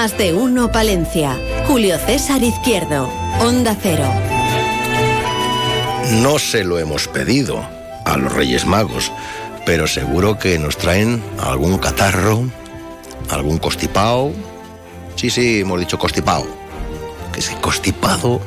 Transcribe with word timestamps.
Más 0.00 0.16
de 0.16 0.32
uno 0.32 0.72
Palencia. 0.72 1.36
Julio 1.66 1.98
César 1.98 2.42
Izquierdo. 2.42 3.12
Onda 3.38 3.76
Cero. 3.82 4.10
No 6.22 6.38
se 6.38 6.64
lo 6.64 6.78
hemos 6.78 7.06
pedido 7.06 7.62
a 8.06 8.16
los 8.16 8.32
Reyes 8.32 8.64
Magos, 8.64 9.12
pero 9.66 9.86
seguro 9.86 10.38
que 10.38 10.58
nos 10.58 10.78
traen 10.78 11.22
algún 11.38 11.76
catarro, 11.76 12.44
algún 13.28 13.58
costipao. 13.58 14.32
Sí, 15.16 15.28
sí, 15.28 15.60
hemos 15.60 15.78
dicho 15.78 15.98
costipao. 15.98 16.46
Que 17.34 17.40
ese 17.40 17.56
constipado 17.56 18.40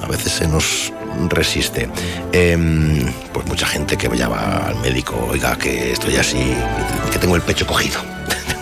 a 0.00 0.06
veces 0.06 0.32
se 0.32 0.48
nos 0.48 0.92
resiste. 1.30 1.88
Em, 2.30 3.10
pues 3.32 3.46
mucha 3.46 3.64
gente 3.64 3.96
que 3.96 4.14
ya 4.18 4.28
va 4.28 4.66
al 4.66 4.76
médico, 4.80 5.16
oiga, 5.30 5.56
que 5.56 5.92
estoy 5.92 6.16
así, 6.16 6.54
que 7.10 7.18
tengo 7.18 7.36
el 7.36 7.42
pecho 7.42 7.66
cogido. 7.66 8.09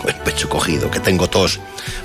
El 0.06 0.14
pecho 0.16 0.48
cogido, 0.48 0.90
que 0.90 1.00
tengo 1.00 1.28
tos. 1.28 1.60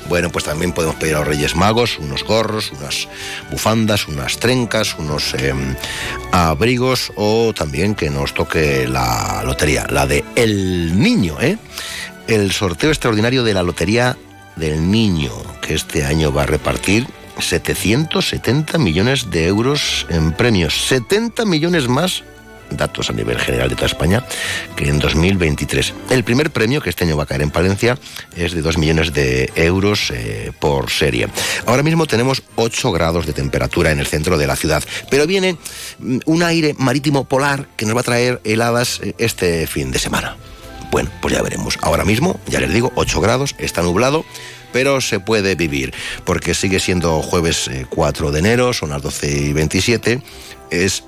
Bueno, 0.07 0.29
pues 0.29 0.45
también 0.45 0.71
podemos 0.71 0.95
pedir 0.95 1.15
a 1.15 1.19
los 1.19 1.27
Reyes 1.27 1.55
Magos 1.55 1.97
unos 1.99 2.23
gorros, 2.23 2.71
unas 2.71 3.07
bufandas, 3.51 4.07
unas 4.07 4.37
trencas, 4.37 4.95
unos 4.97 5.33
em, 5.35 5.75
abrigos 6.31 7.11
o 7.15 7.53
también 7.53 7.95
que 7.95 8.09
nos 8.09 8.33
toque 8.33 8.87
la 8.87 9.43
lotería, 9.45 9.87
la 9.89 10.05
de 10.07 10.23
El 10.35 10.99
Niño, 10.99 11.39
¿eh? 11.41 11.57
El 12.27 12.51
sorteo 12.51 12.89
extraordinario 12.89 13.43
de 13.43 13.53
la 13.53 13.63
Lotería 13.63 14.17
del 14.55 14.89
Niño, 14.89 15.31
que 15.61 15.73
este 15.73 16.05
año 16.05 16.31
va 16.31 16.43
a 16.43 16.45
repartir 16.45 17.05
770 17.39 18.77
millones 18.77 19.29
de 19.29 19.47
euros 19.47 20.05
en 20.09 20.31
premios, 20.31 20.87
70 20.87 21.45
millones 21.45 21.87
más 21.87 22.23
datos 22.69 23.09
a 23.09 23.13
nivel 23.13 23.39
general 23.39 23.69
de 23.69 23.75
toda 23.75 23.87
España, 23.87 24.23
que 24.75 24.87
en 24.87 24.99
2023. 24.99 25.93
El 26.09 26.23
primer 26.23 26.51
premio 26.51 26.81
que 26.81 26.89
este 26.89 27.05
año 27.05 27.17
va 27.17 27.23
a 27.23 27.25
caer 27.25 27.41
en 27.41 27.51
Palencia 27.51 27.97
es 28.35 28.53
de 28.53 28.61
2 28.61 28.77
millones 28.77 29.13
de 29.13 29.51
euros 29.55 30.11
eh, 30.11 30.51
por 30.59 30.89
serie. 30.89 31.27
Ahora 31.65 31.83
mismo 31.83 32.05
tenemos 32.05 32.43
8 32.55 32.91
grados 32.91 33.25
de 33.25 33.33
temperatura 33.33 33.91
en 33.91 33.99
el 33.99 34.07
centro 34.07 34.37
de 34.37 34.47
la 34.47 34.55
ciudad, 34.55 34.83
pero 35.09 35.27
viene 35.27 35.57
mm, 35.99 36.19
un 36.25 36.43
aire 36.43 36.75
marítimo 36.77 37.25
polar 37.25 37.67
que 37.75 37.85
nos 37.85 37.95
va 37.95 38.01
a 38.01 38.03
traer 38.03 38.41
heladas 38.43 38.99
eh, 39.03 39.15
este 39.17 39.67
fin 39.67 39.91
de 39.91 39.99
semana. 39.99 40.37
Bueno, 40.91 41.09
pues 41.21 41.33
ya 41.33 41.41
veremos. 41.41 41.77
Ahora 41.81 42.05
mismo, 42.05 42.39
ya 42.45 42.59
les 42.59 42.71
digo, 42.71 42.91
8 42.95 43.19
grados, 43.19 43.55
está 43.57 43.81
nublado, 43.81 44.25
pero 44.71 45.01
se 45.01 45.19
puede 45.19 45.55
vivir, 45.55 45.93
porque 46.23 46.53
sigue 46.53 46.79
siendo 46.79 47.21
jueves 47.21 47.69
4 47.89 48.31
de 48.31 48.39
enero, 48.39 48.73
son 48.73 48.89
las 48.89 49.01
12 49.01 49.31
y 49.31 49.53
27, 49.53 50.21
es 50.69 51.03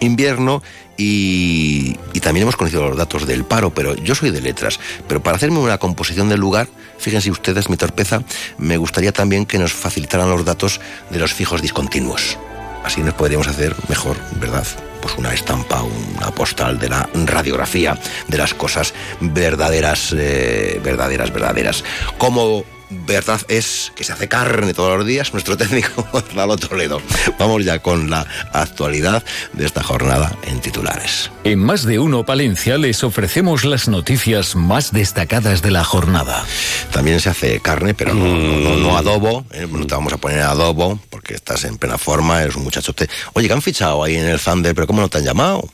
invierno 0.00 0.62
y, 0.96 1.96
y, 2.12 2.20
también 2.20 2.42
hemos 2.42 2.56
conocido 2.56 2.88
los 2.88 2.96
datos 2.96 3.26
del 3.26 3.44
paro, 3.44 3.74
pero 3.74 3.94
yo 3.96 4.14
soy 4.14 4.30
de 4.30 4.40
letras. 4.40 4.78
Pero 5.08 5.22
para 5.22 5.36
hacerme 5.36 5.58
una 5.58 5.78
composición 5.78 6.28
del 6.28 6.40
lugar, 6.40 6.68
fíjense 6.98 7.30
ustedes 7.30 7.68
mi 7.68 7.76
torpeza, 7.76 8.22
me 8.58 8.76
gustaría 8.76 9.12
también 9.12 9.46
que 9.46 9.58
nos 9.58 9.72
facilitaran 9.72 10.30
los 10.30 10.44
datos 10.44 10.80
de 11.10 11.18
los 11.18 11.32
fijos 11.32 11.62
discontinuos. 11.62 12.38
Así 12.84 13.02
nos 13.02 13.14
podríamos 13.14 13.48
hacer 13.48 13.74
mejor, 13.88 14.16
¿verdad? 14.38 14.66
Pues 15.00 15.14
una 15.16 15.32
estampa, 15.32 15.82
una 15.82 16.30
postal 16.32 16.78
de 16.78 16.90
la 16.90 17.08
radiografía 17.24 17.98
de 18.28 18.38
las 18.38 18.52
cosas 18.52 18.92
verdaderas, 19.20 20.14
eh, 20.16 20.80
verdaderas, 20.84 21.32
verdaderas. 21.32 21.84
Como 22.18 22.64
verdad 22.94 23.40
es 23.48 23.92
que 23.94 24.04
se 24.04 24.12
hace 24.12 24.28
carne 24.28 24.74
todos 24.74 24.96
los 24.96 25.06
días 25.06 25.32
nuestro 25.32 25.56
técnico 25.58 26.06
Lalo 26.34 26.56
Toledo. 26.56 27.00
Vamos 27.38 27.64
ya 27.64 27.80
con 27.80 28.10
la 28.10 28.26
actualidad 28.52 29.24
de 29.52 29.66
esta 29.66 29.82
jornada 29.82 30.36
en 30.46 30.60
titulares. 30.60 31.30
En 31.44 31.58
más 31.58 31.84
de 31.84 31.98
uno 31.98 32.24
Palencia 32.24 32.78
les 32.78 33.04
ofrecemos 33.04 33.64
las 33.64 33.88
noticias 33.88 34.56
más 34.56 34.92
destacadas 34.92 35.62
de 35.62 35.70
la 35.70 35.84
jornada. 35.84 36.44
También 36.92 37.20
se 37.20 37.30
hace 37.30 37.60
carne, 37.60 37.94
pero 37.94 38.14
no, 38.14 38.24
no, 38.24 38.76
no 38.76 38.96
adobo. 38.96 39.44
¿eh? 39.52 39.66
No 39.70 39.86
te 39.86 39.94
vamos 39.94 40.12
a 40.12 40.18
poner 40.18 40.40
adobo 40.40 40.98
porque 41.10 41.34
estás 41.34 41.64
en 41.64 41.78
plena 41.78 41.98
forma, 41.98 42.42
eres 42.42 42.56
un 42.56 42.64
muchachote. 42.64 43.08
Oye, 43.34 43.48
que 43.48 43.54
han 43.54 43.62
fichado 43.62 44.02
ahí 44.02 44.16
en 44.16 44.26
el 44.26 44.40
Thunder, 44.40 44.74
pero 44.74 44.86
¿cómo 44.86 45.00
no 45.00 45.08
te 45.08 45.18
han 45.18 45.24
llamado? 45.24 45.68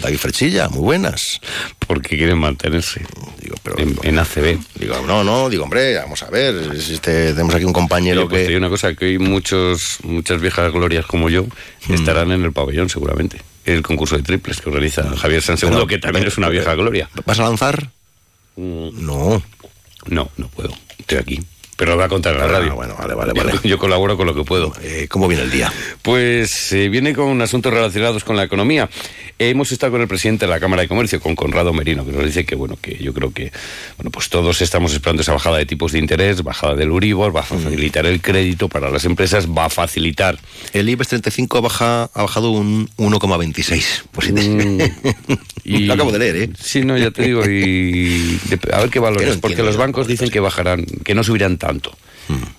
David 0.00 0.18
Frechilla, 0.18 0.68
muy 0.68 0.80
buenas. 0.80 1.40
Porque 1.86 2.16
quieren 2.16 2.38
mantenerse 2.38 3.02
digo, 3.40 3.56
pero, 3.62 3.78
en, 3.78 3.96
en, 4.02 4.18
ACB. 4.18 4.58
Digo, 4.78 5.00
no, 5.06 5.24
no, 5.24 5.48
digo, 5.48 5.64
hombre, 5.64 5.96
vamos 5.96 6.22
a 6.22 6.30
ver, 6.30 6.54
este, 6.74 7.32
tenemos 7.32 7.54
aquí 7.54 7.64
un 7.64 7.72
compañero 7.72 8.22
Oye, 8.22 8.28
pues 8.28 8.42
que... 8.42 8.48
Hay 8.48 8.56
una 8.56 8.68
cosa, 8.68 8.94
que 8.94 9.06
hoy 9.06 9.18
muchos, 9.18 9.98
muchas 10.02 10.40
viejas 10.40 10.72
glorias 10.72 11.06
como 11.06 11.28
yo 11.28 11.44
mm. 11.88 11.94
estarán 11.94 12.32
en 12.32 12.44
el 12.44 12.52
pabellón 12.52 12.88
seguramente. 12.88 13.40
El 13.64 13.82
concurso 13.82 14.16
de 14.16 14.22
triples 14.22 14.60
que 14.60 14.70
organiza 14.70 15.04
Javier 15.16 15.42
Sansegundo, 15.42 15.86
que 15.86 15.98
también 15.98 16.22
pero, 16.22 16.30
es 16.30 16.38
una 16.38 16.48
vieja 16.48 16.74
gloria. 16.74 17.10
¿Vas 17.26 17.38
a 17.38 17.42
lanzar? 17.42 17.90
Mm. 18.56 19.04
No. 19.04 19.42
No, 20.06 20.30
no 20.36 20.48
puedo. 20.48 20.72
Estoy 20.98 21.18
aquí. 21.18 21.40
Pero 21.78 21.92
lo 21.92 21.96
voy 21.96 22.06
a 22.06 22.08
contar 22.08 22.34
en 22.34 22.40
la 22.40 22.48
radio. 22.48 22.72
Ah, 22.72 22.74
bueno, 22.74 22.96
vale, 22.98 23.14
vale, 23.14 23.32
vale. 23.32 23.52
Yo, 23.52 23.62
yo, 23.64 23.78
colaboro 23.78 24.16
con 24.16 24.26
lo 24.26 24.34
que 24.34 24.42
puedo. 24.42 24.72
Eh, 24.82 25.06
¿Cómo 25.08 25.28
viene 25.28 25.44
el 25.44 25.50
día? 25.52 25.72
Pues 26.02 26.72
eh, 26.72 26.88
viene 26.88 27.14
con 27.14 27.40
asuntos 27.40 27.72
relacionados 27.72 28.24
con 28.24 28.36
la 28.36 28.42
economía. 28.42 28.90
Hemos 29.38 29.70
estado 29.70 29.92
con 29.92 30.00
el 30.00 30.08
presidente 30.08 30.46
de 30.46 30.50
la 30.50 30.58
Cámara 30.58 30.82
de 30.82 30.88
Comercio, 30.88 31.20
con 31.20 31.36
Conrado 31.36 31.72
Merino, 31.72 32.04
que 32.04 32.10
nos 32.10 32.24
dice 32.24 32.44
que, 32.44 32.56
bueno, 32.56 32.76
que 32.82 32.96
yo 32.96 33.14
creo 33.14 33.32
que, 33.32 33.52
bueno, 33.96 34.10
pues 34.10 34.28
todos 34.28 34.60
estamos 34.60 34.92
esperando 34.92 35.22
esa 35.22 35.32
bajada 35.32 35.58
de 35.58 35.66
tipos 35.66 35.92
de 35.92 36.00
interés, 36.00 36.42
bajada 36.42 36.74
del 36.74 36.90
Uribor, 36.90 37.34
va 37.34 37.40
a 37.40 37.44
facilitar 37.44 38.06
el 38.06 38.20
crédito 38.20 38.68
para 38.68 38.90
las 38.90 39.04
empresas, 39.04 39.46
va 39.46 39.66
a 39.66 39.70
facilitar. 39.70 40.36
El 40.72 40.88
IBEX 40.88 41.10
35 41.10 41.62
baja, 41.62 42.10
ha 42.12 42.22
bajado 42.22 42.50
un 42.50 42.88
1,26. 42.96 44.02
Pues 44.10 44.32
Mm, 44.32 44.80
y... 45.64 45.78
Lo 45.86 45.94
acabo 45.94 46.12
de 46.12 46.18
leer, 46.18 46.36
¿eh? 46.36 46.50
Sí, 46.60 46.82
no, 46.82 46.96
ya 46.96 47.10
te 47.10 47.22
digo, 47.22 47.48
y 47.48 48.38
a 48.72 48.80
ver 48.80 48.90
qué 48.90 48.98
valores, 48.98 49.36
no 49.36 49.40
porque 49.40 49.62
los 49.62 49.76
bancos 49.76 50.06
dicen 50.06 50.30
que 50.30 50.40
bajarán, 50.40 50.84
que 51.04 51.14
no 51.14 51.22
subirán 51.22 51.56
tanto. 51.58 51.67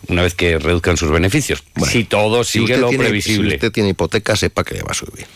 Una 0.08 0.24
vez 0.24 0.34
que 0.34 0.58
reduzcan 0.58 0.97
sus 0.97 1.12
beneficios. 1.12 1.64
Bueno, 1.75 1.92
si 1.92 2.03
todo 2.03 2.44
Si 2.44 2.59
sigue 2.59 2.78
lo 2.78 2.90
tiene- 2.90 3.03
previsible. 3.03 3.50
Si 3.52 3.56
usted 3.58 3.72
tiene 3.72 3.90
hipoteca, 3.90 4.36
sepa 4.36 4.64
que 4.64 4.81
va 4.81 4.92
a 4.92 4.96
subir. 4.96 5.28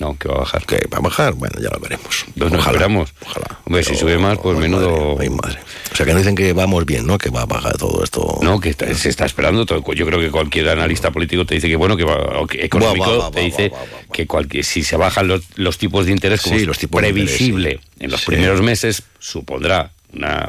No, 0.00 0.16
que 0.16 0.28
va 0.28 0.36
a 0.36 0.38
bajar. 0.38 0.64
¿Que 0.64 0.86
va 0.92 0.98
a 0.98 1.00
bajar? 1.00 1.32
Bueno, 1.34 1.60
ya 1.60 1.70
lo 1.70 1.78
veremos. 1.80 2.24
Pues 2.36 2.52
esperamos. 2.52 3.10
Ojalá. 3.24 3.58
Hombre, 3.64 3.82
si 3.82 3.96
sube 3.96 4.16
más, 4.18 4.38
pues 4.38 4.56
menudo- 4.58 5.14
madre, 5.16 5.16
ay, 5.22 5.30
madre. 5.30 5.58
O 5.92 5.96
sea, 5.96 6.06
que 6.06 6.12
no 6.12 6.18
dicen 6.18 6.36
que 6.36 6.52
vamos 6.52 6.84
bien, 6.86 7.04
¿no? 7.04 7.18
Que 7.18 7.30
va 7.30 7.42
a 7.42 7.46
bajar 7.46 7.76
todo 7.78 8.02
esto. 8.04 8.38
No, 8.42 8.60
que 8.60 8.70
está- 8.70 8.92
se 8.94 9.08
está 9.08 9.26
esperando 9.26 9.66
todo. 9.66 9.82
Yo 9.94 10.06
creo 10.06 10.20
que 10.20 10.30
cualquier 10.30 10.68
analista 10.68 11.10
político 11.10 11.44
te 11.46 11.56
dice 11.56 11.68
que, 11.68 11.74
bueno, 11.74 11.96
que 11.96 12.04
va, 12.04 12.46
que 12.48 12.64
económico 12.64 13.10
Va, 13.10 13.16
va, 13.18 13.24
va, 13.24 13.30
te 13.32 13.40
dice 13.40 13.72
que 14.12 14.26
cualquier, 14.28 14.64
si 14.64 14.84
se 14.84 14.96
bajan 14.96 15.26
los, 15.26 15.42
los 15.56 15.78
tipos 15.78 16.06
de 16.06 16.12
interés 16.12 16.42
como 16.42 16.58
Sí, 16.58 16.64
los 16.64 16.78
tipos 16.78 17.00
previsible 17.00 17.70
interés, 17.72 17.90
sí. 17.98 18.04
en 18.04 18.10
los 18.12 18.20
Sí. 18.20 18.26
primeros 18.26 18.60
meses, 18.62 19.02
supondrá 19.18 19.90
una 20.12 20.48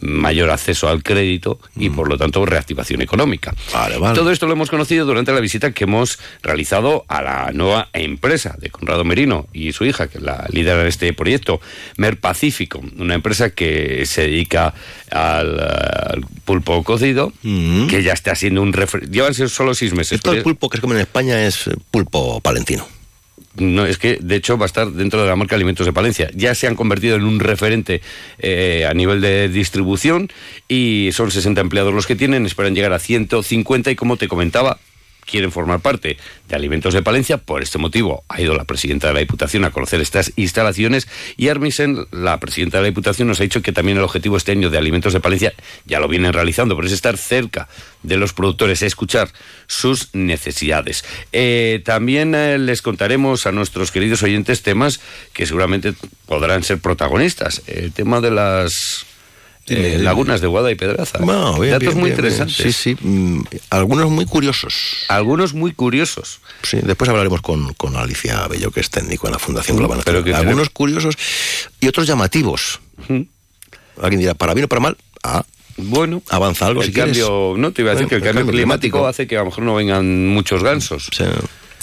mayor 0.00 0.50
acceso 0.50 0.88
al 0.88 1.02
crédito 1.02 1.58
y, 1.76 1.90
por 1.90 2.08
lo 2.08 2.16
tanto, 2.18 2.44
reactivación 2.46 3.02
económica. 3.02 3.52
Mm. 3.52 3.72
Vale, 3.72 3.98
vale. 3.98 4.14
Todo 4.14 4.30
esto 4.30 4.46
lo 4.46 4.52
hemos 4.54 4.70
conocido 4.70 5.04
durante 5.06 5.32
la 5.32 5.40
visita 5.40 5.72
que 5.72 5.84
hemos 5.84 6.18
realizado 6.42 7.04
a 7.08 7.22
la 7.22 7.50
nueva 7.52 7.88
empresa 7.92 8.56
de 8.58 8.70
Conrado 8.70 9.04
Merino 9.04 9.46
y 9.52 9.72
su 9.72 9.84
hija, 9.84 10.08
que 10.08 10.20
la 10.20 10.46
lidera 10.50 10.86
este 10.88 11.12
proyecto, 11.12 11.60
Mer 11.96 12.18
Pacífico, 12.18 12.80
una 12.98 13.14
empresa 13.14 13.50
que 13.50 14.04
se 14.06 14.22
dedica 14.22 14.74
al, 15.10 15.60
al 15.60 16.24
pulpo 16.44 16.82
cocido, 16.82 17.32
Mm. 17.42 17.86
que 17.88 18.02
ya 18.02 18.12
está 18.12 18.34
siendo 18.34 18.62
un 18.62 18.72
referente. 18.72 19.12
Llevan 19.14 19.34
solo 19.34 19.74
seis 19.74 19.92
meses. 19.94 20.12
Esto 20.12 20.30
pero- 20.30 20.42
pulpo 20.42 20.68
que 20.68 20.78
se 20.78 20.80
come 20.80 20.94
en 20.94 21.02
España 21.02 21.46
es 21.46 21.68
pulpo 21.90 22.40
palentino. 22.40 22.86
No, 23.56 23.84
es 23.84 23.98
que 23.98 24.18
de 24.20 24.36
hecho 24.36 24.56
va 24.56 24.64
a 24.64 24.66
estar 24.66 24.90
dentro 24.90 25.20
de 25.20 25.28
la 25.28 25.36
marca 25.36 25.56
Alimentos 25.56 25.86
de 25.86 25.92
Palencia. 25.92 26.30
Ya 26.34 26.54
se 26.54 26.66
han 26.66 26.76
convertido 26.76 27.16
en 27.16 27.24
un 27.24 27.40
referente 27.40 28.00
eh, 28.38 28.86
a 28.88 28.94
nivel 28.94 29.20
de 29.20 29.48
distribución 29.48 30.28
y 30.68 31.10
son 31.12 31.30
60 31.30 31.60
empleados 31.60 31.92
los 31.92 32.06
que 32.06 32.16
tienen, 32.16 32.46
esperan 32.46 32.74
llegar 32.74 32.92
a 32.92 32.98
150 32.98 33.90
y 33.90 33.96
como 33.96 34.16
te 34.16 34.28
comentaba, 34.28 34.78
quieren 35.30 35.52
formar 35.52 35.80
parte 35.80 36.16
de 36.48 36.56
Alimentos 36.56 36.94
de 36.94 37.02
Palencia. 37.02 37.38
Por 37.38 37.62
este 37.62 37.78
motivo 37.78 38.24
ha 38.28 38.40
ido 38.40 38.54
la 38.54 38.64
presidenta 38.64 39.08
de 39.08 39.14
la 39.14 39.20
Diputación 39.20 39.64
a 39.64 39.70
conocer 39.70 40.00
estas 40.00 40.32
instalaciones 40.36 41.08
y 41.36 41.48
Armisen, 41.48 42.06
la 42.10 42.38
presidenta 42.40 42.78
de 42.78 42.82
la 42.82 42.88
Diputación, 42.88 43.28
nos 43.28 43.40
ha 43.40 43.44
dicho 43.44 43.62
que 43.62 43.72
también 43.72 43.98
el 43.98 44.04
objetivo 44.04 44.36
este 44.36 44.52
año 44.52 44.70
de 44.70 44.78
Alimentos 44.78 45.12
de 45.12 45.20
Palencia 45.20 45.52
ya 45.86 46.00
lo 46.00 46.08
vienen 46.08 46.32
realizando, 46.32 46.74
pero 46.76 46.86
es 46.86 46.92
estar 46.92 47.16
cerca 47.16 47.68
de 48.02 48.16
los 48.16 48.32
productores, 48.32 48.82
escuchar 48.82 49.30
sus 49.66 50.14
necesidades. 50.14 51.04
Eh, 51.32 51.82
también 51.84 52.34
eh, 52.34 52.58
les 52.58 52.82
contaremos 52.82 53.46
a 53.46 53.52
nuestros 53.52 53.90
queridos 53.90 54.22
oyentes 54.22 54.62
temas 54.62 55.00
que 55.32 55.46
seguramente 55.46 55.94
podrán 56.26 56.64
ser 56.64 56.78
protagonistas. 56.78 57.62
El 57.66 57.92
tema 57.92 58.20
de 58.20 58.30
las 58.30 59.06
eh, 59.70 59.98
lagunas 59.98 60.40
de 60.40 60.46
Guada 60.46 60.70
y 60.70 60.74
Pedraza. 60.74 61.18
Datos 61.18 61.94
muy 61.94 62.10
interesantes. 62.10 62.56
Sí, 62.56 62.72
sí. 62.72 62.96
Mm, 63.00 63.42
algunos 63.70 64.10
muy 64.10 64.26
curiosos. 64.26 65.04
Algunos 65.08 65.54
muy 65.54 65.72
curiosos. 65.72 66.40
Sí, 66.62 66.78
después 66.82 67.08
hablaremos 67.08 67.40
con, 67.40 67.72
con 67.74 67.96
Alicia 67.96 68.46
Bello, 68.48 68.70
que 68.70 68.80
es 68.80 68.90
técnico 68.90 69.26
en 69.26 69.32
la 69.32 69.38
Fundación 69.38 69.76
Global. 69.76 70.00
Pero 70.04 70.24
que 70.24 70.34
algunos 70.34 70.70
curiosos 70.70 71.16
y 71.80 71.88
otros 71.88 72.06
llamativos. 72.06 72.80
Alguien 74.00 74.20
dirá, 74.20 74.34
para 74.34 74.54
bien 74.54 74.64
o 74.64 74.68
para 74.68 74.80
mal. 74.80 74.96
Ah, 75.22 75.44
bueno, 75.76 76.22
avanza 76.28 76.66
algo. 76.66 76.82
El 76.82 76.92
cambio, 76.92 77.54
no 77.56 77.72
te 77.72 77.82
iba 77.82 77.92
a 77.92 77.94
decir 77.94 78.08
que 78.08 78.16
el, 78.16 78.22
cambio, 78.22 78.46
climático, 78.46 79.06
hace 79.06 79.26
que 79.26 79.36
a 79.36 79.40
lo 79.40 79.46
mejor 79.46 79.64
no 79.64 79.74
vengan 79.74 80.28
muchos 80.28 80.62
gansos. 80.62 81.08
Sí. 81.12 81.24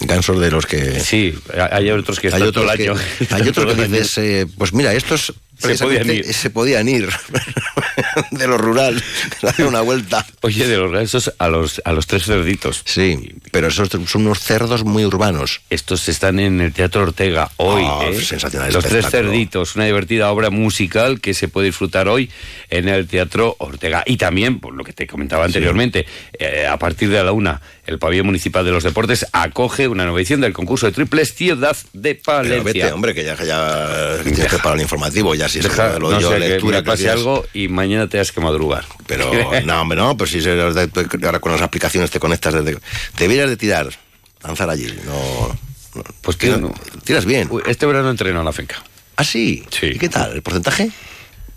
Gansos 0.01 0.39
de 0.39 0.51
los 0.51 0.65
que. 0.65 0.99
Sí, 0.99 1.33
hay 1.71 1.89
otros 1.89 2.19
que 2.19 2.27
están 2.27 2.41
hay 2.41 2.47
otros 2.47 2.65
todo 2.65 2.73
el 2.73 2.81
año. 2.81 2.95
hay 3.31 3.47
otros 3.47 3.73
que 3.73 3.87
dices, 3.87 4.17
eh, 4.19 4.47
pues 4.57 4.73
mira, 4.73 4.93
estos 4.93 5.33
se 5.57 5.77
podían 5.77 6.09
ir. 6.09 6.33
Se 6.33 6.49
podían 6.49 6.87
ir 6.87 7.09
de 8.31 8.47
lo 8.47 8.57
rural, 8.57 9.01
hacer 9.43 9.65
una 9.65 9.81
vuelta. 9.81 10.25
Oye, 10.41 10.67
de 10.67 10.77
los 10.77 10.91
gansos 10.91 11.33
a 11.37 11.47
los, 11.47 11.81
a 11.85 11.91
los 11.93 12.07
tres 12.07 12.25
cerditos. 12.25 12.83
Sí, 12.85 13.35
pero 13.51 13.67
esos 13.67 13.89
son 13.89 14.25
unos 14.25 14.39
cerdos 14.39 14.83
muy 14.83 15.05
urbanos. 15.05 15.61
Estos 15.69 16.07
están 16.09 16.39
en 16.39 16.61
el 16.61 16.73
Teatro 16.73 17.03
Ortega 17.03 17.51
hoy. 17.57 17.83
Oh, 17.85 18.03
¿eh? 18.03 18.21
Sensacional. 18.21 18.71
Los 18.71 18.85
tres 18.85 19.09
cerditos, 19.09 19.75
una 19.75 19.85
divertida 19.85 20.31
obra 20.31 20.49
musical 20.49 21.19
que 21.19 21.33
se 21.33 21.47
puede 21.47 21.67
disfrutar 21.67 22.07
hoy 22.07 22.29
en 22.69 22.87
el 22.87 23.07
Teatro 23.07 23.55
Ortega. 23.59 24.03
Y 24.05 24.17
también, 24.17 24.59
por 24.59 24.73
lo 24.73 24.83
que 24.83 24.93
te 24.93 25.07
comentaba 25.07 25.45
anteriormente, 25.45 26.05
eh, 26.37 26.67
a 26.67 26.77
partir 26.77 27.09
de 27.09 27.23
la 27.23 27.31
una, 27.31 27.61
el 27.85 27.99
Pabellón 27.99 28.27
Municipal 28.27 28.65
de 28.65 28.71
los 28.71 28.83
Deportes 28.83 29.25
acoge 29.31 29.87
una 29.87 30.03
nueva 30.03 30.19
edición 30.19 30.41
del 30.41 30.53
concurso 30.53 30.85
de 30.85 30.91
triples 30.91 31.33
Ciudad 31.33 31.75
de 31.93 32.15
Palencia. 32.15 32.63
Pero 32.63 32.63
vete, 32.63 32.91
hombre, 32.91 33.13
que 33.13 33.23
ya, 33.23 33.35
ya, 33.43 34.17
tienes 34.23 34.47
que 34.47 34.67
el 34.67 34.81
informativo, 34.81 35.33
ya 35.35 35.46
Deja, 35.53 35.99
lo 35.99 36.11
no 36.11 36.19
yo, 36.19 36.37
lectura, 36.37 36.79
que 36.79 36.91
pase 36.91 37.09
algo 37.09 37.45
y 37.53 37.67
mañana 37.67 38.07
te 38.07 38.19
has 38.19 38.31
que 38.31 38.41
madrugar. 38.41 38.85
Pero 39.05 39.31
no, 39.65 39.81
hombre, 39.81 39.97
no, 39.97 40.17
pues 40.17 40.31
si 40.31 40.47
ahora 40.47 41.39
con 41.39 41.51
las 41.51 41.61
aplicaciones 41.61 42.11
te 42.11 42.19
conectas 42.19 42.53
desde... 42.53 42.79
Deberías 43.17 43.49
de 43.49 43.57
tirar, 43.57 43.89
lanzar 44.43 44.69
allí, 44.69 44.93
no... 45.05 46.03
pues 46.21 46.37
tiras, 46.37 46.59
tiras 47.03 47.25
bien. 47.25 47.49
Este 47.65 47.85
verano 47.85 48.09
entreno 48.09 48.39
en 48.39 48.45
la 48.45 48.53
finca. 48.53 48.81
¿Ah, 49.15 49.23
sí? 49.23 49.63
Sí. 49.71 49.87
¿Y 49.87 49.97
qué 49.97 50.09
tal? 50.09 50.33
¿El 50.33 50.41
porcentaje? 50.43 50.91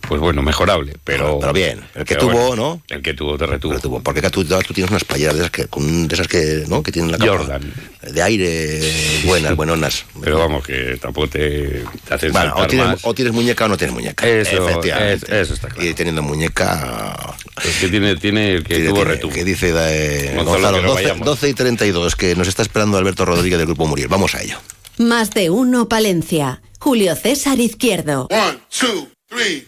Pues 0.08 0.20
bueno, 0.20 0.43
mejorable, 0.43 0.94
pero... 1.05 1.38
Pero 1.38 1.52
bien, 1.52 1.81
el 1.94 2.05
que 2.05 2.17
tuvo, 2.17 2.56
¿no? 2.56 2.82
El 2.88 3.02
que 3.02 3.14
tuvo 3.14 3.37
te 3.38 3.47
retuvo. 3.47 3.75
retuvo. 3.75 4.02
Porque 4.02 4.23
tú, 4.23 4.44
tú, 4.44 4.75
tienes 4.75 4.91
unas 4.91 5.05
playeras 5.05 5.35
de 5.35 5.41
esas 5.41 5.50
que, 5.50 5.67
con, 5.67 6.08
de 6.08 6.14
esas 6.14 6.29
que, 6.29 6.64
¿no? 6.69 6.82
que 6.82 6.93
tienen 6.93 7.12
la 7.12 7.19
capa 7.19 7.38
Jordan. 7.38 7.73
de 8.02 8.23
aire 8.23 8.81
buenas, 9.25 9.55
buenonas. 9.56 10.05
Pero 10.20 10.38
vamos, 10.38 10.64
que 10.67 10.97
tampoco 11.00 11.29
te, 11.29 11.85
te 12.06 12.14
haces 12.14 12.32
bueno, 12.32 12.55
o 12.56 12.67
tienes, 12.67 12.99
o 13.02 13.14
tienes, 13.14 13.32
muñeca 13.32 13.67
o 13.67 13.69
no 13.69 13.76
tienes 13.76 13.94
muñeca. 13.94 14.26
Eso, 14.26 14.69
Efectivamente. 14.69 15.41
eso 15.41 15.55
está 15.55 15.69
claro. 15.69 15.88
Y 15.88 15.94
teniendo 15.94 16.23
muñeca... 16.23 17.37
Es 17.64 17.79
que 17.79 17.88
tiene, 17.88 18.17
tiene 18.17 18.55
el 18.55 18.64
que 18.64 18.76
tiene, 18.76 18.91
tuvo 18.91 19.05
retuvo. 19.05 19.32
Que 19.32 19.44
dice 19.44 19.73
de, 19.73 20.43
Gonzalo, 20.43 20.82
12, 20.82 21.14
12 21.23 21.49
y 21.49 21.55
32, 21.55 22.17
que 22.17 22.35
nos 22.35 22.49
está 22.49 22.62
esperando 22.62 22.99
Alberto 22.99 23.25
Rodríguez 23.25 23.58
del 23.58 23.67
Grupo 23.67 23.87
Muriel. 23.87 24.08
Vamos 24.08 24.35
a 24.35 24.43
ello. 24.43 24.58
Más 24.99 25.31
de 25.31 25.50
uno, 25.50 25.88
Palencia. 25.88 26.62
Julio 26.79 27.14
César 27.14 27.61
Izquierdo. 27.61 28.26
One, 28.31 28.58
two, 28.70 29.08
three. 29.29 29.67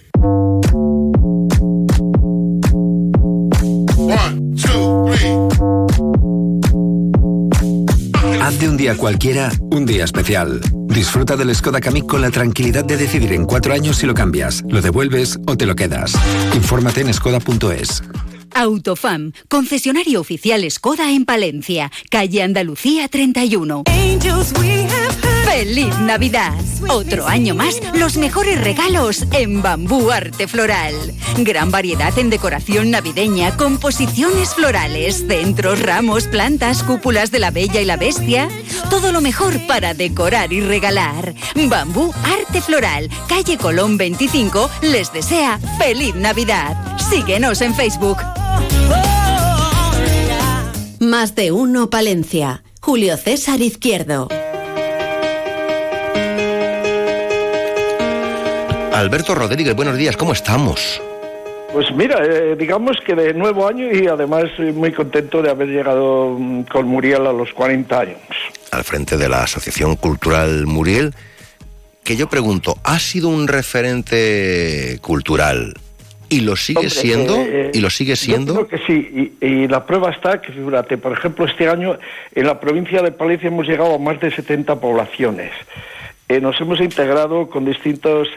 Haz 8.53 8.59
de 8.59 8.69
un 8.69 8.77
día 8.77 8.95
cualquiera 8.99 9.51
un 9.71 9.87
día 9.87 10.05
especial. 10.05 10.61
Disfruta 10.87 11.37
del 11.37 11.55
Skoda 11.55 11.81
Kamiq 11.81 12.05
con 12.05 12.21
la 12.21 12.31
tranquilidad 12.31 12.85
de 12.85 12.99
decidir 12.99 13.33
en 13.33 13.47
cuatro 13.47 13.73
años 13.73 13.97
si 13.97 14.07
lo 14.07 14.13
cambias, 14.13 14.63
lo 14.69 14.83
devuelves 14.83 15.39
o 15.47 15.57
te 15.57 15.65
lo 15.65 15.75
quedas. 15.75 16.13
Infórmate 16.55 17.01
en 17.01 17.15
skoda.es. 17.15 18.03
Autofam, 18.55 19.33
concesionario 19.49 20.21
oficial 20.21 20.71
Skoda 20.71 21.11
en 21.13 21.25
Palencia, 21.25 21.91
calle 22.11 22.43
Andalucía 22.43 23.09
31. 23.09 23.85
¡Feliz 25.45 25.99
Navidad! 25.99 26.55
Otro 26.89 27.27
año 27.27 27.55
más, 27.55 27.81
los 27.95 28.17
mejores 28.17 28.61
regalos 28.61 29.25
en 29.33 29.63
Bambú 29.63 30.11
Arte 30.11 30.49
Floral. 30.49 30.95
Gran 31.39 31.71
variedad 31.71 32.17
en 32.19 32.31
decoración 32.31 32.91
navideña, 32.91 33.57
composiciones 33.57 34.55
florales, 34.55 35.25
centros, 35.29 35.81
ramos, 35.81 36.25
plantas, 36.25 36.83
cúpulas 36.83 37.31
de 37.31 37.39
la 37.39 37.51
Bella 37.51 37.81
y 37.81 37.85
la 37.85 37.97
Bestia. 37.97 38.49
Todo 38.91 39.13
lo 39.13 39.21
mejor 39.21 39.67
para 39.67 39.95
decorar 39.95 40.53
y 40.53 40.61
regalar. 40.61 41.35
Bambú 41.55 42.13
Arte 42.25 42.61
Floral, 42.61 43.09
calle 43.29 43.57
Colón 43.57 43.97
25, 43.97 44.71
les 44.83 45.13
desea 45.13 45.59
¡Feliz 45.79 46.15
Navidad! 46.15 46.77
Síguenos 47.11 47.61
en 47.61 47.75
Facebook. 47.75 48.19
Más 50.99 51.35
de 51.35 51.53
uno, 51.53 51.91
Palencia. 51.91 52.63
Julio 52.81 53.17
César 53.17 53.61
Izquierdo. 53.61 54.29
Alberto 58.93 59.35
Rodríguez, 59.35 59.75
buenos 59.75 59.97
días, 59.97 60.17
¿cómo 60.19 60.33
estamos? 60.33 61.01
Pues 61.73 61.91
mira, 61.95 62.23
eh, 62.23 62.55
digamos 62.57 62.99
que 63.01 63.15
de 63.15 63.33
nuevo 63.33 63.67
año 63.67 63.91
y 63.91 64.07
además 64.07 64.45
muy 64.75 64.93
contento 64.93 65.41
de 65.41 65.49
haber 65.49 65.69
llegado 65.69 66.37
mm, 66.39 66.65
con 66.65 66.87
Muriel 66.87 67.27
a 67.27 67.33
los 67.33 67.53
40 67.55 67.99
años. 67.99 68.19
Al 68.71 68.85
frente 68.85 69.17
de 69.17 69.31
la 69.31 69.45
Asociación 69.45 69.97
Cultural 69.97 70.67
Muriel, 70.67 71.15
que 72.05 72.17
yo 72.17 72.29
pregunto, 72.29 72.77
¿ha 72.85 72.99
sido 72.99 73.31
un 73.31 73.49
referente 73.49 74.99
cultural 75.01 75.75
y 76.29 76.41
lo 76.41 76.57
sigue 76.57 76.91
siendo 76.91 77.37
eh, 77.37 77.71
y 77.75 77.81
lo 77.81 77.91
sigue 77.91 78.17
siendo 78.17 78.55
yo 78.55 78.67
creo 78.67 78.81
que 78.81 78.87
sí 78.87 79.37
y, 79.39 79.69
la 79.69 79.85
prueba 79.85 80.11
está 80.11 80.41
que 80.41 80.51
fíjate 80.51 80.97
por 80.97 81.13
ejemplo 81.13 81.45
este 81.45 81.69
año 81.69 81.99
en 82.35 82.47
la 82.47 82.59
provincia 82.59 83.03
de 83.03 83.13
Palencia 83.13 83.49
hemos 83.49 83.67
llegado 83.67 83.95
a 83.95 83.99
más 83.99 84.19
de 84.19 84.31
70 84.31 84.81
poblaciones 84.81 85.53
eh, 86.31 86.41
nos 86.41 86.59
hemos 86.59 86.81
integrado 86.81 87.51
con 87.51 87.67
distintos 87.67 88.29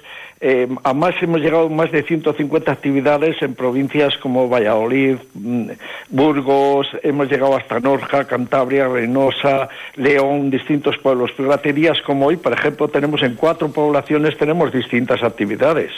eh, 0.41 0.67
a 0.83 0.93
más 0.93 1.15
hemos 1.21 1.39
llegado 1.39 1.67
a 1.67 1.69
más 1.69 1.91
de 1.91 2.03
150 2.03 2.71
actividades 2.71 3.41
en 3.41 3.55
provincias 3.55 4.17
como 4.17 4.49
Valladolid, 4.49 5.15
mm, 5.33 5.69
Burgos, 6.09 6.87
hemos 7.03 7.29
llegado 7.29 7.55
hasta 7.55 7.79
Norja, 7.79 8.25
Cantabria, 8.25 8.87
Reynosa, 8.87 9.69
León, 9.95 10.49
distintos 10.51 10.97
pueblos. 10.97 11.31
Fíjate, 11.37 11.73
días 11.73 12.01
como 12.05 12.27
hoy, 12.27 12.37
por 12.37 12.53
ejemplo, 12.53 12.87
tenemos 12.89 13.23
en 13.23 13.35
cuatro 13.35 13.71
poblaciones 13.71 14.37
tenemos 14.37 14.73
distintas 14.73 15.23
actividades. 15.23 15.91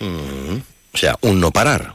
Mm, 0.00 0.56
o 0.92 0.96
sea, 0.96 1.16
un 1.22 1.40
no 1.40 1.50
parar. 1.50 1.94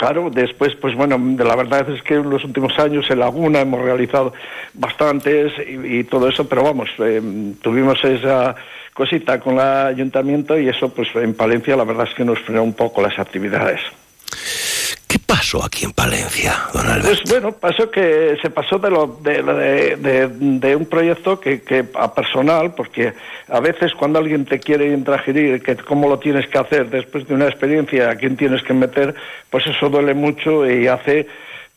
Claro, 0.00 0.30
después, 0.30 0.74
pues 0.76 0.96
bueno, 0.96 1.20
la 1.44 1.54
verdad 1.56 1.86
es 1.90 2.02
que 2.02 2.14
en 2.14 2.30
los 2.30 2.42
últimos 2.42 2.78
años 2.78 3.04
en 3.10 3.18
Laguna 3.18 3.60
hemos 3.60 3.82
realizado 3.82 4.32
bastantes 4.72 5.52
y, 5.68 6.04
todo 6.04 6.26
eso, 6.26 6.48
pero 6.48 6.62
vamos, 6.62 6.88
eh, 7.00 7.20
tuvimos 7.60 8.02
esa 8.02 8.56
cosita 8.94 9.40
con 9.40 9.54
el 9.54 9.60
ayuntamiento 9.60 10.58
y 10.58 10.68
eso, 10.68 10.88
pues 10.92 11.08
en 11.14 11.34
Palencia 11.34 11.76
la 11.76 11.84
verdad 11.84 12.06
es 12.08 12.14
que 12.14 12.24
nos 12.24 12.38
frenó 12.40 12.62
un 12.62 12.74
poco 12.74 13.02
las 13.02 13.18
actividades. 13.18 13.80
¿Qué 15.10 15.18
pasó 15.18 15.64
aquí 15.64 15.84
en 15.84 15.92
Palencia, 15.92 16.54
don 16.72 16.86
Alberto? 16.86 17.08
Pues 17.08 17.22
bueno, 17.28 17.50
pasó 17.50 17.90
que 17.90 18.36
se 18.40 18.48
pasó 18.48 18.78
de, 18.78 18.90
lo, 18.90 19.18
de, 19.20 20.28
de, 20.28 20.76
un 20.76 20.86
proyecto 20.86 21.40
que, 21.40 21.62
que, 21.62 21.84
a 21.94 22.14
personal, 22.14 22.74
porque 22.76 23.12
a 23.48 23.58
veces 23.58 23.92
cuando 23.94 24.20
alguien 24.20 24.44
te 24.44 24.60
quiere 24.60 24.92
intragerir, 24.92 25.62
que 25.62 25.74
cómo 25.78 26.08
lo 26.08 26.20
tienes 26.20 26.46
que 26.46 26.58
hacer 26.58 26.90
después 26.90 27.26
de 27.26 27.34
una 27.34 27.46
experiencia, 27.46 28.10
a 28.10 28.14
quién 28.14 28.36
tienes 28.36 28.62
que 28.62 28.72
meter, 28.72 29.12
pues 29.50 29.66
eso 29.66 29.88
duele 29.88 30.14
mucho 30.14 30.70
y 30.70 30.86
hace 30.86 31.26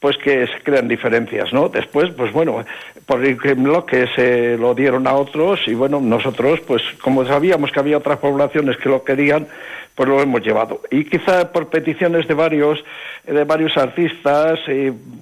pues 0.03 0.17
que 0.17 0.45
se 0.47 0.59
crean 0.63 0.89
diferencias, 0.89 1.53
¿no? 1.53 1.69
Después, 1.69 2.11
pues 2.11 2.33
bueno, 2.33 2.65
por 3.05 3.23
ejemplo, 3.25 3.85
que 3.85 4.05
se 4.07 4.57
lo 4.57 4.75
dieron 4.75 5.07
a 5.07 5.13
otros 5.13 5.61
y 5.65 5.75
bueno, 5.75 6.01
nosotros, 6.01 6.59
pues 6.67 6.83
como 7.01 7.23
sabíamos 7.23 7.71
que 7.71 7.79
había 7.79 7.99
otras 7.99 8.17
poblaciones 8.19 8.75
que 8.75 8.89
lo 8.89 9.05
querían, 9.05 9.47
pues 9.95 10.09
lo 10.09 10.21
hemos 10.21 10.41
llevado. 10.41 10.81
Y 10.91 11.05
quizá 11.05 11.53
por 11.53 11.69
peticiones 11.69 12.27
de 12.27 12.33
varios, 12.33 12.83
de 13.25 13.45
varios 13.45 13.77
artistas, 13.77 14.59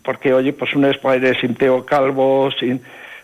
porque 0.04 0.34
oye, 0.34 0.52
pues 0.52 0.74
un 0.74 0.86
Spider 0.86 1.40
sin 1.40 1.54
Teo 1.54 1.86
Calvo, 1.86 2.50
sin 2.60 2.82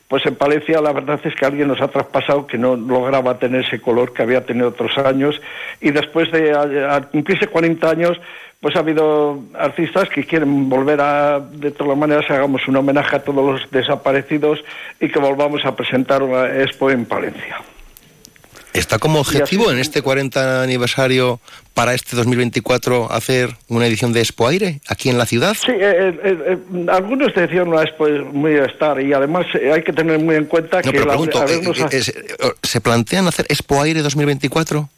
pues 0.08 0.26
en 0.28 0.36
Palencia 0.36 0.80
la 0.80 0.94
verdad 0.94 1.20
es 1.24 1.34
que 1.34 1.46
alguien 1.46 1.70
nos 1.70 1.82
ha 1.82 1.88
traspasado 1.88 2.46
que 2.46 2.60
no 2.60 2.76
lograba 2.76 3.40
tener 3.40 3.66
ese 3.66 3.82
color 3.82 4.14
que 4.14 4.22
había 4.22 4.46
tenido 4.46 4.70
otros 4.70 4.96
años 5.00 5.42
y 5.82 5.90
después 5.90 6.32
de 6.32 6.56
cumplirse 7.12 7.48
40 7.48 7.90
años 7.90 8.18
pues 8.62 8.76
ha 8.76 8.80
habido 8.80 9.40
artistas 9.54 10.10
que 10.10 10.24
quieren 10.24 10.70
volver 10.70 11.00
a, 11.00 11.40
de 11.40 11.72
todas 11.72 11.98
maneras, 11.98 12.26
hagamos 12.30 12.68
un 12.68 12.78
homenaje 12.78 13.16
a 13.16 13.24
todos 13.24 13.62
los 13.62 13.72
desaparecidos 13.72 14.60
y 15.00 15.10
que 15.10 15.20
volvamos 15.20 15.64
a 15.66 15.76
presentar 15.76 16.24
una 16.24 16.48
expo 16.64 16.90
en 16.90 17.06
Palencia. 17.06 17.58
¿Está 18.74 19.00
como 19.00 19.20
objetivo 19.20 19.72
en 19.72 19.80
este 19.80 20.04
40 20.04 20.62
aniversario 20.62 21.40
para 21.74 21.96
este 21.96 22.16
2024 22.16 23.12
hacer 23.12 23.50
una 23.70 23.88
edición 23.88 24.14
de 24.14 24.20
Expo 24.20 24.48
Aire 24.48 24.82
aquí 24.88 25.10
en 25.10 25.18
la 25.18 25.26
ciudad? 25.26 25.56
Sí, 25.56 25.72
eh, 25.72 26.14
eh, 26.24 26.38
eh, 26.46 26.58
algunos 26.88 27.34
decían 27.34 27.70
una 27.70 27.82
Expo 27.82 28.08
muy 28.08 28.54
estar 28.54 29.02
y 29.02 29.14
además 29.14 29.48
hay 29.74 29.84
que 29.84 29.94
tener 29.94 30.20
muy 30.20 30.36
en 30.36 30.46
cuenta 30.46 30.82
que... 30.84 31.04
¿se 32.62 32.82
plantean 32.82 33.28
hacer 33.28 33.48
Expo 33.50 33.82
Aire 33.82 34.04
2024? 34.04 34.90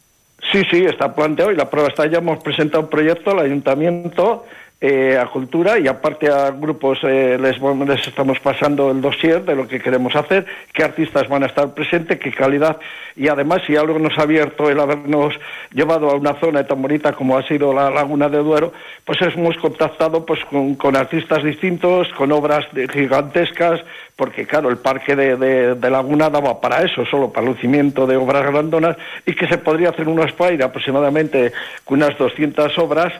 Sí, 0.52 0.62
sí, 0.70 0.84
está 0.84 1.14
planteado 1.14 1.52
y 1.52 1.56
la 1.56 1.68
prueba 1.68 1.88
está. 1.88 2.06
Ya 2.06 2.18
hemos 2.18 2.42
presentado 2.42 2.84
un 2.84 2.90
proyecto 2.90 3.30
al 3.30 3.40
ayuntamiento 3.40 4.46
eh, 4.82 5.18
a 5.18 5.26
cultura 5.26 5.78
y 5.78 5.86
aparte 5.86 6.30
a 6.30 6.50
grupos 6.52 7.00
eh, 7.02 7.36
les, 7.38 7.60
les, 7.60 8.08
estamos 8.08 8.40
pasando 8.40 8.90
el 8.90 9.02
dossier 9.02 9.44
de 9.44 9.54
lo 9.54 9.68
que 9.68 9.78
queremos 9.78 10.16
hacer, 10.16 10.46
qué 10.72 10.82
artistas 10.82 11.28
van 11.28 11.42
a 11.42 11.46
estar 11.46 11.74
presentes, 11.74 12.18
qué 12.18 12.32
calidad. 12.32 12.78
Y 13.14 13.28
además 13.28 13.60
si 13.66 13.76
algo 13.76 13.98
nos 13.98 14.16
ha 14.18 14.22
abierto 14.22 14.70
el 14.70 14.80
habernos 14.80 15.34
llevado 15.74 16.08
a 16.08 16.14
una 16.14 16.32
zona 16.40 16.66
tan 16.66 16.80
bonita 16.80 17.12
como 17.12 17.36
ha 17.36 17.46
sido 17.46 17.74
la 17.74 17.90
Laguna 17.90 18.30
de 18.30 18.38
Duero, 18.38 18.72
pues 19.04 19.20
hemos 19.20 19.58
contactado 19.58 20.24
pues 20.24 20.40
con, 20.46 20.96
artistas 20.96 21.44
distintos, 21.44 22.08
con 22.14 22.32
obras 22.32 22.64
gigantescas, 22.90 23.80
porque 24.16 24.46
claro, 24.46 24.70
el 24.70 24.78
parque 24.78 25.14
de, 25.14 25.36
de, 25.74 25.90
Laguna 25.90 26.30
daba 26.30 26.58
para 26.58 26.82
eso, 26.82 27.04
solo 27.04 27.30
para 27.30 27.46
lucimiento 27.46 28.06
de 28.06 28.16
obras 28.16 28.50
grandonas 28.50 28.96
y 29.26 29.34
que 29.34 29.46
se 29.46 29.58
podría 29.58 29.90
hacer 29.90 30.08
unos 30.08 30.32
aire 30.40 30.64
aproximadamente 30.64 31.52
con 31.84 32.02
unas 32.02 32.16
200 32.16 32.78
obras 32.78 33.12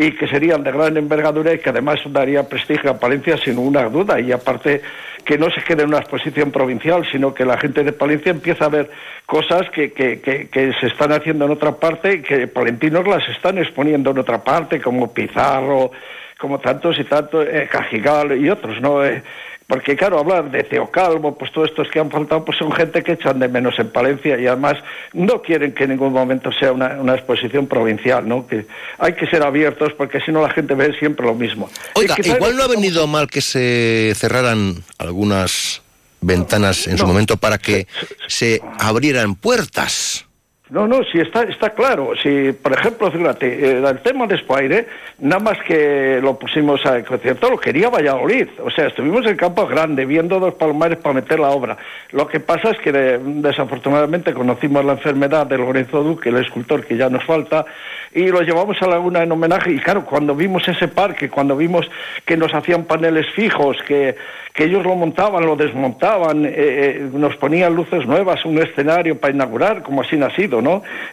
y 0.00 0.12
que 0.12 0.26
serían 0.28 0.62
de 0.62 0.72
gran 0.72 0.96
envergadura 0.96 1.52
y 1.52 1.58
que 1.58 1.68
además 1.68 2.00
daría 2.06 2.48
prestigio 2.48 2.90
a 2.90 2.98
Palencia 2.98 3.36
sin 3.36 3.56
ninguna 3.56 3.86
duda. 3.90 4.18
Y 4.18 4.32
aparte 4.32 4.80
que 5.26 5.36
no 5.36 5.50
se 5.50 5.60
quede 5.60 5.82
en 5.82 5.88
una 5.88 5.98
exposición 5.98 6.50
provincial, 6.50 7.06
sino 7.12 7.34
que 7.34 7.44
la 7.44 7.58
gente 7.58 7.84
de 7.84 7.92
Palencia 7.92 8.30
empieza 8.30 8.64
a 8.64 8.70
ver 8.70 8.90
cosas 9.26 9.68
que, 9.68 9.92
que, 9.92 10.18
que, 10.18 10.72
se 10.80 10.86
están 10.86 11.12
haciendo 11.12 11.44
en 11.44 11.50
otra 11.50 11.72
parte 11.72 12.14
y 12.14 12.22
que 12.22 12.46
palentinos 12.46 13.06
las 13.06 13.28
están 13.28 13.58
exponiendo 13.58 14.12
en 14.12 14.18
otra 14.18 14.42
parte, 14.42 14.80
como 14.80 15.12
Pizarro, 15.12 15.90
como 16.38 16.58
tantos 16.60 16.98
y 16.98 17.04
tantos, 17.04 17.46
eh, 17.46 17.68
Cajigal 17.70 18.42
y 18.42 18.48
otros, 18.48 18.80
¿no? 18.80 19.04
Eh, 19.04 19.22
porque 19.70 19.96
claro, 19.96 20.18
hablar 20.18 20.50
de 20.50 20.64
Teocalvo, 20.64 21.38
pues 21.38 21.52
todos 21.52 21.70
estos 21.70 21.88
que 21.90 22.00
han 22.00 22.10
faltado, 22.10 22.44
pues 22.44 22.58
son 22.58 22.72
gente 22.72 23.04
que 23.04 23.12
echan 23.12 23.38
de 23.38 23.46
menos 23.46 23.78
en 23.78 23.88
Palencia 23.88 24.36
y 24.36 24.44
además 24.48 24.74
no 25.12 25.40
quieren 25.42 25.72
que 25.72 25.84
en 25.84 25.90
ningún 25.90 26.12
momento 26.12 26.50
sea 26.50 26.72
una, 26.72 27.14
exposición 27.14 27.68
provincial, 27.68 28.28
¿no? 28.28 28.48
Que 28.48 28.66
hay 28.98 29.12
que 29.12 29.28
ser 29.28 29.44
abiertos 29.44 29.92
porque 29.96 30.20
si 30.22 30.32
no 30.32 30.42
la 30.42 30.50
gente 30.50 30.74
ve 30.74 30.92
siempre 30.98 31.24
lo 31.24 31.36
mismo. 31.36 31.70
Oiga, 31.94 32.16
igual 32.18 32.56
no 32.56 32.64
ha 32.64 32.66
venido 32.66 33.06
mal 33.06 33.28
que 33.28 33.40
se 33.40 34.12
cerraran 34.16 34.82
algunas 34.98 35.82
ventanas 36.20 36.88
en 36.88 36.98
su 36.98 37.06
momento 37.06 37.36
para 37.36 37.56
que 37.56 37.86
se 38.26 38.60
abrieran 38.80 39.36
puertas. 39.36 40.26
No, 40.70 40.86
no, 40.86 41.02
sí 41.02 41.18
está, 41.18 41.42
está 41.42 41.70
claro. 41.70 42.12
Si, 42.22 42.52
por 42.52 42.72
ejemplo, 42.72 43.10
fíjate, 43.10 43.46
eh, 43.46 43.82
el 43.84 43.98
tema 44.00 44.28
de 44.28 44.36
Espaire, 44.36 44.86
nada 45.18 45.42
más 45.42 45.58
que 45.66 46.20
lo 46.22 46.38
pusimos 46.38 46.86
a 46.86 47.02
concierto, 47.02 47.50
lo 47.50 47.58
quería 47.58 47.90
Valladolid. 47.90 48.46
O 48.64 48.70
sea, 48.70 48.86
estuvimos 48.86 49.26
en 49.26 49.36
Campo 49.36 49.66
Grande 49.66 50.04
viendo 50.04 50.38
dos 50.38 50.54
palomares 50.54 50.98
para 50.98 51.14
meter 51.14 51.40
la 51.40 51.50
obra. 51.50 51.76
Lo 52.12 52.28
que 52.28 52.38
pasa 52.38 52.70
es 52.70 52.78
que 52.78 52.92
desafortunadamente 52.92 54.32
conocimos 54.32 54.84
la 54.84 54.92
enfermedad 54.92 55.44
de 55.44 55.58
Lorenzo 55.58 56.04
Duque, 56.04 56.28
el 56.28 56.36
escultor 56.36 56.86
que 56.86 56.96
ya 56.96 57.10
nos 57.10 57.24
falta, 57.24 57.66
y 58.12 58.28
lo 58.28 58.40
llevamos 58.42 58.80
a 58.80 58.86
Laguna 58.86 59.24
en 59.24 59.32
homenaje. 59.32 59.72
Y 59.72 59.78
claro, 59.78 60.04
cuando 60.04 60.36
vimos 60.36 60.66
ese 60.68 60.86
parque, 60.86 61.28
cuando 61.28 61.56
vimos 61.56 61.90
que 62.24 62.36
nos 62.36 62.54
hacían 62.54 62.84
paneles 62.84 63.26
fijos, 63.34 63.76
que, 63.86 64.14
ellos 64.60 64.84
lo 64.84 64.94
montaban, 64.94 65.46
lo 65.46 65.56
desmontaban, 65.56 66.44
eh, 66.44 66.52
eh, 66.54 67.10
nos 67.14 67.34
ponían 67.36 67.74
luces 67.74 68.06
nuevas, 68.06 68.44
un 68.44 68.58
escenario 68.58 69.18
para 69.18 69.32
inaugurar, 69.32 69.82
como 69.82 70.02
así 70.02 70.20
ha 70.22 70.28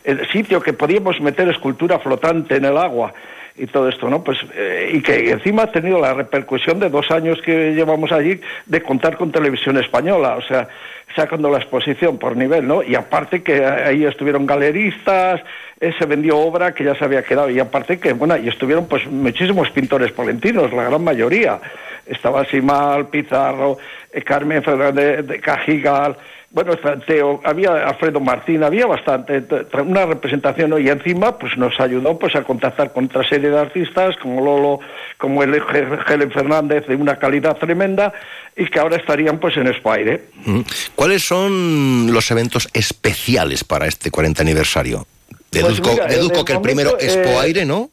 El 0.03 0.27
sitio 0.29 0.61
que 0.61 0.73
podíamos 0.73 1.19
meter 1.21 1.47
escultura 1.49 1.99
flotante 1.99 2.55
en 2.55 2.65
el 2.65 2.77
agua 2.77 3.13
y 3.57 3.65
todo 3.65 3.89
esto, 3.89 4.09
¿no? 4.09 4.23
Pues, 4.23 4.37
eh, 4.53 4.91
y 4.93 5.01
que 5.01 5.31
encima 5.31 5.63
ha 5.63 5.71
tenido 5.71 5.99
la 5.99 6.13
repercusión 6.13 6.79
de 6.79 6.89
dos 6.89 7.09
años 7.09 7.41
que 7.41 7.73
llevamos 7.73 8.11
allí 8.11 8.39
de 8.65 8.81
contar 8.83 9.17
con 9.17 9.31
televisión 9.31 9.77
española, 9.77 10.35
o 10.35 10.41
sea, 10.43 10.67
sacando 11.15 11.49
la 11.49 11.57
exposición 11.57 12.19
por 12.19 12.37
nivel, 12.37 12.67
¿no? 12.67 12.83
Y 12.83 12.93
aparte 12.93 13.41
que 13.41 13.65
ahí 13.65 14.05
estuvieron 14.05 14.45
galeristas, 14.45 15.41
eh, 15.79 15.91
se 15.97 16.05
vendió 16.05 16.37
obra 16.37 16.73
que 16.73 16.83
ya 16.83 16.93
se 16.95 17.03
había 17.03 17.23
quedado, 17.23 17.49
y 17.49 17.59
aparte 17.59 17.99
que, 17.99 18.13
bueno, 18.13 18.37
y 18.37 18.47
estuvieron 18.47 18.87
pues 18.87 19.07
muchísimos 19.07 19.71
pintores 19.71 20.11
polentinos, 20.11 20.71
la 20.71 20.83
gran 20.83 21.03
mayoría. 21.03 21.59
Estaba 22.05 22.45
Simal, 22.45 23.07
Pizarro, 23.07 23.77
eh, 24.11 24.21
Carmen 24.21 24.61
Fernández 24.61 25.25
de 25.25 25.39
Cajigal, 25.39 26.15
bueno, 26.57 26.73
Teo, 27.05 27.39
había 27.43 27.87
Alfredo 27.87 28.19
Martín, 28.19 28.63
había 28.63 28.87
bastante, 28.87 29.43
una 29.85 30.07
representación 30.07 30.73
y 30.83 30.89
encima 30.89 31.37
pues 31.37 31.55
nos 31.55 31.79
ayudó 31.79 32.17
pues 32.17 32.35
a 32.35 32.43
contactar 32.43 32.91
con 32.93 33.05
otra 33.05 33.23
serie 33.29 33.51
de 33.51 33.59
artistas 33.59 34.15
como 34.17 34.43
Lolo, 34.43 34.79
como 35.19 35.43
el 35.43 35.53
Helen 35.53 36.31
Fernández 36.31 36.87
de 36.87 36.95
una 36.95 37.17
calidad 37.17 37.57
tremenda 37.57 38.11
y 38.55 38.65
que 38.65 38.79
ahora 38.79 38.97
estarían 38.97 39.37
pues 39.39 39.55
en 39.55 39.67
Espaire. 39.67 40.29
Mm. 40.45 40.61
¿Cuáles 40.95 41.27
son 41.27 42.11
los 42.11 42.31
eventos 42.31 42.67
especiales 42.73 43.63
para 43.63 43.85
este 43.85 44.09
40 44.09 44.41
aniversario? 44.41 45.05
Pues 45.51 45.63
deduzco, 45.63 46.43
que 46.43 46.53
el 46.53 46.61
primero 46.61 46.97
es 46.97 47.17
Poaire, 47.17 47.65
¿no? 47.65 47.91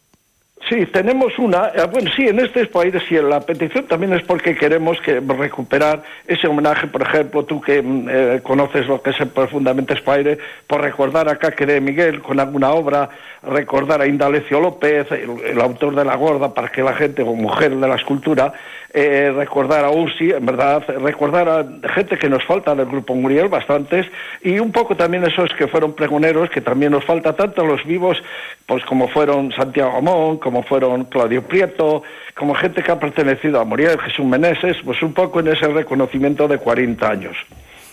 Sí, 0.69 0.87
tenemos 0.87 1.39
una. 1.39 1.69
Eh, 1.75 1.87
bueno, 1.93 2.11
sí, 2.17 2.27
en 2.27 2.41
este 2.41 2.65
país 2.67 2.95
sí, 3.07 3.17
la 3.17 3.41
petición 3.41 3.85
también 3.87 4.15
es 4.15 4.23
porque 4.23 4.57
queremos 4.57 4.99
que 5.03 5.21
recuperar 5.21 6.03
ese 6.27 6.47
homenaje, 6.47 6.87
por 6.87 7.03
ejemplo, 7.03 7.45
tú 7.45 7.61
que 7.61 7.83
mm, 7.83 8.09
eh, 8.09 8.41
conoces 8.43 8.87
lo 8.87 9.03
que 9.03 9.11
es 9.11 9.17
profundamente 9.35 9.95
Spaire, 9.97 10.39
por 10.67 10.81
recordar 10.81 11.29
acá 11.29 11.51
que 11.51 11.67
de 11.67 11.83
Miguel 11.83 12.23
con 12.23 12.41
alguna 12.41 12.71
obra, 12.71 13.11
recordar 13.43 14.01
a 14.01 14.07
Indalecio 14.07 14.59
López, 14.59 15.07
el, 15.13 15.61
autor 15.61 15.95
de 15.95 16.05
La 16.05 16.17
Gorda, 16.17 16.55
para 16.55 16.69
que 16.69 16.83
la 16.83 16.95
gente, 16.95 17.23
o 17.23 17.35
mujer 17.35 17.77
de 17.77 17.87
la 17.87 17.97
escultura, 17.97 18.55
eh, 18.93 19.33
recordar 19.37 19.85
a 19.85 19.91
Ursi, 19.91 20.31
en 20.31 20.47
verdad, 20.47 20.83
recordar 21.01 21.49
a 21.49 21.67
gente 21.93 22.17
que 22.17 22.29
nos 22.29 22.45
falta 22.45 22.75
del 22.75 22.87
Grupo 22.87 23.15
Muriel, 23.15 23.49
bastantes, 23.49 24.07
y 24.43 24.59
un 24.61 24.73
poco 24.73 24.97
también 24.97 25.25
esos 25.25 25.53
que 25.55 25.67
fueron 25.67 25.95
pregoneros, 25.95 26.49
que 26.49 26.61
también 26.61 26.93
nos 26.93 27.05
falta 27.05 27.35
tanto 27.35 27.67
los 27.67 27.85
vivos, 27.85 28.23
pues 28.67 28.85
como 28.85 29.09
fueron 29.09 29.53
Santiago 29.53 29.99
Amón, 29.99 30.39
como 30.39 30.54
fueron 30.63 31.05
Claudio 31.05 31.43
Prieto, 31.43 32.03
como 32.35 32.55
gente 32.55 32.83
que 32.83 32.93
ha 32.93 32.99
pertenecido 32.99 33.61
a 33.61 33.65
Muriel, 33.65 33.99
Jesús 34.01 34.25
Meneses, 34.25 34.77
pues 34.85 35.03
un 35.03 35.13
poco 35.13 35.41
en 35.41 35.49
ese 35.49 35.69
reconocimiento 35.69 36.49
de 36.49 36.59
40 36.59 37.11
años. 37.11 37.37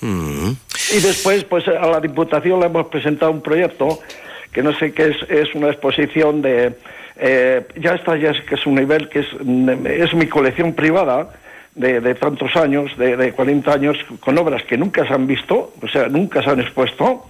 Mm. 0.01 0.51
Y 0.93 0.99
después, 0.99 1.43
pues 1.45 1.67
a 1.67 1.87
la 1.87 1.99
Diputación 1.99 2.59
le 2.59 2.65
hemos 2.65 2.87
presentado 2.87 3.31
un 3.31 3.41
proyecto 3.41 3.99
que 4.51 4.61
no 4.61 4.73
sé 4.73 4.93
qué 4.93 5.09
es, 5.09 5.29
es 5.29 5.55
una 5.55 5.69
exposición 5.69 6.41
de... 6.41 6.73
Eh, 7.17 7.65
ya 7.77 7.93
está, 7.93 8.17
ya 8.17 8.31
es 8.31 8.41
que 8.41 8.55
es 8.55 8.65
un 8.65 8.75
nivel 8.75 9.07
que 9.09 9.19
es, 9.19 9.27
es 9.85 10.13
mi 10.13 10.27
colección 10.27 10.73
privada, 10.73 11.29
de, 11.75 12.01
de, 12.01 12.15
tantos 12.15 12.55
años, 12.55 12.91
de, 12.97 13.15
de, 13.15 13.31
40 13.31 13.71
años, 13.71 13.97
con 14.19 14.37
obras 14.37 14.63
que 14.63 14.77
nunca 14.77 15.07
se 15.07 15.13
han 15.13 15.27
visto, 15.27 15.73
o 15.81 15.87
sea, 15.87 16.07
nunca 16.07 16.43
se 16.43 16.49
han 16.49 16.59
expuesto, 16.59 17.25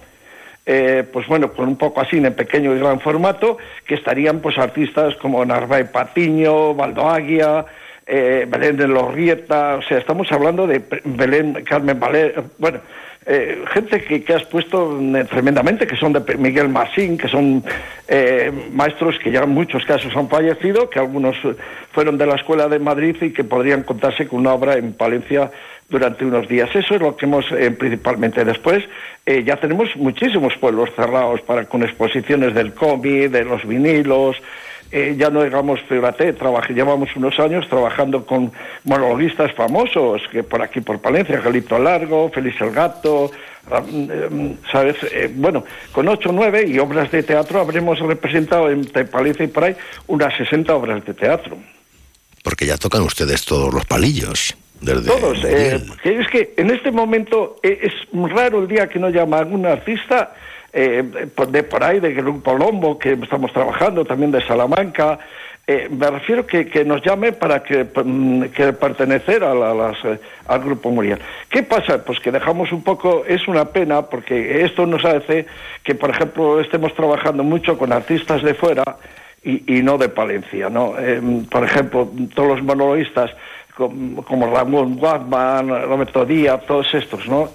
eh, 0.65 1.03
pues 1.12 1.27
bueno, 1.27 1.51
con 1.53 1.68
un 1.68 1.75
poco 1.75 2.01
así 2.01 2.18
en 2.18 2.34
pequeño 2.34 2.75
y 2.75 2.80
gran 2.80 3.00
formato, 3.00 3.58
que 3.86 3.96
estarían 3.96 4.39
pues 4.39 4.58
artistas 4.58 5.15
como 5.15 5.44
Narváez 5.44 5.89
Patiño, 5.89 6.74
Baldo 6.75 7.10
Águia, 7.10 7.65
eh, 8.06 8.46
Belén 8.48 8.77
de 8.77 8.88
Lorrieta, 8.88 9.75
o 9.75 9.82
sea, 9.82 9.98
estamos 9.98 10.32
hablando 10.32 10.68
de 10.68 10.82
Belén, 11.03 11.63
Carmen 11.65 12.00
Valer, 12.00 12.44
bueno, 12.58 12.80
eh, 13.25 13.63
gente 13.73 14.03
que, 14.03 14.23
que, 14.23 14.33
has 14.33 14.45
puesto 14.45 14.99
tremendamente, 15.29 15.85
que 15.85 15.95
son 15.95 16.13
de 16.13 16.37
Miguel 16.37 16.69
Masín, 16.69 17.17
que 17.17 17.27
son 17.27 17.63
maestros 18.73 19.17
que 19.19 19.31
ya 19.31 19.43
en 19.43 19.51
muchos 19.51 19.85
casos 19.85 20.13
han 20.17 20.27
fallecido, 20.27 20.89
que 20.89 20.99
algunos 20.99 21.37
fueron 21.93 22.17
de 22.17 22.25
la 22.25 22.35
Escuela 22.35 22.67
de 22.67 22.79
Madrid 22.79 23.15
y 23.21 23.31
que 23.31 23.45
podrían 23.45 23.83
contarse 23.83 24.27
con 24.27 24.39
una 24.39 24.53
obra 24.53 24.75
en 24.75 24.93
Palencia 24.93 25.49
durante 25.91 26.25
unos 26.25 26.47
días. 26.47 26.69
Eso 26.73 26.95
es 26.95 27.01
lo 27.01 27.15
que 27.15 27.25
hemos 27.25 27.45
eh, 27.51 27.69
principalmente. 27.71 28.43
Después 28.43 28.83
eh, 29.25 29.43
ya 29.43 29.57
tenemos 29.57 29.95
muchísimos 29.97 30.55
pueblos 30.57 30.89
cerrados 30.95 31.41
para 31.41 31.65
con 31.65 31.83
exposiciones 31.83 32.55
del 32.55 32.73
cómic, 32.73 33.29
de 33.29 33.43
los 33.43 33.67
vinilos. 33.67 34.37
Eh, 34.91 35.15
ya 35.17 35.29
no 35.29 35.43
digamos, 35.43 35.79
fíjate, 35.88 36.36
llevamos 36.74 37.15
unos 37.15 37.39
años 37.39 37.67
trabajando 37.69 38.25
con 38.25 38.51
monologuistas 38.83 39.53
famosos, 39.53 40.21
que 40.31 40.43
por 40.43 40.62
aquí 40.62 40.81
por 40.81 41.00
Palencia, 41.00 41.39
Galito 41.39 41.79
Largo, 41.79 42.29
Félix 42.29 42.60
el 42.60 42.71
Gato, 42.71 43.31
¿sabes? 44.69 44.98
bueno, 45.36 45.63
con 45.93 46.07
ocho 46.10 46.29
o 46.29 46.33
nueve 46.33 46.65
y 46.67 46.77
obras 46.79 47.10
de 47.10 47.24
teatro 47.24 47.62
habremos 47.62 48.00
representado 48.00 48.69
en 48.69 48.83
Palencia 48.86 49.45
y 49.45 49.48
por 49.48 49.63
ahí 49.63 49.75
unas 50.07 50.36
60 50.36 50.75
obras 50.75 51.05
de 51.05 51.13
teatro. 51.13 51.57
Porque 52.43 52.65
ya 52.65 52.77
tocan 52.77 53.03
ustedes 53.03 53.45
todos 53.45 53.74
los 53.74 53.86
palillos. 53.86 54.55
Todos. 54.83 55.43
Eh, 55.43 55.79
es 56.03 56.27
que 56.27 56.55
en 56.57 56.71
este 56.71 56.89
momento 56.91 57.57
eh, 57.62 57.79
es 57.83 57.93
raro 58.31 58.63
el 58.63 58.67
día 58.67 58.89
que 58.89 58.98
no 58.98 59.10
llama 59.10 59.38
algún 59.38 59.65
artista 59.65 60.33
eh, 60.73 61.03
de 61.47 61.63
por 61.63 61.83
ahí, 61.83 61.99
de 61.99 62.13
Grupo 62.13 62.57
Lombo, 62.57 62.97
que 62.97 63.13
estamos 63.13 63.51
trabajando, 63.53 64.05
también 64.05 64.31
de 64.31 64.41
Salamanca. 64.45 65.19
me 65.67 66.09
refiero 66.09 66.45
que, 66.45 66.67
que, 66.67 66.83
nos 66.83 67.01
llame 67.01 67.31
para 67.31 67.63
que, 67.63 67.85
mm, 67.85 68.45
que 68.45 68.73
pertenecer 68.73 69.43
a 69.43 69.53
las, 69.53 69.97
al 70.47 70.59
Grupo 70.59 70.89
Muriel. 70.91 71.19
¿Qué 71.49 71.63
pasa? 71.63 72.03
Pues 72.03 72.19
que 72.19 72.31
dejamos 72.31 72.71
un 72.71 72.83
poco, 72.83 73.23
es 73.27 73.47
una 73.47 73.65
pena, 73.65 74.03
porque 74.03 74.63
esto 74.63 74.85
nos 74.85 75.05
hace 75.05 75.45
que, 75.83 75.95
por 75.95 76.09
ejemplo, 76.09 76.59
estemos 76.59 76.93
trabajando 76.93 77.43
mucho 77.43 77.77
con 77.77 77.91
artistas 77.91 78.41
de 78.43 78.53
fuera 78.53 78.97
y, 79.43 79.77
y 79.77 79.83
no 79.83 79.97
de 79.97 80.09
Palencia. 80.09 80.69
¿no? 80.69 80.93
por 81.49 81.63
ejemplo, 81.63 82.09
todos 82.33 82.49
los 82.49 82.63
monologuistas 82.63 83.31
como, 83.75 84.47
Ramón 84.47 84.97
Guadman, 84.97 85.69
Roberto 85.87 86.25
Díaz, 86.25 86.65
todos 86.65 86.93
estos, 86.93 87.27
¿no? 87.27 87.49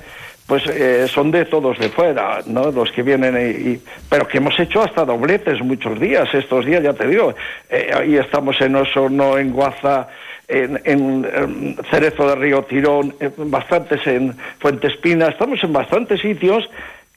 Pues 0.47 0.65
eh, 0.69 1.09
son 1.09 1.31
de 1.31 1.45
todos 1.45 1.79
de 1.79 1.89
fuera, 1.89 2.41
¿no? 2.47 2.71
Los 2.71 2.93
que 2.93 3.03
vienen 3.03 3.37
y, 3.37 3.81
pero 4.09 4.29
que 4.29 4.39
hemos 4.39 4.59
hecho 4.61 4.83
hasta 4.83 5.05
dobletes 5.05 5.61
muchos 5.61 5.99
días, 5.99 6.33
estos 6.33 6.65
días 6.65 6.83
ya 6.83 6.93
te 6.93 7.09
digo, 7.09 7.35
eh, 7.69 7.91
ahí 7.93 8.17
estamos 8.17 8.61
en 8.61 8.77
Osorno, 8.77 9.39
en 9.39 9.53
Guaza, 9.53 10.09
en, 10.47 10.81
en, 10.85 11.77
Cerezo 11.91 12.29
de 12.29 12.37
Río 12.37 12.63
Tirón, 12.63 13.15
bastantes 13.37 14.07
en 14.07 14.37
Fuente 14.61 14.87
Espina, 14.87 15.29
estamos 15.29 15.63
en 15.65 15.73
bastantes 15.73 16.21
sitios 16.21 16.69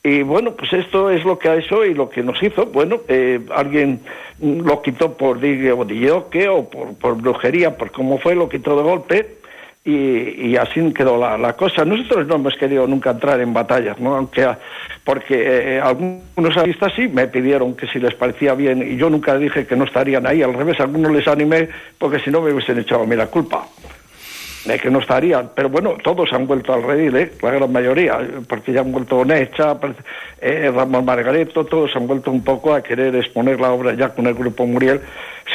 y 0.01 0.23
bueno, 0.23 0.55
pues 0.55 0.73
esto 0.73 1.11
es 1.11 1.23
lo 1.23 1.37
que 1.37 1.49
ha 1.49 1.55
hecho 1.55 1.85
y 1.85 1.93
lo 1.93 2.09
que 2.09 2.23
nos 2.23 2.41
hizo. 2.41 2.65
Bueno, 2.67 3.01
eh, 3.09 3.41
alguien 3.53 3.99
lo 4.39 4.81
quitó 4.81 5.15
por 5.17 5.39
digue 5.39 5.73
o 5.73 5.81
o 5.81 6.69
por, 6.69 6.95
por 6.95 7.15
brujería, 7.15 7.77
por 7.77 7.91
cómo 7.91 8.17
fue, 8.17 8.33
lo 8.33 8.47
quitó 8.47 8.77
de 8.77 8.83
golpe 8.83 9.38
y, 9.89 10.55
así 10.57 10.93
quedó 10.93 11.17
la, 11.17 11.53
cosa. 11.53 11.85
Nosotros 11.85 12.27
no 12.27 12.35
hemos 12.35 12.55
querido 12.55 12.87
nunca 12.87 13.11
entrar 13.11 13.39
en 13.41 13.53
batallas, 13.53 13.99
¿no? 13.99 14.15
Aunque, 14.15 14.47
porque 15.03 15.75
eh, 15.75 15.81
algunos 15.81 16.57
artistas 16.57 16.93
sí 16.95 17.07
me 17.07 17.27
pidieron 17.27 17.75
que 17.75 17.87
si 17.87 17.99
les 17.99 18.13
parecía 18.15 18.53
bien 18.53 18.81
y 18.81 18.97
yo 18.97 19.09
nunca 19.09 19.37
dije 19.37 19.65
que 19.65 19.75
no 19.75 19.85
estarían 19.85 20.25
ahí. 20.27 20.41
Al 20.41 20.53
revés, 20.53 20.79
algunos 20.79 21.11
les 21.11 21.27
animé 21.27 21.69
porque 21.97 22.19
si 22.19 22.29
no 22.29 22.41
me 22.41 22.51
hubiesen 22.51 22.79
echado 22.79 23.03
a 23.03 23.05
mí 23.05 23.15
la 23.15 23.27
culpa 23.27 23.65
de 24.65 24.77
que 24.77 24.89
no 24.89 24.99
estarían, 24.99 25.51
pero 25.55 25.69
bueno, 25.69 25.95
todos 26.03 26.31
han 26.33 26.45
vuelto 26.45 26.73
al 26.73 26.83
redil, 26.83 27.15
¿eh? 27.15 27.31
la 27.41 27.51
gran 27.51 27.71
mayoría, 27.71 28.19
porque 28.47 28.73
ya 28.73 28.81
han 28.81 28.91
vuelto 28.91 29.23
Necha, 29.23 29.77
eh, 30.41 30.71
Ramón 30.73 31.05
Margareto, 31.05 31.65
todos 31.65 31.95
han 31.95 32.07
vuelto 32.07 32.29
un 32.29 32.43
poco 32.43 32.73
a 32.73 32.83
querer 32.83 33.15
exponer 33.15 33.59
la 33.59 33.71
obra 33.71 33.93
ya 33.93 34.09
con 34.09 34.27
el 34.27 34.33
grupo 34.33 34.65
Muriel, 34.65 35.01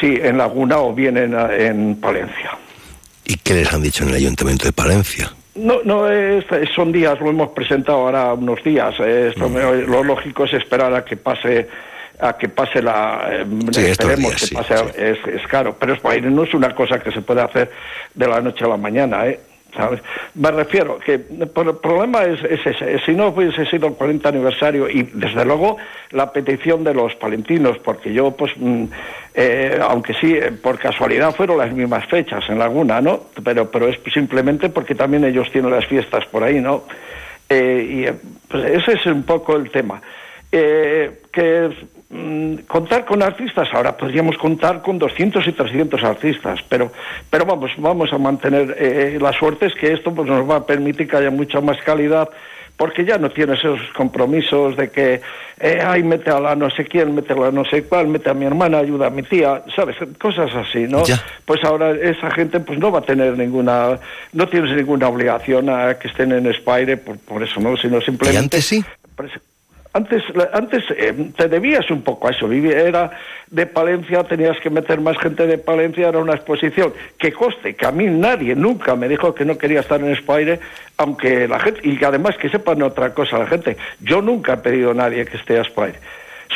sí, 0.01 0.19
en 0.21 0.39
Laguna 0.39 0.79
o 0.79 0.93
bien 0.95 1.17
en, 1.17 1.97
Palencia. 1.97 2.57
¿Y 3.25 3.37
qué 3.37 3.55
les 3.55 3.73
han 3.73 3.83
dicho 3.83 4.05
en 4.05 4.11
el 4.11 4.17
Ayuntamiento 4.17 4.67
de 4.67 4.73
Palencia? 4.73 5.33
No, 5.55 5.81
no, 5.85 6.07
son 6.75 6.93
días, 6.93 7.19
lo 7.21 7.31
hemos 7.31 7.51
presentado 7.51 7.99
ahora 7.99 8.35
unos 8.35 8.63
días. 8.65 8.95
Eh, 8.99 9.33
mm. 9.37 9.91
lo 9.91 10.03
lógico 10.03 10.45
es 10.45 10.55
esperar 10.55 10.93
a 10.95 11.05
que 11.05 11.17
pase 11.17 11.69
a 12.21 12.37
que 12.37 12.49
pase 12.49 12.81
la 12.81 13.29
eh, 13.31 13.91
esperemos 13.91 14.37
que 14.37 14.55
pase 14.55 14.75
Es, 14.97 15.19
es, 15.27 15.47
caro 15.49 15.77
pero 15.79 15.95
es, 15.95 16.23
no 16.23 16.45
es 16.45 16.55
una 16.55 16.75
cosa 16.75 17.01
que 17.01 17.11
se 17.11 17.23
puede 17.23 17.43
hacer 17.43 17.71
de 18.15 18.29
la 18.29 18.41
noche 18.41 18.65
a 18.65 18.69
la 18.69 18.77
mañana 18.77 19.27
¿eh? 19.27 19.41
Me 20.35 20.51
refiero 20.51 20.99
que 20.99 21.15
el 21.15 21.49
problema 21.83 22.23
es, 22.25 22.43
ese. 22.45 22.99
Si 23.05 23.13
no 23.13 23.29
hubiese 23.29 23.67
sido 23.67 23.89
el 23.89 23.95
40 23.95 24.29
aniversario 24.29 24.89
y 24.89 25.03
desde 25.15 25.45
luego 25.45 25.77
la 26.11 26.33
petición 26.33 26.85
de 26.85 26.95
los 26.95 27.15
palentinos, 27.17 27.79
porque 27.79 28.13
yo, 28.13 28.31
pues, 28.33 28.53
mm, 28.57 28.85
eh, 29.35 29.79
aunque 29.83 30.15
sí, 30.15 30.35
eh, 30.35 30.53
por 30.53 30.79
casualidad 30.79 31.35
fueron 31.35 31.59
las 31.59 31.73
mismas 31.73 32.07
fechas 32.07 32.45
en 32.49 32.59
Laguna, 32.59 33.01
¿no? 33.01 33.25
Pero, 33.43 33.71
pero 33.71 33.89
es 33.89 33.99
simplemente 34.13 34.69
porque 34.69 34.95
también 34.95 35.25
ellos 35.25 35.51
tienen 35.51 35.71
las 35.71 35.87
fiestas 35.87 36.25
por 36.27 36.43
ahí, 36.43 36.61
¿no? 36.61 36.85
y 37.51 38.07
pues 38.49 38.65
ese 38.65 38.95
es 38.95 39.07
un 39.07 39.23
poco 39.23 39.55
el 39.55 39.71
tema. 39.71 40.03
que 40.51 41.71
Mm, 41.71 41.94
contar 42.67 43.05
con 43.05 43.23
artistas, 43.23 43.69
ahora 43.73 43.97
podríamos 43.97 44.37
contar 44.39 44.83
con 44.83 44.99
200 44.99 45.47
y 45.47 45.53
300 45.53 46.03
artistas, 46.05 46.61
pero, 46.69 46.93
pero 47.31 47.45
vamos, 47.45 47.73
vamos 47.79 48.13
a 48.13 48.19
mantener 48.19 48.77
eh, 48.79 49.19
la 49.21 49.33
suerte 49.33 49.67
es 49.67 49.75
que 49.75 49.93
esto 49.93 50.15
pues, 50.15 50.29
nos 50.29 50.49
va 50.49 50.57
a 50.57 50.67
permitir 50.67 51.09
que 51.09 51.17
haya 51.17 51.31
mucha 51.31 51.61
más 51.61 51.79
calidad 51.83 52.29
porque 52.77 53.05
ya 53.05 53.19
no 53.19 53.31
tienes 53.31 53.61
esos 53.61 53.81
compromisos 53.97 54.77
de 54.77 54.91
que, 54.91 55.21
eh, 55.61 55.79
ay, 55.85 56.03
mete 56.03 56.31
a 56.31 56.41
la 56.41 56.57
no 56.57 56.71
sé 56.71 56.85
quién, 56.85 57.15
mete 57.15 57.33
a 57.33 57.37
la 57.37 57.51
no 57.53 57.65
sé 57.65 57.85
cuál, 57.85 58.09
mete 58.09 58.31
a 58.31 58.35
mi 58.35 58.47
hermana, 58.47 58.79
ayuda 58.79 59.07
a 59.07 59.11
mi 59.11 59.23
tía, 59.23 59.63
¿sabes? 59.77 59.97
Cosas 60.21 60.53
así, 60.55 60.87
¿no? 60.89 61.05
Pues 61.45 61.63
ahora 61.63 61.93
esa 61.93 62.31
gente 62.33 62.59
pues 62.61 62.79
no 62.79 62.91
va 62.91 62.99
a 62.99 63.03
tener 63.03 63.39
ninguna, 63.39 63.99
no 64.33 64.49
tienes 64.49 64.75
ninguna 64.75 65.09
obligación 65.09 65.71
a 65.71 65.95
que 65.99 66.09
estén 66.09 66.33
en 66.33 66.53
Spire 66.53 66.97
por, 66.97 67.19
por 67.19 67.43
eso, 67.43 67.61
¿no? 67.61 67.77
Sino 67.77 68.01
simplemente... 68.01 68.35
¿Y 68.35 68.43
antes 68.43 68.65
sí? 68.65 68.85
Antes, 69.97 70.25
antes 70.53 70.83
eh, 70.91 71.31
te 71.37 71.49
debías 71.49 71.89
un 71.89 72.03
poco 72.03 72.27
a 72.27 72.33
eso. 72.33 72.51
Era 72.51 73.13
de 73.49 73.65
Palencia, 73.65 74.25
tenías 74.25 74.59
que 74.59 74.69
meter 74.69 75.01
más 75.01 75.17
gente 75.19 75.47
de 75.47 75.57
Palencia, 75.57 76.09
era 76.09 76.19
una 76.19 76.35
exposición. 76.35 76.93
Que 77.17 77.33
coste, 77.33 77.77
que 77.77 77.87
a 77.87 77.93
mí 77.93 78.07
nadie 78.07 78.57
nunca 78.57 78.97
me 78.97 79.09
dijo 79.09 79.33
que 79.33 79.45
no 79.45 79.57
quería 79.57 79.81
estar 79.81 80.01
en 80.01 80.11
Espaire, 80.11 80.59
aunque 80.97 81.47
la 81.47 81.61
gente, 81.61 81.81
y 81.89 82.03
además 82.05 82.37
que 82.37 82.49
sepan 82.49 82.83
otra 82.83 83.15
cosa 83.15 83.39
la 83.39 83.47
gente, 83.47 83.77
yo 84.01 84.21
nunca 84.21 84.55
he 84.55 84.57
pedido 84.57 84.91
a 84.91 84.95
nadie 84.95 85.25
que 85.27 85.37
esté 85.37 85.59
a 85.59 85.63
Espaire. 85.63 86.01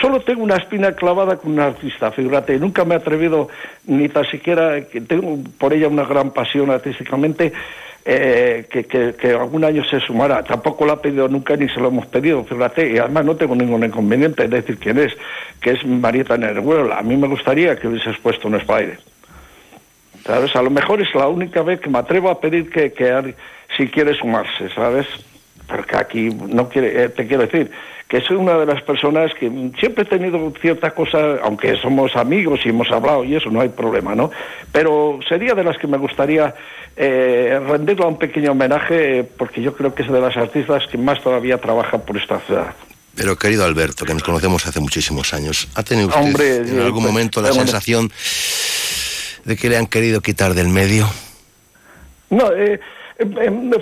Solo 0.01 0.21
tengo 0.21 0.43
una 0.43 0.57
espina 0.57 0.93
clavada 0.93 1.37
con 1.37 1.53
un 1.53 1.61
artista, 1.61 2.11
figúrate, 2.11 2.59
nunca 2.59 2.85
me 2.85 2.95
he 2.95 2.99
atrevido 2.99 3.49
ni 3.87 4.09
tan 4.09 4.25
siquiera, 4.27 4.81
que 4.83 5.01
tengo 5.01 5.39
por 5.59 5.73
ella 5.73 5.87
una 5.87 6.05
gran 6.05 6.33
pasión 6.33 6.71
artísticamente, 6.71 7.53
eh, 8.05 8.67
que, 8.71 9.31
algún 9.33 9.65
año 9.65 9.85
se 9.85 10.01
sumara. 10.01 10.43
Tampoco 10.43 10.87
lo 10.87 10.93
ha 10.93 11.03
pedido 11.03 11.29
nunca 11.29 11.57
ni 11.57 11.69
se 11.69 11.81
lo 11.81 11.89
hemos 11.89 12.07
pedido, 12.07 12.45
fíjate, 12.45 12.93
y 12.93 12.99
además 12.99 13.25
no 13.25 13.37
tengo 13.37 13.55
ningún 13.55 13.85
inconveniente 13.85 14.45
en 14.45 14.51
decir 14.51 14.79
quién 14.79 14.99
es, 14.99 15.13
que 15.61 15.73
es 15.73 15.85
Marieta 15.85 16.37
Nerguel. 16.37 16.93
A 16.93 17.03
mí 17.03 17.17
me 17.17 17.29
gustaría 17.29 17.77
que 17.77 17.89
hubiese 17.89 18.13
puesto 18.23 18.49
un 18.49 18.55
Spider. 18.57 18.99
¿Sabes? 20.25 20.55
A 20.57 20.63
lo 20.63 20.71
mejor 20.71 21.01
es 21.01 21.15
la 21.15 21.29
única 21.29 21.63
vez 21.63 21.81
que 21.81 21.91
me 21.91 21.99
atrevo 21.99 22.31
a 22.31 22.41
pedir 22.41 22.71
que, 22.71 22.93
que 22.93 23.35
si 23.77 23.89
quiere 23.89 24.15
sumarse, 24.15 24.69
¿sabes? 24.75 25.07
Porque 25.67 25.97
aquí 25.97 26.31
no 26.31 26.69
quiere, 26.69 27.05
eh, 27.05 27.09
te 27.11 27.27
quiero 27.27 27.43
decir, 27.43 27.71
que 28.09 28.23
soy 28.23 28.37
una 28.37 28.57
de 28.57 28.65
las 28.65 28.83
personas 28.83 29.33
que 29.39 29.51
siempre 29.79 30.05
he 30.05 30.07
tenido 30.07 30.53
cierta 30.61 30.93
cosa, 30.93 31.37
aunque 31.43 31.77
somos 31.77 32.17
amigos 32.17 32.61
y 32.65 32.71
hemos 32.71 32.91
hablado 32.91 33.23
y 33.23 33.37
eso 33.37 33.51
no 33.51 33.61
hay 33.61 33.69
problema, 33.69 34.15
¿no? 34.15 34.31
Pero 34.73 35.21
sería 35.29 35.55
de 35.55 35.63
las 35.63 35.77
que 35.77 35.87
me 35.87 35.99
gustaría 35.99 36.55
eh, 36.97 37.61
rendirle 37.69 38.07
un 38.07 38.19
pequeño 38.19 38.53
homenaje 38.53 39.25
porque 39.25 39.61
yo 39.61 39.75
creo 39.77 39.95
que 39.95 40.03
es 40.03 40.11
de 40.11 40.21
las 40.21 40.37
artistas 40.39 40.87
que 40.91 40.97
más 40.97 41.23
todavía 41.23 41.59
trabaja 41.59 41.99
por 41.99 42.17
esta 42.17 42.41
ciudad. 42.41 42.75
Pero 43.15 43.37
querido 43.37 43.65
Alberto, 43.65 44.07
que 44.07 44.15
nos 44.15 44.23
conocemos 44.23 44.67
hace 44.67 44.81
muchísimos 44.81 45.35
años, 45.35 45.69
¿ha 45.75 45.83
tenido 45.83 46.09
usted 46.09 46.67
en 46.67 46.81
algún 46.81 47.03
pues, 47.03 47.13
momento 47.13 47.43
la 47.43 47.53
sensación 47.53 48.11
de 49.45 49.57
que 49.57 49.69
le 49.69 49.77
han 49.77 49.87
querido 49.87 50.23
quitar 50.23 50.55
del 50.55 50.69
medio? 50.69 51.11
No, 52.31 52.53
eh, 52.53 52.81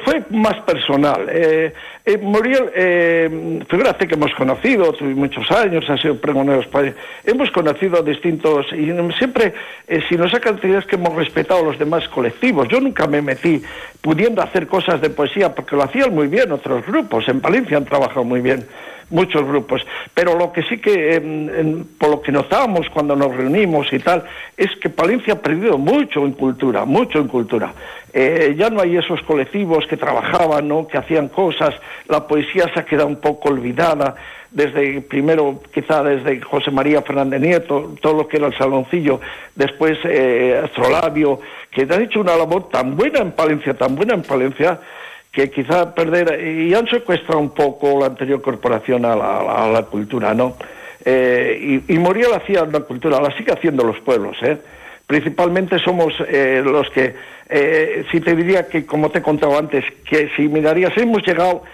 fue 0.05 0.25
más 0.31 0.59
personal. 0.61 1.27
Eh, 1.29 1.73
eh, 2.07 2.19
Muriel, 2.19 2.71
eh, 2.75 3.61
fíjate 3.69 4.09
que 4.09 4.15
hemos 4.15 4.33
conocido, 4.35 4.93
tuve 4.95 5.15
muchos 5.15 5.51
años, 5.51 5.89
ha 5.91 5.99
sido 5.99 6.19
pregonero 6.19 6.63
hemos 7.25 7.51
conocido 7.51 7.99
a 7.99 8.03
distintos, 8.03 8.67
y 8.73 8.91
siempre, 9.19 9.53
eh, 9.87 10.01
si 10.09 10.17
nos 10.17 10.33
ha 10.33 10.39
es 10.39 10.87
que 10.87 10.97
hemos 10.97 11.15
respetado 11.15 11.61
a 11.61 11.65
los 11.65 11.79
demás 11.79 12.09
colectivos. 12.09 12.69
Yo 12.69 12.81
nunca 12.81 13.07
me 13.07 13.21
metí 13.21 13.63
pudiendo 14.01 14.41
hacer 14.43 14.67
cosas 14.67 15.03
de 15.03 15.11
poesía, 15.11 15.55
porque 15.55 15.77
lo 15.77 15.83
hacían 15.83 16.15
muy 16.15 16.29
bien 16.29 16.51
otros 16.51 16.87
grupos, 16.87 17.29
en 17.29 17.43
Valencia 17.43 17.77
han 17.77 17.85
trabajado 17.85 18.25
muy 18.25 18.41
bien 18.41 18.67
muchos 19.11 19.47
grupos. 19.47 19.87
Pero 20.15 20.37
lo 20.37 20.53
que 20.53 20.63
sí 20.65 20.79
que, 20.79 21.85
por 21.99 22.11
lo 22.11 22.21
que 22.21 22.33
notábamos 22.33 22.89
cuando 22.91 23.15
nos 23.15 23.35
reunimos 23.37 23.93
y 23.93 23.99
tal, 23.99 24.25
es 24.57 24.75
que 24.77 24.91
Palencia 24.91 25.35
ha 25.35 25.41
perdido 25.41 25.79
mucho 25.79 26.25
en 26.25 26.33
cultura, 26.33 26.85
mucho 26.85 27.19
en 27.19 27.29
cultura. 27.29 27.73
Eh, 28.13 28.55
ya 28.57 28.71
no 28.71 28.81
hay 28.81 28.97
esos 28.97 29.21
colectivos 29.23 29.87
que 29.87 29.97
trabajaban, 29.97 30.67
¿no? 30.67 30.87
que 30.89 30.97
hacían 30.97 31.29
cosas, 31.29 31.75
la 32.09 32.27
poesía 32.27 32.71
se 32.73 32.81
ha 32.81 32.85
quedado 32.85 33.09
un 33.09 33.21
poco 33.21 33.51
olvidada, 33.51 34.15
desde 34.51 35.03
primero 35.03 35.61
quizá 35.73 36.03
desde 36.03 36.41
José 36.41 36.71
María 36.71 37.03
Fernández 37.03 37.43
Nieto, 37.43 37.95
todo 38.01 38.15
lo 38.15 38.29
que 38.29 38.39
era 38.39 38.47
el 38.47 38.57
saloncillo, 38.57 39.21
después 39.55 39.99
eh, 40.05 40.63
Astrolabio, 40.65 41.41
que 41.71 41.83
han 41.83 42.03
hecho 42.03 42.21
una 42.21 42.37
labor 42.37 42.71
tan 42.71 42.97
buena 42.97 43.19
en 43.19 43.33
Palencia, 43.33 43.75
tan 43.75 43.95
buena 43.95 44.15
en 44.15 44.23
Palencia, 44.23 44.81
que 45.37 45.51
quizá 45.51 45.95
perder, 45.95 46.43
y 46.43 46.73
han 46.73 46.89
secuestrado 46.89 47.41
un 47.41 47.51
poco 47.51 48.01
la 48.01 48.07
anterior 48.07 48.41
corporación 48.41 49.05
a 49.05 49.15
la, 49.15 49.83
cultura, 49.83 50.33
¿no? 50.33 50.57
Eh, 51.05 51.83
y, 51.87 51.93
y 51.93 51.99
Muriel 51.99 52.33
hacía 52.33 52.65
la 52.65 52.81
cultura, 52.81 53.21
la 53.21 53.37
sigue 53.37 53.53
haciendo 53.53 53.85
los 53.85 54.01
pueblos, 54.01 54.35
¿eh? 54.41 54.57
Principalmente 55.07 55.79
somos 55.79 56.15
eh, 56.27 56.63
los 56.65 56.89
que, 56.89 57.15
eh, 57.51 58.07
si 58.11 58.21
te 58.23 58.35
diría 58.35 58.67
que, 58.67 58.87
como 58.87 59.11
te 59.11 59.19
he 59.19 59.23
contado 59.23 59.59
antes, 59.59 59.85
que 60.09 60.31
si 60.35 60.49
mirarías, 60.49 60.97
hemos 60.97 61.23
llegado 61.23 61.65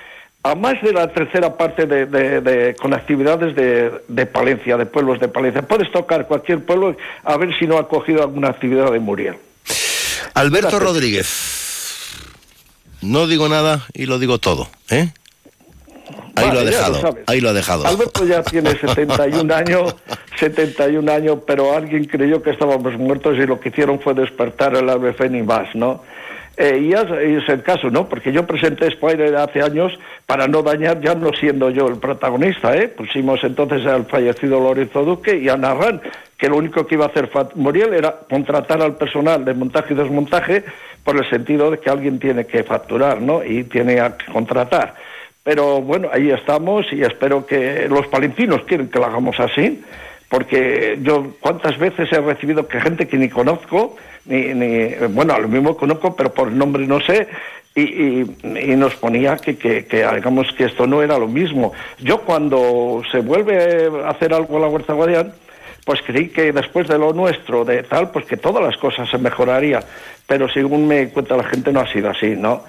a 0.42 0.56
más 0.56 0.82
de 0.82 0.92
la 0.92 1.06
tercera 1.12 1.56
parte 1.56 1.86
de, 1.86 2.74
con 2.82 2.92
actividades 2.92 3.54
de, 3.54 3.92
de, 4.08 4.26
Palencia, 4.26 4.76
de 4.76 4.86
pueblos 4.86 5.20
de 5.20 5.28
Palencia. 5.28 5.62
Puedes 5.62 5.92
tocar 5.92 6.26
cualquier 6.26 6.64
pueblo 6.64 6.96
a 7.22 7.36
ver 7.36 7.56
si 7.60 7.68
no 7.68 7.78
ha 7.78 7.88
cogido 7.88 8.24
alguna 8.24 8.48
actividad 8.48 8.90
de 8.90 8.98
Muriel. 8.98 9.36
Alberto 10.34 10.80
Rodríguez. 10.80 11.61
No 13.02 13.26
digo 13.26 13.48
nada 13.48 13.86
y 13.92 14.06
lo 14.06 14.18
digo 14.18 14.38
todo, 14.38 14.68
¿eh? 14.90 15.08
Ahí 16.34 16.50
lo 16.50 16.60
ha 16.60 16.64
dejado, 16.64 17.16
ahí 17.26 17.40
lo 17.40 17.50
ha 17.50 17.52
dejado. 17.52 17.86
Alberto 17.86 18.24
ya 18.24 18.42
tiene 18.42 18.70
71 18.70 19.54
años, 19.54 19.96
71 20.38 21.12
años, 21.12 21.38
pero 21.46 21.76
alguien 21.76 22.04
creyó 22.04 22.42
que 22.42 22.50
estábamos 22.50 22.96
muertos 22.96 23.36
y 23.36 23.46
lo 23.46 23.60
que 23.60 23.68
hicieron 23.68 24.00
fue 24.00 24.14
despertar 24.14 24.74
el 24.74 24.88
ave 24.88 25.14
más, 25.42 25.74
¿no? 25.74 26.02
Eh, 26.56 26.78
y 26.82 26.92
es, 26.92 27.48
el 27.48 27.62
caso, 27.62 27.90
¿no? 27.90 28.08
Porque 28.08 28.30
yo 28.30 28.46
presenté 28.46 28.86
Spider 28.88 29.36
hace 29.36 29.62
años 29.62 29.92
para 30.26 30.46
no 30.46 30.62
dañar, 30.62 31.00
ya 31.00 31.14
no 31.14 31.30
siendo 31.32 31.70
yo 31.70 31.88
el 31.88 31.96
protagonista, 31.96 32.76
¿eh? 32.76 32.88
Pusimos 32.88 33.42
entonces 33.42 33.86
al 33.86 34.04
fallecido 34.06 34.60
Lorenzo 34.60 35.02
Duque 35.02 35.38
y 35.38 35.48
a 35.48 35.56
Narran, 35.56 36.02
que 36.42 36.48
lo 36.48 36.56
único 36.56 36.84
que 36.84 36.96
iba 36.96 37.04
a 37.04 37.08
hacer 37.08 37.30
Muriel 37.54 37.94
era 37.94 38.16
contratar 38.28 38.82
al 38.82 38.96
personal 38.96 39.44
de 39.44 39.54
montaje 39.54 39.94
y 39.94 39.96
desmontaje 39.96 40.64
por 41.04 41.16
el 41.16 41.30
sentido 41.30 41.70
de 41.70 41.78
que 41.78 41.88
alguien 41.88 42.18
tiene 42.18 42.46
que 42.46 42.64
facturar, 42.64 43.22
¿no? 43.22 43.44
Y 43.44 43.62
tiene 43.62 43.94
que 44.18 44.32
contratar. 44.32 44.96
Pero 45.44 45.80
bueno, 45.80 46.08
ahí 46.12 46.30
estamos 46.30 46.92
y 46.92 47.02
espero 47.02 47.46
que 47.46 47.86
los 47.88 48.08
palentinos 48.08 48.62
quieren 48.64 48.88
que 48.88 48.98
lo 48.98 49.04
hagamos 49.04 49.38
así, 49.38 49.84
porque 50.28 50.98
yo 51.00 51.32
cuántas 51.38 51.78
veces 51.78 52.12
he 52.12 52.20
recibido 52.20 52.66
que 52.66 52.80
gente 52.80 53.06
que 53.06 53.18
ni 53.18 53.28
conozco, 53.28 53.94
ni, 54.24 54.52
ni 54.52 54.94
bueno, 55.10 55.34
a 55.34 55.38
lo 55.38 55.46
mismo 55.46 55.76
conozco, 55.76 56.16
pero 56.16 56.34
por 56.34 56.50
nombre 56.50 56.88
no 56.88 57.00
sé, 57.02 57.28
y, 57.76 58.24
nos 58.74 58.96
ponía 58.96 59.36
que, 59.36 59.56
que, 59.56 59.86
que, 59.86 60.04
que 60.56 60.64
esto 60.64 60.88
no 60.88 61.04
era 61.04 61.18
lo 61.18 61.28
mismo. 61.28 61.72
Yo 62.00 62.22
cuando 62.22 63.00
se 63.12 63.20
vuelve 63.20 63.88
a 64.04 64.10
hacer 64.10 64.34
algo 64.34 64.56
en 64.56 64.62
la 64.62 64.68
Huerta 64.68 64.92
Guadián, 64.92 65.32
pues 65.84 66.00
creí 66.02 66.28
que 66.28 66.52
después 66.52 66.86
de 66.88 66.98
lo 66.98 67.12
nuestro, 67.12 67.64
de 67.64 67.82
tal, 67.82 68.10
pues 68.10 68.24
que 68.26 68.36
todas 68.36 68.62
las 68.62 68.76
cosas 68.76 69.08
se 69.10 69.18
mejorarían. 69.18 69.82
Pero 70.26 70.48
según 70.48 70.86
me 70.86 71.08
cuenta 71.08 71.36
la 71.36 71.44
gente, 71.44 71.72
no 71.72 71.80
ha 71.80 71.92
sido 71.92 72.10
así, 72.10 72.34
¿no? 72.36 72.64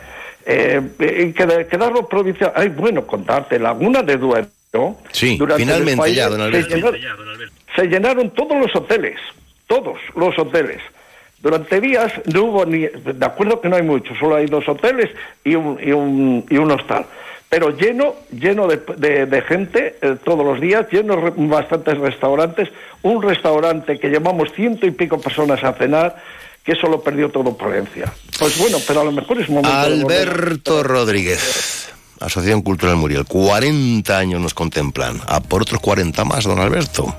Eh, 0.46 0.82
y 1.00 1.34
que, 1.34 1.68
quedarlo 1.70 2.08
provincial. 2.08 2.52
Ay, 2.56 2.70
bueno, 2.70 3.06
contarte, 3.06 3.60
Laguna 3.60 4.02
de 4.02 4.18
Duero. 4.18 4.50
Sí, 5.12 5.40
finalmente 5.58 6.14
ya, 6.14 6.28
don 6.28 6.42
Alberto. 6.42 6.76
Se 7.76 7.86
llenaron, 7.86 8.32
todos 8.32 8.58
los 8.60 8.76
hoteles, 8.76 9.20
todos 9.68 10.00
los 10.16 10.38
hoteles. 10.38 10.82
Durante 11.42 11.80
días 11.80 12.12
no 12.34 12.44
hubo 12.46 12.66
ni. 12.66 12.80
De 12.88 13.26
acuerdo 13.26 13.62
que 13.62 13.70
no 13.70 13.76
hay 13.76 13.84
muchos, 13.84 14.18
solo 14.18 14.36
hay 14.36 14.48
dos 14.48 14.68
hoteles 14.68 15.12
y 15.44 15.56
un, 15.56 15.78
y 15.82 15.92
un, 15.92 16.46
y 16.50 16.58
un 16.58 16.72
hostal 16.72 17.06
pero 17.54 17.70
lleno, 17.70 18.16
lleno 18.32 18.68
de, 18.68 19.44
gente 19.48 19.98
eh, 20.02 20.16
todos 20.26 20.44
los 20.44 20.60
días, 20.60 20.88
lleno 20.92 21.18
de 21.18 21.32
bastantes 21.48 22.00
restaurantes, 22.00 22.70
un 23.04 23.22
restaurante 23.22 24.00
que 24.00 24.10
llevamos 24.10 24.52
ciento 24.56 24.88
y 24.88 24.92
pico 24.92 25.22
personas 25.22 25.64
a 25.64 25.74
cenar, 25.74 26.16
que 26.66 26.72
eso 26.72 26.88
lo 26.88 27.04
perdió 27.04 27.30
todo 27.30 27.56
Palencia. 27.56 28.12
Pues 28.40 28.58
bueno, 28.58 28.80
pero 28.88 29.02
a 29.02 29.04
lo 29.04 29.12
mejor 29.12 29.40
es 29.40 29.50
momento 29.50 29.70
Alberto 29.70 30.82
Rodríguez. 30.82 31.94
Asociación 32.20 32.64
Cultural 32.64 32.96
Muriel, 32.96 33.24
40 33.26 34.18
años 34.18 34.42
nos 34.42 34.56
contemplan. 34.56 35.22
A 35.28 35.40
por 35.40 35.62
otros 35.62 35.80
40 35.80 36.26
más, 36.26 36.46
don 36.46 36.58
Alberto. 36.58 37.16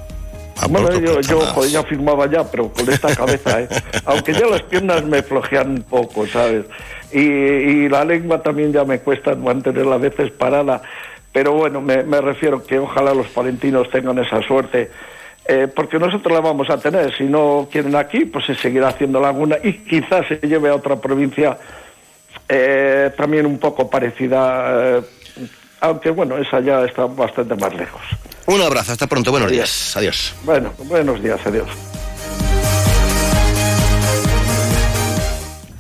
bueno, 0.69 0.99
yo, 0.99 1.21
yo 1.21 1.65
ya 1.67 1.85
firmaba 1.85 2.29
ya, 2.29 2.43
pero 2.43 2.73
con 2.73 2.91
esta 2.91 3.15
cabeza, 3.15 3.61
¿eh? 3.61 3.69
aunque 4.05 4.33
ya 4.33 4.49
las 4.49 4.63
piernas 4.63 5.05
me 5.05 5.23
flojean 5.23 5.71
un 5.71 5.83
poco, 5.83 6.27
¿sabes? 6.27 6.65
Y, 7.15 7.89
la 7.89 8.05
lengua 8.05 8.43
también 8.43 8.73
ya 8.73 8.85
me 8.85 8.99
cuesta 8.99 9.35
mantenerla 9.35 9.97
a 9.97 9.99
veces 9.99 10.31
parada, 10.33 10.83
pero 11.33 11.53
bueno, 11.53 11.81
me, 11.81 12.21
refiero 12.21 12.65
que 12.65 12.79
ojalá 12.79 13.15
los 13.15 13.29
palentinos 13.29 13.89
tengan 13.91 14.19
esa 14.19 14.43
suerte. 14.43 14.91
Eh, 15.47 15.69
porque 15.69 15.99
nosotros 15.99 16.33
la 16.33 16.41
vamos 16.41 16.71
a 16.71 16.79
tener. 16.79 17.15
Si 17.15 17.25
no 17.25 17.69
quieren 17.71 17.95
aquí, 17.97 18.25
pues 18.25 18.47
se 18.47 18.55
seguirá 18.55 18.89
haciendo 18.89 19.21
Laguna 19.21 19.57
y 19.63 19.75
quizás 19.75 20.27
se 20.27 20.37
lleve 20.37 20.71
a 20.71 20.75
otra 20.75 20.97
provincia 20.97 21.59
eh, 22.49 23.11
también 23.17 23.45
un 23.47 23.59
poco 23.59 23.89
parecida, 23.89 24.99
eh, 24.99 25.03
aunque 25.81 26.11
bueno, 26.11 26.39
esa 26.39 26.61
ya 26.61 26.85
está 26.85 27.07
bastante 27.07 27.55
más 27.57 27.75
lejos. 27.75 28.03
Un 28.47 28.61
abrazo, 28.61 28.93
hasta 28.93 29.07
pronto, 29.07 29.31
buenos 29.31 29.51
días, 29.51 29.97
adiós. 29.97 30.35
Bueno, 30.45 30.73
buenos 30.87 31.23
días, 31.23 31.41
adiós. 31.47 31.69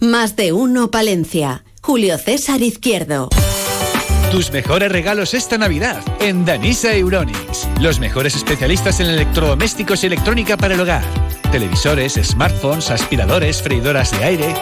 Más 0.04 0.36
de 0.36 0.52
uno 0.52 0.90
Palencia. 0.90 1.64
Julio 1.80 2.18
César 2.18 2.60
Izquierdo. 2.60 3.30
Tus 4.30 4.52
mejores 4.52 4.92
regalos 4.92 5.32
esta 5.32 5.56
Navidad 5.56 6.02
en 6.20 6.44
Danisa 6.44 6.94
Euronics. 6.94 7.66
Los 7.80 8.00
mejores 8.00 8.36
especialistas 8.36 9.00
en 9.00 9.06
electrodomésticos 9.06 10.04
y 10.04 10.08
electrónica 10.08 10.58
para 10.58 10.74
el 10.74 10.80
hogar. 10.80 11.02
Televisores, 11.50 12.20
smartphones, 12.22 12.90
aspiradores, 12.90 13.62
freidoras 13.62 14.10
de 14.10 14.24
aire. 14.24 14.54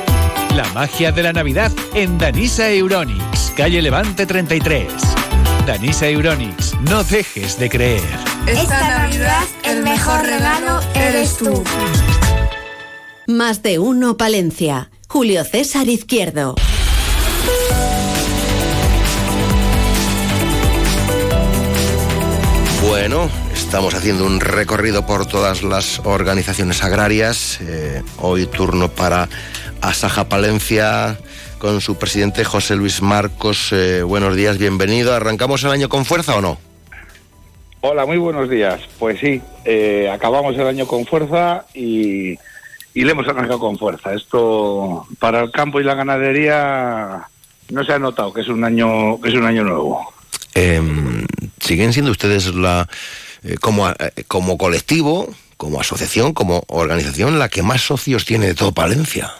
La 0.54 0.64
magia 0.74 1.10
de 1.10 1.24
la 1.24 1.32
Navidad 1.32 1.72
en 1.94 2.18
Danisa 2.18 2.70
Euronics, 2.70 3.52
calle 3.56 3.82
Levante 3.82 4.26
33. 4.26 4.92
Danisa 5.66 6.06
Euronics, 6.06 6.76
no 6.82 7.02
dejes 7.02 7.58
de 7.58 7.68
creer. 7.68 8.02
Esta 8.46 8.98
Navidad 8.98 9.44
el 9.64 9.82
mejor 9.82 10.22
regalo 10.22 10.80
eres 10.94 11.36
tú. 11.36 11.64
Más 13.26 13.62
de 13.62 13.80
uno 13.80 14.16
Palencia. 14.16 14.90
Julio 15.12 15.44
César 15.44 15.90
Izquierdo. 15.90 16.54
Bueno, 22.88 23.28
estamos 23.52 23.94
haciendo 23.94 24.24
un 24.24 24.40
recorrido 24.40 25.04
por 25.04 25.26
todas 25.26 25.62
las 25.64 26.00
organizaciones 26.04 26.82
agrarias. 26.82 27.60
Eh, 27.60 28.02
hoy 28.20 28.46
turno 28.46 28.88
para 28.88 29.28
Asaja 29.82 30.30
Palencia 30.30 31.18
con 31.58 31.82
su 31.82 31.96
presidente 31.96 32.42
José 32.42 32.74
Luis 32.74 33.02
Marcos. 33.02 33.68
Eh, 33.72 34.02
buenos 34.02 34.34
días, 34.34 34.56
bienvenido. 34.56 35.12
¿Arrancamos 35.14 35.62
el 35.64 35.72
año 35.72 35.90
con 35.90 36.06
fuerza 36.06 36.36
o 36.36 36.40
no? 36.40 36.56
Hola, 37.82 38.06
muy 38.06 38.16
buenos 38.16 38.48
días. 38.48 38.80
Pues 38.98 39.20
sí, 39.20 39.42
eh, 39.66 40.08
acabamos 40.10 40.54
el 40.54 40.66
año 40.66 40.86
con 40.86 41.04
fuerza 41.04 41.66
y 41.74 42.38
y 42.94 43.04
le 43.04 43.12
hemos 43.12 43.26
arrancado 43.28 43.58
con 43.58 43.78
fuerza. 43.78 44.14
Esto 44.14 45.06
para 45.18 45.40
el 45.40 45.50
campo 45.50 45.80
y 45.80 45.84
la 45.84 45.94
ganadería 45.94 47.28
no 47.70 47.84
se 47.84 47.92
ha 47.92 47.98
notado 47.98 48.32
que 48.32 48.42
es 48.42 48.48
un 48.48 48.64
año 48.64 49.20
que 49.20 49.30
es 49.30 49.34
un 49.34 49.44
año 49.44 49.64
nuevo. 49.64 50.12
Em, 50.54 51.26
siguen 51.60 51.92
siendo 51.92 52.10
ustedes 52.10 52.54
la 52.54 52.88
eh, 53.42 53.56
como 53.60 53.88
eh, 53.88 53.94
como 54.28 54.58
colectivo, 54.58 55.28
como 55.56 55.80
asociación, 55.80 56.32
como 56.34 56.64
organización 56.68 57.38
la 57.38 57.48
que 57.48 57.62
más 57.62 57.80
socios 57.80 58.24
tiene 58.24 58.46
de 58.46 58.54
todo 58.54 58.72
Palencia. 58.72 59.32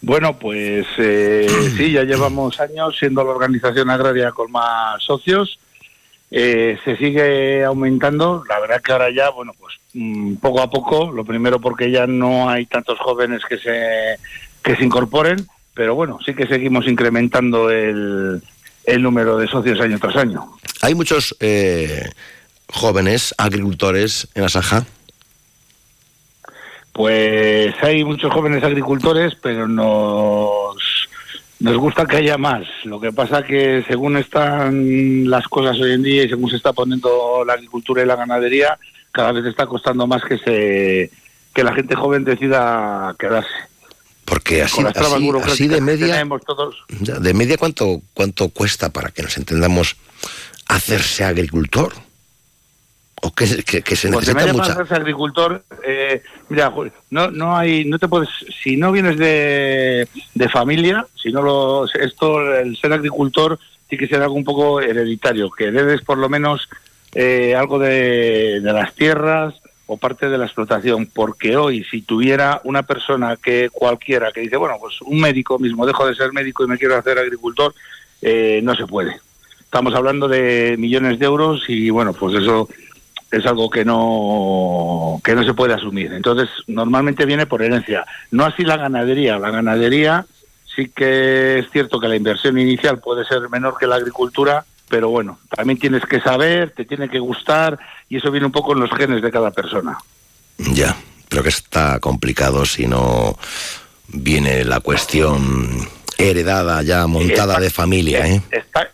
Bueno, 0.00 0.38
pues 0.38 0.86
eh, 0.98 1.48
sí, 1.76 1.90
ya 1.90 2.04
llevamos 2.04 2.60
años 2.60 2.96
siendo 2.98 3.24
la 3.24 3.30
organización 3.30 3.90
agraria 3.90 4.30
con 4.30 4.52
más 4.52 5.02
socios. 5.02 5.58
Se 6.30 6.96
sigue 6.98 7.64
aumentando. 7.64 8.44
La 8.48 8.60
verdad 8.60 8.82
que 8.82 8.92
ahora 8.92 9.10
ya, 9.10 9.30
bueno, 9.30 9.52
pues 9.58 9.78
Mm, 9.94 10.34
poco 10.36 10.60
a 10.60 10.70
poco, 10.70 11.10
lo 11.10 11.24
primero 11.24 11.60
porque 11.60 11.90
ya 11.90 12.06
no 12.06 12.48
hay 12.48 12.66
tantos 12.66 12.98
jóvenes 12.98 13.42
que 13.48 13.56
se, 13.58 14.18
que 14.62 14.76
se 14.76 14.84
incorporen, 14.84 15.46
pero 15.74 15.94
bueno, 15.94 16.18
sí 16.24 16.34
que 16.34 16.46
seguimos 16.46 16.86
incrementando 16.86 17.70
el, 17.70 18.42
el 18.84 19.02
número 19.02 19.38
de 19.38 19.48
socios 19.48 19.80
año 19.80 19.98
tras 19.98 20.16
año. 20.16 20.46
Hay 20.82 20.94
muchos 20.94 21.34
eh, 21.40 22.10
jóvenes 22.68 23.34
agricultores 23.38 24.28
en 24.34 24.44
Asaja. 24.44 24.84
Pues 26.92 27.74
hay 27.82 28.04
muchos 28.04 28.32
jóvenes 28.32 28.62
agricultores, 28.62 29.34
pero 29.40 29.66
nos, 29.66 30.50
nos 31.60 31.76
gusta 31.76 32.06
que 32.06 32.16
haya 32.16 32.38
más. 32.38 32.66
Lo 32.84 33.00
que 33.00 33.12
pasa 33.12 33.42
que 33.42 33.84
según 33.88 34.16
están 34.16 35.28
las 35.28 35.46
cosas 35.48 35.78
hoy 35.80 35.92
en 35.92 36.02
día 36.02 36.24
y 36.24 36.28
según 36.28 36.50
se 36.50 36.56
está 36.56 36.72
poniendo 36.72 37.44
la 37.46 37.54
agricultura 37.54 38.02
y 38.02 38.06
la 38.06 38.16
ganadería, 38.16 38.78
cada 39.12 39.32
vez 39.32 39.44
está 39.46 39.66
costando 39.66 40.06
más 40.06 40.22
que 40.24 40.38
se 40.38 41.10
que 41.54 41.64
la 41.64 41.74
gente 41.74 41.96
joven 41.96 42.24
decida 42.24 43.14
quedarse. 43.18 43.48
Porque 44.24 44.62
así, 44.62 44.82
así, 44.84 45.68
de 45.68 45.80
media, 45.80 46.24
de 46.88 47.34
media 47.34 47.56
cuánto 47.56 48.02
cuánto 48.12 48.50
cuesta 48.50 48.92
para 48.92 49.10
que 49.10 49.22
nos 49.22 49.36
entendamos 49.38 49.96
hacerse 50.66 51.24
agricultor 51.24 51.94
o 53.22 53.32
que, 53.32 53.62
que, 53.62 53.96
se 53.96 54.10
necesita 54.10 54.52
mucha 54.52 54.94
agricultor 54.94 55.64
eh, 55.84 56.22
mira 56.48 56.72
no 57.10 57.30
no 57.30 57.56
hay 57.56 57.84
no 57.84 57.98
te 57.98 58.06
puedes 58.06 58.28
si 58.62 58.76
no 58.76 58.92
vienes 58.92 59.16
de, 59.16 60.08
de 60.34 60.48
familia 60.48 61.06
si 61.14 61.32
no 61.32 61.42
lo 61.42 61.86
esto 61.86 62.54
el 62.56 62.76
ser 62.76 62.92
agricultor 62.92 63.58
tiene 63.88 64.04
que 64.06 64.14
ser 64.14 64.22
algo 64.22 64.34
un 64.34 64.44
poco 64.44 64.80
hereditario 64.80 65.50
que 65.50 65.70
debes 65.70 66.02
por 66.02 66.18
lo 66.18 66.28
menos 66.28 66.68
eh, 67.14 67.54
algo 67.54 67.78
de, 67.78 68.60
las 68.62 68.94
tierras 68.94 69.54
o 69.86 69.96
parte 69.96 70.28
de 70.28 70.36
la 70.36 70.44
explotación, 70.44 71.06
porque 71.06 71.56
hoy 71.56 71.82
si 71.90 72.02
tuviera 72.02 72.60
una 72.64 72.82
persona 72.82 73.36
que 73.36 73.70
cualquiera 73.72 74.30
que 74.32 74.42
dice, 74.42 74.58
bueno, 74.58 74.76
pues 74.78 75.00
un 75.00 75.20
médico 75.20 75.58
mismo, 75.58 75.86
dejo 75.86 76.06
de 76.06 76.14
ser 76.14 76.32
médico 76.32 76.64
y 76.64 76.68
me 76.68 76.76
quiero 76.76 76.96
hacer 76.96 77.18
agricultor, 77.18 77.74
eh, 78.20 78.60
no 78.62 78.74
se 78.74 78.86
puede. 78.86 79.18
Estamos 79.60 79.94
hablando 79.94 80.28
de 80.28 80.76
millones 80.78 81.18
de 81.18 81.24
euros 81.24 81.64
y 81.68 81.88
bueno, 81.88 82.12
pues 82.12 82.34
eso 82.34 82.68
es 83.30 83.46
algo 83.46 83.68
que 83.68 83.84
no 83.84 85.20
que 85.22 85.34
no 85.34 85.44
se 85.44 85.54
puede 85.54 85.74
asumir. 85.74 86.12
Entonces, 86.12 86.48
normalmente 86.66 87.26
viene 87.26 87.46
por 87.46 87.62
herencia. 87.62 88.04
No 88.30 88.44
así 88.44 88.64
la 88.64 88.76
ganadería. 88.76 89.38
La 89.38 89.50
ganadería 89.50 90.26
sí 90.74 90.90
que 90.94 91.58
es 91.58 91.70
cierto 91.70 92.00
que 92.00 92.08
la 92.08 92.16
inversión 92.16 92.58
inicial 92.58 93.00
puede 93.00 93.24
ser 93.24 93.48
menor 93.50 93.76
que 93.78 93.86
la 93.86 93.96
agricultura, 93.96 94.64
pero 94.88 95.10
bueno, 95.10 95.38
también 95.54 95.78
tienes 95.78 96.04
que 96.04 96.20
saber, 96.20 96.70
te 96.70 96.84
tiene 96.84 97.08
que 97.08 97.18
gustar 97.18 97.78
y 98.08 98.16
eso 98.16 98.30
viene 98.30 98.46
un 98.46 98.52
poco 98.52 98.72
en 98.72 98.80
los 98.80 98.90
genes 98.90 99.20
de 99.20 99.30
cada 99.30 99.50
persona. 99.50 99.98
Ya, 100.56 100.96
pero 101.28 101.42
que 101.42 101.48
está 101.50 101.98
complicado 102.00 102.64
si 102.64 102.86
no 102.86 103.36
viene 104.08 104.64
la 104.64 104.80
cuestión 104.80 105.88
heredada 106.16 106.82
ya 106.82 107.06
montada 107.06 107.60
de 107.60 107.70
familia, 107.70 108.26
¿eh? 108.26 108.42
Está, 108.50 108.90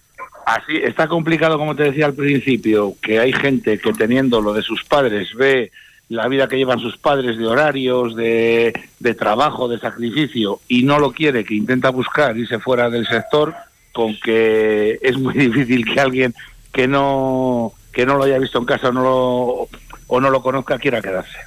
así, 0.47 0.77
está 0.77 1.09
complicado 1.09 1.59
como 1.59 1.75
te 1.77 1.85
decía 1.85 2.07
al 2.07 2.15
principio, 2.15 2.95
que 3.01 3.19
hay 3.19 3.33
gente 3.33 3.79
que 3.79 3.93
teniendo 3.93 4.41
lo 4.41 4.53
de 4.53 4.63
sus 4.63 4.85
padres 4.85 5.35
ve 5.35 5.71
la 6.09 6.29
vida 6.29 6.49
que 6.49 6.57
llevan 6.57 6.81
sus 6.81 6.97
padres 6.99 7.39
de 7.39 7.47
horarios, 7.47 8.15
de, 8.15 8.73
de 8.99 9.15
trabajo, 9.15 9.69
de 9.69 9.79
sacrificio 9.79 10.61
y 10.69 10.83
no 10.83 10.99
lo 10.99 11.13
quiere, 11.13 11.45
que 11.45 11.55
intenta 11.55 11.91
buscar 11.91 12.37
irse 12.37 12.59
fuera 12.59 12.91
del 12.91 13.07
sector 13.07 13.55
con 13.93 14.19
que 14.21 14.99
es 15.03 15.17
muy 15.17 15.35
difícil 15.49 15.85
que 15.85 16.01
alguien 16.01 16.35
que 16.73 16.89
no 16.89 17.73
que 17.93 18.05
no 18.05 18.17
lo 18.17 18.25
haya 18.25 18.39
visto 18.39 18.59
en 18.59 18.65
casa 18.65 18.89
o 18.89 18.93
no 18.93 19.03
lo, 19.03 19.69
o 20.09 20.21
no 20.21 20.29
lo 20.29 20.43
conozca 20.43 20.79
quiera 20.79 21.01
quedarse. 21.01 21.39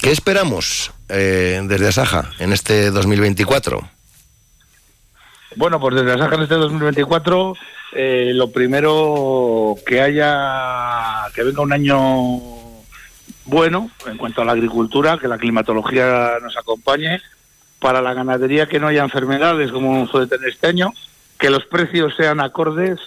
¿Qué 0.00 0.12
esperamos 0.12 0.92
eh, 1.08 1.60
desde 1.64 1.88
Asaja 1.88 2.30
en 2.38 2.52
este 2.52 2.92
2024? 2.92 3.95
Bueno, 5.56 5.80
pues 5.80 5.94
desde 5.94 6.12
Asaja 6.12 6.34
en 6.34 6.42
este 6.42 6.54
2024, 6.54 7.54
eh, 7.92 8.32
lo 8.34 8.50
primero 8.50 9.74
que 9.86 10.02
haya, 10.02 11.24
que 11.34 11.42
venga 11.44 11.62
un 11.62 11.72
año 11.72 11.96
bueno 13.46 13.90
en 14.06 14.18
cuanto 14.18 14.42
a 14.42 14.44
la 14.44 14.52
agricultura, 14.52 15.16
que 15.16 15.28
la 15.28 15.38
climatología 15.38 16.34
nos 16.42 16.58
acompañe, 16.58 17.22
para 17.80 18.02
la 18.02 18.12
ganadería 18.12 18.66
que 18.66 18.78
no 18.78 18.88
haya 18.88 19.02
enfermedades 19.02 19.72
como 19.72 20.06
suele 20.08 20.26
tener 20.26 20.50
este 20.50 20.66
año, 20.66 20.92
que 21.38 21.48
los 21.48 21.64
precios 21.64 22.14
sean 22.16 22.40
acordes, 22.40 23.00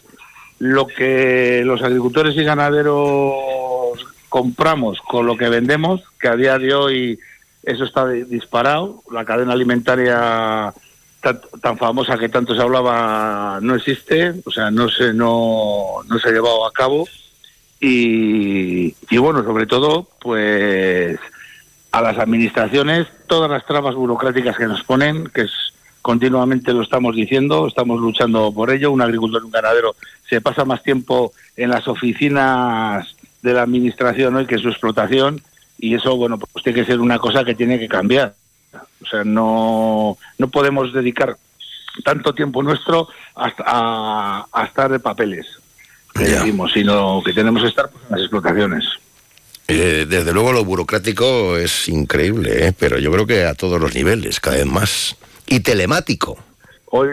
lo 0.58 0.88
que 0.88 1.62
los 1.64 1.84
agricultores 1.84 2.36
y 2.36 2.44
ganaderos 2.44 4.08
compramos 4.28 5.00
con 5.02 5.28
lo 5.28 5.38
que 5.38 5.50
vendemos, 5.50 6.02
que 6.20 6.30
a 6.30 6.36
día 6.36 6.58
de 6.58 6.74
hoy 6.74 7.20
eso 7.62 7.84
está 7.84 8.08
disparado, 8.08 9.04
la 9.12 9.24
cadena 9.24 9.54
alimentaria 9.54 10.74
tan, 11.22 11.78
famosa 11.78 12.18
que 12.18 12.30
tanto 12.30 12.56
se 12.56 12.62
hablaba 12.62 13.60
no 13.62 13.76
existe, 13.76 14.34
o 14.46 14.52
sea, 14.52 14.72
no 14.72 14.90
se, 14.90 15.14
no, 15.14 16.04
no 16.08 16.20
se 16.20 16.30
ha 16.30 16.32
llevado 16.32 16.66
a 16.66 16.72
cabo. 16.72 17.08
Y, 17.82 18.94
y 19.10 19.18
bueno, 19.18 19.44
sobre 19.44 19.66
todo, 19.66 20.08
pues 20.20 21.20
a 21.92 22.02
las 22.02 22.18
administraciones 22.18 23.08
todas 23.28 23.50
las 23.50 23.66
trabas 23.66 23.96
burocráticas 23.96 24.58
que 24.58 24.68
nos 24.68 24.84
ponen, 24.84 25.28
que 25.28 25.42
es 25.42 25.52
continuamente 26.02 26.74
lo 26.74 26.82
estamos 26.82 27.16
diciendo, 27.16 27.68
estamos 27.68 28.00
luchando 28.00 28.52
por 28.52 28.72
ello. 28.72 28.92
Un 28.92 29.02
agricultor 29.02 29.44
un 29.44 29.52
ganadero 29.52 29.96
se 30.30 30.42
pasa 30.42 30.66
más 30.66 30.84
tiempo 30.84 31.34
en 31.56 31.70
las 31.70 31.88
oficinas 31.88 33.16
de 33.42 33.54
la 33.54 33.64
administración 33.64 34.36
hoy 34.36 34.46
que 34.46 34.56
en 34.56 34.62
su 34.62 34.70
explotación 34.70 35.42
y 35.78 35.96
eso, 35.96 36.18
bueno, 36.18 36.38
pues 36.38 36.64
tiene 36.64 36.80
que 36.80 36.86
ser 36.86 37.00
una 37.00 37.20
cosa 37.20 37.44
que 37.46 37.56
tiene 37.56 37.80
que 37.80 37.88
cambiar. 37.88 38.34
O 38.74 39.06
sea, 39.10 39.24
no, 39.24 40.18
no 40.38 40.50
podemos 40.50 40.94
dedicar 40.94 41.38
tanto 42.04 42.34
tiempo 42.34 42.64
nuestro 42.64 43.08
hasta, 43.36 43.64
a, 43.66 44.66
estar 44.66 44.92
de 44.92 45.00
papeles, 45.00 45.48
que 46.14 46.24
decimos, 46.24 46.72
sino 46.74 47.22
que 47.24 47.34
tenemos 47.34 47.62
que 47.62 47.70
estar 47.70 47.90
pues, 47.90 48.04
en 48.06 48.12
las 48.12 48.22
explotaciones. 48.22 48.86
Eh, 49.68 50.08
desde 50.10 50.34
luego 50.34 50.52
lo 50.52 50.66
burocrático 50.66 51.56
es 51.56 51.88
increíble, 51.90 52.68
¿eh? 52.68 52.74
pero 52.78 52.98
yo 52.98 53.12
creo 53.12 53.28
que 53.28 53.46
a 53.46 53.54
todos 53.54 53.80
los 53.80 53.94
niveles, 53.94 54.40
cada 54.40 54.58
vez 54.58 54.66
más. 54.66 55.16
Y 55.46 55.60
telemático. 55.60 56.38
Hoy, 56.86 57.10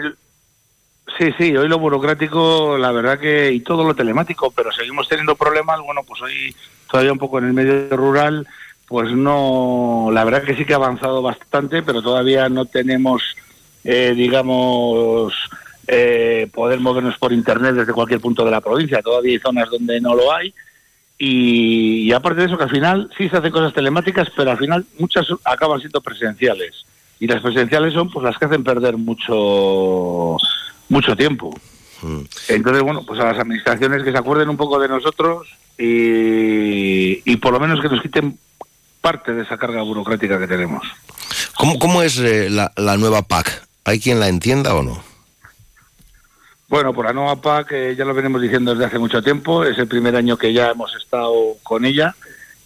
sí, 1.19 1.31
sí, 1.37 1.55
hoy 1.55 1.67
lo 1.67 1.77
burocrático, 1.77 2.77
la 2.77 2.91
verdad 2.91 3.19
que, 3.19 3.51
y 3.51 3.59
todo 3.59 3.83
lo 3.83 3.95
telemático, 3.95 4.51
pero 4.51 4.71
seguimos 4.71 5.07
teniendo 5.07 5.35
problemas, 5.35 5.79
bueno, 5.81 6.01
pues 6.03 6.21
hoy 6.21 6.55
todavía 6.89 7.13
un 7.13 7.19
poco 7.19 7.37
en 7.37 7.45
el 7.45 7.53
medio 7.53 7.95
rural, 7.95 8.47
pues 8.87 9.11
no, 9.11 10.09
la 10.13 10.23
verdad 10.23 10.43
que 10.43 10.55
sí 10.55 10.63
que 10.65 10.73
ha 10.73 10.77
avanzado 10.77 11.21
bastante, 11.21 11.83
pero 11.83 12.01
todavía 12.01 12.47
no 12.47 12.65
tenemos, 12.65 13.21
eh, 13.83 14.13
digamos, 14.15 15.33
eh, 15.87 16.49
poder 16.53 16.79
movernos 16.79 17.17
por 17.17 17.33
Internet 17.33 17.75
desde 17.75 17.91
cualquier 17.91 18.21
punto 18.21 18.45
de 18.45 18.51
la 18.51 18.61
provincia. 18.61 19.01
Todavía 19.01 19.33
hay 19.33 19.39
zonas 19.39 19.69
donde 19.69 19.99
no 19.99 20.15
lo 20.15 20.33
hay. 20.33 20.53
Y, 21.19 22.11
aparte 22.13 22.41
de 22.41 22.47
eso, 22.47 22.57
que 22.57 22.63
al 22.63 22.69
final 22.69 23.09
sí 23.17 23.27
se 23.27 23.37
hacen 23.37 23.51
cosas 23.51 23.73
telemáticas, 23.73 24.29
pero 24.35 24.51
al 24.51 24.57
final 24.57 24.85
muchas 24.99 25.27
acaban 25.43 25.79
siendo 25.79 25.99
presenciales. 25.99 26.85
Y 27.19 27.27
las 27.27 27.41
presenciales 27.41 27.93
son 27.93 28.09
pues 28.09 28.23
las 28.23 28.37
que 28.37 28.45
hacen 28.45 28.63
perder 28.63 28.95
mucho, 28.95 30.37
mucho 30.87 31.15
tiempo. 31.17 31.53
Mm. 32.03 32.21
Entonces, 32.47 32.83
bueno, 32.83 33.03
pues 33.05 33.19
a 33.19 33.25
las 33.25 33.39
administraciones 33.39 34.03
que 34.03 34.11
se 34.13 34.17
acuerden 34.17 34.47
un 34.47 34.57
poco 34.57 34.79
de 34.79 34.87
nosotros 34.87 35.47
y, 35.77 37.29
y 37.29 37.35
por 37.37 37.51
lo 37.51 37.59
menos 37.59 37.81
que 37.81 37.89
nos 37.89 38.01
quiten 38.01 38.37
parte 39.07 39.33
de 39.33 39.43
esa 39.43 39.57
carga 39.57 39.81
burocrática 39.83 40.37
que 40.37 40.47
tenemos. 40.47 40.85
¿Cómo, 41.55 41.79
cómo 41.79 42.03
es 42.03 42.19
eh, 42.19 42.49
la, 42.49 42.73
la, 42.75 42.97
nueva 42.97 43.21
PAC? 43.21 43.65
¿Hay 43.85 44.01
quien 44.01 44.19
la 44.19 44.27
entienda 44.27 44.75
o 44.75 44.83
no? 44.83 45.01
Bueno, 46.67 46.93
por 46.93 47.05
la 47.05 47.13
nueva 47.13 47.37
PAC 47.37 47.71
eh, 47.71 47.95
ya 47.97 48.03
lo 48.03 48.13
venimos 48.13 48.41
diciendo 48.41 48.73
desde 48.73 48.83
hace 48.83 48.99
mucho 48.99 49.21
tiempo, 49.21 49.63
es 49.63 49.77
el 49.77 49.87
primer 49.87 50.13
año 50.17 50.35
que 50.35 50.51
ya 50.51 50.71
hemos 50.71 50.93
estado 50.93 51.31
con 51.63 51.85
ella 51.85 52.15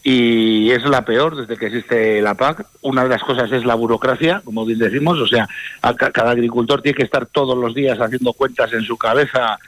y 0.02 0.72
es 0.72 0.84
la 0.86 1.06
peor 1.06 1.36
desde 1.36 1.58
que 1.58 1.68
existe 1.68 2.20
la 2.24 2.34
PAC. 2.34 2.66
Una 2.82 3.04
de 3.04 3.10
las 3.10 3.22
cosas 3.22 3.52
es 3.52 3.64
la 3.64 3.76
burocracia, 3.76 4.42
como 4.44 4.66
bien 4.66 4.80
decimos, 4.80 5.20
o 5.20 5.28
sea, 5.28 5.48
cada 5.96 6.32
agricultor 6.32 6.82
tiene 6.82 6.98
que 6.98 7.04
estar 7.04 7.28
todos 7.28 7.56
los 7.56 7.76
días 7.76 8.00
haciendo 8.00 8.34
cuentas 8.34 8.74
en 8.74 8.82
su 8.82 8.98
cabeza 8.98 9.60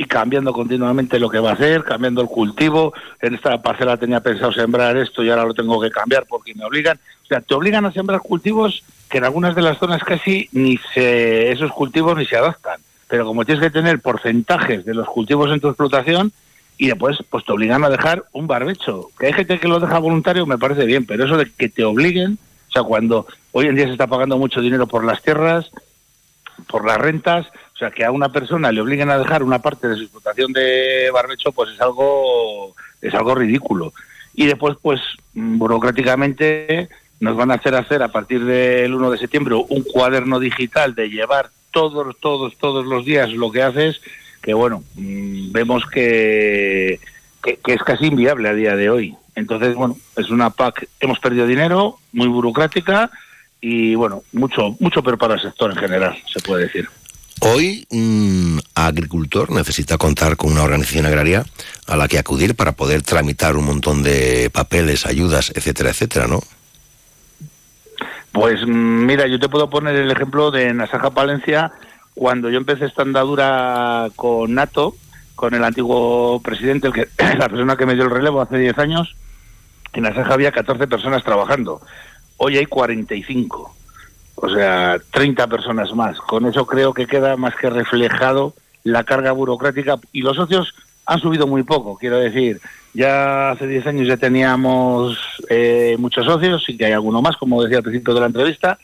y 0.00 0.06
cambiando 0.06 0.54
continuamente 0.54 1.18
lo 1.18 1.28
que 1.28 1.40
va 1.40 1.50
a 1.50 1.52
hacer, 1.52 1.84
cambiando 1.84 2.22
el 2.22 2.26
cultivo. 2.26 2.94
En 3.20 3.34
esta 3.34 3.60
parcela 3.60 3.98
tenía 3.98 4.20
pensado 4.20 4.50
sembrar 4.50 4.96
esto 4.96 5.22
y 5.22 5.28
ahora 5.28 5.44
lo 5.44 5.52
tengo 5.52 5.78
que 5.78 5.90
cambiar 5.90 6.24
porque 6.26 6.54
me 6.54 6.64
obligan. 6.64 6.98
O 7.22 7.26
sea, 7.26 7.42
te 7.42 7.54
obligan 7.54 7.84
a 7.84 7.92
sembrar 7.92 8.20
cultivos 8.20 8.82
que 9.10 9.18
en 9.18 9.24
algunas 9.24 9.54
de 9.54 9.60
las 9.60 9.76
zonas 9.76 10.02
casi 10.02 10.48
ni 10.52 10.78
se, 10.94 11.52
esos 11.52 11.70
cultivos 11.72 12.16
ni 12.16 12.24
se 12.24 12.34
adaptan. 12.34 12.80
Pero 13.08 13.26
como 13.26 13.44
tienes 13.44 13.62
que 13.62 13.68
tener 13.68 14.00
porcentajes 14.00 14.86
de 14.86 14.94
los 14.94 15.06
cultivos 15.06 15.52
en 15.52 15.60
tu 15.60 15.68
explotación 15.68 16.32
y 16.78 16.86
después 16.86 17.18
pues 17.28 17.44
te 17.44 17.52
obligan 17.52 17.84
a 17.84 17.90
dejar 17.90 18.24
un 18.32 18.46
barbecho. 18.46 19.10
Que 19.18 19.26
hay 19.26 19.32
gente 19.34 19.60
que 19.60 19.68
lo 19.68 19.80
deja 19.80 19.98
voluntario 19.98 20.46
me 20.46 20.56
parece 20.56 20.86
bien, 20.86 21.04
pero 21.04 21.26
eso 21.26 21.36
de 21.36 21.52
que 21.52 21.68
te 21.68 21.84
obliguen, 21.84 22.38
o 22.70 22.72
sea, 22.72 22.84
cuando 22.84 23.26
hoy 23.52 23.66
en 23.66 23.76
día 23.76 23.84
se 23.84 23.92
está 23.92 24.06
pagando 24.06 24.38
mucho 24.38 24.62
dinero 24.62 24.86
por 24.86 25.04
las 25.04 25.20
tierras, 25.20 25.70
por 26.70 26.86
las 26.86 26.96
rentas, 26.96 27.46
o 27.80 27.82
sea, 27.82 27.90
que 27.90 28.04
a 28.04 28.10
una 28.10 28.28
persona 28.28 28.70
le 28.70 28.82
obliguen 28.82 29.08
a 29.08 29.16
dejar 29.16 29.42
una 29.42 29.60
parte 29.60 29.88
de 29.88 29.96
su 29.96 30.02
explotación 30.02 30.52
de 30.52 31.10
barbecho, 31.14 31.50
pues 31.50 31.70
es 31.70 31.80
algo, 31.80 32.76
es 33.00 33.14
algo 33.14 33.34
ridículo. 33.34 33.94
Y 34.34 34.44
después, 34.44 34.76
pues, 34.82 35.00
burocráticamente 35.32 36.90
nos 37.20 37.36
van 37.36 37.50
a 37.50 37.54
hacer 37.54 37.74
hacer 37.74 38.02
a 38.02 38.12
partir 38.12 38.44
del 38.44 38.94
1 38.94 39.12
de 39.12 39.16
septiembre 39.16 39.54
un 39.54 39.82
cuaderno 39.82 40.38
digital 40.38 40.94
de 40.94 41.08
llevar 41.08 41.48
todos, 41.70 42.14
todos, 42.20 42.54
todos 42.58 42.84
los 42.84 43.06
días 43.06 43.30
lo 43.30 43.50
que 43.50 43.62
haces, 43.62 44.02
que 44.42 44.52
bueno, 44.52 44.84
mm, 44.96 45.50
vemos 45.50 45.82
que, 45.86 47.00
que, 47.42 47.56
que, 47.64 47.72
es 47.72 47.82
casi 47.82 48.08
inviable 48.08 48.50
a 48.50 48.54
día 48.54 48.76
de 48.76 48.90
hoy. 48.90 49.16
Entonces, 49.36 49.74
bueno, 49.74 49.96
es 50.18 50.28
una 50.28 50.50
PAC, 50.50 50.86
hemos 51.00 51.18
perdido 51.18 51.46
dinero, 51.46 51.96
muy 52.12 52.28
burocrática 52.28 53.10
y 53.58 53.94
bueno, 53.94 54.22
mucho, 54.32 54.76
mucho 54.80 55.02
pero 55.02 55.16
para 55.16 55.34
el 55.36 55.40
sector 55.40 55.70
en 55.70 55.78
general, 55.78 56.18
se 56.30 56.40
puede 56.40 56.64
decir. 56.64 56.86
Hoy 57.42 57.86
un 57.90 58.60
agricultor 58.74 59.50
necesita 59.50 59.96
contar 59.96 60.36
con 60.36 60.52
una 60.52 60.62
organización 60.62 61.06
agraria 61.06 61.46
a 61.86 61.96
la 61.96 62.06
que 62.06 62.18
acudir 62.18 62.54
para 62.54 62.72
poder 62.72 63.00
tramitar 63.00 63.56
un 63.56 63.64
montón 63.64 64.02
de 64.02 64.50
papeles, 64.52 65.06
ayudas, 65.06 65.50
etcétera, 65.54 65.88
etcétera, 65.88 66.26
¿no? 66.26 66.40
Pues 68.32 68.66
mira, 68.66 69.26
yo 69.26 69.38
te 69.40 69.48
puedo 69.48 69.70
poner 69.70 69.96
el 69.96 70.10
ejemplo 70.10 70.50
de 70.50 70.74
Nasaja 70.74 71.10
Palencia, 71.10 71.72
cuando 72.14 72.50
yo 72.50 72.58
empecé 72.58 72.84
esta 72.84 73.02
andadura 73.02 74.10
con 74.16 74.52
Nato, 74.52 74.94
con 75.34 75.54
el 75.54 75.64
antiguo 75.64 76.42
presidente, 76.42 76.88
el 76.88 76.92
que, 76.92 77.08
la 77.38 77.48
persona 77.48 77.76
que 77.76 77.86
me 77.86 77.94
dio 77.94 78.04
el 78.04 78.10
relevo 78.10 78.42
hace 78.42 78.58
10 78.58 78.78
años, 78.78 79.16
en 79.94 80.02
Nasaja 80.02 80.34
había 80.34 80.52
14 80.52 80.86
personas 80.86 81.24
trabajando. 81.24 81.80
Hoy 82.36 82.58
hay 82.58 82.66
45 82.66 83.79
o 84.42 84.48
sea, 84.48 84.98
30 85.12 85.46
personas 85.48 85.94
más. 85.94 86.18
Con 86.18 86.46
eso 86.46 86.66
creo 86.66 86.94
que 86.94 87.06
queda 87.06 87.36
más 87.36 87.54
que 87.56 87.68
reflejado 87.68 88.54
la 88.84 89.04
carga 89.04 89.32
burocrática 89.32 89.98
y 90.12 90.22
los 90.22 90.36
socios 90.36 90.74
han 91.06 91.20
subido 91.20 91.46
muy 91.46 91.64
poco, 91.64 91.96
quiero 91.96 92.18
decir, 92.18 92.60
ya 92.94 93.50
hace 93.50 93.66
10 93.66 93.86
años 93.88 94.06
ya 94.06 94.16
teníamos 94.16 95.18
eh, 95.48 95.96
muchos 95.98 96.24
socios, 96.24 96.68
y 96.68 96.76
que 96.76 96.86
hay 96.86 96.92
alguno 96.92 97.20
más, 97.20 97.36
como 97.36 97.62
decía 97.62 97.78
al 97.78 97.82
principio 97.82 98.14
de 98.14 98.20
la 98.20 98.26
entrevista, 98.26 98.78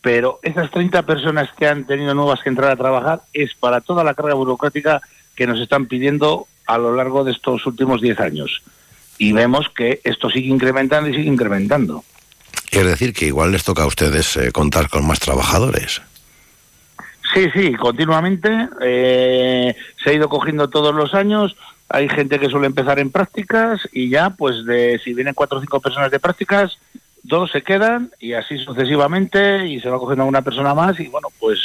pero 0.00 0.38
esas 0.42 0.70
30 0.70 1.02
personas 1.02 1.50
que 1.58 1.66
han 1.66 1.84
tenido 1.84 2.14
nuevas 2.14 2.40
que 2.42 2.48
entrar 2.48 2.70
a 2.70 2.76
trabajar 2.76 3.20
es 3.32 3.54
para 3.54 3.80
toda 3.80 4.04
la 4.04 4.14
carga 4.14 4.34
burocrática 4.34 5.02
que 5.34 5.46
nos 5.46 5.60
están 5.60 5.86
pidiendo 5.86 6.46
a 6.66 6.78
lo 6.78 6.94
largo 6.94 7.24
de 7.24 7.32
estos 7.32 7.66
últimos 7.66 8.00
10 8.00 8.20
años. 8.20 8.62
Y 9.18 9.32
vemos 9.32 9.68
que 9.68 10.00
esto 10.04 10.30
sigue 10.30 10.48
incrementando 10.48 11.10
y 11.10 11.14
sigue 11.14 11.28
incrementando. 11.28 12.04
Quiere 12.70 12.90
decir 12.90 13.12
que 13.12 13.26
igual 13.26 13.52
les 13.52 13.64
toca 13.64 13.82
a 13.82 13.86
ustedes 13.86 14.36
eh, 14.36 14.52
contar 14.52 14.88
con 14.88 15.06
más 15.06 15.20
trabajadores. 15.20 16.02
Sí, 17.34 17.48
sí, 17.52 17.74
continuamente. 17.74 18.68
Eh, 18.80 19.74
se 20.02 20.10
ha 20.10 20.12
ido 20.12 20.28
cogiendo 20.28 20.68
todos 20.68 20.94
los 20.94 21.14
años. 21.14 21.56
Hay 21.88 22.08
gente 22.08 22.38
que 22.38 22.48
suele 22.48 22.66
empezar 22.66 22.98
en 22.98 23.10
prácticas 23.10 23.80
y 23.92 24.08
ya, 24.08 24.30
pues, 24.30 24.64
de 24.64 25.00
si 25.02 25.14
vienen 25.14 25.34
cuatro 25.34 25.58
o 25.58 25.60
cinco 25.60 25.80
personas 25.80 26.10
de 26.10 26.18
prácticas, 26.18 26.78
dos 27.22 27.50
se 27.50 27.62
quedan 27.62 28.10
y 28.20 28.32
así 28.32 28.58
sucesivamente 28.58 29.66
y 29.66 29.80
se 29.80 29.90
va 29.90 29.98
cogiendo 29.98 30.24
una 30.24 30.42
persona 30.42 30.74
más 30.74 30.98
y 31.00 31.08
bueno, 31.08 31.28
pues, 31.38 31.60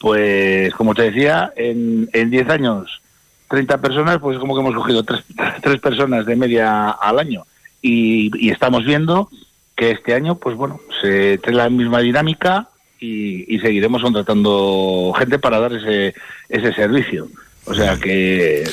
pues 0.00 0.74
como 0.74 0.94
te 0.94 1.10
decía, 1.10 1.52
en, 1.56 2.08
en 2.12 2.30
diez 2.30 2.48
años, 2.48 3.00
30 3.48 3.80
personas, 3.80 4.18
pues 4.18 4.38
como 4.38 4.54
que 4.54 4.60
hemos 4.60 4.74
cogido 4.74 5.02
tres, 5.02 5.24
tres 5.62 5.80
personas 5.80 6.26
de 6.26 6.36
media 6.36 6.90
al 6.90 7.18
año 7.18 7.46
y 7.80 8.50
estamos 8.50 8.84
viendo 8.84 9.30
que 9.78 9.92
este 9.92 10.12
año, 10.12 10.34
pues 10.34 10.56
bueno, 10.56 10.80
se 11.00 11.38
tiene 11.38 11.56
la 11.58 11.70
misma 11.70 12.00
dinámica 12.00 12.68
y, 12.98 13.54
y 13.54 13.60
seguiremos 13.60 14.02
contratando 14.02 15.14
gente 15.16 15.38
para 15.38 15.60
dar 15.60 15.72
ese, 15.72 16.14
ese 16.48 16.72
servicio. 16.72 17.28
O 17.64 17.74
sea 17.74 17.96
que, 17.96 18.68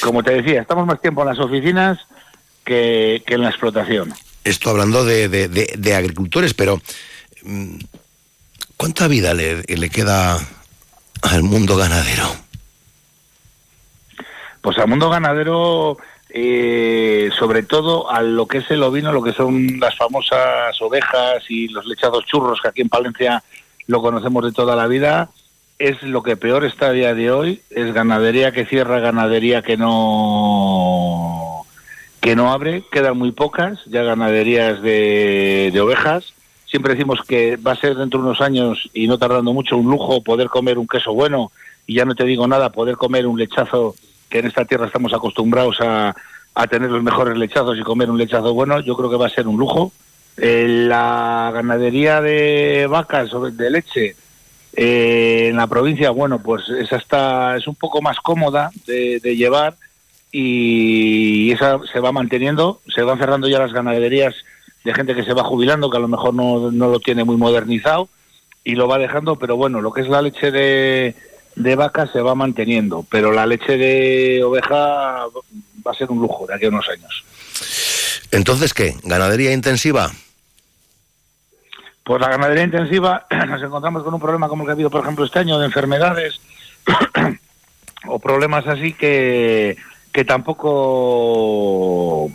como 0.00 0.22
te 0.22 0.34
decía, 0.40 0.60
estamos 0.60 0.86
más 0.86 1.00
tiempo 1.00 1.22
en 1.22 1.28
las 1.30 1.40
oficinas 1.40 1.98
que, 2.64 3.24
que 3.26 3.34
en 3.34 3.42
la 3.42 3.48
explotación. 3.48 4.14
Esto 4.44 4.70
hablando 4.70 5.04
de, 5.04 5.28
de- 5.28 5.48
de- 5.48 5.74
de 5.76 5.94
agricultores, 5.96 6.54
pero 6.54 6.80
mm, 7.42 7.78
¿cuánta 8.76 9.08
vida 9.08 9.34
le, 9.34 9.62
le 9.62 9.90
queda 9.90 10.38
al 11.22 11.42
mundo 11.42 11.76
ganadero? 11.76 12.36
Pues 14.60 14.78
al 14.78 14.88
mundo 14.88 15.10
ganadero, 15.10 15.96
eh, 16.38 17.30
sobre 17.38 17.62
todo 17.62 18.10
a 18.10 18.20
lo 18.20 18.46
que 18.46 18.58
es 18.58 18.70
el 18.70 18.82
ovino, 18.82 19.10
lo 19.10 19.22
que 19.22 19.32
son 19.32 19.80
las 19.80 19.96
famosas 19.96 20.78
ovejas 20.82 21.42
y 21.48 21.68
los 21.68 21.86
lechados 21.86 22.26
churros, 22.26 22.60
que 22.60 22.68
aquí 22.68 22.82
en 22.82 22.90
Palencia 22.90 23.42
lo 23.86 24.02
conocemos 24.02 24.44
de 24.44 24.52
toda 24.52 24.76
la 24.76 24.86
vida, 24.86 25.30
es 25.78 26.02
lo 26.02 26.22
que 26.22 26.36
peor 26.36 26.66
está 26.66 26.88
a 26.88 26.92
día 26.92 27.14
de 27.14 27.30
hoy, 27.30 27.62
es 27.70 27.94
ganadería 27.94 28.52
que 28.52 28.66
cierra, 28.66 29.00
ganadería 29.00 29.62
que 29.62 29.78
no 29.78 31.62
que 32.20 32.36
no 32.36 32.52
abre, 32.52 32.84
quedan 32.92 33.16
muy 33.16 33.32
pocas, 33.32 33.78
ya 33.86 34.02
ganaderías 34.02 34.82
de, 34.82 35.70
de 35.72 35.80
ovejas. 35.80 36.34
Siempre 36.66 36.92
decimos 36.92 37.20
que 37.26 37.56
va 37.56 37.72
a 37.72 37.76
ser 37.76 37.94
dentro 37.94 38.20
de 38.20 38.26
unos 38.26 38.42
años 38.42 38.90
y 38.92 39.06
no 39.06 39.16
tardando 39.16 39.54
mucho 39.54 39.78
un 39.78 39.90
lujo 39.90 40.22
poder 40.22 40.48
comer 40.48 40.76
un 40.76 40.86
queso 40.86 41.14
bueno 41.14 41.50
y 41.86 41.94
ya 41.94 42.04
no 42.04 42.14
te 42.14 42.24
digo 42.24 42.46
nada, 42.46 42.72
poder 42.72 42.96
comer 42.96 43.26
un 43.26 43.38
lechazo 43.38 43.94
en 44.38 44.46
esta 44.46 44.64
tierra 44.64 44.86
estamos 44.86 45.12
acostumbrados 45.12 45.78
a, 45.80 46.14
a 46.54 46.66
tener 46.66 46.90
los 46.90 47.02
mejores 47.02 47.36
lechazos 47.36 47.78
y 47.78 47.82
comer 47.82 48.10
un 48.10 48.18
lechazo 48.18 48.54
bueno, 48.54 48.80
yo 48.80 48.96
creo 48.96 49.10
que 49.10 49.16
va 49.16 49.26
a 49.26 49.30
ser 49.30 49.46
un 49.46 49.58
lujo. 49.58 49.92
Eh, 50.36 50.66
la 50.68 51.50
ganadería 51.52 52.20
de 52.20 52.86
vacas 52.88 53.32
o 53.32 53.50
de 53.50 53.70
leche 53.70 54.16
eh, 54.74 55.48
en 55.50 55.56
la 55.56 55.66
provincia, 55.66 56.10
bueno, 56.10 56.38
pues 56.42 56.68
esa 56.68 56.96
está, 56.96 57.56
es 57.56 57.66
un 57.66 57.74
poco 57.74 58.02
más 58.02 58.18
cómoda 58.18 58.70
de, 58.86 59.20
de 59.20 59.36
llevar 59.36 59.76
y 60.30 61.52
esa 61.52 61.78
se 61.90 62.00
va 62.00 62.12
manteniendo, 62.12 62.80
se 62.94 63.02
van 63.02 63.18
cerrando 63.18 63.48
ya 63.48 63.58
las 63.58 63.72
ganaderías 63.72 64.34
de 64.84 64.94
gente 64.94 65.14
que 65.14 65.24
se 65.24 65.32
va 65.32 65.44
jubilando, 65.44 65.90
que 65.90 65.96
a 65.96 66.00
lo 66.00 66.08
mejor 66.08 66.34
no, 66.34 66.70
no 66.70 66.88
lo 66.88 67.00
tiene 67.00 67.24
muy 67.24 67.36
modernizado 67.36 68.08
y 68.64 68.74
lo 68.74 68.88
va 68.88 68.98
dejando, 68.98 69.36
pero 69.36 69.56
bueno, 69.56 69.80
lo 69.80 69.92
que 69.92 70.02
es 70.02 70.08
la 70.08 70.22
leche 70.22 70.50
de, 70.50 71.14
de 71.56 71.74
vaca 71.74 72.06
se 72.12 72.20
va 72.20 72.34
manteniendo, 72.34 73.04
pero 73.10 73.32
la 73.32 73.46
leche 73.46 73.76
de 73.76 74.42
oveja 74.44 75.24
va 75.86 75.90
a 75.90 75.94
ser 75.94 76.10
un 76.10 76.20
lujo 76.20 76.46
de 76.46 76.54
aquí 76.54 76.66
a 76.66 76.68
unos 76.68 76.88
años. 76.88 77.24
Entonces, 78.30 78.72
¿qué? 78.74 78.94
¿Ganadería 79.02 79.52
intensiva? 79.52 80.12
Pues 82.04 82.20
la 82.20 82.28
ganadería 82.28 82.64
intensiva 82.64 83.26
nos 83.48 83.62
encontramos 83.62 84.04
con 84.04 84.14
un 84.14 84.20
problema 84.20 84.48
como 84.48 84.62
el 84.62 84.66
que 84.66 84.70
ha 84.72 84.74
habido, 84.74 84.90
por 84.90 85.02
ejemplo, 85.02 85.24
este 85.24 85.38
año 85.40 85.58
de 85.58 85.66
enfermedades 85.66 86.40
o 88.06 88.18
problemas 88.18 88.66
así 88.66 88.92
que, 88.92 89.76
que 90.12 90.24
tampoco 90.26 92.30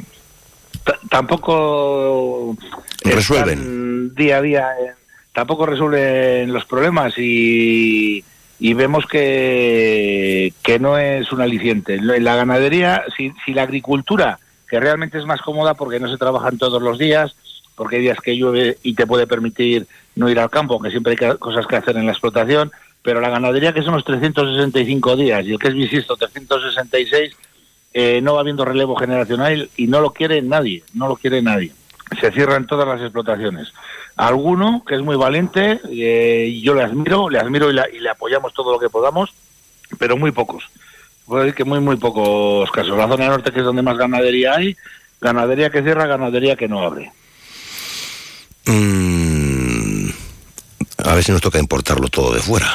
ta- 0.83 0.99
tampoco 1.09 2.57
Resuelven. 3.03 4.13
día 4.15 4.37
a 4.37 4.41
día 4.41 4.67
eh, 4.81 4.91
tampoco 5.33 5.65
resuelven 5.65 6.51
los 6.51 6.65
problemas 6.65 7.13
y, 7.17 8.23
y 8.63 8.75
vemos 8.75 9.07
que, 9.07 10.53
que 10.61 10.77
no 10.77 10.95
es 10.95 11.31
un 11.31 11.41
aliciente. 11.41 11.95
En 11.95 12.23
la 12.23 12.35
ganadería, 12.35 13.03
si, 13.17 13.33
si 13.43 13.55
la 13.55 13.63
agricultura, 13.63 14.37
que 14.69 14.79
realmente 14.79 15.17
es 15.17 15.25
más 15.25 15.41
cómoda 15.41 15.73
porque 15.73 15.99
no 15.99 16.07
se 16.07 16.19
trabajan 16.19 16.59
todos 16.59 16.79
los 16.79 16.99
días, 16.99 17.35
porque 17.75 17.95
hay 17.95 18.03
días 18.03 18.19
que 18.19 18.37
llueve 18.37 18.77
y 18.83 18.93
te 18.93 19.07
puede 19.07 19.25
permitir 19.25 19.87
no 20.15 20.29
ir 20.29 20.39
al 20.39 20.51
campo, 20.51 20.75
aunque 20.75 20.91
siempre 20.91 21.15
hay 21.19 21.37
cosas 21.39 21.65
que 21.65 21.75
hacer 21.75 21.97
en 21.97 22.05
la 22.05 22.11
explotación, 22.11 22.71
pero 23.01 23.19
la 23.19 23.31
ganadería 23.31 23.73
que 23.73 23.81
son 23.81 23.95
los 23.95 24.05
365 24.05 25.15
días 25.15 25.43
y 25.47 25.53
el 25.53 25.59
que 25.59 25.69
es 25.69 25.73
bisiesto 25.73 26.15
366, 26.15 27.35
eh, 27.95 28.21
no 28.21 28.35
va 28.35 28.41
habiendo 28.41 28.63
relevo 28.63 28.95
generacional 28.95 29.71
y 29.75 29.87
no 29.87 30.01
lo 30.01 30.11
quiere 30.11 30.39
nadie, 30.43 30.83
no 30.93 31.07
lo 31.07 31.15
quiere 31.15 31.41
nadie. 31.41 31.71
Se 32.19 32.31
cierran 32.31 32.67
todas 32.67 32.87
las 32.87 33.01
explotaciones. 33.01 33.73
Alguno 34.17 34.83
que 34.85 34.95
es 34.95 35.01
muy 35.01 35.15
valiente, 35.15 35.79
eh, 35.89 36.47
y 36.49 36.61
yo 36.61 36.73
le 36.73 36.83
admiro, 36.83 37.29
le 37.29 37.39
admiro 37.39 37.69
y, 37.71 37.73
la- 37.73 37.89
y 37.89 37.99
le 37.99 38.09
apoyamos 38.09 38.53
todo 38.53 38.71
lo 38.73 38.79
que 38.79 38.89
podamos, 38.89 39.33
pero 39.97 40.17
muy 40.17 40.31
pocos. 40.31 40.63
Puedo 41.25 41.43
decir 41.43 41.55
que 41.55 41.63
muy, 41.63 41.79
muy 41.79 41.95
pocos 41.95 42.69
casos. 42.71 42.97
La 42.97 43.07
zona 43.07 43.27
norte, 43.27 43.51
que 43.51 43.59
es 43.59 43.65
donde 43.65 43.81
más 43.81 43.97
ganadería 43.97 44.55
hay, 44.55 44.75
ganadería 45.21 45.69
que 45.69 45.81
cierra, 45.81 46.05
ganadería 46.07 46.55
que 46.55 46.67
no 46.67 46.81
abre. 46.83 47.11
Mm, 48.65 50.09
a 51.05 51.15
ver 51.15 51.23
si 51.23 51.31
nos 51.31 51.41
toca 51.41 51.59
importarlo 51.59 52.07
todo 52.09 52.33
de 52.33 52.39
fuera. 52.41 52.67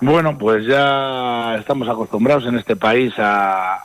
Bueno, 0.00 0.38
pues 0.38 0.64
ya 0.66 1.56
estamos 1.58 1.88
acostumbrados 1.88 2.44
en 2.46 2.56
este 2.56 2.76
país 2.76 3.12
a, 3.18 3.78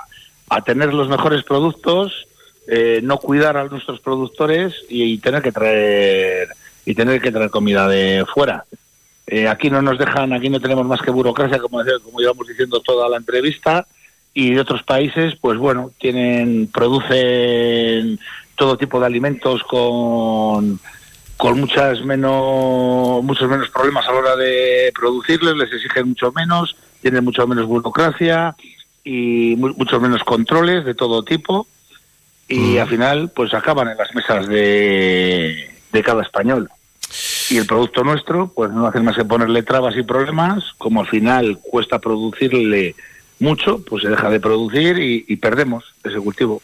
a 0.49 0.61
tener 0.61 0.93
los 0.93 1.07
mejores 1.09 1.43
productos, 1.43 2.27
eh, 2.67 3.01
no 3.03 3.17
cuidar 3.17 3.57
a 3.57 3.65
nuestros 3.65 3.99
productores 3.99 4.73
y, 4.89 5.17
tener 5.19 5.41
que 5.41 5.51
traer 5.51 6.49
y 6.85 6.93
tener 6.95 7.21
que 7.21 7.31
traer 7.31 7.49
comida 7.49 7.87
de 7.87 8.25
fuera. 8.33 8.65
Eh, 9.27 9.47
aquí 9.47 9.69
no 9.69 9.81
nos 9.81 9.97
dejan, 9.97 10.33
aquí 10.33 10.49
no 10.49 10.59
tenemos 10.59 10.85
más 10.85 11.01
que 11.01 11.11
burocracia, 11.11 11.59
como, 11.59 11.81
como 12.03 12.21
íbamos 12.21 12.47
diciendo 12.47 12.81
toda 12.81 13.07
la 13.07 13.17
entrevista, 13.17 13.85
y 14.33 14.53
de 14.53 14.61
otros 14.61 14.83
países, 14.83 15.35
pues 15.39 15.57
bueno, 15.57 15.91
tienen, 15.99 16.67
producen 16.67 18.19
todo 18.55 18.77
tipo 18.77 18.99
de 18.99 19.05
alimentos 19.05 19.63
con, 19.63 20.79
con 21.37 21.59
muchas 21.59 22.03
menos, 22.03 23.23
muchos 23.23 23.49
menos 23.49 23.69
problemas 23.69 24.07
a 24.07 24.11
la 24.11 24.19
hora 24.19 24.35
de 24.35 24.91
producirles, 24.93 25.55
les 25.55 25.71
exigen 25.71 26.09
mucho 26.09 26.31
menos, 26.31 26.75
tienen 27.01 27.23
mucho 27.23 27.47
menos 27.47 27.65
burocracia 27.65 28.55
y 29.03 29.55
mu- 29.57 29.73
muchos 29.75 30.01
menos 30.01 30.23
controles 30.23 30.83
de 30.85 30.95
todo 30.95 31.23
tipo 31.23 31.67
y 32.47 32.77
al 32.77 32.87
final 32.87 33.31
pues 33.35 33.53
acaban 33.53 33.89
en 33.89 33.97
las 33.97 34.13
mesas 34.13 34.47
de, 34.47 35.69
de 35.91 36.03
cada 36.03 36.21
español. 36.21 36.69
Y 37.49 37.57
el 37.57 37.65
producto 37.65 38.03
nuestro 38.03 38.47
pues 38.47 38.71
no 38.71 38.87
hacen 38.87 39.05
más 39.05 39.15
que 39.15 39.25
ponerle 39.25 39.63
trabas 39.63 39.95
y 39.95 40.03
problemas, 40.03 40.63
como 40.77 41.01
al 41.01 41.07
final 41.07 41.59
cuesta 41.61 41.99
producirle 41.99 42.95
mucho, 43.39 43.83
pues 43.83 44.03
se 44.03 44.09
deja 44.09 44.29
de 44.29 44.39
producir 44.39 44.97
y, 44.97 45.25
y 45.27 45.35
perdemos 45.35 45.83
ese 46.03 46.17
cultivo. 46.17 46.61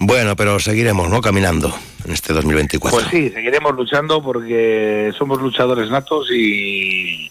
Bueno, 0.00 0.36
pero 0.36 0.60
seguiremos, 0.60 1.10
¿no? 1.10 1.20
Caminando 1.20 1.74
en 2.04 2.12
este 2.12 2.32
2024. 2.32 2.96
Pues 2.96 3.10
sí, 3.10 3.30
seguiremos 3.30 3.74
luchando 3.74 4.22
porque 4.22 5.12
somos 5.18 5.40
luchadores 5.42 5.90
natos 5.90 6.30
y, 6.30 7.30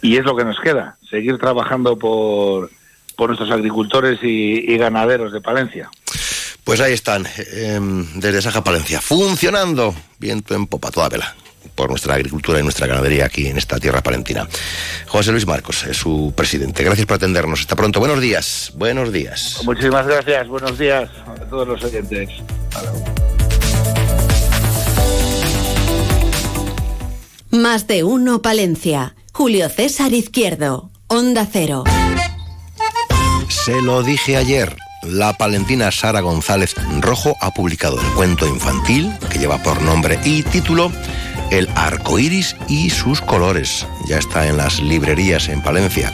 y 0.00 0.16
es 0.16 0.24
lo 0.24 0.34
que 0.34 0.44
nos 0.44 0.58
queda, 0.60 0.96
seguir 1.10 1.36
trabajando 1.38 1.98
por, 1.98 2.70
por 3.14 3.28
nuestros 3.28 3.50
agricultores 3.50 4.20
y, 4.22 4.72
y 4.72 4.78
ganaderos 4.78 5.32
de 5.32 5.42
Palencia. 5.42 5.90
Pues 6.64 6.80
ahí 6.80 6.92
están, 6.92 7.26
eh, 7.36 7.80
desde 8.14 8.42
Saja 8.42 8.62
Palencia, 8.62 9.00
funcionando 9.00 9.94
viento 10.18 10.54
en 10.54 10.66
popa 10.66 10.90
toda 10.90 11.08
vela 11.08 11.34
por 11.74 11.90
nuestra 11.90 12.14
agricultura 12.14 12.60
y 12.60 12.62
nuestra 12.62 12.86
ganadería 12.86 13.24
aquí 13.26 13.46
en 13.46 13.58
esta 13.58 13.78
tierra 13.78 14.02
palentina. 14.02 14.48
José 15.06 15.32
Luis 15.32 15.46
Marcos 15.46 15.84
es 15.84 15.96
su 15.96 16.32
presidente. 16.36 16.84
Gracias 16.84 17.06
por 17.06 17.16
atendernos. 17.16 17.60
Hasta 17.60 17.76
pronto. 17.76 17.98
Buenos 17.98 18.20
días. 18.20 18.72
Buenos 18.76 19.12
días. 19.12 19.60
Muchísimas 19.64 20.06
gracias, 20.06 20.48
buenos 20.48 20.78
días 20.78 21.10
a 21.26 21.44
todos 21.48 21.68
los 21.68 21.84
oyentes. 21.84 22.28
Más 27.50 27.86
de 27.86 28.02
uno 28.04 28.42
Palencia. 28.42 29.14
Julio 29.32 29.68
César 29.68 30.12
Izquierdo. 30.12 30.90
Onda 31.06 31.46
Cero. 31.50 31.84
Se 33.48 33.80
lo 33.82 34.02
dije 34.02 34.36
ayer. 34.36 34.81
La 35.02 35.32
palentina 35.32 35.90
Sara 35.90 36.20
González 36.20 36.74
Rojo 37.00 37.36
ha 37.40 37.52
publicado 37.52 38.00
el 38.00 38.06
cuento 38.14 38.46
infantil 38.46 39.12
que 39.30 39.38
lleva 39.38 39.58
por 39.58 39.82
nombre 39.82 40.18
y 40.24 40.44
título 40.44 40.92
El 41.50 41.68
arco 41.74 42.20
iris 42.20 42.56
y 42.68 42.90
sus 42.90 43.20
colores. 43.20 43.86
Ya 44.06 44.18
está 44.18 44.46
en 44.46 44.56
las 44.56 44.80
librerías 44.80 45.48
en 45.48 45.60
Palencia. 45.60 46.12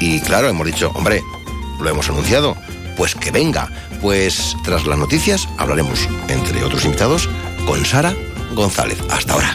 Y 0.00 0.20
claro, 0.20 0.48
hemos 0.48 0.66
dicho, 0.66 0.90
hombre, 0.94 1.22
lo 1.80 1.90
hemos 1.90 2.08
anunciado, 2.08 2.56
pues 2.96 3.14
que 3.14 3.30
venga. 3.30 3.68
Pues 4.00 4.56
tras 4.64 4.86
las 4.86 4.98
noticias 4.98 5.46
hablaremos, 5.58 6.08
entre 6.28 6.64
otros 6.64 6.84
invitados, 6.86 7.28
con 7.66 7.84
Sara 7.84 8.14
González. 8.54 8.98
Hasta 9.10 9.34
ahora. 9.34 9.54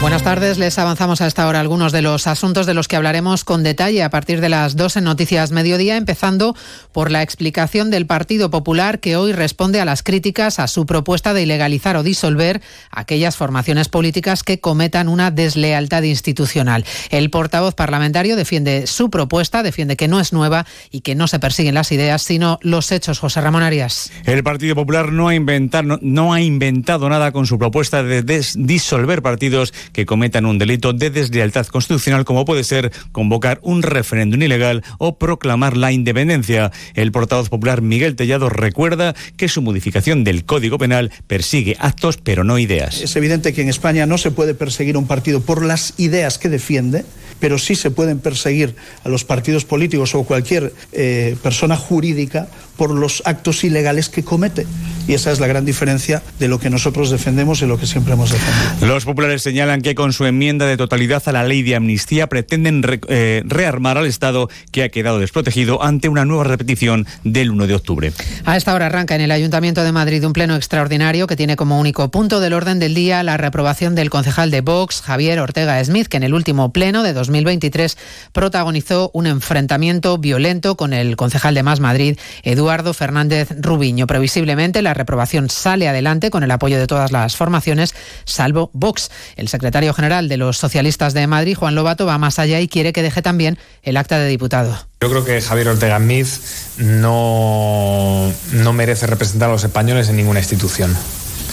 Buenas 0.00 0.22
tardes, 0.22 0.58
les 0.58 0.78
avanzamos 0.78 1.20
a 1.20 1.26
esta 1.26 1.48
hora 1.48 1.58
algunos 1.58 1.90
de 1.90 2.02
los 2.02 2.28
asuntos 2.28 2.66
de 2.66 2.74
los 2.74 2.86
que 2.86 2.94
hablaremos 2.94 3.42
con 3.42 3.64
detalle 3.64 4.04
a 4.04 4.10
partir 4.10 4.40
de 4.40 4.48
las 4.48 4.76
dos 4.76 4.96
en 4.96 5.02
Noticias 5.02 5.50
Mediodía, 5.50 5.96
empezando 5.96 6.54
por 6.92 7.10
la 7.10 7.22
explicación 7.22 7.90
del 7.90 8.06
Partido 8.06 8.48
Popular 8.48 9.00
que 9.00 9.16
hoy 9.16 9.32
responde 9.32 9.80
a 9.80 9.84
las 9.84 10.04
críticas 10.04 10.60
a 10.60 10.68
su 10.68 10.86
propuesta 10.86 11.34
de 11.34 11.42
ilegalizar 11.42 11.96
o 11.96 12.04
disolver 12.04 12.62
aquellas 12.92 13.36
formaciones 13.36 13.88
políticas 13.88 14.44
que 14.44 14.60
cometan 14.60 15.08
una 15.08 15.32
deslealtad 15.32 16.04
institucional. 16.04 16.84
El 17.10 17.28
portavoz 17.30 17.74
parlamentario 17.74 18.36
defiende 18.36 18.86
su 18.86 19.10
propuesta, 19.10 19.64
defiende 19.64 19.96
que 19.96 20.06
no 20.06 20.20
es 20.20 20.32
nueva 20.32 20.64
y 20.92 21.00
que 21.00 21.16
no 21.16 21.26
se 21.26 21.40
persiguen 21.40 21.74
las 21.74 21.90
ideas, 21.90 22.22
sino 22.22 22.60
los 22.62 22.92
hechos. 22.92 23.18
José 23.18 23.40
Ramón 23.40 23.64
Arias. 23.64 24.12
El 24.26 24.44
Partido 24.44 24.76
Popular 24.76 25.10
no 25.10 25.28
ha, 25.28 25.34
no, 25.34 25.98
no 26.00 26.32
ha 26.32 26.40
inventado 26.40 27.08
nada 27.08 27.32
con 27.32 27.46
su 27.46 27.58
propuesta 27.58 28.04
de 28.04 28.22
disolver 28.54 29.22
partidos 29.22 29.74
que 29.92 30.06
cometan 30.06 30.46
un 30.46 30.58
delito 30.58 30.92
de 30.92 31.10
deslealtad 31.10 31.66
constitucional 31.66 32.24
como 32.24 32.44
puede 32.44 32.64
ser 32.64 32.92
convocar 33.12 33.60
un 33.62 33.82
referéndum 33.82 34.42
ilegal 34.42 34.82
o 34.98 35.18
proclamar 35.18 35.76
la 35.76 35.92
independencia. 35.92 36.72
El 36.94 37.12
portavoz 37.12 37.48
popular 37.48 37.82
Miguel 37.82 38.16
Tellado 38.16 38.48
recuerda 38.48 39.14
que 39.36 39.48
su 39.48 39.62
modificación 39.62 40.24
del 40.24 40.44
Código 40.44 40.78
Penal 40.78 41.12
persigue 41.26 41.76
actos 41.78 42.16
pero 42.16 42.44
no 42.44 42.58
ideas. 42.58 43.00
Es 43.00 43.16
evidente 43.16 43.52
que 43.52 43.62
en 43.62 43.68
España 43.68 44.06
no 44.06 44.18
se 44.18 44.30
puede 44.30 44.54
perseguir 44.54 44.96
un 44.96 45.06
partido 45.06 45.40
por 45.40 45.64
las 45.64 45.94
ideas 45.98 46.38
que 46.38 46.48
defiende, 46.48 47.04
pero 47.40 47.58
sí 47.58 47.74
se 47.74 47.90
pueden 47.90 48.18
perseguir 48.18 48.74
a 49.04 49.08
los 49.08 49.24
partidos 49.24 49.64
políticos 49.64 50.14
o 50.14 50.24
cualquier 50.24 50.72
eh, 50.92 51.36
persona 51.42 51.76
jurídica 51.76 52.48
por 52.78 52.92
los 52.92 53.22
actos 53.26 53.64
ilegales 53.64 54.08
que 54.08 54.24
comete. 54.24 54.66
Y 55.06 55.14
esa 55.14 55.32
es 55.32 55.40
la 55.40 55.46
gran 55.46 55.64
diferencia 55.64 56.22
de 56.38 56.48
lo 56.48 56.60
que 56.60 56.70
nosotros 56.70 57.10
defendemos 57.10 57.60
y 57.60 57.66
lo 57.66 57.78
que 57.78 57.86
siempre 57.86 58.14
hemos 58.14 58.30
defendido. 58.30 58.86
Los 58.86 59.04
populares 59.04 59.42
señalan 59.42 59.82
que 59.82 59.94
con 59.94 60.12
su 60.12 60.24
enmienda 60.26 60.64
de 60.66 60.76
totalidad 60.76 61.22
a 61.26 61.32
la 61.32 61.44
ley 61.44 61.62
de 61.62 61.74
amnistía 61.74 62.28
pretenden 62.28 62.82
eh, 63.08 63.42
rearmar 63.44 63.98
al 63.98 64.06
Estado 64.06 64.48
que 64.70 64.84
ha 64.84 64.90
quedado 64.90 65.18
desprotegido 65.18 65.82
ante 65.82 66.08
una 66.08 66.24
nueva 66.24 66.44
repetición 66.44 67.06
del 67.24 67.50
1 67.50 67.66
de 67.66 67.74
octubre. 67.74 68.12
A 68.44 68.56
esta 68.56 68.74
hora 68.74 68.86
arranca 68.86 69.16
en 69.16 69.22
el 69.22 69.32
Ayuntamiento 69.32 69.82
de 69.82 69.92
Madrid 69.92 70.24
un 70.24 70.32
pleno 70.32 70.54
extraordinario 70.54 71.26
que 71.26 71.36
tiene 71.36 71.56
como 71.56 71.80
único 71.80 72.10
punto 72.10 72.38
del 72.38 72.52
orden 72.52 72.78
del 72.78 72.94
día 72.94 73.22
la 73.24 73.36
reprobación 73.36 73.96
del 73.96 74.10
concejal 74.10 74.52
de 74.52 74.60
Vox, 74.60 75.02
Javier 75.02 75.40
Ortega 75.40 75.82
Smith, 75.84 76.06
que 76.06 76.18
en 76.18 76.22
el 76.22 76.34
último 76.34 76.72
pleno 76.72 77.02
de 77.02 77.12
2023 77.12 77.98
protagonizó 78.32 79.10
un 79.14 79.26
enfrentamiento 79.26 80.18
violento 80.18 80.76
con 80.76 80.92
el 80.92 81.16
concejal 81.16 81.54
de 81.54 81.64
Más 81.64 81.80
Madrid, 81.80 82.18
Eduardo 82.44 82.67
Fernández 82.92 83.48
Rubiño. 83.60 84.06
Previsiblemente 84.06 84.82
la 84.82 84.92
reprobación 84.92 85.48
sale 85.48 85.88
adelante 85.88 86.30
con 86.30 86.42
el 86.42 86.50
apoyo 86.50 86.78
de 86.78 86.86
todas 86.86 87.12
las 87.12 87.34
formaciones, 87.34 87.94
salvo 88.24 88.70
Vox. 88.74 89.10
El 89.36 89.48
secretario 89.48 89.94
general 89.94 90.28
de 90.28 90.36
los 90.36 90.58
socialistas 90.58 91.14
de 91.14 91.26
Madrid, 91.26 91.56
Juan 91.56 91.74
Lobato, 91.74 92.04
va 92.04 92.18
más 92.18 92.38
allá 92.38 92.60
y 92.60 92.68
quiere 92.68 92.92
que 92.92 93.02
deje 93.02 93.22
también 93.22 93.58
el 93.82 93.96
acta 93.96 94.18
de 94.18 94.28
diputado. 94.28 94.76
Yo 95.00 95.08
creo 95.08 95.24
que 95.24 95.40
Javier 95.40 95.68
Ortega 95.68 95.98
Smith 95.98 96.28
no, 96.76 98.30
no 98.52 98.72
merece 98.72 99.06
representar 99.06 99.48
a 99.48 99.52
los 99.52 99.64
españoles 99.64 100.08
en 100.10 100.16
ninguna 100.16 100.40
institución. 100.40 100.94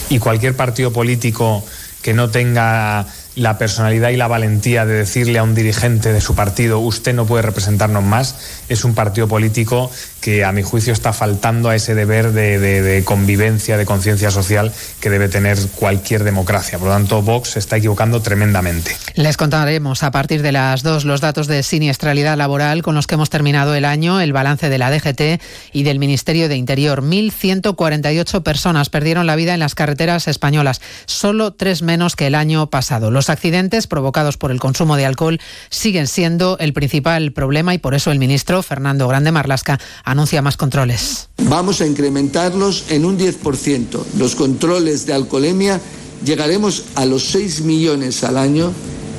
Y 0.09 0.20
cualquier 0.20 0.55
partido 0.55 0.91
político 0.91 1.63
que 2.01 2.13
no 2.13 2.30
tenga 2.30 3.07
la 3.36 3.57
personalidad 3.57 4.09
y 4.09 4.16
la 4.16 4.28
valentía 4.28 4.86
de 4.86 4.93
decirle 4.93 5.39
a 5.39 5.43
un 5.43 5.55
dirigente 5.55 6.13
de 6.13 6.22
su 6.22 6.36
partido, 6.36 6.80
usted 6.80 7.13
no 7.13 7.26
puede 7.26 7.41
representarnos 7.41 8.03
más, 8.03 8.36
es 8.70 8.86
un 8.86 8.95
partido 8.95 9.28
político 9.28 9.91
que 10.26 10.43
a 10.43 10.51
mi 10.51 10.63
juicio 10.63 10.91
está 10.91 11.13
faltando 11.13 11.69
a 11.69 11.76
ese 11.76 11.93
deber 11.93 12.32
de, 12.32 13.03
convivencia, 13.05 13.78
de 13.78 13.86
conciencia 13.86 14.32
social 14.32 14.73
que 14.99 15.11
debe 15.11 15.30
tener 15.30 15.55
cualquier 15.76 16.23
democracia. 16.23 16.80
Por 16.80 16.88
lo 16.88 16.95
tanto, 16.95 17.21
Vox 17.21 17.51
se 17.51 17.59
está 17.59 17.78
equivocando 17.78 18.23
tremendamente. 18.23 18.97
Les 19.13 19.38
contaremos 19.38 20.01
a 20.01 20.09
partir 20.09 20.41
de 20.41 20.51
las 20.51 20.82
dos 20.82 21.05
los 21.05 21.21
datos 21.21 21.45
de 21.45 21.61
siniestralidad 21.61 22.38
laboral 22.39 22.82
con 22.82 22.95
los 22.95 23.05
que 23.05 23.13
hemos 23.13 23.30
terminado 23.30 23.76
el 23.76 23.86
año, 23.86 24.19
el 24.19 24.34
balance 24.34 24.67
de 24.67 24.80
la 24.80 24.89
DGT 24.89 25.39
y 25.73 25.84
del 25.84 25.99
Ministerio 25.99 26.49
de 26.49 26.55
Interior. 26.55 27.03
1.148 27.03 28.41
personas 28.41 28.89
perdieron 28.89 29.28
la 29.28 29.36
vida 29.36 29.53
en 29.53 29.59
las 29.59 29.76
carreteras 29.76 30.28
españolas, 30.28 30.82
solo 31.05 31.53
tres 31.53 31.84
menos 31.84 32.15
que 32.15 32.26
el 32.26 32.34
año 32.34 32.71
pasado. 32.71 33.11
Los 33.11 33.30
accidentes 33.30 33.86
provocados 33.86 34.38
por 34.38 34.49
el 34.49 34.59
consumo 34.59 34.95
de 34.95 35.05
alcohol 35.05 35.39
siguen 35.69 36.07
siendo 36.07 36.57
el 36.57 36.73
principal 36.73 37.32
problema 37.32 37.76
y 37.76 37.78
por 37.78 37.93
eso 37.93 38.11
el 38.11 38.17
ministro 38.17 38.63
Fernando 38.63 39.07
Grande 39.07 39.32
Marlasca 39.32 39.80
anuncia 40.16 40.41
más 40.41 40.55
controles. 40.55 41.28
Vamos 41.43 41.82
a 41.82 41.86
incrementarlos 41.86 42.86
en 42.89 43.03
un 43.03 43.20
10%. 43.20 44.03
Los 44.18 44.36
controles 44.36 45.05
de 45.05 45.13
alcoholemia 45.13 45.82
llegaremos 46.24 46.86
a 46.95 47.05
los 47.05 47.26
6 47.32 47.61
millones 47.61 48.24
al 48.24 48.38
año 48.38 48.72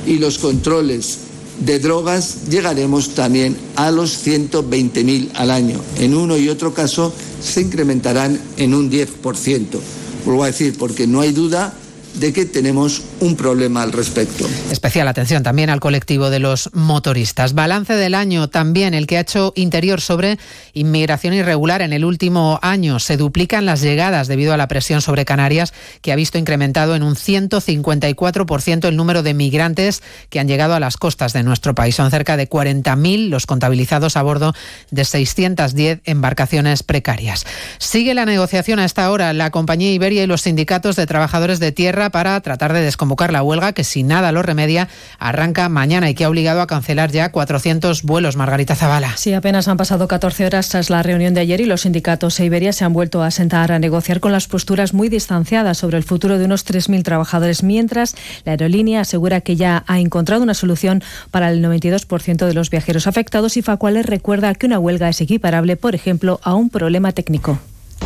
y 0.07 0.17
los 0.17 0.39
controles 0.39 1.19
de 1.59 1.79
drogas 1.79 2.49
llegaremos 2.49 3.13
también 3.13 3.55
a 3.75 3.91
los 3.91 4.25
120.000 4.25 5.31
al 5.35 5.51
año. 5.51 5.79
En 5.97 6.15
uno 6.15 6.35
y 6.37 6.49
otro 6.49 6.73
caso 6.73 7.13
se 7.41 7.61
incrementarán 7.61 8.39
en 8.57 8.73
un 8.73 8.89
10%. 8.89 9.79
Vuelvo 10.25 10.43
a 10.43 10.47
decir, 10.47 10.75
porque 10.77 11.05
no 11.05 11.21
hay 11.21 11.31
duda 11.31 11.73
de 12.19 12.33
que 12.33 12.45
tenemos 12.45 13.03
un 13.19 13.35
problema 13.35 13.83
al 13.83 13.91
respecto. 13.91 14.47
Especial 14.71 15.07
atención 15.07 15.43
también 15.43 15.69
al 15.69 15.79
colectivo 15.79 16.29
de 16.29 16.39
los 16.39 16.69
motoristas. 16.73 17.53
Balance 17.53 17.93
del 17.93 18.15
año 18.15 18.49
también 18.49 18.93
el 18.93 19.07
que 19.07 19.17
ha 19.17 19.21
hecho 19.21 19.53
Interior 19.55 20.01
sobre 20.01 20.37
inmigración 20.73 21.33
irregular 21.33 21.81
en 21.81 21.93
el 21.93 22.05
último 22.05 22.59
año. 22.61 22.99
Se 22.99 23.17
duplican 23.17 23.65
las 23.65 23.81
llegadas 23.81 24.27
debido 24.27 24.53
a 24.53 24.57
la 24.57 24.67
presión 24.67 25.01
sobre 25.01 25.25
Canarias 25.25 25.73
que 26.01 26.11
ha 26.11 26.15
visto 26.15 26.37
incrementado 26.37 26.95
en 26.95 27.03
un 27.03 27.15
154% 27.15 28.87
el 28.87 28.95
número 28.95 29.23
de 29.23 29.33
migrantes 29.33 30.01
que 30.29 30.39
han 30.39 30.47
llegado 30.47 30.73
a 30.73 30.79
las 30.79 30.97
costas 30.97 31.33
de 31.33 31.43
nuestro 31.43 31.75
país. 31.75 31.95
Son 31.95 32.11
cerca 32.11 32.37
de 32.37 32.49
40.000 32.49 33.29
los 33.29 33.45
contabilizados 33.45 34.17
a 34.17 34.23
bordo 34.23 34.53
de 34.91 35.05
610 35.05 36.01
embarcaciones 36.05 36.83
precarias. 36.83 37.45
Sigue 37.77 38.13
la 38.13 38.25
negociación 38.25 38.79
a 38.79 38.85
esta 38.85 39.11
hora 39.11 39.33
la 39.33 39.51
compañía 39.51 39.91
Iberia 39.91 40.23
y 40.23 40.27
los 40.27 40.41
sindicatos 40.41 40.95
de 40.95 41.05
trabajadores 41.05 41.59
de 41.59 41.71
tierra 41.71 42.06
para 42.09 42.39
tratar 42.41 42.73
de 42.73 42.81
desconvocar 42.81 43.31
la 43.31 43.43
huelga 43.43 43.73
que 43.73 43.83
si 43.83 44.03
nada 44.03 44.31
lo 44.31 44.43
remedia 44.43 44.87
arranca 45.19 45.69
mañana 45.69 46.09
y 46.09 46.15
que 46.15 46.25
ha 46.25 46.29
obligado 46.29 46.61
a 46.61 46.67
cancelar 46.67 47.11
ya 47.11 47.31
400 47.31 48.03
vuelos. 48.03 48.35
Margarita 48.35 48.75
Zavala. 48.75 49.15
Sí, 49.17 49.33
apenas 49.33 49.67
han 49.67 49.77
pasado 49.77 50.07
14 50.07 50.45
horas 50.45 50.69
tras 50.69 50.89
la 50.89 51.03
reunión 51.03 51.33
de 51.33 51.41
ayer 51.41 51.61
y 51.61 51.65
los 51.65 51.81
sindicatos 51.81 52.39
e 52.39 52.45
Iberia 52.45 52.73
se 52.73 52.85
han 52.85 52.93
vuelto 52.93 53.23
a 53.23 53.31
sentar 53.31 53.71
a 53.71 53.79
negociar 53.79 54.19
con 54.19 54.31
las 54.31 54.47
posturas 54.47 54.93
muy 54.93 55.09
distanciadas 55.09 55.77
sobre 55.77 55.97
el 55.97 56.03
futuro 56.03 56.37
de 56.37 56.45
unos 56.45 56.65
3.000 56.65 57.03
trabajadores, 57.03 57.63
mientras 57.63 58.15
la 58.45 58.53
aerolínea 58.53 59.01
asegura 59.01 59.41
que 59.41 59.55
ya 59.55 59.83
ha 59.87 59.99
encontrado 59.99 60.43
una 60.43 60.53
solución 60.53 61.03
para 61.31 61.49
el 61.51 61.63
92% 61.63 62.45
de 62.45 62.53
los 62.53 62.69
viajeros 62.69 63.07
afectados 63.07 63.57
y 63.57 63.61
Facuales 63.61 64.05
recuerda 64.05 64.53
que 64.55 64.65
una 64.65 64.79
huelga 64.79 65.09
es 65.09 65.21
equiparable, 65.21 65.77
por 65.77 65.95
ejemplo, 65.95 66.39
a 66.43 66.53
un 66.53 66.69
problema 66.69 67.11
técnico. 67.11 67.59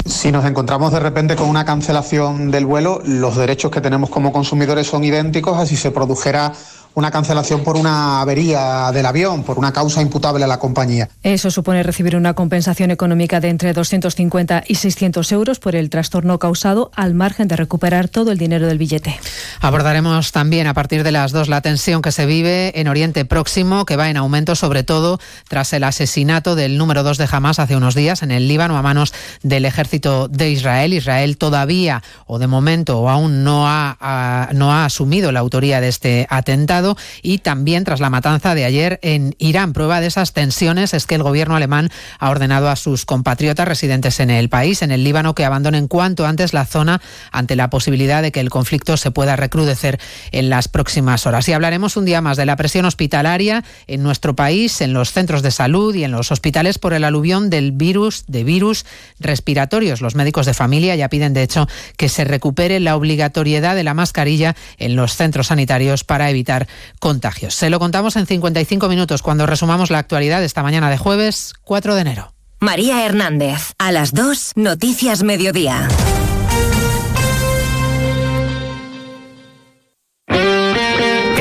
Si 0.05 0.31
nos 0.31 0.45
encontramos 0.45 0.91
de 0.91 0.99
repente 0.99 1.35
con 1.35 1.47
una 1.47 1.63
cancelación 1.63 2.49
del 2.49 2.65
vuelo, 2.65 3.01
los 3.05 3.35
derechos 3.35 3.71
que 3.71 3.81
tenemos 3.81 4.09
como 4.09 4.31
consumidores 4.31 4.87
son 4.87 5.03
idénticos 5.03 5.57
a 5.57 5.65
si 5.65 5.75
se 5.75 5.91
produjera 5.91 6.53
una 6.93 7.11
cancelación 7.11 7.63
por 7.63 7.77
una 7.77 8.21
avería 8.21 8.91
del 8.91 9.05
avión, 9.05 9.43
por 9.43 9.57
una 9.57 9.71
causa 9.71 10.01
imputable 10.01 10.43
a 10.43 10.47
la 10.47 10.59
compañía. 10.59 11.09
Eso 11.23 11.51
supone 11.51 11.83
recibir 11.83 12.15
una 12.15 12.33
compensación 12.33 12.91
económica 12.91 13.39
de 13.39 13.49
entre 13.49 13.73
250 13.73 14.63
y 14.67 14.75
600 14.75 15.31
euros 15.31 15.59
por 15.59 15.75
el 15.75 15.89
trastorno 15.89 16.39
causado, 16.39 16.91
al 16.95 17.13
margen 17.13 17.47
de 17.47 17.55
recuperar 17.55 18.09
todo 18.09 18.31
el 18.31 18.37
dinero 18.37 18.67
del 18.67 18.77
billete. 18.77 19.19
Abordaremos 19.61 20.31
también 20.31 20.67
a 20.67 20.73
partir 20.73 21.03
de 21.03 21.11
las 21.11 21.31
dos 21.31 21.47
la 21.47 21.61
tensión 21.61 22.01
que 22.01 22.11
se 22.11 22.25
vive 22.25 22.79
en 22.79 22.87
Oriente 22.87 23.25
Próximo, 23.25 23.85
que 23.85 23.95
va 23.95 24.09
en 24.09 24.17
aumento 24.17 24.55
sobre 24.55 24.83
todo 24.83 25.19
tras 25.47 25.73
el 25.73 25.83
asesinato 25.83 26.55
del 26.55 26.77
número 26.77 27.03
dos 27.03 27.17
de 27.17 27.27
Hamas 27.31 27.59
hace 27.59 27.75
unos 27.75 27.95
días 27.95 28.23
en 28.23 28.31
el 28.31 28.47
Líbano 28.47 28.77
a 28.77 28.81
manos 28.81 29.13
del 29.43 29.65
ejército 29.65 30.27
de 30.27 30.49
Israel. 30.49 30.93
Israel 30.93 31.37
todavía, 31.37 32.03
o 32.25 32.39
de 32.39 32.47
momento, 32.47 32.99
o 32.99 33.09
aún 33.09 33.43
no 33.43 33.67
ha, 33.67 34.49
no 34.53 34.73
ha 34.73 34.85
asumido 34.85 35.31
la 35.31 35.39
autoría 35.39 35.79
de 35.79 35.87
este 35.87 36.27
atentado 36.29 36.80
y 37.21 37.39
también 37.39 37.83
tras 37.83 37.99
la 37.99 38.09
matanza 38.09 38.55
de 38.55 38.65
ayer 38.65 38.99
en 39.01 39.35
Irán. 39.37 39.73
Prueba 39.73 40.01
de 40.01 40.07
esas 40.07 40.33
tensiones 40.33 40.93
es 40.93 41.05
que 41.05 41.15
el 41.15 41.23
gobierno 41.23 41.55
alemán 41.55 41.89
ha 42.19 42.29
ordenado 42.29 42.69
a 42.69 42.75
sus 42.75 43.05
compatriotas 43.05 43.67
residentes 43.67 44.19
en 44.19 44.29
el 44.29 44.49
país, 44.49 44.81
en 44.81 44.91
el 44.91 45.03
Líbano, 45.03 45.35
que 45.35 45.45
abandonen 45.45 45.87
cuanto 45.87 46.25
antes 46.25 46.53
la 46.53 46.65
zona 46.65 47.01
ante 47.31 47.55
la 47.55 47.69
posibilidad 47.69 48.21
de 48.21 48.31
que 48.31 48.39
el 48.39 48.49
conflicto 48.49 48.97
se 48.97 49.11
pueda 49.11 49.35
recrudecer 49.35 49.99
en 50.31 50.49
las 50.49 50.67
próximas 50.67 51.25
horas. 51.25 51.47
Y 51.47 51.53
hablaremos 51.53 51.97
un 51.97 52.05
día 52.05 52.21
más 52.21 52.37
de 52.37 52.45
la 52.45 52.55
presión 52.55 52.85
hospitalaria 52.85 53.63
en 53.87 54.03
nuestro 54.03 54.35
país, 54.35 54.81
en 54.81 54.93
los 54.93 55.11
centros 55.11 55.41
de 55.41 55.51
salud 55.51 55.93
y 55.95 56.03
en 56.03 56.11
los 56.11 56.31
hospitales 56.31 56.79
por 56.79 56.93
el 56.93 57.03
aluvión 57.03 57.49
del 57.49 57.71
virus, 57.71 58.25
de 58.27 58.43
virus 58.43 58.85
respiratorios. 59.19 60.01
Los 60.01 60.15
médicos 60.15 60.45
de 60.45 60.53
familia 60.53 60.95
ya 60.95 61.09
piden, 61.09 61.33
de 61.33 61.43
hecho, 61.43 61.67
que 61.97 62.09
se 62.09 62.23
recupere 62.23 62.79
la 62.79 62.95
obligatoriedad 62.95 63.75
de 63.75 63.83
la 63.83 63.93
mascarilla 63.93 64.55
en 64.77 64.95
los 64.95 65.15
centros 65.15 65.47
sanitarios 65.47 66.03
para 66.03 66.29
evitar 66.29 66.67
contagios. 66.99 67.55
Se 67.55 67.69
lo 67.69 67.79
contamos 67.79 68.15
en 68.15 68.25
55 68.25 68.87
minutos 68.89 69.21
cuando 69.21 69.45
resumamos 69.45 69.89
la 69.89 69.99
actualidad 69.99 70.43
esta 70.43 70.63
mañana 70.63 70.89
de 70.89 70.97
jueves 70.97 71.53
4 71.63 71.95
de 71.95 72.01
enero. 72.01 72.33
María 72.59 73.05
Hernández, 73.05 73.73
a 73.79 73.91
las 73.91 74.13
2, 74.13 74.51
Noticias 74.55 75.23
Mediodía. 75.23 75.87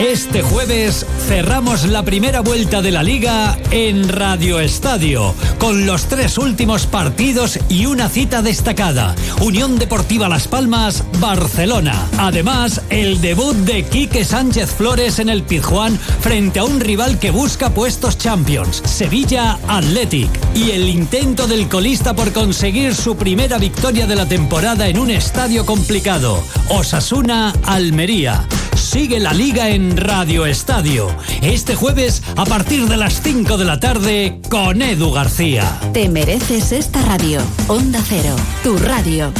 Este 0.00 0.40
jueves 0.40 1.04
cerramos 1.28 1.84
la 1.84 2.02
primera 2.02 2.40
vuelta 2.40 2.80
de 2.80 2.90
la 2.90 3.02
liga 3.02 3.58
en 3.70 4.08
Radio 4.08 4.58
Estadio, 4.58 5.34
con 5.58 5.84
los 5.84 6.06
tres 6.06 6.38
últimos 6.38 6.86
partidos 6.86 7.58
y 7.68 7.84
una 7.84 8.08
cita 8.08 8.40
destacada. 8.40 9.14
Unión 9.42 9.78
Deportiva 9.78 10.26
Las 10.26 10.48
Palmas, 10.48 11.04
Barcelona. 11.20 12.08
Además, 12.16 12.80
el 12.88 13.20
debut 13.20 13.54
de 13.54 13.82
Quique 13.82 14.24
Sánchez 14.24 14.70
Flores 14.70 15.18
en 15.18 15.28
el 15.28 15.42
Pizjuán 15.42 15.98
frente 15.98 16.60
a 16.60 16.64
un 16.64 16.80
rival 16.80 17.18
que 17.18 17.30
busca 17.30 17.68
puestos 17.68 18.16
Champions, 18.16 18.82
Sevilla 18.86 19.58
Athletic. 19.68 20.30
Y 20.54 20.70
el 20.70 20.88
intento 20.88 21.46
del 21.46 21.68
colista 21.68 22.14
por 22.14 22.32
conseguir 22.32 22.94
su 22.94 23.16
primera 23.16 23.58
victoria 23.58 24.06
de 24.06 24.16
la 24.16 24.24
temporada 24.24 24.88
en 24.88 24.98
un 24.98 25.10
estadio 25.10 25.66
complicado, 25.66 26.42
Osasuna 26.70 27.52
Almería. 27.64 28.46
Sigue 28.74 29.20
la 29.20 29.32
liga 29.32 29.68
en 29.68 29.89
Radio 29.96 30.46
Estadio. 30.46 31.08
Este 31.42 31.74
jueves 31.74 32.22
a 32.36 32.44
partir 32.44 32.86
de 32.86 32.96
las 32.96 33.20
5 33.22 33.56
de 33.56 33.64
la 33.64 33.80
tarde 33.80 34.40
con 34.48 34.82
Edu 34.82 35.12
García. 35.12 35.80
Te 35.92 36.08
mereces 36.08 36.72
esta 36.72 37.02
radio. 37.02 37.40
Onda 37.68 38.00
Cero, 38.06 38.34
tu 38.62 38.76
radio. 38.78 39.32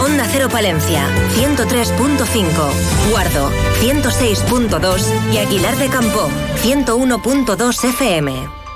Onda 0.00 0.24
Cero 0.30 0.48
Palencia, 0.50 1.06
103.5. 1.36 3.10
Guardo, 3.10 3.50
106.2. 3.80 5.32
Y 5.32 5.38
Aguilar 5.38 5.76
de 5.76 5.88
Campo, 5.88 6.28
101.2 6.62 7.84
FM. 7.84 8.66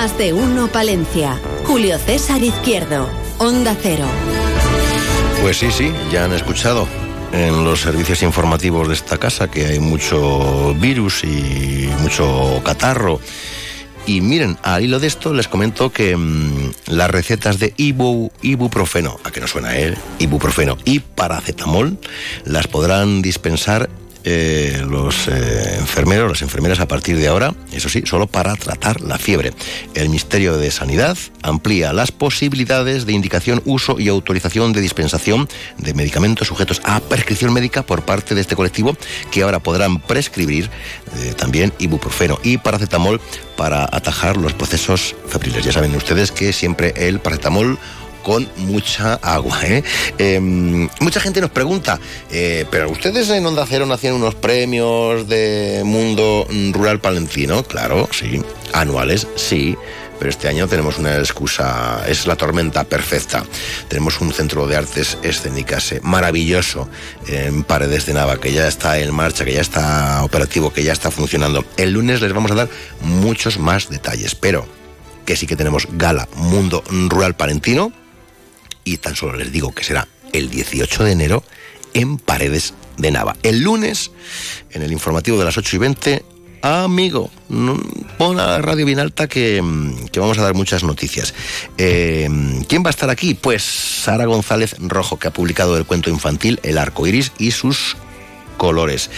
Más 0.00 0.16
de 0.16 0.32
uno 0.32 0.68
Palencia. 0.68 1.38
Julio 1.66 1.98
César 1.98 2.42
Izquierdo. 2.42 3.06
Onda 3.36 3.76
Cero. 3.82 4.06
Pues 5.42 5.58
sí, 5.58 5.70
sí, 5.70 5.92
ya 6.10 6.24
han 6.24 6.32
escuchado 6.32 6.88
en 7.34 7.64
los 7.64 7.82
servicios 7.82 8.22
informativos 8.22 8.88
de 8.88 8.94
esta 8.94 9.18
casa 9.18 9.50
que 9.50 9.66
hay 9.66 9.78
mucho 9.78 10.74
virus 10.76 11.22
y 11.24 11.90
mucho 12.00 12.62
catarro. 12.64 13.20
Y 14.06 14.22
miren, 14.22 14.56
al 14.62 14.84
hilo 14.84 15.00
de 15.00 15.06
esto 15.06 15.34
les 15.34 15.48
comento 15.48 15.92
que 15.92 16.16
mm, 16.16 16.72
las 16.86 17.10
recetas 17.10 17.58
de 17.58 17.74
ibu, 17.76 18.32
ibuprofeno, 18.40 19.20
a 19.22 19.30
que 19.30 19.42
no 19.42 19.46
suena, 19.46 19.78
¿eh? 19.78 19.94
Ibuprofeno 20.18 20.78
y 20.86 21.00
paracetamol 21.00 21.98
las 22.46 22.68
podrán 22.68 23.20
dispensar 23.20 23.90
eh, 24.24 24.84
los 24.88 25.28
eh, 25.28 25.76
enfermeros, 25.78 26.28
las 26.28 26.42
enfermeras 26.42 26.80
a 26.80 26.88
partir 26.88 27.16
de 27.16 27.28
ahora, 27.28 27.54
eso 27.72 27.88
sí, 27.88 28.02
solo 28.04 28.26
para 28.26 28.54
tratar 28.56 29.00
la 29.00 29.18
fiebre. 29.18 29.52
El 29.94 30.08
Ministerio 30.08 30.56
de 30.56 30.70
Sanidad 30.70 31.16
amplía 31.42 31.92
las 31.92 32.12
posibilidades 32.12 33.06
de 33.06 33.12
indicación, 33.12 33.62
uso 33.64 33.98
y 33.98 34.08
autorización 34.08 34.72
de 34.72 34.80
dispensación 34.80 35.48
de 35.78 35.94
medicamentos 35.94 36.48
sujetos 36.48 36.80
a 36.84 37.00
prescripción 37.00 37.52
médica 37.52 37.82
por 37.82 38.02
parte 38.02 38.34
de 38.34 38.40
este 38.40 38.56
colectivo 38.56 38.96
que 39.30 39.42
ahora 39.42 39.58
podrán 39.58 40.00
prescribir 40.00 40.70
eh, 41.18 41.34
también 41.36 41.72
ibuprofeno 41.78 42.38
y 42.42 42.58
paracetamol 42.58 43.20
para 43.56 43.84
atajar 43.84 44.36
los 44.36 44.52
procesos 44.54 45.14
febriles. 45.28 45.64
Ya 45.64 45.72
saben 45.72 45.94
ustedes 45.94 46.32
que 46.32 46.52
siempre 46.52 46.94
el 46.96 47.20
paracetamol 47.20 47.78
con 48.22 48.48
mucha 48.56 49.14
agua. 49.14 49.60
¿eh? 49.64 49.82
Em, 50.18 50.88
mucha 51.00 51.20
gente 51.20 51.40
nos 51.40 51.50
pregunta, 51.50 51.98
eh, 52.30 52.66
pero 52.70 52.90
ustedes 52.90 53.28
en 53.30 53.44
Onda 53.46 53.66
Cero 53.68 53.86
no 53.86 53.94
hacían 53.94 54.14
unos 54.14 54.34
premios 54.34 55.28
de 55.28 55.82
mundo 55.84 56.46
rural 56.72 57.00
palentino, 57.00 57.62
claro, 57.62 58.08
sí, 58.12 58.42
anuales, 58.72 59.26
sí. 59.36 59.76
Pero 60.20 60.28
este 60.28 60.48
año 60.48 60.68
tenemos 60.68 60.98
una 60.98 61.16
excusa, 61.16 62.04
es 62.06 62.26
la 62.26 62.36
tormenta 62.36 62.84
perfecta. 62.84 63.42
Tenemos 63.88 64.20
un 64.20 64.34
centro 64.34 64.66
de 64.66 64.76
artes 64.76 65.16
escénicas 65.22 65.92
eh, 65.92 66.00
maravilloso 66.02 66.90
en 67.26 67.64
Paredes 67.64 68.04
de 68.04 68.12
Nava, 68.12 68.38
que 68.38 68.52
ya 68.52 68.68
está 68.68 68.98
en 68.98 69.14
marcha, 69.14 69.46
que 69.46 69.54
ya 69.54 69.62
está 69.62 70.22
operativo, 70.22 70.74
que 70.74 70.84
ya 70.84 70.92
está 70.92 71.10
funcionando. 71.10 71.64
El 71.78 71.92
lunes 71.92 72.20
les 72.20 72.34
vamos 72.34 72.50
a 72.50 72.54
dar 72.54 72.68
muchos 73.00 73.58
más 73.58 73.88
detalles, 73.88 74.34
pero 74.34 74.66
que 75.24 75.36
sí 75.36 75.46
que 75.46 75.56
tenemos 75.56 75.88
gala 75.92 76.28
Mundo 76.34 76.84
Rural 77.08 77.34
Palentino, 77.34 77.90
y 78.92 78.98
tan 78.98 79.14
solo 79.14 79.36
les 79.36 79.52
digo 79.52 79.72
que 79.72 79.84
será 79.84 80.08
el 80.32 80.50
18 80.50 81.04
de 81.04 81.12
enero 81.12 81.44
en 81.94 82.18
Paredes 82.18 82.74
de 82.98 83.10
Nava. 83.10 83.36
El 83.42 83.60
lunes, 83.60 84.10
en 84.70 84.82
el 84.82 84.92
informativo 84.92 85.38
de 85.38 85.44
las 85.44 85.56
8 85.56 85.76
y 85.76 85.78
20, 85.78 86.24
amigo, 86.62 87.30
pon 88.18 88.40
a 88.40 88.46
la 88.46 88.58
radio 88.58 88.84
bien 88.84 88.98
alta 88.98 89.28
que, 89.28 89.62
que 90.10 90.20
vamos 90.20 90.38
a 90.38 90.42
dar 90.42 90.54
muchas 90.54 90.82
noticias. 90.82 91.34
Eh, 91.78 92.28
¿Quién 92.68 92.82
va 92.84 92.88
a 92.88 92.90
estar 92.90 93.10
aquí? 93.10 93.34
Pues 93.34 93.62
Sara 93.62 94.26
González 94.26 94.76
Rojo, 94.80 95.18
que 95.18 95.28
ha 95.28 95.32
publicado 95.32 95.76
el 95.76 95.86
cuento 95.86 96.10
infantil 96.10 96.58
El 96.62 96.78
arco 96.78 97.06
iris 97.06 97.32
y 97.38 97.52
sus 97.52 97.96
colores. 98.60 99.08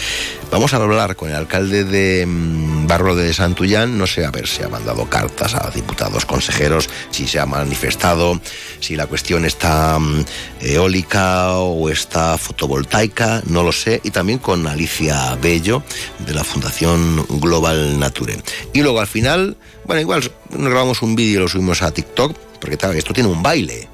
Vamos 0.53 0.73
a 0.73 0.77
hablar 0.77 1.17
con 1.17 1.29
el 1.29 1.35
alcalde 1.35 1.83
de 1.83 2.25
mm, 2.25 2.87
Barro 2.87 3.17
de 3.17 3.35
Santullán, 3.35 3.99
no 3.99 4.07
sé 4.07 4.25
a 4.25 4.31
ver 4.31 4.47
si 4.47 4.63
ha 4.63 4.69
mandado 4.69 5.07
cartas 5.07 5.57
a 5.57 5.69
diputados, 5.71 6.25
consejeros, 6.25 6.89
si 7.11 7.27
se 7.27 7.41
ha 7.41 7.47
manifestado, 7.47 8.41
si 8.79 8.95
la 8.95 9.09
cuestión 9.09 9.45
está 9.45 9.99
mm, 9.99 10.25
eólica 10.61 11.55
o 11.59 11.89
está 11.89 12.39
fotovoltaica, 12.39 13.43
no 13.47 13.65
lo 13.65 13.73
sé, 13.73 14.01
y 14.05 14.13
también 14.13 14.39
con 14.39 14.65
Alicia 14.69 15.35
Bello 15.43 15.83
de 16.21 16.35
la 16.35 16.45
Fundación 16.45 17.27
Global 17.41 17.99
Nature. 17.99 18.41
Y 18.73 18.81
luego 18.83 19.01
al 19.01 19.09
final, 19.09 19.57
bueno, 19.85 20.01
igual 20.01 20.31
grabamos 20.51 21.03
un 21.03 21.17
vídeo 21.17 21.41
y 21.41 21.43
lo 21.43 21.49
subimos 21.49 21.83
a 21.83 21.91
TikTok, 21.91 22.37
porque 22.61 22.79
esto 22.97 23.13
tiene 23.13 23.29
un 23.29 23.43
baile. 23.43 23.92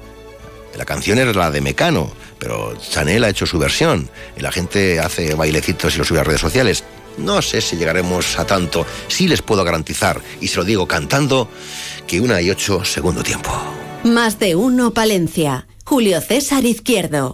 La 0.75 0.85
canción 0.85 1.19
es 1.19 1.35
la 1.35 1.51
de 1.51 1.61
Mecano, 1.61 2.11
pero 2.37 2.75
Chanel 2.77 3.23
ha 3.23 3.29
hecho 3.29 3.45
su 3.45 3.59
versión 3.59 4.09
y 4.37 4.41
la 4.41 4.51
gente 4.51 4.99
hace 4.99 5.33
bailecitos 5.33 5.95
y 5.95 5.97
lo 5.97 6.05
sube 6.05 6.19
a 6.19 6.23
redes 6.23 6.41
sociales. 6.41 6.83
No 7.17 7.41
sé 7.41 7.61
si 7.61 7.75
llegaremos 7.75 8.39
a 8.39 8.45
tanto. 8.45 8.85
Sí 9.07 9.27
les 9.27 9.41
puedo 9.41 9.63
garantizar, 9.63 10.21
y 10.39 10.47
se 10.47 10.57
lo 10.57 10.63
digo 10.63 10.87
cantando, 10.87 11.49
que 12.07 12.21
una 12.21 12.41
y 12.41 12.49
ocho 12.49 12.85
segundo 12.85 13.23
tiempo. 13.23 13.51
Más 14.03 14.39
de 14.39 14.55
uno 14.55 14.93
Palencia. 14.93 15.67
Julio 15.83 16.21
César 16.21 16.65
Izquierdo. 16.65 17.33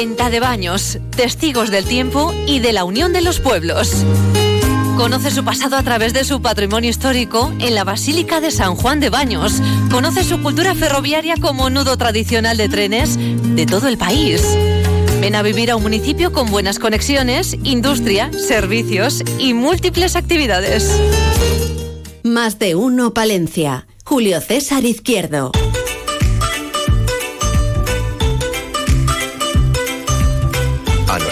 Venta 0.00 0.30
de 0.30 0.40
baños, 0.40 0.96
testigos 1.14 1.70
del 1.70 1.84
tiempo 1.84 2.32
y 2.46 2.60
de 2.60 2.72
la 2.72 2.84
unión 2.84 3.12
de 3.12 3.20
los 3.20 3.38
pueblos. 3.38 3.92
Conoce 4.96 5.30
su 5.30 5.44
pasado 5.44 5.76
a 5.76 5.82
través 5.82 6.14
de 6.14 6.24
su 6.24 6.40
patrimonio 6.40 6.88
histórico 6.88 7.52
en 7.58 7.74
la 7.74 7.84
Basílica 7.84 8.40
de 8.40 8.50
San 8.50 8.76
Juan 8.76 8.98
de 9.00 9.10
Baños. 9.10 9.60
Conoce 9.90 10.24
su 10.24 10.40
cultura 10.40 10.74
ferroviaria 10.74 11.34
como 11.38 11.68
nudo 11.68 11.98
tradicional 11.98 12.56
de 12.56 12.70
trenes 12.70 13.18
de 13.18 13.66
todo 13.66 13.88
el 13.88 13.98
país. 13.98 14.42
Ven 15.20 15.34
a 15.34 15.42
vivir 15.42 15.70
a 15.70 15.76
un 15.76 15.82
municipio 15.82 16.32
con 16.32 16.50
buenas 16.50 16.78
conexiones, 16.78 17.58
industria, 17.62 18.30
servicios 18.32 19.22
y 19.38 19.52
múltiples 19.52 20.16
actividades. 20.16 20.98
Más 22.22 22.58
de 22.58 22.74
uno 22.74 23.12
Palencia. 23.12 23.86
Julio 24.02 24.40
César 24.40 24.86
Izquierdo. 24.86 25.52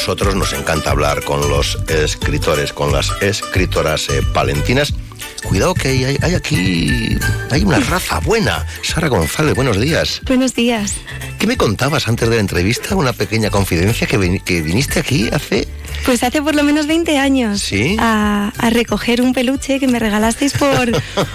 Nosotros 0.09 0.37
nos 0.37 0.55
encanta 0.55 0.91
hablar 0.93 1.23
con 1.23 1.51
los 1.51 1.77
escritores, 1.87 2.73
con 2.73 2.91
las 2.93 3.13
escritoras 3.21 4.09
eh, 4.09 4.23
palentinas. 4.33 4.95
Cuidado 5.43 5.75
que 5.75 5.89
hay, 5.89 6.17
hay- 6.23 6.35
aquí, 6.35 7.15
hay 7.51 7.63
una 7.63 7.79
raza 7.79 8.19
buena. 8.21 8.65
Sara 8.83 9.09
González, 9.09 9.55
buenos 9.55 9.79
días. 9.79 10.23
Buenos 10.27 10.55
días. 10.55 10.95
¿Qué 11.39 11.47
me 11.47 11.59
contabas 11.59 12.09
antes 12.09 12.27
de 12.31 12.37
la 12.37 12.41
entrevista? 12.41 12.97
Una 12.97 13.13
pequeña 13.13 13.51
confidencia 13.51 14.07
que, 14.07 14.19
vin- 14.19 14.43
que 14.43 14.63
viniste 14.63 14.99
aquí 14.99 15.29
hace... 15.31 15.69
Pues 16.07 16.23
hace 16.23 16.41
por 16.41 16.55
lo 16.55 16.63
menos 16.63 16.87
20 16.87 17.19
años 17.19 17.61
¿Sí? 17.61 17.95
a, 18.01 18.51
a 18.57 18.71
recoger 18.71 19.21
un 19.21 19.35
peluche 19.35 19.79
que 19.79 19.89
me 19.89 19.99
regalasteis 19.99 20.55
por, 20.55 20.91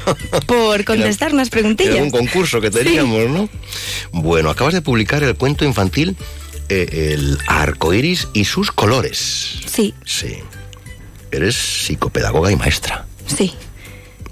por 0.47 0.83
contestar 0.83 1.31
unas 1.31 1.49
Era 1.53 1.67
un 1.67 1.75
preguntillas. 1.75 2.11
concurso 2.11 2.59
que 2.59 2.71
teníamos, 2.71 3.29
¿no? 3.29 3.49
Bueno, 4.11 4.49
acabas 4.49 4.73
de 4.73 4.81
publicar 4.81 5.21
el 5.21 5.35
cuento 5.35 5.63
infantil 5.63 6.17
el 6.81 7.37
arco 7.47 7.93
iris 7.93 8.27
y 8.33 8.45
sus 8.45 8.71
colores. 8.71 9.59
Sí. 9.65 9.93
Sí. 10.05 10.35
Eres 11.31 11.55
psicopedagoga 11.55 12.51
y 12.51 12.55
maestra. 12.55 13.05
Sí. 13.27 13.53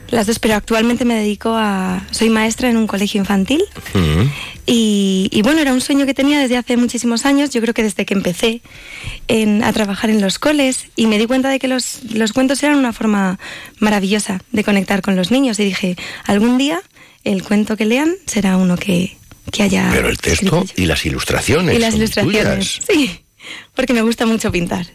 Las 0.10 0.28
dos, 0.28 0.40
pero 0.40 0.56
actualmente 0.56 1.06
me 1.06 1.16
dedico 1.16 1.54
a... 1.56 2.06
Soy 2.12 2.30
maestra 2.30 2.70
en 2.70 2.76
un 2.76 2.86
colegio 2.86 3.20
infantil 3.20 3.64
Mm. 3.94 4.24
y, 4.66 5.30
y 5.32 5.42
bueno, 5.42 5.62
era 5.62 5.72
un 5.74 5.80
sueño 5.80 6.06
que 6.06 6.14
tenía 6.14 6.40
desde 6.40 6.58
hace 6.58 6.76
muchísimos 6.78 7.26
años, 7.26 7.50
yo 7.52 7.62
creo 7.62 7.74
que 7.74 7.82
desde 7.84 8.06
que 8.06 8.14
empecé 8.14 8.62
en- 9.30 9.64
a 9.64 9.72
trabajar 9.72 10.10
en 10.10 10.20
los 10.22 10.38
coles 10.38 10.88
y 10.98 11.08
me 11.08 11.18
di 11.18 11.28
cuenta 11.28 11.48
de 11.50 11.60
que 11.60 11.68
los, 11.70 12.00
los 12.14 12.34
cuentos 12.34 12.62
eran 12.62 12.78
una 12.78 12.92
forma 12.94 13.40
maravillosa 13.80 14.42
de 14.52 14.64
conectar 14.66 15.02
con 15.02 15.16
los 15.16 15.32
niños 15.32 15.60
y 15.60 15.64
dije, 15.66 15.96
algún 16.26 16.58
día 16.58 16.82
el 17.24 17.42
cuento 17.44 17.78
que 17.78 17.86
lean 17.86 18.14
será 18.26 18.58
uno 18.58 18.76
que, 18.78 19.18
que 19.52 19.64
haya... 19.64 19.90
Pero 19.94 20.10
el 20.10 20.18
texto 20.18 20.66
y 20.76 20.86
las 20.86 21.06
ilustraciones. 21.06 21.76
y 21.76 21.80
las 21.80 21.92
son 21.92 22.02
ilustraciones, 22.02 22.80
tuyas. 22.80 22.82
sí, 22.88 23.26
porque 23.74 23.94
me 23.94 24.02
gusta 24.02 24.26
mucho 24.26 24.52
pintar. 24.52 24.86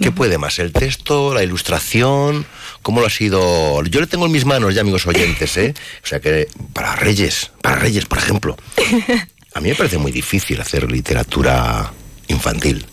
¿Qué 0.00 0.12
puede 0.12 0.38
más? 0.38 0.58
¿El 0.58 0.72
texto, 0.72 1.34
la 1.34 1.42
ilustración? 1.42 2.46
¿Cómo 2.82 3.00
lo 3.00 3.06
ha 3.06 3.10
sido? 3.10 3.82
Yo 3.84 4.00
le 4.00 4.06
tengo 4.06 4.26
en 4.26 4.32
mis 4.32 4.44
manos 4.44 4.74
ya, 4.74 4.82
amigos 4.82 5.06
oyentes, 5.06 5.56
¿eh? 5.56 5.74
O 6.04 6.06
sea 6.06 6.20
que 6.20 6.46
para 6.72 6.94
Reyes, 6.96 7.50
para 7.62 7.76
Reyes, 7.76 8.04
por 8.04 8.18
ejemplo. 8.18 8.56
A 9.54 9.60
mí 9.60 9.70
me 9.70 9.74
parece 9.74 9.98
muy 9.98 10.12
difícil 10.12 10.60
hacer 10.60 10.90
literatura 10.90 11.92
infantil. 12.28 12.86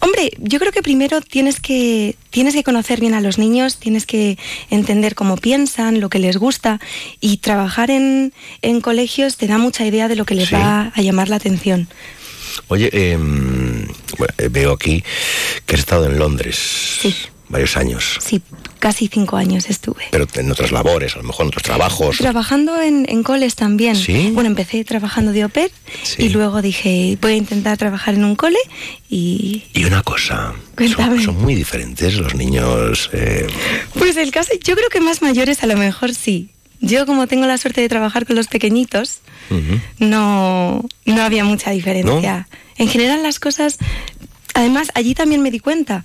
Hombre, 0.00 0.30
yo 0.38 0.58
creo 0.58 0.72
que 0.72 0.82
primero 0.82 1.20
tienes 1.20 1.60
que, 1.60 2.16
tienes 2.30 2.54
que 2.54 2.62
conocer 2.64 3.00
bien 3.00 3.14
a 3.14 3.20
los 3.20 3.38
niños, 3.38 3.78
tienes 3.78 4.06
que 4.06 4.38
entender 4.70 5.14
cómo 5.14 5.36
piensan, 5.36 6.00
lo 6.00 6.08
que 6.10 6.18
les 6.18 6.36
gusta 6.36 6.80
y 7.20 7.38
trabajar 7.38 7.90
en, 7.90 8.32
en 8.62 8.80
colegios 8.80 9.36
te 9.36 9.46
da 9.46 9.58
mucha 9.58 9.86
idea 9.86 10.08
de 10.08 10.16
lo 10.16 10.24
que 10.24 10.34
les 10.34 10.48
Sí. 10.48 10.54
va 10.54 10.92
a 10.94 11.02
llamar 11.02 11.28
la 11.28 11.36
atención. 11.36 11.88
Oye, 12.68 12.90
em, 13.12 13.86
bueno, 14.18 14.34
eh, 14.38 14.48
veo 14.50 14.72
aquí 14.72 15.04
que 15.66 15.74
has 15.74 15.80
estado 15.80 16.06
en 16.06 16.18
Londres 16.18 16.56
Sí. 17.00 17.14
varios 17.48 17.76
años, 17.76 18.18
Sí, 18.20 18.42
casi 18.80 19.06
cinco 19.06 19.36
años 19.36 19.70
estuve. 19.70 20.02
pero 20.10 20.26
en 20.34 20.50
otras 20.50 20.72
labores, 20.72 21.14
a 21.14 21.18
lo 21.18 21.24
mejor 21.24 21.44
en 21.44 21.48
otros 21.48 21.62
trabajos. 21.62 22.16
Trabajando 22.18 22.80
en, 22.82 23.06
en 23.08 23.22
coles 23.22 23.54
también. 23.54 23.94
¿Sí? 23.94 24.30
Bueno, 24.32 24.48
empecé 24.50 24.82
trabajando 24.84 25.30
de 25.32 25.42
au 25.42 25.48
pair 25.50 25.70
y 26.18 26.30
luego 26.30 26.60
dije, 26.62 27.16
voy 27.20 27.32
a 27.32 27.36
intentar 27.36 27.78
trabajar 27.78 28.14
en 28.14 28.24
un 28.24 28.34
cole 28.34 28.58
y 29.08 29.62
Y 29.74 29.84
una 29.84 30.02
cosa, 30.02 30.54
son, 30.96 31.22
son 31.22 31.40
muy 31.40 31.54
diferentes 31.54 32.14
los 32.14 32.34
niños. 32.34 33.10
eh, 33.12 33.46
Pues 33.94 34.16
el 34.16 34.32
caso, 34.32 34.50
yo 34.64 34.74
creo 34.74 34.88
que 34.88 35.00
más 35.00 35.22
mayores 35.22 35.62
a 35.62 35.66
lo 35.66 35.76
mejor 35.76 36.14
sí. 36.14 36.48
Yo 36.80 37.04
como 37.04 37.26
tengo 37.26 37.46
la 37.46 37.58
suerte 37.58 37.82
de 37.82 37.88
trabajar 37.90 38.24
con 38.26 38.36
los 38.36 38.48
pequeñitos, 38.48 39.20
no, 39.98 40.84
no 41.04 41.22
había 41.22 41.44
mucha 41.44 41.70
diferencia. 41.70 42.48
En 42.78 42.88
general 42.88 43.22
las 43.22 43.38
cosas, 43.38 43.76
además 44.54 44.88
allí 44.94 45.14
también 45.14 45.42
me 45.42 45.50
di 45.50 45.60
cuenta 45.60 46.04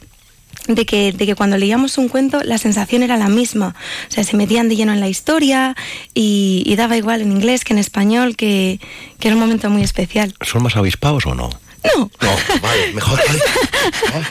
de 0.68 0.86
que, 0.86 1.12
de 1.12 1.26
que 1.26 1.36
cuando 1.36 1.58
leíamos 1.58 1.98
un 1.98 2.08
cuento 2.08 2.42
la 2.44 2.58
sensación 2.58 3.04
era 3.04 3.18
la 3.18 3.30
misma. 3.30 3.76
O 4.10 4.12
sea, 4.12 4.24
se 4.24 4.36
metían 4.38 4.70
de 4.70 4.76
lleno 4.76 4.94
en 4.94 5.00
la 5.00 5.08
historia 5.08 5.76
y, 6.14 6.64
y 6.66 6.76
daba 6.76 6.98
igual 6.98 7.22
en 7.22 7.32
inglés 7.32 7.64
que 7.64 7.74
en 7.74 7.80
español, 7.80 8.36
que, 8.36 8.80
que 9.20 9.28
era 9.28 9.36
un 9.36 9.42
momento 9.42 9.70
muy 9.70 9.84
especial. 9.84 10.34
¿Son 10.42 10.64
más 10.64 10.76
avispados 10.76 11.26
o 11.26 11.36
no? 11.36 11.50
No. 11.96 12.10
No, 12.22 12.60
vale, 12.62 12.94
mejor. 12.94 13.20
vale. 14.14 14.26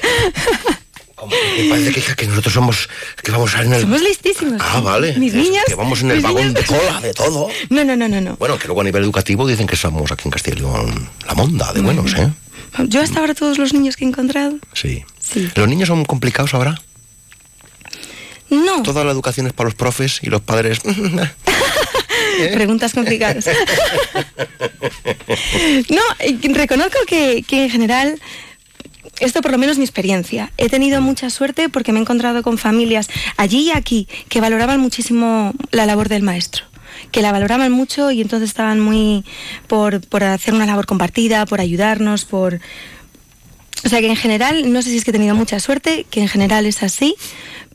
Que 1.29 1.63
Me 1.65 1.71
parece 1.71 1.93
que, 1.93 2.01
hija, 2.01 2.17
que 2.17 2.27
nosotros 2.27 2.53
somos, 2.55 2.89
que 3.23 3.31
vamos 3.31 3.55
en 3.55 3.73
el... 3.73 3.83
Somos 3.83 4.03
listísimos. 4.03 4.61
Ah, 4.61 4.81
vale. 4.81 5.15
Mis 5.19 5.35
Es 5.35 5.43
niños. 5.45 5.65
Que 5.67 5.75
vamos 5.75 6.01
en 6.03 6.11
el 6.11 6.21
vagón 6.21 6.49
niños- 6.49 6.55
de 6.55 6.65
cola, 6.65 7.01
de 7.01 7.15
todo. 7.15 7.49
No, 7.71 7.85
no, 7.85 7.97
no, 7.97 8.09
no, 8.09 8.21
no. 8.21 8.37
Bueno, 8.37 8.59
que 8.59 8.67
luego 8.67 8.81
a 8.81 8.85
nivel 8.85 9.03
educativo 9.05 9.47
dicen 9.47 9.67
que 9.67 9.77
somos 9.77 10.11
aquí 10.13 10.23
en 10.27 10.31
Castilla 10.31 10.57
y 10.57 10.61
León 10.61 11.11
la 11.27 11.35
monda 11.35 11.73
de 11.73 11.81
buenos, 11.81 12.13
¿eh? 12.15 12.31
Yo 12.89 13.01
hasta 13.03 13.21
ahora 13.21 13.35
todos 13.35 13.59
los 13.59 13.73
niños 13.73 13.97
que 13.97 14.05
he 14.05 14.09
encontrado. 14.09 14.57
Sí. 14.73 15.05
Sí. 15.21 15.49
¿Los 15.55 15.69
niños 15.69 15.89
son 15.89 16.05
complicados 16.05 16.55
ahora? 16.55 16.81
No. 18.51 18.83
Toda 18.83 19.05
la 19.05 19.13
educación 19.13 19.47
es 19.47 19.53
para 19.53 19.67
los 19.69 19.75
profes 19.75 20.21
y 20.23 20.27
los 20.31 20.41
padres... 20.43 20.81
Preguntas 22.53 22.93
complicadas. 22.95 23.47
no, 25.89 26.03
eh, 26.19 26.37
reconozco 26.53 26.99
que, 27.07 27.45
que 27.47 27.65
en 27.65 27.71
general, 27.71 28.21
esto 29.21 29.43
por 29.43 29.53
lo 29.53 29.59
menos 29.59 29.79
mi 29.79 29.85
experiencia, 29.85 30.53
he 30.57 30.69
tenido 30.69 31.01
mucha 31.01 31.31
suerte 31.31 31.69
porque 31.69 31.93
me 31.93 31.99
he 31.99 32.03
encontrado 32.03 32.43
con 32.43 32.59
familias 32.59 33.09
allí 33.37 33.69
y 33.69 33.71
aquí 33.71 34.09
que 34.29 34.41
valoraban 34.41 34.81
muchísimo 34.81 35.53
la 35.71 35.87
labor 35.87 36.09
del 36.09 36.23
maestro 36.23 36.65
que 37.11 37.23
la 37.23 37.33
valoraban 37.33 37.73
mucho 37.73 38.11
y 38.11 38.21
entonces 38.21 38.49
estaban 38.49 38.81
muy 38.81 39.25
por, 39.67 40.01
por 40.01 40.25
hacer 40.25 40.55
una 40.55 40.67
labor 40.67 40.87
compartida, 40.87 41.47
por 41.47 41.61
ayudarnos, 41.61 42.25
por... 42.25 42.61
O 43.85 43.89
sea 43.89 44.01
que 44.01 44.09
en 44.09 44.17
general, 44.17 44.73
no 44.73 44.83
sé 44.83 44.91
si 44.91 44.97
es 44.99 45.05
que 45.05 45.11
he 45.11 45.13
tenido 45.13 45.35
mucha 45.35 45.61
suerte, 45.61 46.07
que 46.11 46.21
en 46.21 46.29
general 46.29 46.65
es 46.67 46.83
así, 46.83 47.15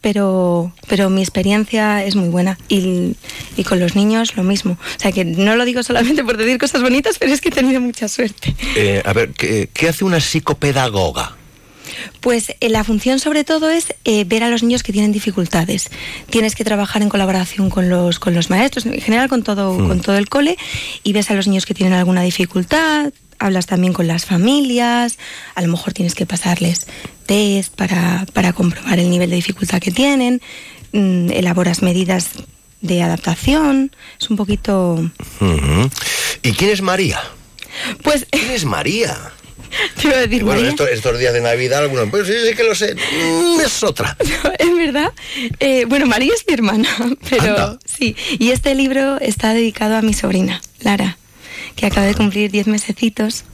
pero, 0.01 0.71
pero 0.87 1.09
mi 1.09 1.21
experiencia 1.21 2.03
es 2.03 2.15
muy 2.15 2.29
buena. 2.29 2.57
Y, 2.69 3.15
y 3.57 3.63
con 3.63 3.79
los 3.79 3.95
niños 3.95 4.35
lo 4.37 4.43
mismo. 4.43 4.73
O 4.73 4.99
sea 4.99 5.11
que 5.11 5.25
no 5.25 5.55
lo 5.55 5.65
digo 5.65 5.83
solamente 5.83 6.23
por 6.23 6.37
decir 6.37 6.57
cosas 6.57 6.81
bonitas, 6.81 7.17
pero 7.19 7.33
es 7.33 7.41
que 7.41 7.49
he 7.49 7.51
tenido 7.51 7.81
mucha 7.81 8.07
suerte. 8.07 8.55
Eh, 8.75 9.01
a 9.05 9.13
ver, 9.13 9.31
¿qué, 9.33 9.69
qué 9.73 9.89
hace 9.89 10.05
una 10.05 10.19
psicopedagoga? 10.19 11.35
Pues 12.21 12.51
eh, 12.59 12.69
la 12.69 12.83
función 12.83 13.19
sobre 13.19 13.43
todo 13.43 13.69
es 13.69 13.93
eh, 14.05 14.23
ver 14.25 14.43
a 14.43 14.49
los 14.49 14.63
niños 14.63 14.83
que 14.83 14.93
tienen 14.93 15.11
dificultades. 15.11 15.89
Tienes 16.29 16.55
que 16.55 16.63
trabajar 16.63 17.01
en 17.01 17.09
colaboración 17.09 17.69
con 17.69 17.89
los, 17.89 18.19
con 18.19 18.33
los 18.33 18.49
maestros, 18.49 18.85
en 18.85 18.99
general 19.01 19.27
con 19.29 19.43
todo, 19.43 19.73
Mm. 19.73 19.87
con 19.87 20.01
todo 20.01 20.17
el 20.17 20.29
cole, 20.29 20.57
y 21.03 21.13
ves 21.13 21.29
a 21.29 21.33
los 21.33 21.47
niños 21.47 21.65
que 21.65 21.73
tienen 21.73 21.93
alguna 21.93 22.21
dificultad, 22.21 23.11
hablas 23.39 23.65
también 23.65 23.93
con 23.93 24.07
las 24.07 24.25
familias, 24.25 25.17
a 25.55 25.61
lo 25.61 25.69
mejor 25.69 25.93
tienes 25.93 26.15
que 26.15 26.25
pasarles 26.25 26.87
test 27.25 27.73
para, 27.75 28.25
para 28.33 28.53
comprobar 28.53 28.99
el 28.99 29.09
nivel 29.09 29.29
de 29.29 29.37
dificultad 29.37 29.79
que 29.79 29.91
tienen, 29.91 30.41
mm, 30.91 31.31
elaboras 31.31 31.81
medidas 31.81 32.29
de 32.81 33.01
adaptación, 33.01 33.91
es 34.19 34.29
un 34.29 34.37
poquito... 34.37 35.09
¿Y 36.43 36.51
quién 36.53 36.71
es 36.71 36.81
María? 36.81 37.19
Pues... 38.03 38.25
¿Quién 38.31 38.51
es 38.51 38.65
María? 38.65 39.17
Te 40.01 40.13
a 40.13 40.17
decir, 40.19 40.43
bueno, 40.43 40.67
estos 40.91 41.19
días 41.19 41.33
de 41.33 41.41
Navidad, 41.41 41.79
algunos, 41.79 42.09
pues 42.09 42.27
sí, 42.27 42.33
sí 42.47 42.55
que 42.55 42.63
lo 42.63 42.73
sé, 42.73 42.95
Mm, 42.95 43.59
es 43.59 43.83
otra. 43.83 44.17
Es 44.59 44.75
verdad. 44.75 45.11
Eh, 45.59 45.85
bueno, 45.85 46.05
María 46.05 46.33
es 46.33 46.43
mi 46.47 46.53
hermana, 46.53 46.89
pero 47.29 47.77
sí. 47.85 48.15
Y 48.39 48.51
este 48.51 48.75
libro 48.75 49.19
está 49.19 49.53
dedicado 49.53 49.95
a 49.95 50.01
mi 50.01 50.13
sobrina, 50.13 50.61
Lara, 50.79 51.17
que 51.79 51.85
acaba 51.85 52.05
de 52.05 52.13
cumplir 52.13 52.51
10 52.51 52.67
mesecitos. 52.67 53.45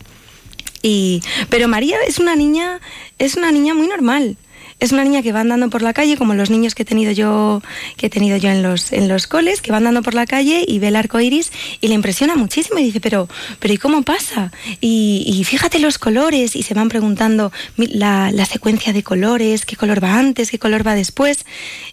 Y, 0.82 1.21
pero 1.49 1.67
María 1.67 1.97
es 2.07 2.17
una 2.17 2.36
niña, 2.36 2.82
es 3.19 3.36
una 3.36 3.51
niña 3.51 3.76
muy 3.76 3.88
normal. 3.88 4.36
Es 4.80 4.91
una 4.91 5.03
niña 5.03 5.21
que 5.21 5.32
va 5.32 5.39
andando 5.39 5.69
por 5.69 5.82
la 5.82 5.93
calle, 5.93 6.17
como 6.17 6.34
los 6.34 6.49
niños 6.49 6.76
que 6.76 6.84
he 6.84 6.86
tenido 6.86 7.11
yo, 7.11 7.61
que 7.95 8.07
he 8.07 8.09
tenido 8.09 8.36
yo 8.38 8.49
en 8.49 8.61
los, 8.61 8.91
en 8.91 9.07
los 9.07 9.26
coles, 9.26 9.61
que 9.61 9.71
va 9.71 9.78
andando 9.78 10.01
por 10.03 10.13
la 10.13 10.26
calle 10.26 10.65
y 10.67 10.80
ve 10.80 10.89
el 10.89 10.97
arco 10.97 11.19
iris 11.19 11.51
y 11.80 11.88
le 11.88 11.93
impresiona 11.93 12.36
muchísimo 12.36 12.80
y 12.80 12.84
dice, 12.84 12.99
pero, 12.99 13.30
pero 13.59 13.73
¿y 13.73 13.78
cómo 13.78 14.03
pasa? 14.03 14.51
Y, 14.82 15.43
fíjate 15.45 15.80
los 15.80 15.97
colores, 15.97 16.55
y 16.55 16.63
se 16.63 16.73
van 16.73 16.89
preguntando 16.89 17.51
la, 17.78 18.32
la 18.32 18.45
secuencia 18.45 18.91
de 18.91 19.01
colores, 19.01 19.65
qué 19.65 19.76
color 19.76 20.03
va 20.03 20.19
antes, 20.19 20.51
qué 20.51 20.59
color 20.59 20.86
va 20.86 20.93
después. 20.93 21.45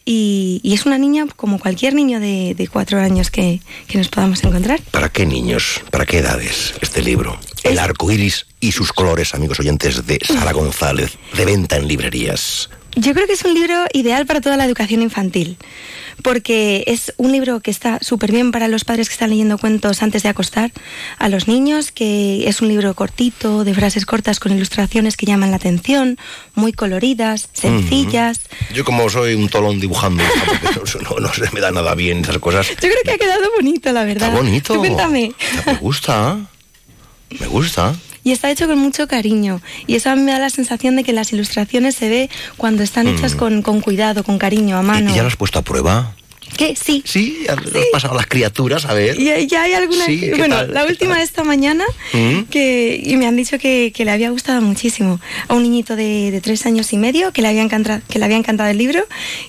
Y, 0.05 0.61
y 0.65 0.75
es 0.75 0.85
una 0.85 0.99
niña 0.99 1.27
como 1.37 1.61
cualquier 1.61 1.95
niño 1.95 2.19
de, 2.19 2.55
de 2.57 2.69
cuatro 2.69 2.99
años 2.99 3.31
que, 3.31 3.61
que 3.87 3.99
nos 3.99 4.09
podamos 4.09 4.43
encontrar. 4.43 4.81
¿Para 4.91 5.09
qué 5.09 5.25
niños? 5.25 5.83
¿Para 5.91 6.05
qué 6.05 6.19
edades 6.19 6.75
este 6.81 7.03
libro? 7.03 7.39
El 7.65 7.79
arco 7.79 8.11
iris 8.11 8.47
y 8.61 8.73
sus 8.73 8.93
colores, 8.93 9.35
amigos 9.35 9.61
oyentes 9.61 10.07
de 10.07 10.19
Sara 10.27 10.53
González, 10.53 11.13
de 11.37 11.45
venta 11.45 11.77
en 11.77 11.87
librerías. 11.89 12.69
Yo 12.95 13.15
creo 13.15 13.27
que 13.27 13.33
es 13.33 13.45
un 13.45 13.55
libro 13.55 13.87
ideal 13.95 14.27
para 14.27 14.43
toda 14.43 14.59
la 14.59 14.67
educación 14.67 15.01
infantil, 15.01 15.57
porque 16.23 16.85
es 16.87 17.15
un 17.17 17.33
libro 17.33 17.61
que 17.61 17.71
está 17.71 17.99
súper 18.03 18.31
bien 18.33 18.53
para 18.53 18.69
los 18.69 18.85
padres 18.85 19.09
que 19.09 19.15
están 19.15 19.31
leyendo 19.31 19.57
cuentos 19.57 20.03
antes 20.03 20.23
de 20.23 20.29
acostar 20.29 20.73
a 21.19 21.29
los 21.31 21.49
niños, 21.49 21.91
que 21.91 22.47
es 22.47 22.61
un 22.61 22.69
libro 22.69 22.93
cortito, 22.95 23.65
de 23.65 23.73
frases 23.73 24.05
cortas 24.05 24.41
con 24.41 24.53
ilustraciones 24.53 25.17
que 25.17 25.25
llaman 25.25 25.51
la 25.53 25.57
atención, 25.57 26.19
muy 26.55 26.75
coloridas, 26.75 27.49
sencillas. 27.55 28.41
Yo 28.75 28.85
como 28.85 29.09
soy 29.09 29.35
un 29.35 29.49
tolón 29.49 29.81
dibujando, 29.81 30.23
no, 31.03 31.19
no- 31.21 31.33
se 31.33 31.51
me 31.53 31.61
da 31.61 31.71
nada 31.71 31.95
bien 31.95 32.19
esas 32.19 32.39
cosas. 32.39 32.69
Yo 32.69 32.77
creo 32.77 32.97
que 33.05 33.13
ha 33.13 33.19
quedado 33.19 33.49
bonito, 33.57 33.91
la 33.93 34.05
verdad. 34.05 34.29
Está 34.29 34.39
bonito. 34.43 34.75
Tú 34.75 34.81
cuéntame. 34.81 35.33
Me 35.65 35.75
gusta, 35.77 36.41
me 37.41 37.47
gusta. 37.47 37.95
Y 38.25 38.31
está 38.33 38.51
hecho 38.51 38.67
con 38.69 38.79
mucho 38.79 39.09
cariño. 39.09 39.61
Y 39.87 39.97
eso 39.97 40.11
a 40.11 40.15
mí 40.17 40.23
me 40.23 40.33
da 40.33 40.39
la 40.39 40.51
sensación 40.51 40.95
de 40.97 41.03
que 41.05 41.13
las 41.13 41.33
ilustraciones 41.33 41.95
se 41.97 42.09
ve 42.09 42.31
cuando 42.57 42.83
están 42.85 43.09
hechas 43.09 43.35
Mm. 43.35 43.39
con, 43.39 43.63
con 43.63 43.81
cuidado, 43.81 44.23
con 44.23 44.39
cariño, 44.39 44.77
a 44.77 44.83
mano. 44.83 45.11
¿Y 45.11 45.15
ya 45.17 45.23
lo 45.23 45.29
has 45.29 45.37
puesto 45.37 45.59
a 45.59 45.63
prueba? 45.63 46.15
¿Qué? 46.57 46.77
Sí. 46.77 47.03
Sí, 47.07 47.45
ya 47.47 47.55
has 47.55 47.61
pasado 47.93 48.13
a 48.13 48.17
las 48.19 48.27
criaturas, 48.27 48.85
a 48.85 48.93
ver. 48.93 49.19
Y 49.19 49.47
ya 49.47 49.63
hay 49.63 49.73
alguna. 49.73 50.05
Sí, 50.05 50.21
¿qué 50.21 50.35
bueno, 50.37 50.55
tal? 50.57 50.75
la 50.75 50.85
última 50.85 51.17
de 51.17 51.23
esta 51.25 51.43
mañana 51.45 51.85
¿Mm? 52.13 52.43
que 52.51 53.01
y 53.03 53.17
me 53.17 53.27
han 53.27 53.37
dicho 53.37 53.59
que, 53.59 53.91
que 53.95 54.05
le 54.05 54.11
había 54.11 54.29
gustado 54.31 54.61
muchísimo 54.61 55.19
a 55.49 55.55
un 55.55 55.63
niñito 55.63 55.97
de, 55.97 56.31
de 56.31 56.41
tres 56.43 56.67
años 56.67 56.93
y 56.93 56.99
medio 56.99 57.33
que 57.33 57.41
le 57.41 57.49
había 57.49 57.63
encantado 57.63 58.03
que 58.07 58.19
le 58.19 58.27
había 58.27 58.37
encantado 58.37 58.69
el 58.69 58.77
libro 58.77 59.03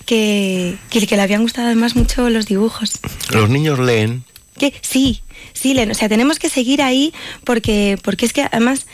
que, 0.06 0.76
que, 0.90 1.06
que 1.06 1.16
le 1.16 1.22
habían 1.22 1.42
gustado 1.42 1.68
además 1.68 1.96
mucho 1.96 2.30
los 2.30 2.46
dibujos 2.46 3.00
Los 3.32 3.50
niños 3.50 3.80
leen. 3.80 4.24
que 4.58 4.74
sí 4.82 5.22
sí 5.54 5.74
Len, 5.74 5.92
o 5.92 5.94
sea 5.94 6.10
tenemos 6.10 6.40
que 6.40 6.50
seguir 6.50 6.82
ahí 6.82 7.14
porque 7.44 7.98
porque 8.02 8.26
es 8.26 8.34
que 8.34 8.44
además 8.44 8.86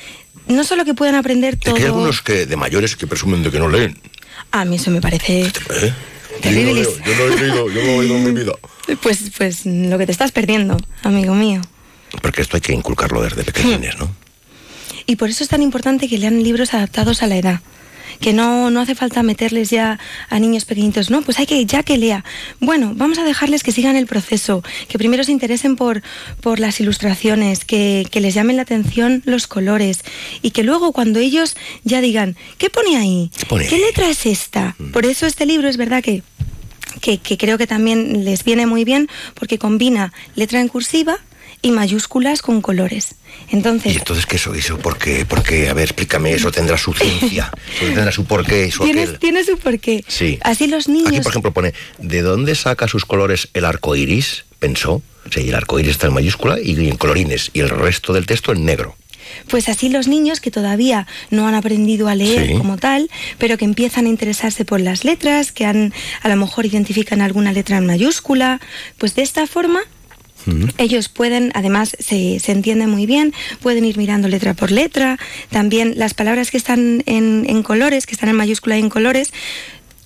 no 0.47 0.63
solo 0.63 0.83
que 0.85 0.93
puedan 0.93 1.15
aprender 1.15 1.55
Es 1.55 1.59
todo. 1.61 1.75
que 1.75 1.81
hay 1.81 1.87
algunos 1.87 2.21
que 2.21 2.45
de 2.45 2.55
mayores 2.55 2.95
que 2.95 3.07
presumen 3.07 3.43
de 3.43 3.51
que 3.51 3.59
no 3.59 3.69
leen. 3.69 3.99
A 4.51 4.65
mí 4.65 4.77
eso 4.77 4.89
me 4.91 4.99
parece. 5.01 5.41
¿Eh? 5.41 5.51
Yo 5.51 6.35
no, 6.35 6.41
Terrible. 6.41 6.83
yo 6.83 7.15
no 7.15 7.23
he 7.33 7.37
leído, 7.39 7.69
yo 7.69 7.83
no 7.83 7.89
he 7.89 7.99
leído 7.99 8.15
en 8.15 8.23
mi 8.23 8.31
vida. 8.31 8.53
Pues, 9.03 9.19
pues 9.37 9.67
lo 9.67 9.99
que 9.99 10.07
te 10.07 10.11
estás 10.11 10.31
perdiendo, 10.31 10.75
amigo 11.03 11.35
mío. 11.35 11.61
Porque 12.23 12.41
esto 12.41 12.57
hay 12.57 12.61
que 12.61 12.73
inculcarlo 12.73 13.21
desde 13.21 13.43
pequeñines, 13.43 13.99
¿no? 13.99 14.09
Y 15.05 15.15
por 15.15 15.29
eso 15.29 15.43
es 15.43 15.49
tan 15.49 15.61
importante 15.61 16.07
que 16.09 16.17
lean 16.17 16.41
libros 16.41 16.73
adaptados 16.73 17.21
a 17.21 17.27
la 17.27 17.37
edad. 17.37 17.59
Que 18.19 18.33
no, 18.33 18.69
no 18.69 18.81
hace 18.81 18.95
falta 18.95 19.23
meterles 19.23 19.69
ya 19.69 19.99
a 20.29 20.39
niños 20.39 20.65
pequeñitos, 20.65 21.09
no, 21.09 21.21
pues 21.21 21.39
hay 21.39 21.45
que, 21.45 21.65
ya 21.65 21.83
que 21.83 21.97
lea. 21.97 22.25
Bueno, 22.59 22.93
vamos 22.95 23.17
a 23.17 23.23
dejarles 23.23 23.63
que 23.63 23.71
sigan 23.71 23.95
el 23.95 24.07
proceso, 24.07 24.63
que 24.87 24.97
primero 24.97 25.23
se 25.23 25.31
interesen 25.31 25.75
por, 25.75 26.01
por 26.41 26.59
las 26.59 26.79
ilustraciones, 26.79 27.65
que, 27.65 28.05
que 28.11 28.19
les 28.19 28.33
llamen 28.33 28.57
la 28.57 28.63
atención 28.63 29.21
los 29.25 29.47
colores 29.47 30.03
y 30.41 30.51
que 30.51 30.63
luego 30.63 30.91
cuando 30.91 31.19
ellos 31.19 31.55
ya 31.83 32.01
digan, 32.01 32.35
¿qué 32.57 32.69
pone 32.69 32.97
ahí? 32.97 33.31
¿Qué, 33.47 33.77
letra 33.77 34.09
es 34.09 34.25
esta? 34.25 34.75
Por 34.91 35.05
eso 35.05 35.25
este 35.25 35.45
libro 35.45 35.67
es 35.67 35.77
verdad 35.77 36.03
que, 36.03 36.23
que, 37.01 37.17
que 37.17 37.37
creo 37.37 37.57
que 37.57 37.67
también 37.67 38.25
les 38.25 38.43
viene 38.43 38.65
muy 38.65 38.83
bien 38.83 39.07
porque 39.33 39.57
combina 39.57 40.13
letra 40.35 40.59
en 40.59 40.67
cursiva 40.67 41.19
y 41.61 41.71
mayúsculas 41.71 42.41
con 42.41 42.61
colores. 42.61 43.15
Entonces, 43.51 43.93
¿Y 43.93 43.97
entonces 43.97 44.25
qué 44.25 44.37
eso? 44.37 44.53
¿Eso 44.53 44.77
por 44.77 44.97
qué? 44.97 45.25
¿Por 45.25 45.43
qué? 45.43 45.69
A 45.69 45.73
ver, 45.73 45.85
explícame, 45.85 46.33
eso 46.33 46.51
tendrá 46.51 46.77
su 46.77 46.93
ciencia, 46.93 47.51
eso 47.75 47.85
tendrá 47.93 48.11
su 48.11 48.25
porqué, 48.25 48.65
eso 48.65 48.83
tiene, 48.85 49.03
aquel. 49.03 49.19
tiene 49.19 49.43
su 49.43 49.57
porqué. 49.57 50.03
Sí. 50.07 50.39
Así 50.41 50.67
los 50.67 50.87
niños... 50.87 51.07
Aquí, 51.09 51.19
por 51.21 51.31
ejemplo, 51.31 51.51
pone, 51.53 51.73
¿de 51.97 52.21
dónde 52.21 52.55
saca 52.55 52.87
sus 52.87 53.05
colores 53.05 53.49
el 53.53 53.65
arco 53.65 53.95
iris? 53.95 54.45
Pensó. 54.59 55.01
Sí, 55.31 55.49
el 55.49 55.55
arco 55.55 55.79
iris 55.79 55.91
está 55.91 56.07
en 56.07 56.13
mayúscula 56.13 56.59
y 56.61 56.89
en 56.89 56.95
colorines, 56.97 57.51
y 57.53 57.59
el 57.59 57.69
resto 57.69 58.13
del 58.13 58.25
texto 58.25 58.51
en 58.51 58.65
negro. 58.65 58.95
Pues 59.47 59.69
así 59.69 59.89
los 59.89 60.07
niños 60.07 60.39
que 60.39 60.49
todavía 60.49 61.05
no 61.29 61.47
han 61.47 61.53
aprendido 61.53 62.07
a 62.07 62.15
leer 62.15 62.47
Sí. 62.47 62.53
como 62.57 62.77
tal, 62.77 63.11
pero 63.37 63.57
que 63.57 63.65
empiezan 63.65 64.05
a 64.07 64.09
interesarse 64.09 64.65
por 64.65 64.79
las 64.81 65.03
letras, 65.03 65.51
que 65.51 65.65
han, 65.65 65.93
a 66.23 66.29
lo 66.29 66.35
mejor 66.35 66.65
identifican 66.65 67.21
alguna 67.21 67.51
letra 67.51 67.77
en 67.77 67.85
mayúscula, 67.85 68.59
pues 68.97 69.13
de 69.13 69.21
esta 69.21 69.45
forma 69.45 69.81
ellos 70.77 71.09
pueden, 71.09 71.51
además 71.55 71.95
se, 71.99 72.39
se 72.39 72.51
entiende 72.51 72.87
muy 72.87 73.05
bien, 73.05 73.33
pueden 73.61 73.85
ir 73.85 73.97
mirando 73.97 74.27
letra 74.27 74.53
por 74.53 74.71
letra, 74.71 75.17
también 75.49 75.93
las 75.97 76.13
palabras 76.13 76.51
que 76.51 76.57
están 76.57 77.03
en, 77.05 77.45
en 77.47 77.63
colores, 77.63 78.05
que 78.05 78.13
están 78.13 78.29
en 78.29 78.35
mayúscula 78.35 78.77
y 78.77 78.81
en 78.81 78.89
colores, 78.89 79.31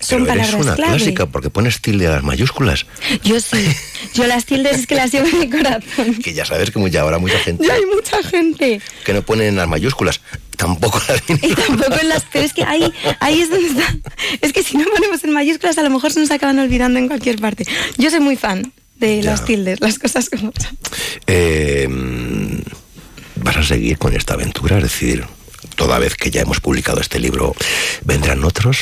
son 0.00 0.24
Pero 0.24 0.34
eres 0.34 0.46
palabras 0.48 0.66
una 0.66 0.76
clave. 0.76 0.96
clásica 0.96 1.26
porque 1.26 1.48
pones 1.48 1.80
tilde 1.80 2.06
a 2.08 2.10
las 2.10 2.22
mayúsculas. 2.22 2.84
Yo 3.22 3.40
sí, 3.40 3.56
yo 4.14 4.26
las 4.26 4.44
tildes 4.44 4.80
es 4.80 4.86
que 4.86 4.96
las 4.96 5.10
llevo 5.10 5.28
en 5.28 5.38
mi 5.40 5.48
corazón. 5.48 6.16
Que 6.22 6.34
ya 6.34 6.44
sabes 6.44 6.70
que 6.70 6.78
mu- 6.78 6.88
ya 6.88 7.00
habrá 7.00 7.18
mucha 7.18 7.38
gente 7.38 7.64
Ya 7.66 7.72
hay 7.74 7.86
mucha 7.86 8.22
gente. 8.22 8.82
que 9.06 9.12
no 9.14 9.22
pone 9.22 9.46
en 9.48 9.56
las 9.56 9.66
mayúsculas. 9.66 10.20
Tampoco 10.58 11.00
las 11.08 11.22
Y 11.42 11.54
tampoco 11.54 11.98
en 12.02 12.08
las... 12.10 12.24
Pero 12.30 12.44
es 12.44 12.52
que 12.52 12.64
ahí, 12.64 12.92
ahí 13.20 13.40
es 13.40 13.48
donde 13.48 13.68
está... 13.68 13.96
Es 14.42 14.52
que 14.52 14.62
si 14.62 14.76
no 14.76 14.84
ponemos 14.94 15.24
en 15.24 15.30
mayúsculas 15.32 15.78
a 15.78 15.82
lo 15.82 15.88
mejor 15.90 16.12
se 16.12 16.20
nos 16.20 16.30
acaban 16.30 16.58
olvidando 16.58 16.98
en 16.98 17.06
cualquier 17.08 17.38
parte. 17.38 17.64
Yo 17.96 18.10
soy 18.10 18.20
muy 18.20 18.36
fan 18.36 18.72
de 18.96 19.22
las 19.22 19.44
tildes, 19.44 19.80
las 19.80 19.98
cosas 19.98 20.30
como 20.30 20.52
son. 20.52 20.78
Eh, 21.26 21.86
mm, 21.88 23.42
¿Vas 23.42 23.56
a 23.56 23.62
seguir 23.62 23.98
con 23.98 24.14
esta 24.14 24.34
aventura? 24.34 24.76
Es 24.78 24.84
decir, 24.84 25.24
toda 25.76 25.98
vez 25.98 26.14
que 26.14 26.30
ya 26.30 26.42
hemos 26.42 26.60
publicado 26.60 27.00
este 27.00 27.18
libro, 27.18 27.54
¿vendrán 28.04 28.44
otros? 28.44 28.78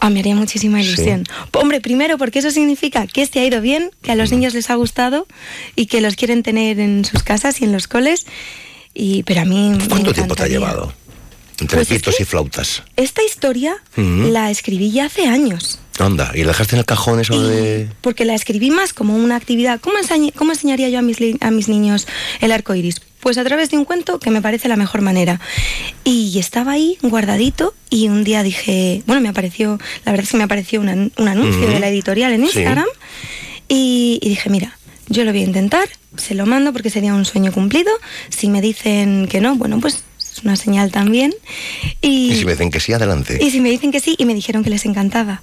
Ah, 0.00 0.08
me 0.08 0.20
haría 0.20 0.34
muchísima 0.34 0.82
ilusión. 0.82 1.24
Hombre, 1.52 1.80
primero 1.82 2.16
porque 2.16 2.38
eso 2.38 2.50
significa 2.50 3.06
que 3.06 3.20
este 3.22 3.40
ha 3.40 3.44
ido 3.44 3.60
bien, 3.60 3.90
que 4.02 4.12
a 4.12 4.14
los 4.14 4.32
niños 4.32 4.54
les 4.54 4.70
ha 4.70 4.74
gustado 4.74 5.26
y 5.76 5.86
que 5.86 6.00
los 6.00 6.16
quieren 6.16 6.42
tener 6.42 6.80
en 6.80 7.04
sus 7.04 7.22
casas 7.22 7.60
y 7.60 7.64
en 7.64 7.72
los 7.72 7.86
coles. 7.86 8.26
Y, 8.94 9.22
pero 9.24 9.42
a 9.42 9.44
mí... 9.44 9.70
me 9.76 9.88
¿Cuánto 9.88 10.14
tiempo 10.14 10.34
te 10.34 10.44
ha 10.44 10.48
llevado? 10.48 10.92
Entre 11.60 11.76
Pues 11.76 11.90
es 11.90 12.20
y 12.20 12.24
flautas. 12.24 12.82
Esta 12.96 13.22
historia 13.22 13.76
Ujú. 13.92 14.30
la 14.30 14.50
escribí 14.50 14.90
ya 14.90 15.04
hace 15.04 15.26
años. 15.26 15.79
Anda, 16.04 16.32
¿y 16.34 16.40
la 16.42 16.48
dejaste 16.48 16.74
en 16.76 16.80
el 16.80 16.84
cajón 16.84 17.20
eso 17.20 17.40
de...? 17.42 17.88
porque 18.00 18.24
la 18.24 18.34
escribí 18.34 18.70
más 18.70 18.92
como 18.92 19.16
una 19.16 19.36
actividad. 19.36 19.80
¿Cómo, 19.80 19.96
cómo 20.36 20.52
enseñaría 20.52 20.88
yo 20.88 20.98
a 20.98 21.02
mis, 21.02 21.18
a 21.40 21.50
mis 21.50 21.68
niños 21.68 22.06
el 22.40 22.52
arco 22.52 22.74
iris? 22.74 23.00
Pues 23.20 23.36
a 23.36 23.44
través 23.44 23.70
de 23.70 23.76
un 23.76 23.84
cuento 23.84 24.18
que 24.18 24.30
me 24.30 24.40
parece 24.40 24.66
la 24.68 24.76
mejor 24.76 25.02
manera. 25.02 25.40
Y 26.04 26.38
estaba 26.38 26.72
ahí 26.72 26.96
guardadito 27.02 27.74
y 27.90 28.08
un 28.08 28.24
día 28.24 28.42
dije, 28.42 29.02
bueno, 29.06 29.20
me 29.20 29.28
apareció, 29.28 29.78
la 30.06 30.12
verdad 30.12 30.24
es 30.24 30.30
que 30.30 30.36
me 30.38 30.44
apareció 30.44 30.80
un, 30.80 30.88
an- 30.88 31.12
un 31.18 31.28
anuncio 31.28 31.62
Ujú. 31.64 31.72
de 31.72 31.80
la 31.80 31.88
editorial 31.88 32.32
en 32.32 32.40
Sí. 32.40 32.46
Instagram 32.60 32.86
y, 33.68 34.18
y 34.22 34.28
dije, 34.30 34.48
mira, 34.50 34.76
yo 35.08 35.24
lo 35.24 35.32
voy 35.32 35.42
a 35.42 35.44
intentar, 35.44 35.88
se 36.16 36.34
lo 36.34 36.46
mando 36.46 36.72
porque 36.72 36.88
sería 36.90 37.14
un 37.14 37.24
sueño 37.24 37.52
cumplido. 37.52 37.90
Si 38.30 38.48
me 38.48 38.60
dicen 38.60 39.28
que 39.28 39.40
no, 39.40 39.56
bueno, 39.56 39.80
pues 39.80 40.02
es 40.18 40.42
una 40.44 40.56
señal 40.56 40.90
también. 40.90 41.34
Y 42.00 42.34
si 42.36 42.44
me 42.44 42.52
dicen 42.52 42.70
que 42.70 42.80
sí, 42.80 42.92
adelante. 42.92 43.38
Y 43.40 43.50
si 43.50 43.60
me 43.60 43.68
dicen 43.70 43.92
que 43.92 44.00
sí, 44.00 44.14
y 44.18 44.24
me 44.24 44.34
dijeron 44.34 44.64
que 44.64 44.70
les 44.70 44.84
encantaba. 44.86 45.42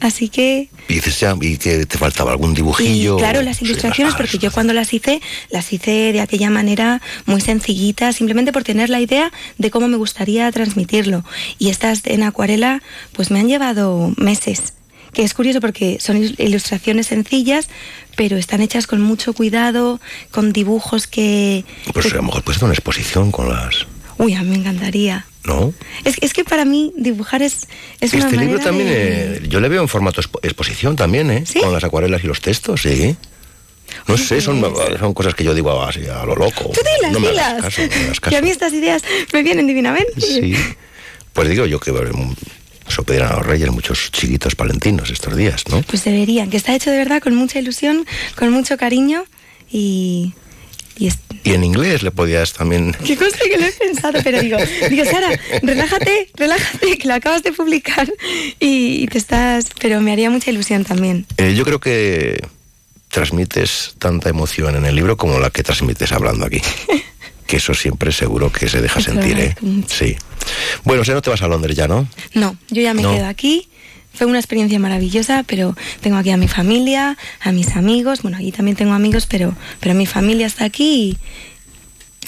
Así 0.00 0.30
que, 0.30 0.70
Y 0.88 0.94
dices 0.94 1.20
ya, 1.20 1.36
¿y 1.40 1.58
que 1.58 1.84
te 1.84 1.98
faltaba 1.98 2.32
algún 2.32 2.52
y 2.52 2.56
dibujillo? 2.56 3.18
claro, 3.18 3.42
las 3.42 3.58
Sí, 3.58 3.66
ilustraciones, 3.66 4.14
porque 4.14 4.38
yo 4.38 4.50
cuando 4.50 4.72
las 4.72 4.94
hice, 4.94 5.20
las 5.50 5.70
hice 5.74 6.12
de 6.14 6.20
aquella 6.22 6.48
manera 6.48 7.02
muy 7.26 7.42
sencillita, 7.42 8.12
simplemente 8.14 8.50
por 8.52 8.64
tener 8.64 8.88
la 8.88 9.00
idea 9.00 9.30
de 9.58 9.70
cómo 9.70 9.88
me 9.88 9.98
gustaría 9.98 10.50
transmitirlo. 10.52 11.22
Y 11.58 11.68
estas 11.68 12.00
en 12.06 12.22
acuarela, 12.22 12.82
pues 13.12 13.30
me 13.30 13.40
han 13.40 13.48
llevado 13.48 14.12
meses. 14.16 14.72
Que 15.12 15.22
es 15.24 15.34
curioso 15.34 15.60
porque 15.60 15.98
son 16.00 16.16
il- 16.22 16.34
ilustraciones 16.38 17.08
sencillas, 17.08 17.68
pero 18.16 18.38
están 18.38 18.62
hechas 18.62 18.86
con 18.86 19.00
mucho 19.02 19.32
cuidado, 19.34 20.00
con 20.30 20.52
dibujos 20.52 21.06
que... 21.08 21.64
Pues 21.92 22.06
a 22.12 22.16
lo 22.16 22.22
mejor 22.22 22.42
puedes 22.42 22.56
hacer 22.58 22.66
una 22.66 22.74
exposición 22.74 23.30
con 23.32 23.48
las... 23.50 23.86
Uy, 24.18 24.34
a 24.34 24.42
mí 24.42 24.50
me 24.50 24.56
encantaría. 24.56 25.26
¿No? 25.44 25.72
Es, 26.04 26.16
es 26.20 26.32
que 26.34 26.44
para 26.44 26.64
mí 26.66 26.92
dibujar 26.96 27.42
es, 27.42 27.66
es 28.00 28.12
una 28.12 28.24
este 28.24 28.36
libro 28.36 28.58
manera 28.58 28.64
también, 28.64 28.88
de- 28.88 29.36
eh, 29.36 29.48
yo 29.48 29.58
le 29.60 29.68
veo 29.70 29.80
en 29.80 29.88
formato 29.88 30.20
expo- 30.20 30.38
exposición 30.42 30.96
también, 30.96 31.30
¿eh? 31.30 31.44
Con 31.60 31.72
las 31.72 31.82
acuarelas 31.82 32.22
y 32.22 32.26
los 32.26 32.40
textos, 32.40 32.82
sí. 32.82 33.16
No 34.06 34.16
sé, 34.16 34.40
son, 34.40 34.62
son 34.98 35.14
cosas 35.14 35.34
que 35.34 35.42
yo 35.42 35.52
digo 35.54 35.82
así 35.82 36.06
a 36.06 36.24
lo 36.24 36.36
loco. 36.36 36.70
Tú 36.74 36.80
dilas, 36.96 37.12
no 37.12 37.20
me 37.20 37.30
dilas. 37.30 37.46
hagas 37.48 37.62
caso, 37.64 37.82
no 37.82 37.88
me 37.88 38.04
hagas 38.04 38.20
Que 38.20 38.36
a 38.36 38.42
mí 38.42 38.50
estas 38.50 38.72
ideas 38.72 39.02
me 39.32 39.42
vienen 39.42 39.66
divinamente. 39.66 40.20
Sí. 40.20 40.54
Pues 41.32 41.48
digo 41.48 41.64
yo 41.66 41.80
que 41.80 41.90
eso 42.86 43.02
pedirán 43.04 43.32
a 43.32 43.36
los 43.36 43.46
reyes 43.46 43.70
muchos 43.70 44.10
chiquitos 44.12 44.54
palentinos 44.54 45.10
estos 45.10 45.36
días, 45.36 45.64
¿no? 45.70 45.82
Pues 45.82 46.04
deberían, 46.04 46.50
que 46.50 46.56
está 46.56 46.74
hecho 46.74 46.90
de 46.90 46.98
verdad 46.98 47.20
con 47.22 47.34
mucha 47.34 47.58
ilusión, 47.58 48.04
con 48.36 48.50
mucho 48.52 48.76
cariño 48.76 49.24
y... 49.70 50.34
y 50.98 51.06
es- 51.08 51.18
Y 51.44 51.52
en 51.52 51.64
inglés 51.64 52.02
le 52.02 52.10
podías 52.10 52.52
también... 52.52 52.94
Qué 53.06 53.16
cosa 53.16 53.38
que 53.38 53.58
lo 53.58 53.66
he 53.66 53.72
pensado, 53.72 54.18
pero 54.22 54.40
digo, 54.40 54.58
digo, 54.90 55.04
Sara, 55.04 55.28
relájate, 55.62 56.28
relájate, 56.34 56.98
que 56.98 57.08
lo 57.08 57.14
acabas 57.14 57.42
de 57.42 57.52
publicar 57.52 58.12
y, 58.58 59.02
y 59.02 59.06
te 59.06 59.18
estás... 59.18 59.66
Pero 59.80 60.00
me 60.00 60.12
haría 60.12 60.28
mucha 60.30 60.50
ilusión 60.50 60.84
también. 60.84 61.26
Eh, 61.38 61.54
yo 61.54 61.64
creo 61.64 61.80
que 61.80 62.40
transmites 63.08 63.94
tanta 63.98 64.28
emoción 64.28 64.76
en 64.76 64.84
el 64.86 64.94
libro 64.94 65.16
como 65.16 65.38
la 65.40 65.50
que 65.50 65.62
transmites 65.62 66.12
hablando 66.12 66.46
aquí. 66.46 66.60
que 67.46 67.56
eso 67.56 67.74
siempre 67.74 68.12
seguro 68.12 68.52
que 68.52 68.68
se 68.68 68.80
deja 68.80 69.00
sentir, 69.00 69.38
¿eh? 69.40 69.56
Sí. 69.88 70.16
Bueno, 70.84 71.02
o 71.02 71.04
sea, 71.04 71.14
no 71.14 71.22
te 71.22 71.30
vas 71.30 71.42
a 71.42 71.48
Londres 71.48 71.76
ya, 71.76 71.88
¿no? 71.88 72.06
No, 72.34 72.56
yo 72.68 72.80
ya 72.82 72.94
me 72.94 73.02
No. 73.02 73.12
quedo 73.14 73.26
aquí. 73.26 73.68
Fue 74.12 74.26
una 74.26 74.38
experiencia 74.38 74.78
maravillosa, 74.78 75.44
pero 75.46 75.76
tengo 76.00 76.16
aquí 76.16 76.30
a 76.30 76.36
mi 76.36 76.48
familia, 76.48 77.16
a 77.40 77.52
mis 77.52 77.76
amigos. 77.76 78.22
Bueno, 78.22 78.36
aquí 78.36 78.52
también 78.52 78.76
tengo 78.76 78.92
amigos, 78.92 79.26
pero, 79.26 79.54
pero 79.80 79.94
mi 79.94 80.06
familia 80.06 80.46
está 80.46 80.64
aquí. 80.64 81.16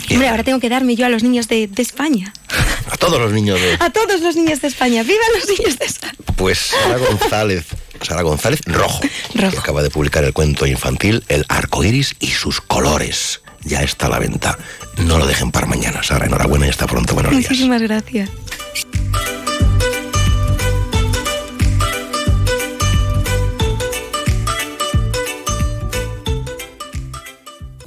Y, 0.09 0.15
hombre, 0.15 0.29
ahora 0.29 0.43
tengo 0.43 0.59
que 0.59 0.69
darme 0.69 0.97
yo 0.97 1.07
a 1.07 1.09
los 1.09 1.23
niños 1.23 1.49
de, 1.49 1.67
de 1.67 1.83
España. 1.83 2.33
A 2.91 2.97
todos 2.97 3.21
los 3.21 3.33
niños 3.33 3.61
de... 3.61 3.77
A 3.79 3.91
todos 3.91 4.21
los 4.21 4.37
niños 4.37 4.61
de 4.61 4.69
España. 4.69 5.03
¡Viva 5.03 5.23
los 5.39 5.49
niños 5.49 5.79
de 5.79 5.85
España! 5.85 6.15
Pues 6.37 6.59
Sara 6.59 6.99
González, 6.99 7.67
Sara 8.01 8.23
González 8.23 8.61
Rojo, 8.67 9.01
que 9.33 9.47
acaba 9.47 9.83
de 9.83 9.91
publicar 9.91 10.25
el 10.25 10.33
cuento 10.33 10.67
infantil 10.67 11.23
El 11.29 11.45
arco 11.49 11.85
iris 11.85 12.17
y 12.21 12.29
sus 12.29 12.61
colores. 12.61 13.43
Ya 13.65 13.83
está 13.83 14.07
a 14.07 14.09
la 14.11 14.19
venta. 14.19 14.59
No 14.97 15.19
lo 15.19 15.27
dejen 15.27 15.53
para 15.53 15.67
mañana, 15.67 16.03
Sara. 16.03 16.27
Enhorabuena 16.27 16.67
y 16.67 16.71
hasta 16.71 16.87
pronto. 16.87 17.15
Buenos 17.15 17.33
días. 17.33 17.51
Muchísimas 17.51 17.83
gracias. 17.83 18.29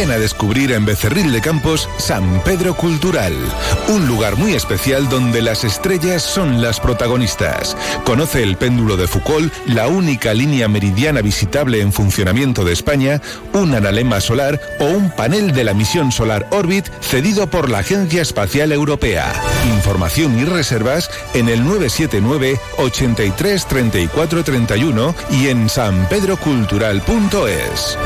Ven 0.00 0.12
a 0.12 0.16
descubrir 0.16 0.72
en 0.72 0.86
Becerril 0.86 1.30
de 1.30 1.42
Campos 1.42 1.86
San 1.98 2.42
Pedro 2.42 2.74
Cultural, 2.74 3.34
un 3.88 4.06
lugar 4.06 4.38
muy 4.38 4.54
especial 4.54 5.10
donde 5.10 5.42
las 5.42 5.62
estrellas 5.62 6.22
son 6.22 6.62
las 6.62 6.80
protagonistas. 6.80 7.76
Conoce 8.04 8.42
el 8.42 8.56
péndulo 8.56 8.96
de 8.96 9.06
Foucault, 9.06 9.52
la 9.66 9.88
única 9.88 10.32
línea 10.32 10.68
meridiana 10.68 11.20
visitable 11.20 11.82
en 11.82 11.92
funcionamiento 11.92 12.64
de 12.64 12.72
España, 12.72 13.20
un 13.52 13.74
analema 13.74 14.22
solar 14.22 14.58
o 14.78 14.86
un 14.86 15.10
panel 15.10 15.52
de 15.52 15.64
la 15.64 15.74
misión 15.74 16.12
Solar 16.12 16.46
Orbit 16.50 16.86
cedido 17.02 17.50
por 17.50 17.68
la 17.68 17.80
Agencia 17.80 18.22
Espacial 18.22 18.72
Europea. 18.72 19.30
Información 19.66 20.38
y 20.38 20.46
reservas 20.46 21.10
en 21.34 21.50
el 21.50 21.62
979 21.62 22.58
83 22.78 23.66
34 23.66 24.44
31 24.44 25.14
y 25.30 25.48
en 25.48 25.68
sanpedrocultural.es. 25.68 27.98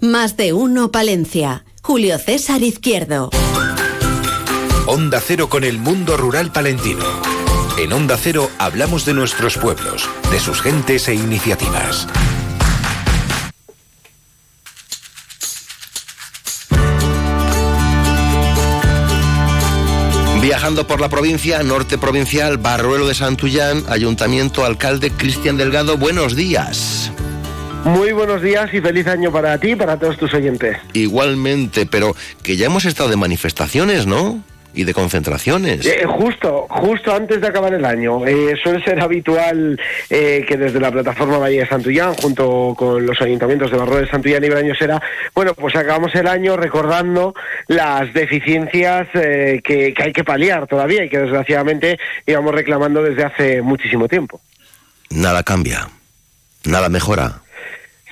Más 0.00 0.36
de 0.36 0.52
uno 0.52 0.90
Palencia. 0.92 1.64
Julio 1.82 2.18
César 2.18 2.62
Izquierdo. 2.62 3.30
Onda 4.86 5.20
Cero 5.20 5.48
con 5.48 5.64
el 5.64 5.78
mundo 5.78 6.16
rural 6.16 6.52
palentino. 6.52 7.04
En 7.78 7.92
Onda 7.92 8.16
Cero 8.16 8.50
hablamos 8.58 9.06
de 9.06 9.14
nuestros 9.14 9.56
pueblos, 9.56 10.08
de 10.30 10.38
sus 10.38 10.60
gentes 10.60 11.08
e 11.08 11.14
iniciativas. 11.14 12.06
Viajando 20.42 20.86
por 20.86 21.00
la 21.00 21.08
provincia, 21.08 21.62
norte 21.62 21.98
provincial, 21.98 22.58
Barruelo 22.58 23.06
de 23.06 23.14
Santullán, 23.14 23.82
Ayuntamiento, 23.88 24.64
alcalde 24.64 25.10
Cristian 25.10 25.56
Delgado, 25.56 25.96
buenos 25.96 26.36
días. 26.36 27.10
Muy 27.86 28.10
buenos 28.10 28.42
días 28.42 28.74
y 28.74 28.80
feliz 28.80 29.06
año 29.06 29.30
para 29.30 29.56
ti 29.58 29.70
y 29.70 29.76
para 29.76 29.96
todos 29.96 30.18
tus 30.18 30.34
oyentes. 30.34 30.76
Igualmente, 30.92 31.86
pero 31.86 32.16
que 32.42 32.56
ya 32.56 32.66
hemos 32.66 32.84
estado 32.84 33.08
de 33.08 33.16
manifestaciones, 33.16 34.06
¿no? 34.08 34.42
y 34.74 34.82
de 34.84 34.92
concentraciones. 34.92 35.86
Eh, 35.86 36.04
justo, 36.04 36.66
justo 36.68 37.14
antes 37.14 37.40
de 37.40 37.46
acabar 37.46 37.72
el 37.72 37.84
año. 37.84 38.26
Eh, 38.26 38.56
suele 38.62 38.84
ser 38.84 39.00
habitual 39.00 39.80
eh, 40.10 40.44
que 40.46 40.56
desde 40.56 40.80
la 40.80 40.90
plataforma 40.90 41.38
Valle 41.38 41.60
de 41.60 41.66
Santullán, 41.66 42.14
junto 42.14 42.74
con 42.76 43.06
los 43.06 43.18
ayuntamientos 43.22 43.70
de 43.70 43.78
Barro 43.78 43.96
de 43.96 44.08
Santullán 44.08 44.44
y 44.44 44.48
Brañosera, 44.50 45.00
bueno, 45.32 45.54
pues 45.54 45.74
acabamos 45.76 46.12
el 46.16 46.26
año 46.26 46.56
recordando 46.56 47.34
las 47.68 48.12
deficiencias 48.12 49.08
que, 49.14 49.94
que 49.96 50.02
hay 50.02 50.12
que 50.12 50.24
paliar 50.24 50.66
todavía 50.66 51.04
y 51.04 51.08
que 51.08 51.20
desgraciadamente 51.20 51.98
íbamos 52.26 52.52
reclamando 52.52 53.02
desde 53.02 53.24
hace 53.24 53.62
muchísimo 53.62 54.08
tiempo. 54.08 54.40
Nada 55.08 55.44
cambia, 55.44 55.88
nada 56.64 56.90
mejora. 56.90 57.45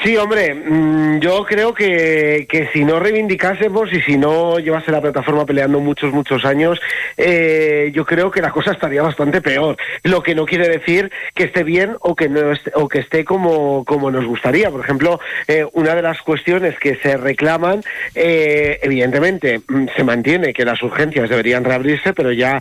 Sí, 0.05 0.19
hombre, 0.19 0.53
mm, 0.53 1.21
yo 1.21 1.47
creo 1.47 1.73
que, 1.73 2.47
que, 2.47 2.69
si 2.75 2.85
no 2.85 3.01
reivindicásemos 3.01 3.91
y 3.91 4.03
si 4.03 4.19
no 4.19 4.59
llevase 4.59 4.93
la 4.93 5.01
plataforma 5.01 5.47
peleando 5.47 5.81
muchos, 5.81 6.13
muchos 6.13 6.45
años, 6.45 6.79
eh, 7.17 7.91
yo 7.95 8.05
creo 8.05 8.31
que 8.31 8.43
la 8.43 8.51
cosa 8.51 8.73
estaría 8.73 9.01
bastante 9.01 9.41
peor. 9.41 9.79
Lo 10.03 10.23
que 10.23 10.35
no 10.35 10.45
quiere 10.45 10.69
decir 10.69 11.11
que 11.35 11.45
esté 11.45 11.65
bien 11.65 11.97
o 12.01 12.15
que 12.15 12.29
no 12.29 12.53
esté, 12.53 12.71
o 12.75 12.87
que 12.87 12.99
esté 12.99 13.25
como, 13.25 13.83
como 13.87 14.11
nos 14.11 14.27
gustaría. 14.27 14.71
Por 14.71 14.83
ejemplo, 14.83 15.21
eh, 15.49 15.65
una 15.73 15.95
de 15.95 16.03
las 16.03 16.21
cuestiones 16.21 16.79
que 16.79 16.97
se 16.97 17.17
reclaman, 17.17 17.81
eh, 18.15 18.81
evidentemente, 18.83 19.63
mm, 19.67 19.87
se 19.97 20.05
mantiene 20.05 20.53
que 20.53 20.67
las 20.67 20.83
urgencias 20.83 21.31
deberían 21.31 21.65
reabrirse, 21.65 22.13
pero 22.13 22.31
ya 22.31 22.61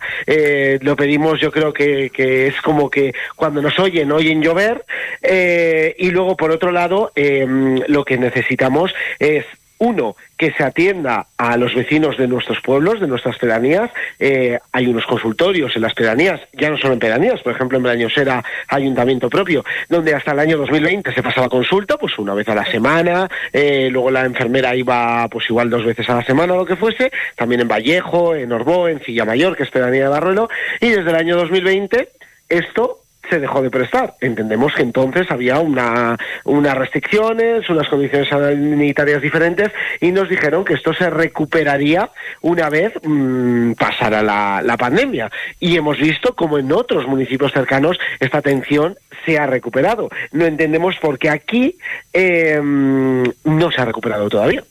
lo 0.79 0.95
pedimos, 0.95 1.41
yo 1.41 1.51
creo 1.51 1.73
que, 1.73 2.09
que, 2.09 2.47
es 2.47 2.61
como 2.61 2.89
que 2.89 3.13
cuando 3.35 3.61
nos 3.61 3.77
oyen, 3.79 4.11
oyen 4.13 4.41
llover, 4.41 4.85
y 5.97 6.09
luego, 6.11 6.37
por 6.37 6.51
otro 6.51 6.71
lado, 6.71 7.11
Em, 7.41 7.81
lo 7.87 8.05
que 8.05 8.17
necesitamos 8.17 8.93
es 9.19 9.45
uno, 9.79 10.15
que 10.37 10.53
se 10.53 10.63
atienda 10.63 11.27
a 11.37 11.57
los 11.57 11.75
vecinos 11.75 12.17
de 12.17 12.27
nuestros 12.27 12.61
pueblos, 12.61 13.01
de 13.01 13.07
nuestras 13.07 13.37
pedanías. 13.37 13.91
Eh, 14.17 14.57
hay 14.71 14.87
unos 14.87 15.05
consultorios 15.05 15.75
en 15.75 15.81
las 15.81 15.93
pedanías, 15.93 16.39
ya 16.53 16.69
no 16.69 16.77
solo 16.77 16.93
en 16.93 16.99
pedanías, 16.99 17.41
por 17.41 17.53
ejemplo 17.53 17.77
en 17.77 17.83
Brañosera, 17.83 18.43
ayuntamiento 18.69 19.29
propio, 19.29 19.65
donde 19.89 20.13
hasta 20.13 20.31
el 20.31 20.39
año 20.39 20.57
2020 20.57 21.13
se 21.13 21.23
pasaba 21.23 21.49
consulta, 21.49 21.97
pues 21.97 22.17
una 22.17 22.33
vez 22.33 22.47
a 22.47 22.55
la 22.55 22.65
semana, 22.65 23.27
eh, 23.51 23.89
luego 23.91 24.09
la 24.09 24.23
enfermera 24.23 24.73
iba 24.73 25.27
pues 25.27 25.49
igual 25.49 25.69
dos 25.69 25.83
veces 25.83 26.07
a 26.09 26.15
la 26.15 26.23
semana 26.23 26.53
o 26.53 26.57
lo 26.57 26.65
que 26.65 26.77
fuese, 26.77 27.11
también 27.35 27.61
en 27.61 27.67
Vallejo, 27.67 28.35
en 28.35 28.53
Orbó, 28.53 28.87
en 28.87 29.01
Mayor, 29.25 29.57
que 29.57 29.63
es 29.63 29.71
pedanía 29.71 30.03
de 30.03 30.09
Barruelo, 30.09 30.49
y 30.79 30.89
desde 30.89 31.09
el 31.09 31.15
año 31.15 31.35
2020 31.35 32.09
esto 32.47 33.02
se 33.29 33.39
dejó 33.39 33.61
de 33.61 33.69
prestar. 33.69 34.15
Entendemos 34.21 34.73
que 34.73 34.81
entonces 34.81 35.29
había 35.31 35.59
una, 35.59 36.17
unas 36.43 36.77
restricciones, 36.77 37.69
unas 37.69 37.87
condiciones 37.87 38.29
sanitarias 38.29 39.21
diferentes 39.21 39.71
y 40.01 40.11
nos 40.11 40.29
dijeron 40.29 40.65
que 40.65 40.73
esto 40.73 40.93
se 40.93 41.09
recuperaría 41.09 42.09
una 42.41 42.69
vez 42.69 42.93
mmm, 43.03 43.73
pasara 43.73 44.21
la, 44.21 44.61
la, 44.63 44.77
pandemia. 44.77 45.31
Y 45.59 45.77
hemos 45.77 45.97
visto 45.97 46.35
como 46.35 46.57
en 46.57 46.71
otros 46.71 47.07
municipios 47.07 47.51
cercanos 47.53 47.97
esta 48.19 48.39
atención 48.39 48.95
se 49.25 49.37
ha 49.37 49.47
recuperado. 49.47 50.09
No 50.31 50.45
entendemos 50.45 50.97
por 50.97 51.17
qué 51.17 51.29
aquí 51.29 51.77
eh, 52.11 52.59
no 52.61 53.71
se 53.71 53.81
ha 53.81 53.85
recuperado 53.85 54.29
todavía. 54.29 54.63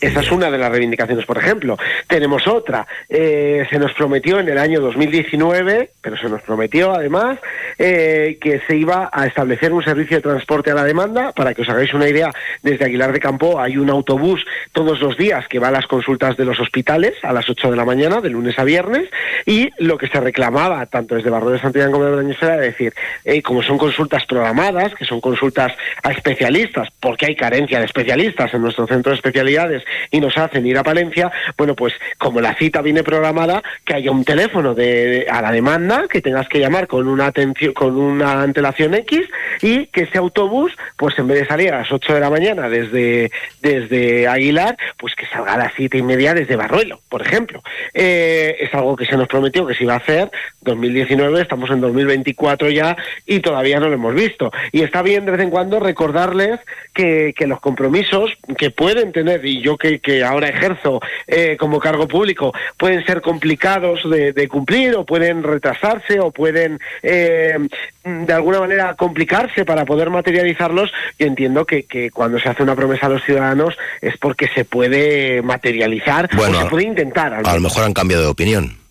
Esa 0.00 0.20
es 0.20 0.30
una 0.30 0.48
de 0.48 0.58
las 0.58 0.70
reivindicaciones, 0.70 1.26
por 1.26 1.38
ejemplo. 1.38 1.76
Tenemos 2.06 2.46
otra. 2.46 2.86
Eh, 3.08 3.66
se 3.68 3.80
nos 3.80 3.92
prometió 3.94 4.38
en 4.38 4.48
el 4.48 4.56
año 4.56 4.80
2019, 4.80 5.90
pero 6.00 6.16
se 6.16 6.28
nos 6.28 6.40
prometió 6.42 6.94
además, 6.94 7.38
eh, 7.78 8.38
que 8.40 8.60
se 8.68 8.76
iba 8.76 9.10
a 9.12 9.26
establecer 9.26 9.72
un 9.72 9.82
servicio 9.82 10.18
de 10.18 10.22
transporte 10.22 10.70
a 10.70 10.74
la 10.74 10.84
demanda. 10.84 11.32
Para 11.32 11.52
que 11.52 11.62
os 11.62 11.68
hagáis 11.68 11.92
una 11.94 12.08
idea, 12.08 12.30
desde 12.62 12.84
Aguilar 12.84 13.12
de 13.12 13.18
Campo 13.18 13.60
hay 13.60 13.76
un 13.76 13.90
autobús 13.90 14.46
todos 14.72 15.00
los 15.00 15.16
días 15.16 15.48
que 15.48 15.58
va 15.58 15.68
a 15.68 15.72
las 15.72 15.88
consultas 15.88 16.36
de 16.36 16.44
los 16.44 16.60
hospitales 16.60 17.14
a 17.24 17.32
las 17.32 17.48
8 17.50 17.70
de 17.70 17.76
la 17.76 17.84
mañana, 17.84 18.20
de 18.20 18.30
lunes 18.30 18.56
a 18.58 18.64
viernes, 18.64 19.08
y 19.46 19.70
lo 19.78 19.98
que 19.98 20.06
se 20.06 20.20
reclamaba, 20.20 20.86
tanto 20.86 21.16
desde 21.16 21.30
Barro 21.30 21.50
de 21.50 21.58
Santiago 21.58 21.90
como 21.90 22.04
de 22.04 22.12
Brañosera, 22.12 22.54
era 22.54 22.62
decir, 22.62 22.94
como 23.42 23.64
son 23.64 23.78
consultas 23.78 24.24
programadas, 24.26 24.94
que 24.94 25.04
son 25.04 25.20
consultas 25.20 25.72
a 26.04 26.12
especialistas, 26.12 26.88
porque 27.00 27.26
hay 27.26 27.34
carencia 27.34 27.80
de 27.80 27.86
especialistas 27.86 28.54
en 28.54 28.62
nuestro 28.62 28.86
centro 28.86 29.10
de 29.10 29.16
especialidades, 29.16 29.82
y 30.10 30.20
nos 30.20 30.36
hacen 30.36 30.66
ir 30.66 30.78
a 30.78 30.82
Palencia, 30.82 31.30
bueno, 31.56 31.74
pues 31.74 31.94
como 32.18 32.40
la 32.40 32.54
cita 32.54 32.82
viene 32.82 33.02
programada, 33.02 33.62
que 33.84 33.94
haya 33.94 34.10
un 34.10 34.24
teléfono 34.24 34.74
de, 34.74 35.26
a 35.30 35.42
la 35.42 35.52
demanda, 35.52 36.06
que 36.08 36.20
tengas 36.20 36.48
que 36.48 36.60
llamar 36.60 36.86
con 36.86 37.08
una 37.08 37.26
atención, 37.26 37.72
con 37.72 37.96
una 37.96 38.42
antelación 38.42 38.94
X 38.94 39.20
y 39.62 39.86
que 39.86 40.02
ese 40.02 40.18
autobús, 40.18 40.72
pues 40.96 41.18
en 41.18 41.28
vez 41.28 41.40
de 41.40 41.46
salir 41.46 41.72
a 41.72 41.78
las 41.78 41.92
8 41.92 42.14
de 42.14 42.20
la 42.20 42.30
mañana 42.30 42.68
desde, 42.68 43.30
desde 43.60 44.28
Aguilar, 44.28 44.76
pues 44.96 45.14
que 45.14 45.26
salga 45.26 45.54
a 45.54 45.58
las 45.58 45.72
siete 45.74 45.98
y 45.98 46.02
media 46.02 46.34
desde 46.34 46.56
Barruelo, 46.56 47.00
por 47.08 47.22
ejemplo. 47.22 47.62
Eh, 47.94 48.56
es 48.60 48.72
algo 48.74 48.96
que 48.96 49.06
se 49.06 49.16
nos 49.16 49.28
prometió 49.28 49.66
que 49.66 49.74
se 49.74 49.84
iba 49.84 49.94
a 49.94 49.98
hacer, 49.98 50.30
2019, 50.62 51.40
estamos 51.40 51.70
en 51.70 51.80
2024 51.80 52.70
ya 52.70 52.96
y 53.26 53.40
todavía 53.40 53.80
no 53.80 53.88
lo 53.88 53.94
hemos 53.94 54.14
visto. 54.14 54.50
Y 54.72 54.82
está 54.82 55.02
bien 55.02 55.24
de 55.24 55.32
vez 55.32 55.40
en 55.40 55.50
cuando 55.50 55.80
recordarles 55.80 56.60
que, 56.92 57.34
que 57.36 57.46
los 57.46 57.60
compromisos 57.60 58.32
que 58.56 58.70
pueden 58.70 59.12
tener, 59.12 59.44
y 59.44 59.60
yo 59.60 59.77
que, 59.78 60.00
que 60.00 60.24
ahora 60.24 60.48
ejerzo 60.48 61.00
eh, 61.26 61.56
como 61.58 61.78
cargo 61.78 62.08
público 62.08 62.52
pueden 62.76 63.04
ser 63.06 63.20
complicados 63.20 64.00
de, 64.10 64.48
cumplir 64.48 64.96
o 64.96 65.04
pueden 65.04 65.42
retrasarse 65.42 66.20
o 66.20 66.30
pueden 66.30 66.78
eh, 67.02 67.56
de 68.04 68.32
alguna 68.32 68.60
manera 68.60 68.94
complicarse 68.94 69.64
para 69.64 69.84
poder 69.84 70.10
materializarlos, 70.10 70.90
yo 71.18 71.26
entiendo 71.26 71.64
que, 71.64 71.84
que, 71.84 72.10
cuando 72.10 72.38
se 72.38 72.48
hace 72.48 72.62
una 72.62 72.74
promesa 72.74 73.06
a 73.06 73.10
los 73.10 73.22
ciudadanos 73.24 73.76
es 74.00 74.16
porque 74.16 74.48
se 74.48 74.64
puede 74.64 75.42
materializar 75.42 76.28
o 76.36 76.44
se 76.44 76.64
puede 76.66 76.84
intentar. 76.84 77.34
A 77.34 77.54
lo 77.54 77.60
mejor 77.60 77.84
han 77.84 77.94
cambiado 77.94 78.22
de 78.22 78.30
opinión. 78.30 78.87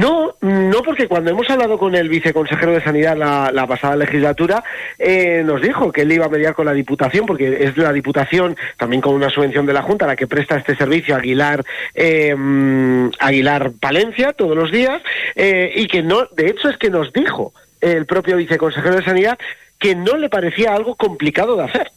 No, 0.00 0.34
no, 0.40 0.82
porque 0.82 1.08
cuando 1.08 1.30
hemos 1.30 1.50
hablado 1.50 1.76
con 1.76 1.94
el 1.94 2.08
viceconsejero 2.08 2.72
de 2.72 2.82
Sanidad 2.82 3.18
la, 3.18 3.66
pasada 3.66 3.96
legislatura, 3.96 4.64
eh, 4.98 5.42
nos 5.44 5.60
dijo 5.60 5.92
que 5.92 6.02
él 6.02 6.12
iba 6.12 6.24
a 6.24 6.30
mediar 6.30 6.54
con 6.54 6.64
la 6.64 6.72
Diputación, 6.72 7.26
porque 7.26 7.64
es 7.64 7.76
la 7.76 7.92
Diputación, 7.92 8.56
también 8.78 9.02
con 9.02 9.14
una 9.14 9.28
subvención 9.28 9.66
de 9.66 9.74
la 9.74 9.82
Junta, 9.82 10.06
la 10.06 10.16
que 10.16 10.26
presta 10.26 10.56
este 10.56 10.74
servicio 10.74 11.14
Aguilar, 11.14 11.62
eh, 11.94 12.34
Aguilar 13.18 13.72
Palencia 13.78 14.32
todos 14.32 14.56
los 14.56 14.72
días, 14.72 15.02
eh, 15.36 15.70
y 15.76 15.86
que 15.86 16.02
no, 16.02 16.24
de 16.34 16.46
hecho 16.46 16.70
es 16.70 16.78
que 16.78 16.88
nos 16.88 17.12
dijo 17.12 17.52
el 17.82 18.06
propio 18.06 18.38
viceconsejero 18.38 18.96
de 18.96 19.04
Sanidad 19.04 19.38
que 19.78 19.94
no 19.94 20.16
le 20.16 20.30
parecía 20.30 20.74
algo 20.74 20.94
complicado 20.94 21.56
de 21.56 21.64
hacer. 21.64 21.92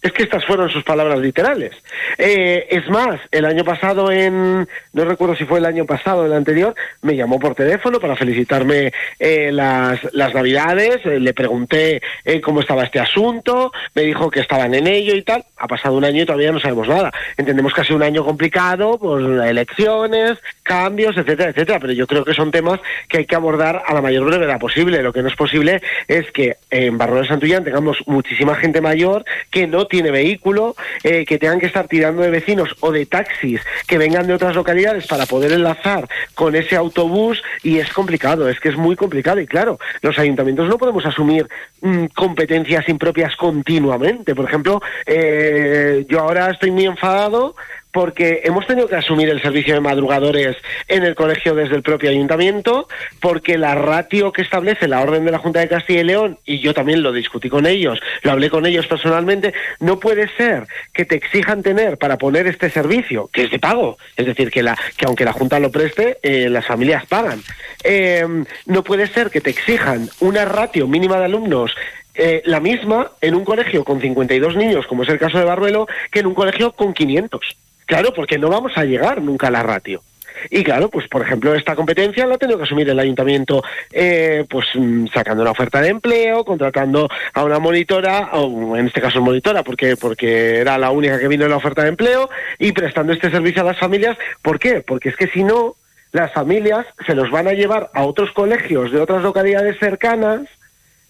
Es 0.00 0.12
que 0.12 0.22
estas 0.22 0.44
fueron 0.44 0.70
sus 0.70 0.84
palabras 0.84 1.18
literales. 1.18 1.72
Eh, 2.18 2.68
es 2.70 2.88
más, 2.88 3.18
el 3.32 3.44
año 3.44 3.64
pasado, 3.64 4.12
en 4.12 4.68
no 4.92 5.04
recuerdo 5.04 5.34
si 5.34 5.44
fue 5.44 5.58
el 5.58 5.64
año 5.64 5.86
pasado 5.86 6.22
o 6.22 6.26
el 6.26 6.32
anterior, 6.32 6.72
me 7.02 7.16
llamó 7.16 7.40
por 7.40 7.56
teléfono 7.56 7.98
para 7.98 8.14
felicitarme 8.14 8.92
eh, 9.18 9.50
las, 9.50 9.98
las 10.14 10.32
Navidades, 10.32 11.04
eh, 11.04 11.18
le 11.18 11.34
pregunté 11.34 12.00
cómo 12.44 12.60
estaba 12.60 12.84
este 12.84 13.00
asunto, 13.00 13.72
me 13.94 14.02
dijo 14.02 14.30
que 14.30 14.40
estaban 14.40 14.72
en 14.74 14.86
ello 14.86 15.16
y 15.16 15.22
tal. 15.22 15.44
Ha 15.56 15.66
pasado 15.66 15.96
un 15.96 16.04
año 16.04 16.22
y 16.22 16.26
todavía 16.26 16.52
no 16.52 16.60
sabemos 16.60 16.86
nada. 16.86 17.12
Entendemos 17.36 17.74
que 17.74 17.80
ha 17.80 17.84
sido 17.84 17.96
un 17.96 18.04
año 18.04 18.24
complicado, 18.24 18.98
pues 18.98 19.24
elecciones, 19.24 20.38
cambios, 20.62 21.16
etcétera, 21.16 21.50
etcétera, 21.50 21.80
pero 21.80 21.92
yo 21.92 22.06
creo 22.06 22.24
que 22.24 22.34
son 22.34 22.52
temas 22.52 22.78
que 23.08 23.18
hay 23.18 23.26
que 23.26 23.34
abordar 23.34 23.82
a 23.84 23.94
la 23.94 24.00
mayor 24.00 24.24
brevedad 24.26 24.60
posible. 24.60 25.02
Lo 25.02 25.12
que 25.12 25.22
no 25.22 25.28
es 25.28 25.36
posible 25.36 25.82
es 26.06 26.30
que 26.30 26.56
en 26.70 26.96
Barro 26.98 27.20
de 27.20 27.26
Santullán 27.26 27.64
tengamos 27.64 27.96
muchísima 28.06 28.54
gente 28.54 28.80
mayor 28.80 29.24
que 29.50 29.66
no 29.66 29.87
tiene 29.88 30.10
vehículo, 30.10 30.76
eh, 31.02 31.24
que 31.24 31.38
tengan 31.38 31.60
que 31.60 31.66
estar 31.66 31.88
tirando 31.88 32.22
de 32.22 32.30
vecinos 32.30 32.74
o 32.80 32.92
de 32.92 33.06
taxis 33.06 33.60
que 33.86 33.98
vengan 33.98 34.26
de 34.26 34.34
otras 34.34 34.54
localidades 34.54 35.06
para 35.06 35.26
poder 35.26 35.52
enlazar 35.52 36.08
con 36.34 36.54
ese 36.54 36.76
autobús 36.76 37.42
y 37.62 37.78
es 37.78 37.92
complicado, 37.92 38.48
es 38.48 38.60
que 38.60 38.68
es 38.68 38.76
muy 38.76 38.96
complicado 38.96 39.40
y 39.40 39.46
claro, 39.46 39.78
los 40.02 40.18
ayuntamientos 40.18 40.68
no 40.68 40.78
podemos 40.78 41.04
asumir 41.06 41.48
mm, 41.80 42.06
competencias 42.14 42.88
impropias 42.88 43.36
continuamente. 43.36 44.34
Por 44.34 44.44
ejemplo, 44.46 44.80
eh, 45.06 46.04
yo 46.08 46.20
ahora 46.20 46.50
estoy 46.50 46.70
muy 46.70 46.86
enfadado 46.86 47.54
porque 47.92 48.42
hemos 48.44 48.66
tenido 48.66 48.88
que 48.88 48.96
asumir 48.96 49.28
el 49.28 49.42
servicio 49.42 49.74
de 49.74 49.80
madrugadores 49.80 50.56
en 50.88 51.04
el 51.04 51.14
colegio 51.14 51.54
desde 51.54 51.76
el 51.76 51.82
propio 51.82 52.10
ayuntamiento, 52.10 52.88
porque 53.20 53.58
la 53.58 53.74
ratio 53.74 54.32
que 54.32 54.42
establece 54.42 54.88
la 54.88 55.00
orden 55.00 55.24
de 55.24 55.30
la 55.30 55.38
Junta 55.38 55.60
de 55.60 55.68
Castilla 55.68 56.00
y 56.00 56.04
León, 56.04 56.38
y 56.44 56.60
yo 56.60 56.74
también 56.74 57.02
lo 57.02 57.12
discutí 57.12 57.48
con 57.48 57.66
ellos, 57.66 58.00
lo 58.22 58.32
hablé 58.32 58.50
con 58.50 58.66
ellos 58.66 58.86
personalmente, 58.86 59.54
no 59.80 59.98
puede 59.98 60.28
ser 60.36 60.66
que 60.92 61.04
te 61.04 61.16
exijan 61.16 61.62
tener 61.62 61.98
para 61.98 62.18
poner 62.18 62.46
este 62.46 62.70
servicio, 62.70 63.28
que 63.32 63.44
es 63.44 63.50
de 63.50 63.58
pago, 63.58 63.98
es 64.16 64.26
decir, 64.26 64.50
que, 64.50 64.62
la, 64.62 64.76
que 64.96 65.06
aunque 65.06 65.24
la 65.24 65.32
Junta 65.32 65.58
lo 65.58 65.70
preste, 65.70 66.18
eh, 66.22 66.48
las 66.48 66.66
familias 66.66 67.06
pagan. 67.06 67.42
Eh, 67.84 68.26
no 68.66 68.84
puede 68.84 69.06
ser 69.06 69.30
que 69.30 69.40
te 69.40 69.50
exijan 69.50 70.08
una 70.20 70.44
ratio 70.44 70.86
mínima 70.86 71.18
de 71.18 71.24
alumnos 71.26 71.74
eh, 72.20 72.42
la 72.46 72.58
misma 72.58 73.12
en 73.20 73.36
un 73.36 73.44
colegio 73.44 73.84
con 73.84 74.00
52 74.00 74.56
niños, 74.56 74.88
como 74.88 75.04
es 75.04 75.08
el 75.08 75.20
caso 75.20 75.38
de 75.38 75.44
Barruelo, 75.44 75.86
que 76.10 76.18
en 76.18 76.26
un 76.26 76.34
colegio 76.34 76.72
con 76.72 76.92
500. 76.92 77.56
Claro, 77.88 78.12
porque 78.12 78.36
no 78.36 78.50
vamos 78.50 78.72
a 78.76 78.84
llegar 78.84 79.22
nunca 79.22 79.46
a 79.46 79.50
la 79.50 79.62
ratio. 79.62 80.02
Y 80.50 80.62
claro, 80.62 80.90
pues 80.90 81.08
por 81.08 81.22
ejemplo, 81.22 81.54
esta 81.54 81.74
competencia 81.74 82.26
la 82.26 82.34
ha 82.34 82.38
tenido 82.38 82.58
que 82.58 82.64
asumir 82.64 82.86
el 82.90 82.98
ayuntamiento, 82.98 83.64
eh, 83.90 84.44
pues 84.48 84.66
mm, 84.74 85.06
sacando 85.06 85.40
una 85.40 85.52
oferta 85.52 85.80
de 85.80 85.88
empleo, 85.88 86.44
contratando 86.44 87.08
a 87.32 87.44
una 87.44 87.58
monitora, 87.58 88.28
o 88.34 88.76
en 88.76 88.88
este 88.88 89.00
caso 89.00 89.22
monitora, 89.22 89.62
porque, 89.62 89.96
porque 89.96 90.58
era 90.58 90.76
la 90.76 90.90
única 90.90 91.18
que 91.18 91.28
vino 91.28 91.44
en 91.44 91.50
la 91.50 91.56
oferta 91.56 91.82
de 91.82 91.88
empleo, 91.88 92.28
y 92.58 92.72
prestando 92.72 93.14
este 93.14 93.30
servicio 93.30 93.62
a 93.62 93.64
las 93.64 93.78
familias. 93.78 94.18
¿Por 94.42 94.58
qué? 94.58 94.82
Porque 94.82 95.08
es 95.08 95.16
que 95.16 95.28
si 95.28 95.42
no, 95.42 95.74
las 96.12 96.30
familias 96.34 96.84
se 97.06 97.14
los 97.14 97.30
van 97.30 97.48
a 97.48 97.52
llevar 97.52 97.88
a 97.94 98.04
otros 98.04 98.30
colegios 98.32 98.92
de 98.92 99.00
otras 99.00 99.22
localidades 99.22 99.78
cercanas 99.78 100.42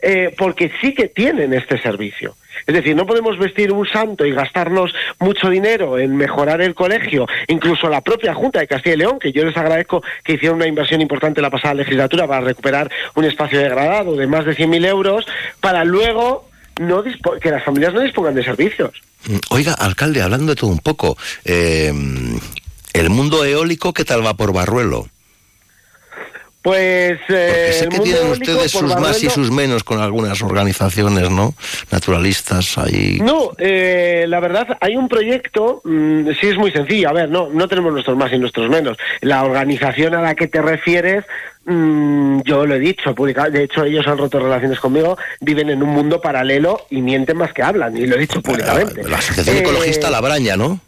eh, 0.00 0.32
porque 0.38 0.70
sí 0.80 0.94
que 0.94 1.08
tienen 1.08 1.52
este 1.52 1.76
servicio. 1.82 2.36
Es 2.66 2.74
decir, 2.74 2.94
no 2.96 3.06
podemos 3.06 3.38
vestir 3.38 3.72
un 3.72 3.86
santo 3.86 4.24
y 4.24 4.32
gastarnos 4.32 4.94
mucho 5.18 5.50
dinero 5.50 5.98
en 5.98 6.16
mejorar 6.16 6.60
el 6.60 6.74
colegio, 6.74 7.26
incluso 7.46 7.88
la 7.88 8.00
propia 8.00 8.34
Junta 8.34 8.60
de 8.60 8.66
Castilla 8.66 8.94
y 8.94 8.98
León, 8.98 9.18
que 9.18 9.32
yo 9.32 9.44
les 9.44 9.56
agradezco 9.56 10.02
que 10.24 10.34
hicieron 10.34 10.56
una 10.56 10.66
inversión 10.66 11.00
importante 11.00 11.40
la 11.40 11.50
pasada 11.50 11.74
legislatura 11.74 12.26
para 12.26 12.40
recuperar 12.40 12.90
un 13.14 13.24
espacio 13.24 13.58
degradado 13.58 14.16
de 14.16 14.26
más 14.26 14.44
de 14.44 14.56
100.000 14.56 14.86
euros, 14.86 15.26
para 15.60 15.84
luego 15.84 16.48
no 16.80 17.02
que 17.40 17.50
las 17.50 17.64
familias 17.64 17.92
no 17.92 18.00
dispongan 18.00 18.34
de 18.34 18.44
servicios. 18.44 18.92
Mm, 19.26 19.36
oiga, 19.50 19.74
alcalde, 19.74 20.22
hablando 20.22 20.52
de 20.52 20.56
todo 20.56 20.70
un 20.70 20.78
poco, 20.78 21.16
eh, 21.44 21.92
el 22.92 23.10
mundo 23.10 23.44
eólico, 23.44 23.92
¿qué 23.92 24.04
tal 24.04 24.24
va 24.24 24.34
por 24.34 24.52
Barruelo? 24.52 25.08
Pues 26.68 27.18
eh, 27.30 27.70
sé 27.72 27.88
que 27.88 27.98
tienen 28.00 28.30
ustedes 28.30 28.70
sus 28.70 28.94
más 28.94 29.22
y 29.22 29.30
sus 29.30 29.50
menos 29.50 29.84
con 29.84 30.02
algunas 30.02 30.42
organizaciones, 30.42 31.30
¿no? 31.30 31.54
Naturalistas 31.90 32.76
ahí. 32.76 33.20
No, 33.22 33.52
eh, 33.56 34.26
la 34.28 34.38
verdad 34.38 34.76
hay 34.78 34.94
un 34.94 35.08
proyecto, 35.08 35.80
mm, 35.82 36.28
sí 36.38 36.48
es 36.48 36.58
muy 36.58 36.70
sencillo. 36.70 37.08
A 37.08 37.14
ver, 37.14 37.30
no, 37.30 37.48
no 37.48 37.68
tenemos 37.68 37.90
nuestros 37.90 38.18
más 38.18 38.30
y 38.34 38.38
nuestros 38.38 38.68
menos. 38.68 38.98
La 39.22 39.44
organización 39.44 40.14
a 40.14 40.20
la 40.20 40.34
que 40.34 40.46
te 40.46 40.60
refieres 40.60 41.24
mm, 41.64 42.40
yo 42.42 42.66
lo 42.66 42.74
he 42.74 42.78
dicho, 42.78 43.14
de 43.14 43.62
hecho 43.62 43.84
ellos 43.84 44.06
han 44.06 44.18
roto 44.18 44.38
relaciones 44.38 44.78
conmigo, 44.78 45.16
viven 45.40 45.70
en 45.70 45.82
un 45.82 45.88
mundo 45.88 46.20
paralelo 46.20 46.84
y 46.90 47.00
mienten 47.00 47.38
más 47.38 47.54
que 47.54 47.62
hablan, 47.62 47.96
y 47.96 48.06
lo 48.06 48.16
he 48.16 48.18
dicho 48.18 48.42
públicamente. 48.42 49.08
La, 49.08 49.16
Asociación 49.16 49.56
Ecologista 49.56 50.10
La 50.10 50.20
Braña, 50.20 50.54
¿no? 50.54 50.80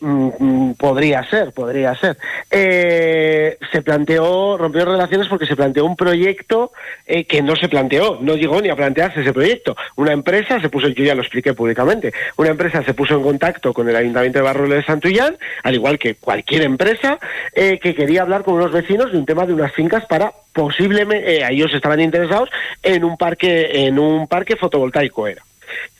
Mm, 0.00 0.28
mm, 0.38 0.74
podría 0.74 1.28
ser, 1.28 1.50
podría 1.50 1.92
ser. 1.96 2.16
Eh, 2.50 3.58
se 3.72 3.82
planteó, 3.82 4.56
rompió 4.56 4.84
relaciones 4.84 5.26
porque 5.26 5.46
se 5.46 5.56
planteó 5.56 5.84
un 5.84 5.96
proyecto 5.96 6.70
eh, 7.04 7.24
que 7.24 7.42
no 7.42 7.56
se 7.56 7.68
planteó, 7.68 8.18
no 8.20 8.36
llegó 8.36 8.60
ni 8.62 8.68
a 8.68 8.76
plantearse 8.76 9.22
ese 9.22 9.32
proyecto. 9.32 9.76
Una 9.96 10.12
empresa 10.12 10.60
se 10.60 10.68
puso, 10.68 10.86
yo 10.86 11.02
ya 11.02 11.16
lo 11.16 11.22
expliqué 11.22 11.52
públicamente, 11.52 12.12
una 12.36 12.50
empresa 12.50 12.84
se 12.84 12.94
puso 12.94 13.16
en 13.16 13.24
contacto 13.24 13.74
con 13.74 13.88
el 13.88 13.96
Ayuntamiento 13.96 14.38
de 14.38 14.44
Barruelo 14.44 14.76
de 14.76 14.84
Santullán, 14.84 15.36
al 15.64 15.74
igual 15.74 15.98
que 15.98 16.14
cualquier 16.14 16.62
empresa, 16.62 17.18
eh, 17.52 17.80
que 17.80 17.96
quería 17.96 18.22
hablar 18.22 18.44
con 18.44 18.54
unos 18.54 18.70
vecinos 18.70 19.10
de 19.10 19.18
un 19.18 19.26
tema 19.26 19.46
de 19.46 19.54
unas 19.54 19.72
fincas 19.72 20.06
para 20.06 20.32
posiblemente, 20.52 21.44
ellos 21.50 21.74
estaban 21.74 22.00
interesados 22.00 22.50
en 22.84 23.02
un 23.02 23.16
parque, 23.16 23.86
en 23.86 23.98
un 23.98 24.28
parque 24.28 24.54
fotovoltaico 24.54 25.26
era. 25.26 25.42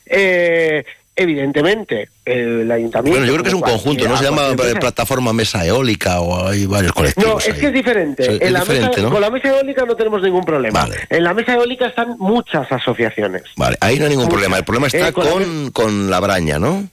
Eh, 0.05 0.83
evidentemente, 1.19 2.09
el 2.23 2.71
ayuntamiento... 2.71 3.19
Bueno, 3.19 3.25
yo 3.25 3.33
creo 3.33 3.43
que 3.43 3.49
es 3.49 3.55
un 3.55 3.61
conjunto, 3.61 4.07
¿no? 4.07 4.17
Se 4.17 4.23
llama 4.23 4.55
plataforma 4.79 5.33
mesa 5.33 5.65
eólica 5.65 6.21
o 6.21 6.47
hay 6.47 6.65
varios 6.65 6.93
colectivos. 6.93 7.29
No, 7.29 7.39
es 7.39 7.59
que 7.59 7.67
es 7.67 7.73
diferente. 7.73 8.45
en 8.45 8.53
la 8.53 8.63
mesa, 8.63 8.89
Con 9.09 9.21
la 9.21 9.29
mesa 9.29 9.49
eólica 9.49 9.85
no 9.85 9.95
tenemos 9.95 10.21
ningún 10.21 10.43
problema. 10.43 10.87
En 11.09 11.23
la 11.23 11.33
mesa 11.33 11.53
eólica 11.55 11.87
están 11.87 12.15
muchas 12.17 12.71
asociaciones. 12.71 13.43
Vale, 13.57 13.77
ahí 13.81 13.99
no 13.99 14.05
hay 14.05 14.11
ningún 14.11 14.29
problema. 14.29 14.57
El 14.57 14.63
problema 14.63 14.87
está 14.87 15.09
eh, 15.09 15.71
con, 15.73 16.09
la... 16.09 16.19
braña, 16.19 16.57
¿no? 16.57 16.87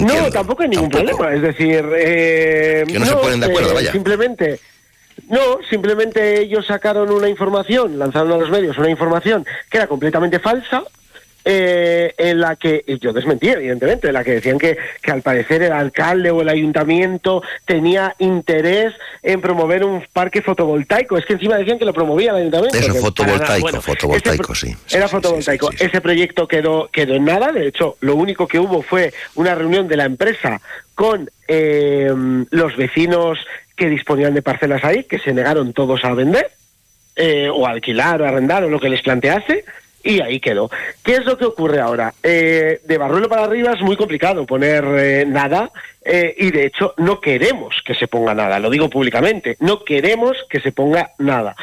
No, 0.00 0.30
tampoco 0.30 0.62
hay 0.62 0.68
ningún 0.68 0.90
problema. 0.90 1.34
Es 1.34 1.42
decir... 1.42 1.84
Eh, 1.96 2.84
que 2.86 2.98
no, 2.98 3.06
se 3.06 3.16
ponen 3.16 3.40
de 3.40 3.46
acuerdo, 3.46 3.70
eh, 3.70 3.74
vaya. 3.74 3.92
Simplemente... 3.92 4.60
No, 5.28 5.58
simplemente 5.70 6.40
ellos 6.42 6.66
sacaron 6.66 7.10
una 7.10 7.28
información, 7.28 7.98
lanzaron 7.98 8.32
a 8.32 8.36
los 8.36 8.50
medios 8.50 8.76
una 8.78 8.90
información 8.90 9.46
que 9.70 9.78
era 9.78 9.86
completamente 9.86 10.38
falsa, 10.38 10.82
eh, 11.44 12.14
en 12.16 12.40
la 12.40 12.56
que, 12.56 12.84
yo 13.00 13.12
desmentí 13.12 13.48
evidentemente, 13.48 14.08
en 14.08 14.14
la 14.14 14.24
que 14.24 14.32
decían 14.32 14.58
que, 14.58 14.78
que 15.02 15.10
al 15.10 15.20
parecer 15.20 15.62
el 15.62 15.72
alcalde 15.72 16.30
o 16.30 16.40
el 16.40 16.48
ayuntamiento 16.48 17.42
tenía 17.66 18.14
interés 18.18 18.94
en 19.22 19.40
promover 19.42 19.84
un 19.84 20.02
parque 20.12 20.40
fotovoltaico. 20.40 21.18
Es 21.18 21.26
que 21.26 21.34
encima 21.34 21.56
decían 21.56 21.78
que 21.78 21.84
lo 21.84 21.92
promovía 21.92 22.30
el 22.30 22.36
ayuntamiento. 22.36 22.78
Eso, 22.78 22.94
fotovoltaico, 22.94 23.80
fotovoltaico, 23.82 24.54
sí. 24.54 24.74
Era 24.90 25.06
fotovoltaico. 25.06 25.70
ese 25.78 26.00
proyecto 26.00 26.48
quedó, 26.48 26.88
quedó 26.90 27.14
en 27.14 27.26
nada. 27.26 27.52
De 27.52 27.66
hecho, 27.66 27.96
lo 28.00 28.14
único 28.16 28.48
que 28.48 28.58
hubo 28.58 28.82
fue 28.82 29.12
una 29.34 29.54
reunión 29.54 29.86
de 29.86 29.96
la 29.96 30.04
empresa 30.04 30.62
con 30.94 31.30
eh, 31.46 32.10
los 32.50 32.76
vecinos 32.76 33.38
que 33.76 33.90
disponían 33.90 34.32
de 34.32 34.40
parcelas 34.40 34.82
ahí, 34.84 35.04
que 35.04 35.18
se 35.18 35.34
negaron 35.34 35.72
todos 35.72 36.04
a 36.04 36.14
vender. 36.14 36.50
Eh, 37.16 37.48
o 37.48 37.64
alquilar 37.64 38.20
o 38.22 38.26
arrendar 38.26 38.64
o 38.64 38.68
lo 38.68 38.80
que 38.80 38.88
les 38.88 39.00
plantease 39.00 39.64
y 40.04 40.20
ahí 40.20 40.38
quedó. 40.38 40.70
¿Qué 41.02 41.14
es 41.14 41.24
lo 41.24 41.36
que 41.36 41.46
ocurre 41.46 41.80
ahora? 41.80 42.14
Eh, 42.22 42.80
de 42.84 42.98
Barruelo 42.98 43.28
para 43.28 43.44
arriba 43.44 43.72
es 43.72 43.80
muy 43.80 43.96
complicado 43.96 44.44
poner 44.46 44.84
eh, 44.84 45.24
nada 45.26 45.70
eh, 46.04 46.34
y 46.36 46.50
de 46.50 46.66
hecho 46.66 46.94
no 46.98 47.20
queremos 47.20 47.82
que 47.84 47.94
se 47.94 48.06
ponga 48.06 48.34
nada, 48.34 48.58
lo 48.58 48.68
digo 48.68 48.90
públicamente, 48.90 49.56
no 49.60 49.82
queremos 49.82 50.36
que 50.50 50.60
se 50.60 50.72
ponga 50.72 51.12
nada. 51.18 51.56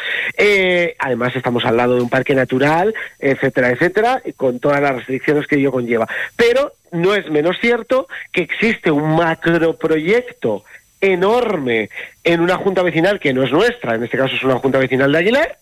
además 0.99 1.35
estamos 1.35 1.63
al 1.65 1.77
lado 1.77 1.95
de 1.95 2.01
un 2.01 2.09
parque 2.09 2.33
natural, 2.33 2.93
etcétera, 3.19 3.69
etcétera, 3.69 4.21
con 4.35 4.59
todas 4.59 4.81
las 4.81 4.95
restricciones 4.95 5.45
que 5.45 5.57
ello 5.57 5.71
conlleva. 5.71 6.07
Pero 6.35 6.73
no 6.91 7.13
es 7.13 7.29
menos 7.29 7.57
cierto 7.61 8.07
que 8.31 8.41
existe 8.41 8.89
un 8.89 9.15
macroproyecto 9.15 10.63
enorme 10.99 11.89
en 12.23 12.41
una 12.41 12.57
junta 12.57 12.83
vecinal 12.83 13.19
que 13.19 13.33
no 13.33 13.43
es 13.43 13.51
nuestra, 13.51 13.95
en 13.95 14.03
este 14.03 14.17
caso 14.17 14.35
es 14.35 14.43
una 14.43 14.57
junta 14.57 14.77
vecinal 14.77 15.11
de 15.11 15.17
Aguilar, 15.17 15.57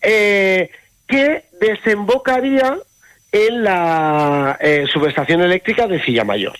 eh, 0.00 0.70
que 1.06 1.44
desembocaría 1.60 2.78
en 3.32 3.64
la 3.64 4.56
eh, 4.60 4.86
subestación 4.92 5.42
eléctrica 5.42 5.86
de 5.86 6.02
Silla 6.02 6.24
Mayor. 6.24 6.56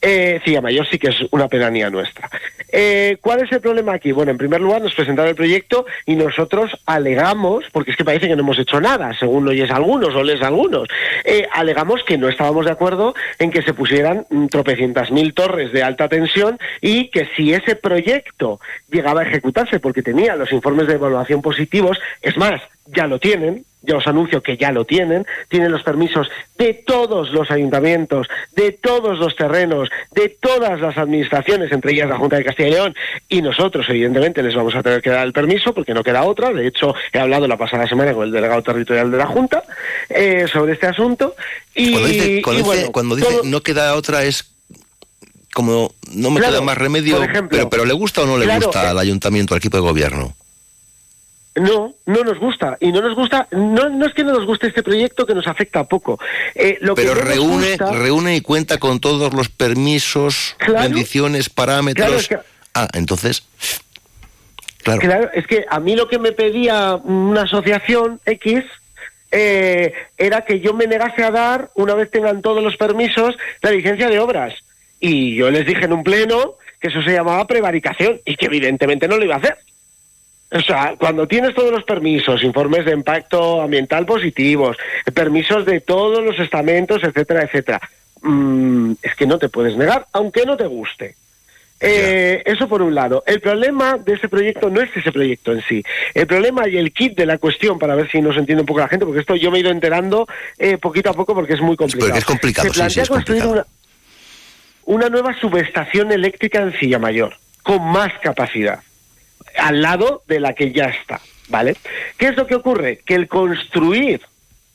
Eh, 0.00 0.60
Mayor 0.62 0.86
sí 0.88 0.98
que 0.98 1.08
es 1.08 1.16
una 1.30 1.48
pedanía 1.48 1.90
nuestra. 1.90 2.28
Eh, 2.70 3.16
¿Cuál 3.20 3.44
es 3.44 3.52
el 3.52 3.60
problema 3.60 3.94
aquí? 3.94 4.12
Bueno, 4.12 4.30
en 4.30 4.38
primer 4.38 4.60
lugar 4.60 4.82
nos 4.82 4.94
presentaron 4.94 5.30
el 5.30 5.36
proyecto 5.36 5.86
y 6.04 6.14
nosotros 6.14 6.70
alegamos, 6.86 7.64
porque 7.72 7.92
es 7.92 7.96
que 7.96 8.04
parece 8.04 8.28
que 8.28 8.36
no 8.36 8.42
hemos 8.42 8.58
hecho 8.58 8.80
nada, 8.80 9.16
según 9.18 9.48
oyes 9.48 9.70
algunos 9.70 10.14
o 10.14 10.22
lees 10.22 10.42
algunos, 10.42 10.88
eh, 11.24 11.48
alegamos 11.52 12.02
que 12.04 12.18
no 12.18 12.28
estábamos 12.28 12.66
de 12.66 12.72
acuerdo 12.72 13.14
en 13.38 13.50
que 13.50 13.62
se 13.62 13.72
pusieran 13.74 14.26
mm, 14.30 14.46
tropecientas 14.46 15.10
mil 15.10 15.32
torres 15.32 15.72
de 15.72 15.82
alta 15.82 16.08
tensión 16.08 16.58
y 16.80 17.08
que 17.08 17.28
si 17.36 17.52
ese 17.52 17.76
proyecto 17.76 18.60
llegaba 18.90 19.22
a 19.22 19.24
ejecutarse 19.24 19.80
porque 19.80 20.02
tenía 20.02 20.36
los 20.36 20.52
informes 20.52 20.86
de 20.86 20.94
evaluación 20.94 21.42
positivos, 21.42 21.98
es 22.20 22.36
más, 22.36 22.60
ya 22.86 23.06
lo 23.06 23.18
tienen, 23.18 23.64
ya 23.86 23.96
os 23.96 24.06
anuncio 24.06 24.42
que 24.42 24.56
ya 24.56 24.72
lo 24.72 24.84
tienen, 24.84 25.26
tienen 25.48 25.72
los 25.72 25.82
permisos 25.82 26.28
de 26.58 26.74
todos 26.74 27.30
los 27.30 27.50
ayuntamientos, 27.50 28.26
de 28.54 28.72
todos 28.72 29.18
los 29.18 29.36
terrenos, 29.36 29.88
de 30.12 30.28
todas 30.28 30.80
las 30.80 30.96
administraciones, 30.98 31.72
entre 31.72 31.92
ellas 31.92 32.08
la 32.08 32.18
Junta 32.18 32.36
de 32.36 32.44
Castilla 32.44 32.68
y 32.68 32.72
León, 32.72 32.94
y 33.28 33.42
nosotros 33.42 33.86
evidentemente 33.88 34.42
les 34.42 34.54
vamos 34.54 34.74
a 34.74 34.82
tener 34.82 35.02
que 35.02 35.10
dar 35.10 35.26
el 35.26 35.32
permiso 35.32 35.72
porque 35.72 35.94
no 35.94 36.02
queda 36.02 36.24
otra, 36.24 36.52
de 36.52 36.66
hecho 36.66 36.94
he 37.12 37.18
hablado 37.18 37.46
la 37.46 37.56
pasada 37.56 37.86
semana 37.86 38.12
con 38.12 38.24
el 38.24 38.32
delegado 38.32 38.62
territorial 38.62 39.10
de 39.10 39.18
la 39.18 39.26
Junta 39.26 39.62
eh, 40.08 40.46
sobre 40.52 40.72
este 40.74 40.86
asunto. 40.86 41.34
Y, 41.74 42.42
cuando 42.42 43.16
dice, 43.16 43.40
no 43.44 43.62
queda 43.62 43.94
otra 43.94 44.24
es 44.24 44.50
como 45.52 45.94
no 46.12 46.30
me 46.30 46.40
queda 46.40 46.60
más 46.60 46.76
remedio, 46.76 47.18
pero, 47.48 47.70
pero 47.70 47.84
¿le 47.86 47.94
gusta 47.94 48.22
o 48.22 48.26
no 48.26 48.36
le 48.36 48.58
gusta 48.58 48.90
al 48.90 48.98
ayuntamiento, 48.98 49.54
al 49.54 49.58
equipo 49.58 49.78
de 49.78 49.82
gobierno? 49.82 50.34
No, 51.56 51.94
no 52.04 52.22
nos 52.22 52.38
gusta. 52.38 52.76
Y 52.80 52.92
no 52.92 53.00
nos 53.00 53.14
gusta, 53.14 53.48
no, 53.50 53.88
no 53.88 54.06
es 54.06 54.14
que 54.14 54.22
no 54.22 54.32
nos 54.32 54.44
guste 54.44 54.66
este 54.68 54.82
proyecto 54.82 55.26
que 55.26 55.34
nos 55.34 55.46
afecta 55.46 55.84
poco. 55.84 56.18
Eh, 56.54 56.78
lo 56.80 56.94
Pero 56.94 57.14
reúne, 57.14 57.76
reúne 57.78 58.36
y 58.36 58.40
cuenta 58.42 58.78
con 58.78 59.00
todos 59.00 59.32
los 59.32 59.48
permisos, 59.48 60.56
condiciones, 60.64 61.48
parámetros. 61.48 62.28
Ah, 62.74 62.88
entonces. 62.92 63.42
Claro. 64.82 65.00
claro, 65.00 65.30
es 65.34 65.46
que 65.48 65.64
a 65.68 65.80
mí 65.80 65.96
lo 65.96 66.06
que 66.06 66.20
me 66.20 66.30
pedía 66.30 66.94
una 66.94 67.42
asociación 67.42 68.20
X 68.24 68.62
eh, 69.32 69.92
era 70.16 70.44
que 70.44 70.60
yo 70.60 70.74
me 70.74 70.86
negase 70.86 71.24
a 71.24 71.30
dar, 71.30 71.70
una 71.74 71.94
vez 71.94 72.10
tengan 72.10 72.40
todos 72.40 72.62
los 72.62 72.76
permisos, 72.76 73.36
la 73.62 73.70
licencia 73.72 74.08
de 74.08 74.20
obras. 74.20 74.54
Y 75.00 75.34
yo 75.34 75.50
les 75.50 75.66
dije 75.66 75.86
en 75.86 75.92
un 75.92 76.04
pleno 76.04 76.54
que 76.80 76.88
eso 76.88 77.02
se 77.02 77.12
llamaba 77.12 77.46
prevaricación 77.46 78.20
y 78.24 78.36
que 78.36 78.46
evidentemente 78.46 79.08
no 79.08 79.16
lo 79.16 79.24
iba 79.24 79.34
a 79.34 79.38
hacer. 79.38 79.58
O 80.52 80.60
sea, 80.60 80.94
cuando 80.98 81.26
tienes 81.26 81.54
todos 81.54 81.72
los 81.72 81.82
permisos, 81.84 82.44
informes 82.44 82.84
de 82.84 82.92
impacto 82.92 83.60
ambiental 83.60 84.06
positivos, 84.06 84.76
permisos 85.12 85.66
de 85.66 85.80
todos 85.80 86.24
los 86.24 86.38
estamentos, 86.38 87.02
etcétera, 87.02 87.42
etcétera, 87.42 87.80
mm, 88.22 88.92
es 89.02 89.14
que 89.16 89.26
no 89.26 89.38
te 89.38 89.48
puedes 89.48 89.76
negar, 89.76 90.06
aunque 90.12 90.44
no 90.46 90.56
te 90.56 90.66
guste. 90.66 91.16
Eh, 91.78 92.42
eso 92.46 92.68
por 92.68 92.80
un 92.80 92.94
lado. 92.94 93.22
El 93.26 93.40
problema 93.40 93.98
de 93.98 94.14
ese 94.14 94.28
proyecto 94.28 94.70
no 94.70 94.80
es 94.80 94.88
ese 94.96 95.12
proyecto 95.12 95.52
en 95.52 95.62
sí. 95.62 95.82
El 96.14 96.26
problema 96.26 96.66
y 96.68 96.78
el 96.78 96.90
kit 96.92 97.14
de 97.18 97.26
la 97.26 97.36
cuestión, 97.38 97.78
para 97.78 97.94
ver 97.94 98.10
si 98.10 98.20
nos 98.22 98.36
entiende 98.36 98.62
un 98.62 98.66
poco 98.66 98.80
la 98.80 98.88
gente, 98.88 99.04
porque 99.04 99.20
esto 99.20 99.36
yo 99.36 99.50
me 99.50 99.58
he 99.58 99.60
ido 99.60 99.70
enterando 99.70 100.26
eh, 100.58 100.78
poquito 100.78 101.10
a 101.10 101.12
poco 101.12 101.34
porque 101.34 101.52
es 101.54 101.60
muy 101.60 101.76
complicado. 101.76 102.08
Porque 102.08 102.18
es 102.20 102.24
complicado, 102.24 102.68
Se 102.68 102.72
sí, 102.72 102.78
plantea 102.78 102.94
sí, 102.94 103.00
es 103.00 103.08
construir 103.08 103.42
complicado. 103.42 103.66
una, 104.86 104.96
una 104.96 105.08
nueva 105.10 105.38
subestación 105.38 106.12
eléctrica 106.12 106.62
en 106.62 106.72
Silla 106.78 106.98
Mayor, 106.98 107.36
con 107.62 107.82
más 107.82 108.10
capacidad, 108.22 108.80
al 109.56 109.82
lado 109.82 110.22
de 110.26 110.40
la 110.40 110.54
que 110.54 110.72
ya 110.72 110.86
está, 110.86 111.20
¿vale? 111.48 111.76
¿Qué 112.16 112.28
es 112.28 112.36
lo 112.36 112.46
que 112.46 112.54
ocurre? 112.54 113.00
Que 113.04 113.14
el 113.14 113.28
construir 113.28 114.20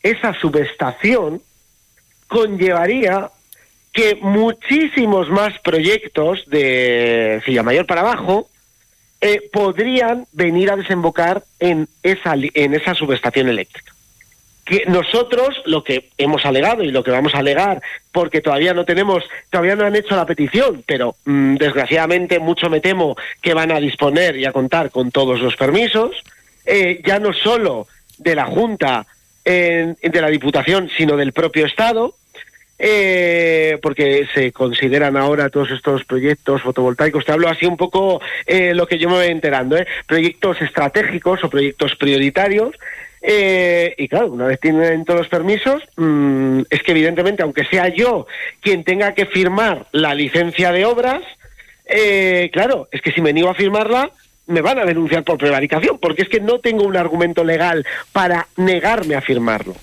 esa 0.03 0.33
subestación 0.33 1.41
conllevaría 2.27 3.29
que 3.93 4.15
muchísimos 4.21 5.29
más 5.29 5.59
proyectos 5.59 6.43
de 6.47 7.41
Silla 7.45 7.63
Mayor 7.63 7.85
para 7.85 8.01
abajo 8.01 8.49
eh, 9.19 9.49
podrían 9.51 10.25
venir 10.31 10.71
a 10.71 10.77
desembocar 10.77 11.43
en 11.59 11.87
esa, 12.01 12.33
en 12.35 12.73
esa 12.73 12.95
subestación 12.95 13.49
eléctrica. 13.49 13.93
Que 14.71 14.85
nosotros 14.87 15.61
lo 15.65 15.83
que 15.83 16.11
hemos 16.17 16.45
alegado 16.45 16.81
y 16.81 16.91
lo 16.91 17.03
que 17.03 17.11
vamos 17.11 17.35
a 17.35 17.39
alegar, 17.39 17.81
porque 18.13 18.39
todavía 18.39 18.73
no 18.73 18.85
tenemos, 18.85 19.21
todavía 19.49 19.75
no 19.75 19.83
han 19.83 19.97
hecho 19.97 20.15
la 20.15 20.25
petición, 20.25 20.81
pero 20.85 21.17
mm, 21.25 21.55
desgraciadamente 21.55 22.39
mucho 22.39 22.69
me 22.69 22.79
temo 22.79 23.17
que 23.41 23.53
van 23.53 23.73
a 23.73 23.81
disponer 23.81 24.37
y 24.37 24.45
a 24.45 24.53
contar 24.53 24.89
con 24.89 25.11
todos 25.11 25.41
los 25.41 25.57
permisos, 25.57 26.15
eh, 26.65 27.01
ya 27.05 27.19
no 27.19 27.33
solo 27.33 27.87
de 28.17 28.33
la 28.33 28.45
Junta, 28.45 29.05
de 29.43 30.21
la 30.21 30.29
Diputación, 30.29 30.89
sino 30.95 31.17
del 31.17 31.33
propio 31.33 31.65
Estado, 31.65 32.13
eh, 32.83 33.77
porque 33.79 34.27
se 34.33 34.51
consideran 34.51 35.15
ahora 35.15 35.51
todos 35.51 35.69
estos 35.69 36.03
proyectos 36.03 36.63
fotovoltaicos. 36.63 37.23
Te 37.23 37.31
hablo 37.31 37.47
así 37.47 37.67
un 37.67 37.77
poco 37.77 38.21
eh, 38.47 38.73
lo 38.73 38.87
que 38.87 38.97
yo 38.97 39.07
me 39.07 39.17
voy 39.17 39.27
enterando, 39.27 39.77
¿eh? 39.77 39.85
proyectos 40.07 40.59
estratégicos 40.63 41.43
o 41.43 41.49
proyectos 41.49 41.95
prioritarios. 41.95 42.75
Eh, 43.21 43.93
y 43.97 44.07
claro, 44.07 44.27
una 44.27 44.47
vez 44.47 44.59
tienen 44.59 45.05
todos 45.05 45.21
los 45.21 45.29
permisos, 45.29 45.83
mm, 45.95 46.61
es 46.69 46.81
que 46.83 46.91
evidentemente, 46.91 47.43
aunque 47.43 47.65
sea 47.65 47.89
yo 47.89 48.25
quien 48.61 48.83
tenga 48.83 49.13
que 49.13 49.27
firmar 49.27 49.85
la 49.91 50.15
licencia 50.15 50.71
de 50.71 50.85
obras, 50.85 51.21
eh, 51.85 52.49
claro, 52.51 52.87
es 52.91 53.01
que 53.01 53.11
si 53.11 53.21
me 53.21 53.33
niego 53.33 53.49
a 53.49 53.55
firmarla, 53.55 54.11
me 54.47 54.61
van 54.61 54.79
a 54.79 54.85
denunciar 54.85 55.23
por 55.23 55.37
prevaricación, 55.37 55.97
porque 55.99 56.23
es 56.23 56.29
que 56.29 56.41
no 56.41 56.59
tengo 56.59 56.83
un 56.83 56.97
argumento 56.97 57.43
legal 57.43 57.85
para 58.11 58.47
negarme 58.57 59.15
a 59.15 59.21
firmarlo. 59.21 59.75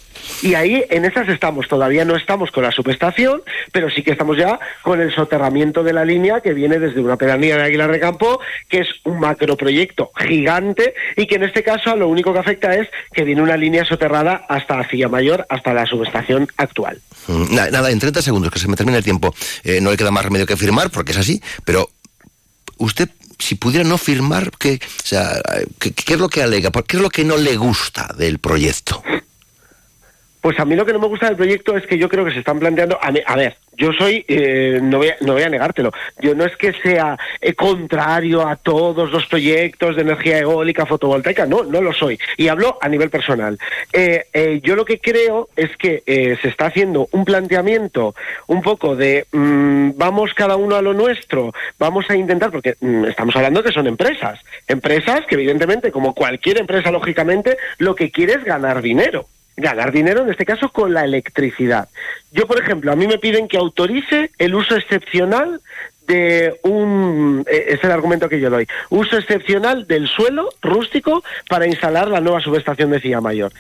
Y 0.43 0.55
ahí 0.55 0.85
en 0.91 1.05
esas 1.07 1.29
estamos, 1.29 1.69
todavía 1.69 2.05
no 2.05 2.15
estamos 2.17 2.51
con 2.51 2.65
la 2.65 2.71
subestación, 2.73 3.41
pero 3.73 3.89
sí 3.89 4.03
que 4.03 4.11
estamos 4.11 4.37
ya 4.37 4.59
con 4.83 5.01
el 5.01 5.15
soterramiento 5.15 5.83
de 5.83 5.93
la 5.95 6.05
línea 6.05 6.41
que 6.41 6.53
viene 6.53 6.79
desde 6.79 7.01
una 7.01 7.17
pedanía 7.17 7.57
de 7.57 7.63
Aguilar 7.63 7.91
de 7.91 8.01
Campo, 8.01 8.41
que 8.69 8.81
es 8.81 8.89
un 9.05 9.21
macroproyecto 9.21 10.11
gigante 10.19 10.93
y 11.17 11.27
que 11.27 11.37
en 11.37 11.45
este 11.45 11.63
caso 11.63 11.97
lo 11.97 12.09
único 12.09 12.33
que 12.33 12.41
afecta 12.41 12.75
es 12.75 12.89
que 13.13 13.25
viene 13.25 13.41
una 13.41 13.57
línea 13.57 13.85
soterrada 13.87 14.45
hasta 14.49 14.87
Silla 14.91 15.09
Mayor, 15.09 15.47
hasta 15.49 15.73
la 15.73 15.87
subestación 15.87 16.47
actual. 16.59 17.01
Mm, 17.29 17.55
na- 17.55 17.71
Nada, 17.71 17.91
en 17.91 17.99
30 18.01 18.21
segundos, 18.21 18.53
que 18.53 18.59
se 18.59 18.69
me 18.69 18.77
termina 18.77 18.99
el 18.99 19.05
tiempo. 19.05 19.35
Eh, 19.65 19.81
no 19.81 19.91
le 19.91 19.97
queda 19.97 20.11
más 20.11 20.25
remedio 20.25 20.47
que 20.47 20.57
firmar, 20.57 20.91
porque 20.91 21.13
es 21.13 21.19
así, 21.19 21.41
pero 21.65 21.89
usted, 22.77 23.09
si 23.39 23.55
pudiera 23.55 23.89
no 23.89 23.99
firmar, 23.99 24.51
¿qué, 24.59 24.81
o 24.83 25.07
sea, 25.07 25.41
¿qué, 25.79 25.93
es 26.15 26.19
lo 26.19 26.29
que 26.29 26.43
alega? 26.43 26.71
¿Por 26.71 26.85
¿Qué 26.85 26.97
es 26.97 27.03
lo 27.03 27.11
que 27.11 27.25
no 27.25 27.37
le 27.37 27.57
gusta 27.57 28.13
del 28.17 28.39
proyecto? 28.39 29.03
Pues 30.41 30.59
a 30.61 30.65
mí 30.65 30.75
lo 30.77 30.87
que 30.87 30.93
no 30.93 30.99
me 30.99 31.09
gusta 31.09 31.27
del 31.27 31.37
proyecto 31.37 31.77
es 31.77 31.87
que 31.87 31.99
yo 31.99 32.09
creo 32.09 32.25
que 32.25 32.33
se 32.33 32.39
están 32.41 32.59
planteando. 32.59 32.99
A 33.01 33.37
ver, 33.37 33.57
yo 33.79 33.93
soy, 33.93 34.25
eh, 34.29 34.81
no, 34.83 34.99
voy 34.99 35.09
a, 35.09 35.17
no 35.21 35.35
voy 35.35 35.43
a 35.43 35.49
negártelo, 35.49 35.93
yo 36.21 36.35
no 36.35 36.45
es 36.45 36.57
que 36.57 36.73
sea 36.83 37.17
eh, 37.41 37.55
contrario 37.55 38.47
a 38.47 38.57
todos 38.57 39.11
los 39.11 39.27
proyectos 39.27 39.97
de 39.97 40.03
energía 40.03 40.39
eólica, 40.39 40.85
fotovoltaica, 40.85 41.47
no, 41.47 41.63
no 41.63 41.81
lo 41.81 41.93
soy. 41.93 42.19
Y 42.37 42.49
hablo 42.49 42.77
a 42.81 42.89
nivel 42.89 43.09
personal. 43.09 43.57
Eh, 43.93 44.27
eh, 44.33 44.61
yo 44.63 44.75
lo 44.75 44.85
que 44.85 44.99
creo 44.99 45.49
es 45.55 45.77
que 45.77 46.03
eh, 46.07 46.37
se 46.43 46.49
está 46.49 46.67
haciendo 46.67 47.09
un 47.13 47.25
planteamiento 47.25 48.15
un 48.49 48.63
poco 48.63 48.97
de 48.97 49.27
mm, 49.31 49.91
vamos 49.97 50.35
cada 50.35 50.57
uno 50.57 50.75
a 50.75 50.83
lo 50.83 50.93
nuestro, 50.93 51.53
vamos 51.79 52.07
a 52.11 52.17
intentar, 52.17 52.51
porque 52.51 52.75
mm, 52.81 53.05
estamos 53.07 53.37
hablando 53.37 53.63
que 53.63 53.73
son 53.73 53.87
empresas, 53.87 54.41
empresas 54.67 55.25
que 55.27 55.37
evidentemente, 55.37 55.93
como 55.93 56.15
cualquier 56.15 56.59
empresa, 56.59 56.91
lógicamente, 56.91 57.57
lo 57.79 57.95
que 57.95 58.11
quiere 58.11 58.35
es 58.35 58.45
ganar 58.45 58.83
dinero 58.83 59.27
ganar 59.59 59.93
dinero, 59.93 60.23
en 60.23 60.31
este 60.31 60.47
caso 60.47 60.71
con 60.71 60.95
la 60.95 61.05
electricidad. 61.05 61.89
Yo, 62.33 62.47
por 62.47 62.61
ejemplo, 62.61 62.93
a 62.93 62.97
mí 62.97 63.07
me 63.07 63.19
piden 63.19 63.49
que 63.49 63.59
autorice 63.59 64.31
el 64.39 64.55
uso 64.55 64.77
excepcional 64.77 65.61
de 66.07 66.59
un, 66.63 67.45
eh, 67.51 67.67
es 67.69 67.85
el 67.85 67.91
argumento 67.91 68.29
que 68.29 68.41
yo 68.41 68.49
doy, 68.49 68.67
uso 68.89 69.19
excepcional 69.19 69.87
del 69.87 70.09
suelo 70.09 70.49
rústico 70.63 71.23
para 71.49 71.67
instalar 71.67 72.09
la 72.09 72.21
nueva 72.21 72.41
subestación 72.41 72.91
de 72.91 73.01
Cía 73.01 73.21
Mayor. 73.21 73.53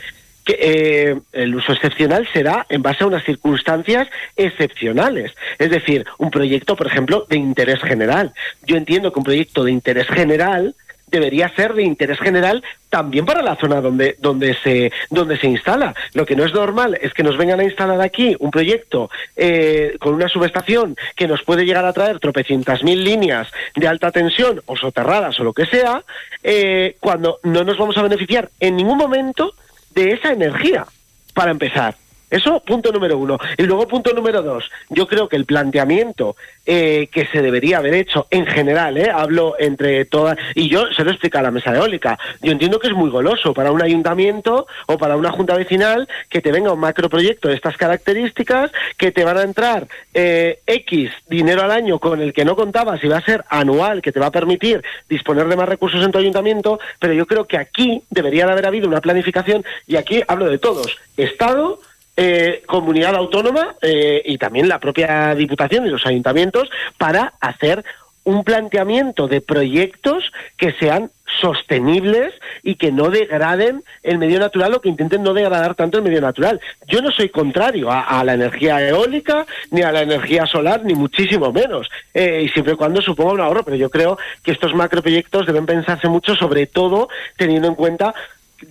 Eh, 0.51 1.14
el 1.32 1.55
uso 1.55 1.72
excepcional 1.72 2.26
será 2.32 2.64
en 2.70 2.80
base 2.80 3.05
a 3.05 3.07
unas 3.07 3.22
circunstancias 3.24 4.09
excepcionales. 4.34 5.32
Es 5.59 5.68
decir, 5.68 6.07
un 6.16 6.30
proyecto, 6.30 6.74
por 6.74 6.86
ejemplo, 6.86 7.26
de 7.28 7.36
interés 7.36 7.82
general. 7.82 8.32
Yo 8.64 8.76
entiendo 8.76 9.12
que 9.12 9.18
un 9.18 9.26
proyecto 9.26 9.62
de 9.62 9.72
interés 9.72 10.07
general 10.07 10.74
debería 11.11 11.48
ser 11.54 11.74
de 11.74 11.82
interés 11.82 12.18
general 12.18 12.62
también 12.88 13.26
para 13.26 13.42
la 13.42 13.56
zona 13.56 13.80
donde, 13.80 14.16
donde, 14.18 14.54
se, 14.54 14.92
donde 15.11 15.38
se 15.38 15.46
instala. 15.46 15.94
Lo 16.14 16.24
que 16.24 16.36
no 16.36 16.44
es 16.44 16.54
normal 16.54 16.98
es 17.00 17.12
que 17.12 17.22
nos 17.22 17.36
vengan 17.36 17.61
a 17.61 17.64
instalar 17.64 18.00
aquí 18.00 18.36
un 18.40 18.50
proyecto 18.50 19.11
eh, 19.36 19.96
con 20.00 20.14
una 20.14 20.28
subestación 20.28 20.96
que 21.14 21.28
nos 21.28 21.42
puede 21.42 21.64
llegar 21.64 21.84
a 21.84 21.92
traer 21.92 22.18
tropecientas 22.18 22.82
mil 22.82 23.04
líneas 23.04 23.48
de 23.76 23.88
alta 23.88 24.11
tensión 24.11 24.62
o 24.66 24.76
soterradas 24.76 25.38
o 25.40 25.44
lo 25.44 25.52
que 25.52 25.66
sea, 25.66 26.02
eh, 26.42 26.96
cuando 27.00 27.38
no 27.42 27.64
nos 27.64 27.78
vamos 27.78 27.96
a 27.98 28.02
beneficiar 28.02 28.50
en 28.61 28.76
ningún 28.76 28.98
momento 28.98 29.54
de 29.94 30.12
esa 30.12 30.32
energía, 30.32 30.86
para 31.34 31.50
empezar. 31.50 31.94
Eso, 32.31 32.61
punto 32.61 32.93
número 32.93 33.16
uno. 33.16 33.39
Y 33.57 33.62
luego, 33.62 33.89
punto 33.89 34.12
número 34.12 34.43
dos. 34.43 34.70
Yo 34.91 35.07
creo 35.07 35.29
que 35.29 35.37
el 35.37 35.47
planteamiento 35.47 36.37
eh, 36.66 37.09
que 37.11 37.26
se 37.26 37.41
debería 37.41 37.79
haber 37.79 37.95
hecho 37.95 38.26
en 38.31 38.47
general, 38.47 38.99
eh, 38.99 39.11
hablo 39.11 39.55
entre 39.59 40.05
todas, 40.05 40.37
y 40.55 40.68
yo 40.68 40.93
se 40.93 41.05
lo 41.05 41.11
explico 41.11 41.39
a 41.39 41.43
la 41.43 41.51
mesa 41.51 41.74
eólica. 41.74 42.18
Yo 42.43 42.53
entiendo 42.53 42.79
que 42.79 42.89
es 42.89 42.93
muy 42.93 43.09
goloso 43.09 43.55
para 43.55 43.72
un 43.72 43.83
ayuntamiento 43.83 44.66
o 44.87 44.99
para 44.99 45.16
una 45.16 45.31
junta 45.31 45.57
vecinal 45.57 46.09
que 46.29 46.43
te 46.43 46.53
venga 46.53 46.72
un 46.72 46.81
macroproyecto 46.81 47.49
de 47.49 47.55
estas 47.55 47.76
características, 47.76 48.70
que 48.97 49.11
te 49.12 49.24
van 49.24 49.39
a 49.39 49.43
entrar 49.43 49.87
eh, 50.12 50.61
X 50.66 51.11
dinero 51.29 51.62
al 51.62 51.70
año 51.70 51.99
con 51.99 52.20
el 52.20 52.33
que 52.33 52.45
no 52.45 52.57
contabas 52.57 53.03
y 53.03 53.09
va 53.09 53.18
a 53.18 53.24
ser 53.24 53.45
anual, 53.49 54.03
que 54.03 54.12
te 54.12 54.20
va 54.20 54.26
a 54.26 54.31
permitir 54.33 54.83
disponer 55.09 55.49
de 55.49 55.57
más 55.57 55.68
recursos 55.68 56.05
en 56.05 56.12
tu 56.12 56.18
ayuntamiento, 56.18 56.79
pero 56.99 57.14
yo 57.14 57.26
creo 57.26 57.47
que 57.47 57.57
aquí 57.57 58.03
debería 58.11 58.45
de 58.47 58.53
haber 58.53 58.66
habido 58.66 58.89
una 58.89 59.01
planificación, 59.01 59.64
y 59.87 59.97
aquí 59.97 60.22
hablo 60.29 60.51
de 60.51 60.59
todos, 60.59 60.99
Estado, 61.16 61.81
eh, 62.20 62.64
comunidad 62.66 63.14
autónoma 63.14 63.76
eh, 63.80 64.22
y 64.24 64.38
también 64.38 64.66
la 64.68 64.80
propia 64.80 65.36
Diputación 65.36 65.86
y 65.86 65.90
los 65.90 66.04
ayuntamientos 66.04 66.68
para 66.99 67.34
hacer 67.38 67.84
un 68.24 68.42
planteamiento 68.42 69.28
de 69.28 69.40
proyectos 69.40 70.32
que 70.57 70.72
sean 70.72 71.12
sostenibles 71.40 72.34
y 72.64 72.74
que 72.74 72.90
no 72.90 73.08
degraden 73.08 73.84
el 74.03 74.18
medio 74.18 74.40
natural 74.40 74.74
o 74.74 74.80
que 74.80 74.88
intenten 74.88 75.22
no 75.22 75.32
degradar 75.32 75.76
tanto 75.76 75.99
el 75.99 76.04
medio 76.04 76.20
natural. 76.20 76.61
Yo 76.88 77.00
no 77.03 77.12
soy 77.12 77.28
contrario 77.28 77.88
a, 77.88 78.24
la 78.24 78.34
energía 78.34 78.86
eólica 78.86 79.46
ni 79.70 79.82
a 79.82 79.92
la 79.92 80.03
energía 80.03 80.45
solar, 80.45 80.84
ni 80.84 80.95
muchísimo 80.95 81.53
menos, 81.53 81.88
eh, 82.12 82.42
y 82.45 82.49
siempre 82.49 82.74
y 82.74 82.76
cuando 82.76 83.00
suponga 83.00 83.32
un 83.34 83.40
ahorro, 83.40 83.62
pero 83.62 83.76
yo 83.76 83.90
creo 83.90 84.18
que 84.42 84.50
estos 84.50 84.74
macroproyectos 84.74 85.46
deben 85.46 85.66
pensarse 85.66 86.08
mucho, 86.08 86.34
sobre 86.34 86.66
todo 86.66 87.08
teniendo 87.36 87.68
en 87.68 87.76
cuenta 87.76 88.12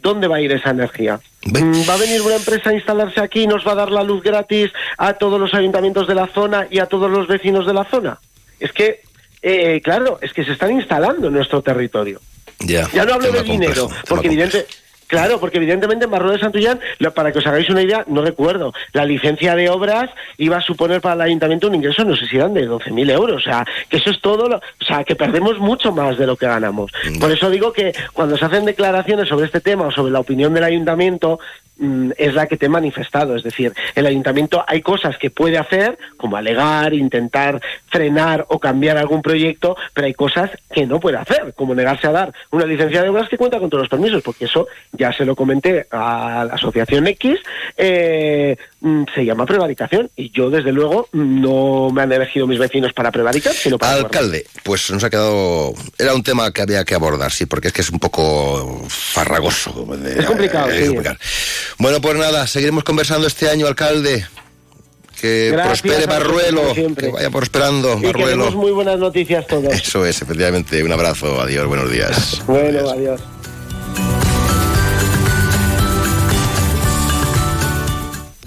dónde 0.02 0.28
va 0.28 0.38
a 0.38 0.42
ir 0.42 0.52
esa 0.52 0.72
energía. 0.72 1.20
Mm, 1.46 1.90
¿Va 1.90 1.94
a 1.94 1.98
venir 1.98 2.22
una 2.22 2.36
empresa 2.36 2.70
a 2.70 2.74
instalarse 2.74 3.22
aquí 3.22 3.44
y 3.44 3.48
nos 3.48 3.66
va 3.66 3.72
a 3.72 3.76
dar 3.76 3.92
la 3.92 4.04
luz 4.04 4.22
gratis 4.22 4.72
a 4.98 5.14
todos 5.14 5.40
los 5.40 5.54
ayuntamientos 5.54 6.08
de 6.08 6.16
la 6.16 6.28
zona 6.28 6.68
y 6.70 6.80
a 6.80 6.86
todos 6.86 7.10
los 7.10 7.28
vecinos 7.28 7.66
de 7.66 7.74
la 7.74 7.86
zona? 7.86 8.20
Es 8.60 8.72
que, 8.72 9.02
eh, 9.42 9.82
claro, 9.82 10.20
es 10.22 10.34
que 10.34 10.44
se 10.44 10.54
están 10.54 10.72
instalando 10.72 11.28
en 11.28 11.34
nuestro 11.34 11.62
territorio. 11.62 12.20
Ya, 12.60 12.90
Ya 12.92 13.06
no 13.06 13.14
hablo 13.14 13.32
de 13.32 13.44
dinero, 13.44 13.84
complejo, 13.84 14.06
porque 14.08 14.28
evidente, 14.28 14.66
Claro, 15.08 15.40
porque 15.40 15.58
evidentemente 15.58 16.06
en 16.06 16.12
Barro 16.12 16.32
de 16.32 16.40
Santullán, 16.40 16.80
lo- 17.00 17.14
para 17.14 17.32
que 17.32 17.40
os 17.40 17.48
hagáis 17.48 17.70
una 17.70 17.82
idea, 17.82 18.04
no 18.08 18.22
recuerdo, 18.22 18.74
la 18.94 19.06
licencia 19.06 19.56
de 19.56 19.70
obras 19.70 20.10
iba 20.38 20.58
a 20.58 20.62
suponer 20.62 21.02
para 21.02 21.16
el 21.16 21.22
ayuntamiento 21.22 21.68
un 21.68 21.76
ingreso, 21.76 22.04
no 22.04 22.16
sé 22.16 22.26
si 22.28 22.36
eran 22.36 22.54
de 22.54 22.68
12.000 22.68 23.10
euros, 23.10 23.38
o 23.38 23.50
sea, 23.50 23.66
que 23.90 23.98
eso 23.98 24.10
es 24.12 24.20
todo, 24.22 24.48
lo- 24.50 24.58
o 24.58 24.86
sea, 24.86 25.04
que 25.04 25.16
perdemos 25.16 25.58
mucho 25.60 25.92
más 25.92 26.18
de 26.18 26.28
lo 26.28 26.36
que 26.36 26.46
ganamos. 26.46 26.92
Por 27.20 27.32
eso 27.32 27.50
digo 27.50 27.72
que 27.74 27.94
cuando 28.14 28.38
se 28.38 28.46
hacen 28.46 28.66
declaraciones 28.66 29.30
sobre 29.30 29.46
este 29.46 29.62
tema 29.62 29.88
o 29.88 29.92
sobre 29.92 30.12
la 30.12 30.20
opinión 30.20 30.54
del 30.54 30.64
ayuntamiento, 30.66 31.40
mm, 31.80 32.12
es 32.18 32.34
la 32.34 32.48
que 32.48 32.58
te 32.58 32.66
he 32.66 32.70
manifestado, 32.70 33.36
es 33.36 33.44
decir, 33.44 33.72
el 33.96 34.06
ayuntamiento 34.08 34.64
hay 34.68 34.82
cosas 34.82 35.18
que 35.18 35.30
puede 35.30 35.58
hacer, 35.60 35.98
como 36.18 36.36
alegar, 36.36 36.94
intentar 36.94 37.62
frenar 37.88 38.46
o 38.50 38.58
cambiar 38.60 38.98
algún 38.98 39.22
proyecto, 39.22 39.78
pero 39.94 40.08
hay 40.08 40.14
cosas 40.16 40.50
que 40.74 40.86
no 40.88 41.00
puede 41.00 41.18
hacer, 41.18 41.54
como 41.56 41.76
negarse 41.76 42.08
a 42.08 42.12
dar 42.12 42.34
una 42.52 42.66
licencia 42.66 43.04
de 43.04 43.10
obras 43.10 43.30
que 43.30 43.38
cuenta 43.38 43.60
con 43.60 43.70
todos 43.70 43.84
los 43.84 43.90
permisos, 43.90 44.24
porque 44.24 44.46
eso 44.46 44.68
ya 44.98 45.14
se 45.14 45.26
lo 45.26 45.36
comenté 45.36 45.88
a 45.91 46.45
la 46.48 46.53
asociación 46.56 47.07
X, 47.07 47.40
eh, 47.78 48.57
mm, 48.82 49.03
se 49.14 49.26
llama 49.26 49.45
prevaricación 49.45 50.10
y 50.15 50.32
yo 50.32 50.49
desde 50.49 50.72
luego 50.72 51.07
no 51.14 51.90
me 51.91 52.02
han 52.02 52.11
elegido 52.11 52.48
mis 52.48 52.60
vecinos 52.60 52.94
para 52.94 53.11
prevaricar, 53.11 53.53
sino 53.53 53.78
para. 53.78 53.94
Alcalde, 53.94 54.45
pues 54.64 54.90
nos 54.91 55.03
ha 55.03 55.10
quedado... 55.10 55.74
Era 55.98 56.14
un 56.14 56.24
tema 56.24 56.52
que 56.52 56.61
había 56.61 56.84
que 56.84 56.95
abordar, 56.95 57.32
sí, 57.32 57.45
porque 57.45 57.68
es 57.68 57.74
que 57.74 57.82
es 57.82 57.90
un 57.90 57.99
poco 57.99 58.84
farragoso. 58.88 59.88
Es 60.18 60.26
complicado, 60.26 60.69
Eh, 60.72 60.88
sí. 60.88 60.95
Bueno, 61.78 62.02
pues 62.02 62.15
nada, 62.15 62.48
seguiremos 62.48 62.84
conversando 62.84 63.28
este 63.28 63.49
año, 63.49 63.68
alcalde. 63.68 64.26
Que 65.19 65.49
Gracias, 65.52 65.82
prospere 65.82 66.06
Barruelo, 66.06 66.76
que 66.95 67.10
vaya 67.10 67.32
prosperando 67.32 67.98
Y 67.99 68.06
Barruelo. 68.06 68.52
muy 68.52 68.72
buenas 68.72 68.99
noticias 68.99 69.48
todos. 69.48 69.74
Eso 69.74 70.06
es, 70.06 70.22
efectivamente. 70.22 70.84
Un 70.84 70.91
abrazo, 70.91 71.41
adiós, 71.41 71.65
buenos 71.65 71.90
días. 71.90 72.44
Bueno, 72.45 72.88
adiós. 72.88 73.19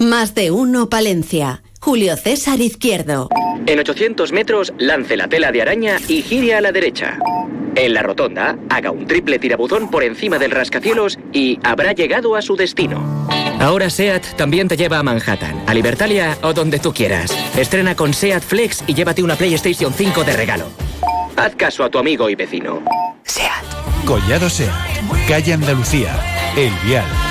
Más 0.01 0.33
de 0.33 0.49
uno 0.49 0.89
Palencia. 0.89 1.61
Julio 1.79 2.17
César 2.17 2.59
Izquierdo. 2.59 3.29
En 3.67 3.77
800 3.77 4.31
metros, 4.31 4.73
lance 4.79 5.15
la 5.15 5.27
tela 5.27 5.51
de 5.51 5.61
araña 5.61 5.97
y 6.07 6.23
gire 6.23 6.55
a 6.55 6.61
la 6.61 6.71
derecha. 6.71 7.19
En 7.75 7.93
la 7.93 8.01
rotonda, 8.01 8.57
haga 8.69 8.89
un 8.89 9.05
triple 9.05 9.37
tirabuzón 9.37 9.91
por 9.91 10.03
encima 10.03 10.39
del 10.39 10.49
rascacielos 10.49 11.19
y 11.31 11.59
habrá 11.61 11.93
llegado 11.93 12.35
a 12.35 12.41
su 12.41 12.55
destino. 12.55 13.27
Ahora 13.59 13.91
SEAT 13.91 14.37
también 14.37 14.67
te 14.67 14.75
lleva 14.75 14.97
a 14.97 15.03
Manhattan, 15.03 15.65
a 15.67 15.73
Libertalia 15.75 16.35
o 16.41 16.51
donde 16.51 16.79
tú 16.79 16.91
quieras. 16.91 17.31
Estrena 17.55 17.95
con 17.95 18.15
SEAT 18.15 18.41
Flex 18.41 18.83
y 18.87 18.95
llévate 18.95 19.21
una 19.21 19.35
PlayStation 19.35 19.93
5 19.93 20.23
de 20.23 20.33
regalo. 20.35 20.65
Haz 21.35 21.55
caso 21.55 21.83
a 21.83 21.91
tu 21.91 21.99
amigo 21.99 22.27
y 22.27 22.33
vecino. 22.33 22.81
Collado 24.03 24.49
Sea, 24.49 24.83
calle 25.27 25.53
Andalucía, 25.53 26.19
El 26.57 26.73
Vial. 26.87 27.30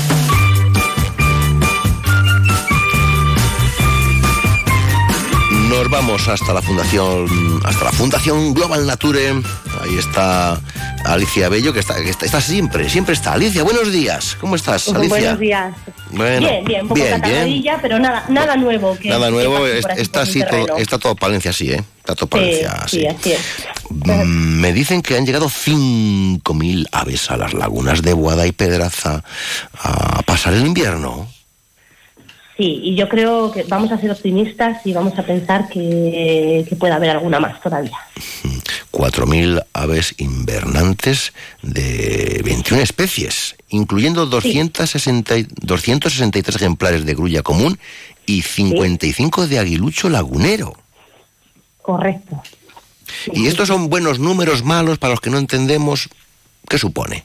Nos 5.81 5.89
vamos 5.89 6.27
hasta 6.27 6.53
la 6.53 6.61
fundación, 6.61 7.25
hasta 7.65 7.85
la 7.85 7.91
fundación 7.91 8.53
Global 8.53 8.85
Nature. 8.85 9.41
Ahí 9.81 9.97
está 9.97 10.61
Alicia 11.05 11.49
Bello, 11.49 11.73
que 11.73 11.79
está, 11.79 11.95
que 11.95 12.11
está, 12.11 12.27
está 12.27 12.39
siempre, 12.39 12.87
siempre 12.87 13.15
está. 13.15 13.33
Alicia, 13.33 13.63
buenos 13.63 13.91
días. 13.91 14.37
¿Cómo 14.39 14.55
estás, 14.55 14.87
Alicia? 14.89 15.09
Buenos 15.09 15.39
días. 15.39 15.73
Bueno, 16.11 16.47
bien, 16.47 16.65
bien, 16.65 16.81
un 16.83 16.87
poco 16.89 17.01
bien, 17.01 17.61
bien. 17.63 17.75
pero 17.81 17.97
nada, 17.97 18.23
nada 18.29 18.55
nuevo. 18.57 18.95
Que, 18.95 19.09
Nada 19.09 19.31
nuevo, 19.31 19.65
está 19.65 20.21
así 20.21 20.43
todo, 20.47 20.77
está 20.77 20.99
todo 20.99 21.15
Palencia 21.15 21.49
así, 21.49 21.71
¿eh? 21.71 21.83
Está 21.97 22.13
todo 22.13 22.27
Sí, 22.27 22.29
Palencia 22.29 22.83
sí, 22.87 23.07
así. 23.07 23.07
así 23.07 23.31
es. 23.31 23.39
Mm, 23.89 24.59
Me 24.59 24.73
dicen 24.73 25.01
que 25.01 25.17
han 25.17 25.25
llegado 25.25 25.49
5.000 25.49 26.89
aves 26.91 27.31
a 27.31 27.37
las 27.37 27.55
lagunas 27.55 28.03
de 28.03 28.13
Boada 28.13 28.45
y 28.45 28.51
Pedraza 28.51 29.23
a 29.81 30.21
pasar 30.27 30.53
el 30.53 30.63
invierno. 30.63 31.27
Sí, 32.57 32.79
y 32.83 32.95
yo 32.95 33.07
creo 33.09 33.51
que 33.51 33.63
vamos 33.63 33.91
a 33.91 33.97
ser 33.99 34.11
optimistas 34.11 34.85
y 34.85 34.93
vamos 34.93 35.17
a 35.17 35.23
pensar 35.23 35.67
que, 35.69 36.65
que 36.67 36.75
puede 36.75 36.93
haber 36.93 37.09
alguna 37.11 37.39
más 37.39 37.59
todavía. 37.61 37.97
4.000 38.91 39.63
aves 39.73 40.13
invernantes 40.17 41.33
de 41.61 42.41
21 42.43 42.83
especies, 42.83 43.55
incluyendo 43.69 44.25
260 44.25 45.37
y- 45.37 45.47
263 45.61 46.55
ejemplares 46.57 47.05
de 47.05 47.13
grulla 47.15 47.41
común 47.41 47.79
y 48.25 48.41
55 48.41 49.47
de 49.47 49.59
aguilucho 49.59 50.09
lagunero. 50.09 50.73
Correcto. 51.81 52.43
¿Y 53.33 53.47
estos 53.47 53.69
son 53.69 53.89
buenos 53.89 54.19
números 54.19 54.63
malos 54.63 54.97
para 54.97 55.11
los 55.11 55.21
que 55.21 55.29
no 55.29 55.37
entendemos? 55.37 56.09
¿Qué 56.67 56.77
supone? 56.77 57.23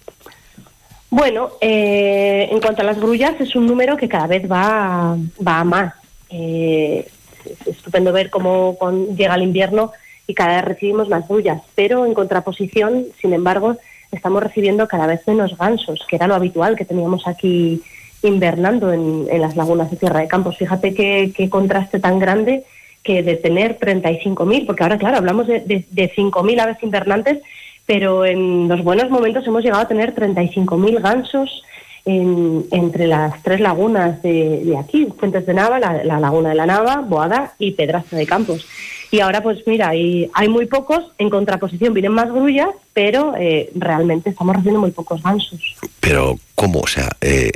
Bueno, 1.17 1.53
eh, 1.63 2.47
en 2.53 2.61
cuanto 2.61 2.83
a 2.83 2.85
las 2.85 3.01
grullas, 3.01 3.41
es 3.41 3.57
un 3.57 3.67
número 3.67 3.97
que 3.97 4.07
cada 4.07 4.27
vez 4.27 4.43
va, 4.53 5.17
va 5.47 5.61
a 5.61 5.65
más. 5.65 5.95
Eh, 6.29 7.09
es 7.47 7.69
estupendo 7.69 8.13
ver 8.13 8.29
cómo 8.29 8.77
con- 8.77 9.17
llega 9.17 9.35
el 9.35 9.43
invierno 9.43 9.93
y 10.27 10.35
cada 10.35 10.57
vez 10.57 10.65
recibimos 10.67 11.09
más 11.09 11.27
grullas, 11.27 11.63
pero 11.75 12.05
en 12.05 12.13
contraposición, 12.13 13.07
sin 13.19 13.33
embargo, 13.33 13.79
estamos 14.13 14.43
recibiendo 14.43 14.87
cada 14.89 15.07
vez 15.07 15.27
menos 15.27 15.57
gansos, 15.57 16.05
que 16.07 16.17
era 16.17 16.27
lo 16.27 16.35
habitual 16.35 16.77
que 16.77 16.85
teníamos 16.85 17.27
aquí 17.27 17.81
invernando 18.23 18.93
en, 18.93 19.27
en 19.31 19.41
las 19.41 19.57
lagunas 19.57 19.91
de 19.91 19.97
Tierra 19.97 20.21
de 20.21 20.29
Campos. 20.29 20.59
Fíjate 20.59 20.93
qué, 20.93 21.33
qué 21.35 21.49
contraste 21.49 21.99
tan 21.99 22.19
grande 22.19 22.65
que 23.03 23.23
de 23.23 23.37
tener 23.37 23.79
35.000, 23.79 24.67
porque 24.67 24.83
ahora, 24.83 24.99
claro, 24.99 25.17
hablamos 25.17 25.47
de, 25.47 25.61
de, 25.61 25.87
de 25.91 26.13
5.000 26.15 26.61
aves 26.61 26.77
invernantes, 26.83 27.39
pero 27.87 28.25
en 28.27 28.69
los 28.69 28.83
buenos 28.83 29.11
momentos 29.11 29.47
hemos 29.47 29.63
llegado 29.63 29.83
a 29.83 29.89
tener 29.89 30.15
35.000 30.15 31.01
gansos 31.01 31.63
en- 32.05 32.65
entre 32.71 33.07
las 33.07 33.43
tres 33.43 33.61
lagunas 33.61 34.23
de, 34.23 34.77
aquí, 34.79 35.09
Fuentes 35.19 35.47
de 35.47 35.55
Nava, 35.55 35.79
la, 35.81 36.05
la 36.05 36.21
Laguna 36.21 36.51
de 36.51 36.55
la 36.57 36.67
Nava, 36.67 37.01
Boada 37.01 37.55
y 37.59 37.73
Pedraza 37.73 38.17
de 38.17 38.27
Campos. 38.27 38.67
Y 39.11 39.21
ahora, 39.21 39.41
pues 39.43 39.59
mira, 39.67 39.89
hay, 39.91 40.29
hay 40.35 40.49
muy 40.49 40.67
pocos, 40.67 41.05
en 41.19 41.31
contraposición 41.31 41.95
vienen 41.95 42.13
más 42.13 42.29
grullas, 42.31 42.69
pero 42.93 43.35
eh, 43.39 43.71
realmente 43.75 44.31
estamos 44.31 44.55
recibiendo 44.57 44.81
muy 44.81 44.91
pocos 44.91 45.23
gansos. 45.23 45.61
Pero, 46.01 46.39
¿cómo? 46.57 46.81
O 46.81 46.87
sea, 46.89 47.09
eh, 47.21 47.53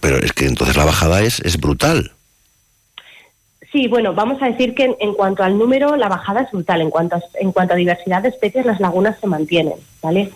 pero 0.00 0.16
es 0.18 0.32
que 0.32 0.46
entonces 0.46 0.76
la 0.76 0.84
bajada 0.84 1.22
es, 1.22 1.40
es 1.40 1.56
brutal. 1.58 2.12
Sí, 3.78 3.86
bueno, 3.86 4.12
vamos 4.12 4.42
a 4.42 4.46
decir 4.46 4.74
que 4.74 4.96
en, 4.98 5.14
cuanto 5.14 5.44
al 5.44 5.56
número, 5.56 5.94
la 5.94 6.08
bajada 6.08 6.40
es 6.40 6.50
brutal. 6.50 6.80
En 6.80 6.90
cuanto 6.90 7.14
a, 7.14 7.22
en 7.38 7.52
cuanto 7.52 7.74
a 7.74 7.76
diversidad 7.76 8.20
de 8.20 8.30
especies, 8.30 8.66
las 8.66 8.80
lagunas 8.80 9.16
se 9.20 9.28
mantienen, 9.28 9.74
¿vale? 10.02 10.30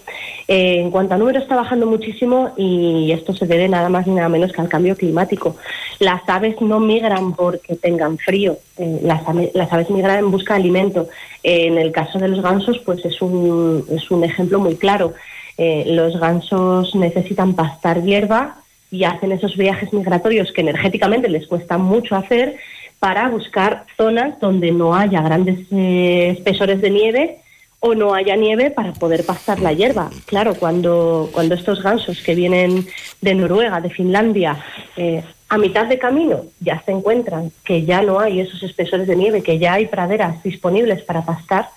Eh, 0.46 0.76
en 0.78 0.92
cuanto 0.92 1.14
a 1.14 1.18
número, 1.18 1.40
está 1.40 1.56
bajando 1.56 1.86
muchísimo 1.86 2.52
y 2.56 3.10
esto 3.10 3.34
se 3.34 3.46
debe 3.46 3.68
nada 3.68 3.88
más 3.88 4.06
ni 4.06 4.14
nada 4.14 4.28
menos 4.28 4.52
que 4.52 4.60
al 4.60 4.68
cambio 4.68 4.94
climático. 4.96 5.56
Las 5.98 6.22
aves 6.28 6.60
no 6.60 6.78
migran 6.78 7.32
porque 7.32 7.74
tengan 7.74 8.16
frío, 8.16 8.58
eh, 8.78 9.00
las, 9.02 9.22
ave- 9.26 9.50
las 9.54 9.72
aves 9.72 9.90
migran 9.90 10.20
en 10.20 10.30
busca 10.30 10.54
de 10.54 10.60
alimento. 10.60 11.08
Eh, 11.42 11.66
en 11.66 11.78
el 11.78 11.90
caso 11.90 12.20
de 12.20 12.28
los 12.28 12.42
gansos, 12.42 12.78
pues 12.78 13.04
es 13.04 13.20
un, 13.20 13.84
es 13.90 14.08
un 14.12 14.22
ejemplo 14.22 14.60
muy 14.60 14.76
claro. 14.76 15.14
Los 15.58 16.18
gansos 16.20 16.94
necesitan 16.94 17.54
pastar 17.54 18.02
hierba 18.04 18.58
y 18.92 19.02
hacen 19.04 19.32
esos 19.32 19.56
viajes 19.56 19.92
migratorios 19.92 20.52
que 20.52 20.60
energéticamente 20.60 21.28
les 21.28 21.46
cuesta 21.48 21.76
mucho 21.76 22.14
hacer 22.14 22.56
para 23.02 23.28
buscar 23.28 23.84
zonas 23.96 24.38
donde 24.38 24.70
no 24.70 24.94
haya 24.94 25.20
grandes 25.22 25.66
eh, 25.72 26.36
espesores 26.38 26.80
de 26.80 26.88
nieve 26.88 27.38
o 27.80 27.96
no 27.96 28.14
haya 28.14 28.36
nieve 28.36 28.70
para 28.70 28.92
poder 28.92 29.26
pastar 29.26 29.58
la 29.58 29.72
hierba. 29.72 30.08
Claro, 30.26 30.54
cuando, 30.54 31.28
cuando 31.32 31.56
estos 31.56 31.82
gansos 31.82 32.22
que 32.22 32.36
vienen 32.36 32.86
de 33.20 33.34
Noruega, 33.34 33.80
de 33.80 33.90
Finlandia, 33.90 34.56
eh, 34.96 35.20
a 35.48 35.58
mitad 35.58 35.86
de 35.86 35.98
camino 35.98 36.44
ya 36.60 36.80
se 36.86 36.92
encuentran 36.92 37.50
que 37.64 37.82
ya 37.84 38.02
no 38.02 38.20
hay 38.20 38.38
esos 38.38 38.62
espesores 38.62 39.08
de 39.08 39.16
nieve, 39.16 39.42
que 39.42 39.58
ya 39.58 39.72
hay 39.72 39.86
praderas 39.86 40.40
disponibles 40.44 41.02
para 41.02 41.22
pastar, 41.22 41.70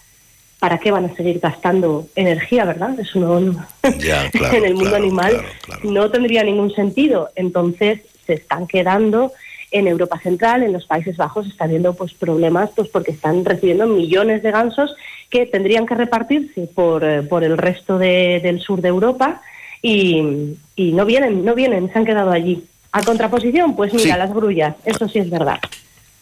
¿para 0.60 0.78
qué 0.78 0.92
van 0.92 1.06
a 1.06 1.16
seguir 1.16 1.40
gastando 1.40 2.06
energía, 2.16 2.66
verdad? 2.66 3.00
Eso 3.00 3.20
no, 3.20 3.40
no- 3.40 3.66
Ya, 3.98 4.30
claro, 4.32 4.58
en 4.58 4.66
el 4.66 4.76
mundo 4.76 4.92
claro, 4.92 5.04
animal 5.04 5.42
no 5.82 6.12
tendría 6.12 6.44
ningún 6.44 6.72
sentido. 6.76 7.32
Entonces 7.36 8.02
se 8.28 8.34
están 8.34 8.68
quedando 8.68 9.32
en 9.78 9.88
Europa 9.88 10.20
Central, 10.24 10.64
en 10.64 10.72
los 10.74 10.86
Países 10.86 11.18
Bajos, 11.18 11.48
está 11.48 11.66
habiendo 11.66 11.94
pues 11.94 12.14
problemas 12.14 12.70
pues 12.76 12.88
porque 12.90 13.12
están 13.12 13.44
recibiendo 13.44 13.86
millones 13.88 14.42
de 14.42 14.52
gansos 14.52 14.96
que 15.30 15.46
tendrían 15.46 15.86
que 15.86 15.96
repartirse 15.96 16.68
por, 16.74 17.04
eh, 17.04 17.22
por 17.24 17.44
el 17.44 17.58
resto 17.58 17.98
de- 17.98 18.40
del 18.42 18.62
sur 18.62 18.82
de 18.82 18.88
Europa 18.90 19.42
y, 19.82 20.56
y 20.76 20.92
no 20.94 21.06
vienen, 21.06 21.44
no 21.44 21.54
vienen, 21.56 21.92
se 21.92 22.00
han 22.00 22.06
quedado 22.06 22.32
allí. 22.32 22.64
A 22.92 23.02
contraposición, 23.04 23.76
pues 23.76 23.94
mira, 23.94 24.14
Sí. 24.14 24.20
las 24.20 24.34
grullas, 24.34 24.76
eso 24.86 25.10
sí 25.10 25.20
es 25.20 25.30
verdad. 25.30 25.60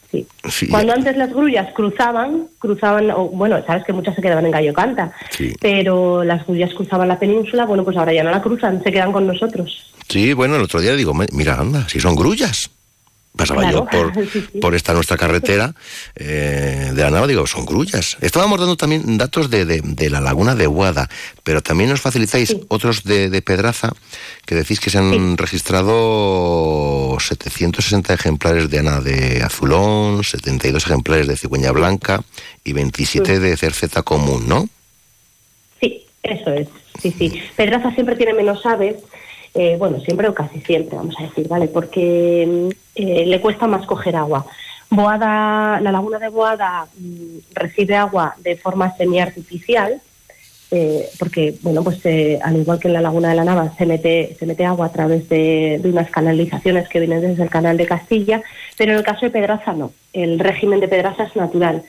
Sí. 0.09 0.25
Sí, 0.49 0.67
Cuando 0.67 0.93
antes 0.93 1.15
las 1.17 1.31
grullas 1.33 1.71
cruzaban, 1.73 2.47
cruzaban, 2.59 3.09
o, 3.11 3.29
bueno, 3.29 3.63
sabes 3.65 3.83
que 3.83 3.93
muchas 3.93 4.15
se 4.15 4.21
quedaban 4.21 4.45
en 4.45 4.51
Gallo 4.51 4.73
Canta, 4.73 5.11
pero 5.59 6.23
las 6.23 6.45
grullas 6.45 6.73
cruzaban 6.73 7.07
la 7.07 7.17
península, 7.19 7.65
bueno, 7.65 7.83
pues 7.83 7.97
ahora 7.97 8.13
ya 8.13 8.23
no 8.23 8.29
la 8.31 8.41
cruzan, 8.41 8.81
se 8.83 8.91
quedan 8.91 9.11
con 9.11 9.25
nosotros. 9.27 9.91
Sí, 10.09 10.33
bueno, 10.33 10.55
el 10.55 10.61
otro 10.63 10.81
día 10.81 10.95
digo, 10.95 11.13
"Me- 11.15 11.27
mira, 11.31 11.55
anda, 11.55 11.87
si 11.89 11.99
son 11.99 12.15
grullas. 12.15 12.69
Pasaba 13.35 13.71
yo 13.71 13.85
por, 13.85 14.13
por 14.61 14.75
esta 14.75 14.93
nuestra 14.93 15.17
carretera 15.17 15.73
eh, 16.15 16.91
de 16.93 17.01
la 17.01 17.09
Nava, 17.09 17.27
digo, 17.27 17.47
son 17.47 17.65
grullas. 17.65 18.17
Estábamos 18.21 18.59
dando 18.59 18.77
también 18.77 19.17
datos 19.17 19.49
de, 19.49 19.65
de, 19.65 20.09
la 20.09 20.21
laguna 20.21 20.55
de 20.55 20.67
Guada, 20.67 21.09
pero 21.43 21.61
también 21.61 21.89
nos 21.89 22.01
facilitáis 22.01 22.55
otros 22.67 23.03
de, 23.03 23.29
de, 23.29 23.41
Pedraza, 23.41 23.91
que 24.45 24.55
decís 24.55 24.79
que 24.79 24.89
se 24.89 24.99
han 24.99 25.37
registrado 25.37 27.17
760 27.19 28.13
ejemplares 28.13 28.69
de 28.69 28.79
Ana 28.79 29.01
de 29.01 29.41
Azulón, 29.41 30.23
72 30.23 30.85
ejemplares 30.85 31.27
de 31.27 31.37
cigüeña 31.37 31.71
blanca 31.71 32.23
y 32.63 32.73
27 32.73 33.39
de 33.39 33.57
cerceta 33.57 34.03
común, 34.03 34.47
¿no? 34.47 34.69
Sí, 35.81 36.05
eso 36.21 36.51
es, 36.51 36.67
sí, 37.01 37.13
sí. 37.17 37.41
Pedraza 37.55 37.91
siempre 37.93 38.15
tiene 38.15 38.33
menos 38.33 38.65
aves, 38.65 38.97
eh, 39.55 39.75
bueno, 39.77 39.99
siempre 40.01 40.27
o 40.27 40.33
casi 40.33 40.61
siempre, 40.61 40.95
vamos 40.95 41.15
a 41.19 41.23
decir, 41.23 41.47
¿vale? 41.47 41.67
Porque 41.67 42.73
eh, 42.95 43.25
le 43.25 43.41
cuesta 43.41 43.67
más 43.67 43.85
coger 43.85 44.15
agua. 44.15 44.45
Boada, 44.89 45.79
la 45.81 45.91
laguna 45.91 46.19
de 46.19 46.29
Boada 46.29 46.87
mm, 46.97 47.37
recibe 47.55 47.95
agua 47.95 48.35
de 48.39 48.55
forma 48.55 48.95
semiartificial, 48.95 50.01
eh, 50.71 51.07
porque, 51.19 51.55
bueno, 51.61 51.83
pues 51.83 51.99
al 52.41 52.57
igual 52.57 52.79
que 52.79 52.87
en 52.87 52.95
la 52.95 53.01
laguna 53.01 53.29
de 53.29 53.35
la 53.35 53.43
Nava 53.43 53.73
se 53.77 53.85
mete, 53.85 54.35
se 54.39 54.45
mete 54.45 54.65
agua 54.65 54.87
a 54.87 54.91
través 54.91 55.29
de, 55.29 55.79
unas 55.83 56.09
canalizaciones 56.09 56.89
que 56.89 56.99
vienen 56.99 57.21
desde 57.21 57.43
el 57.43 57.49
canal 57.49 57.77
de 57.77 57.85
Castilla, 57.85 58.41
pero 58.77 58.91
en 58.93 58.97
el 58.97 59.03
caso 59.03 59.25
de 59.25 59.31
Pedraza 59.31 59.73
no. 59.73 59.91
El 60.13 60.39
régimen 60.39 60.79
de 60.79 60.87
Pedraza 60.87 61.23
es 61.23 61.35
natural 61.35 61.83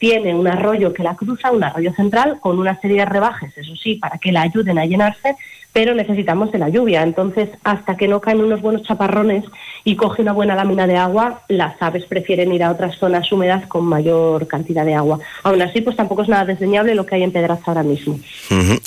tiene 0.00 0.34
un 0.34 0.48
arroyo 0.48 0.94
que 0.94 1.02
la 1.02 1.14
cruza, 1.14 1.52
un 1.52 1.62
arroyo 1.62 1.92
central, 1.92 2.38
con 2.40 2.58
una 2.58 2.80
serie 2.80 3.00
de 3.00 3.04
rebajes, 3.04 3.56
eso 3.56 3.76
sí, 3.76 3.96
para 3.96 4.16
que 4.16 4.32
la 4.32 4.40
ayuden 4.40 4.78
a 4.78 4.86
llenarse, 4.86 5.36
pero 5.74 5.94
necesitamos 5.94 6.50
de 6.50 6.58
la 6.58 6.70
lluvia. 6.70 7.02
Entonces, 7.02 7.50
hasta 7.64 7.98
que 7.98 8.08
no 8.08 8.18
caen 8.18 8.40
unos 8.40 8.62
buenos 8.62 8.82
chaparrones 8.82 9.44
y 9.84 9.96
coge 9.96 10.22
una 10.22 10.32
buena 10.32 10.56
lámina 10.56 10.86
de 10.86 10.96
agua, 10.96 11.42
las 11.48 11.80
aves 11.82 12.06
prefieren 12.06 12.50
ir 12.50 12.64
a 12.64 12.70
otras 12.70 12.96
zonas 12.96 13.30
húmedas 13.30 13.66
con 13.66 13.84
mayor 13.84 14.48
cantidad 14.48 14.86
de 14.86 14.94
agua. 14.94 15.18
Aún 15.42 15.60
así, 15.60 15.82
pues 15.82 15.96
tampoco 15.96 16.22
es 16.22 16.30
nada 16.30 16.46
desdeñable 16.46 16.94
lo 16.94 17.04
que 17.04 17.16
hay 17.16 17.22
en 17.22 17.32
Pedraza 17.32 17.64
ahora 17.66 17.82
mismo. 17.82 18.18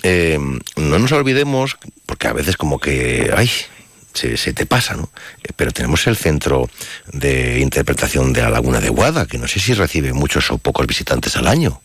Eh, 0.02 0.40
no 0.78 1.00
nos 1.00 1.12
olvidemos, 1.12 1.78
porque 2.08 2.28
a 2.28 2.34
veces 2.34 2.58
como 2.58 2.80
que, 2.80 3.32
ay, 3.38 3.50
se, 4.14 4.54
te 4.54 4.66
pasa, 4.66 4.96
¿no? 4.96 5.10
Eh, 5.44 5.50
pero 5.56 5.72
tenemos 5.72 6.06
el 6.08 6.16
centro 6.16 6.70
de 7.12 7.60
interpretación 7.60 8.34
de 8.34 8.42
la 8.42 8.50
Laguna 8.50 8.80
de 8.80 8.90
Guada, 8.90 9.26
que 9.26 9.38
no 9.38 9.48
sé 9.48 9.60
si 9.60 9.74
recibe 9.74 10.14
muchos 10.14 10.52
o 10.52 10.58
pocos 10.58 10.88
visitantes 10.88 11.36
al 11.36 11.48
año. 11.48 11.82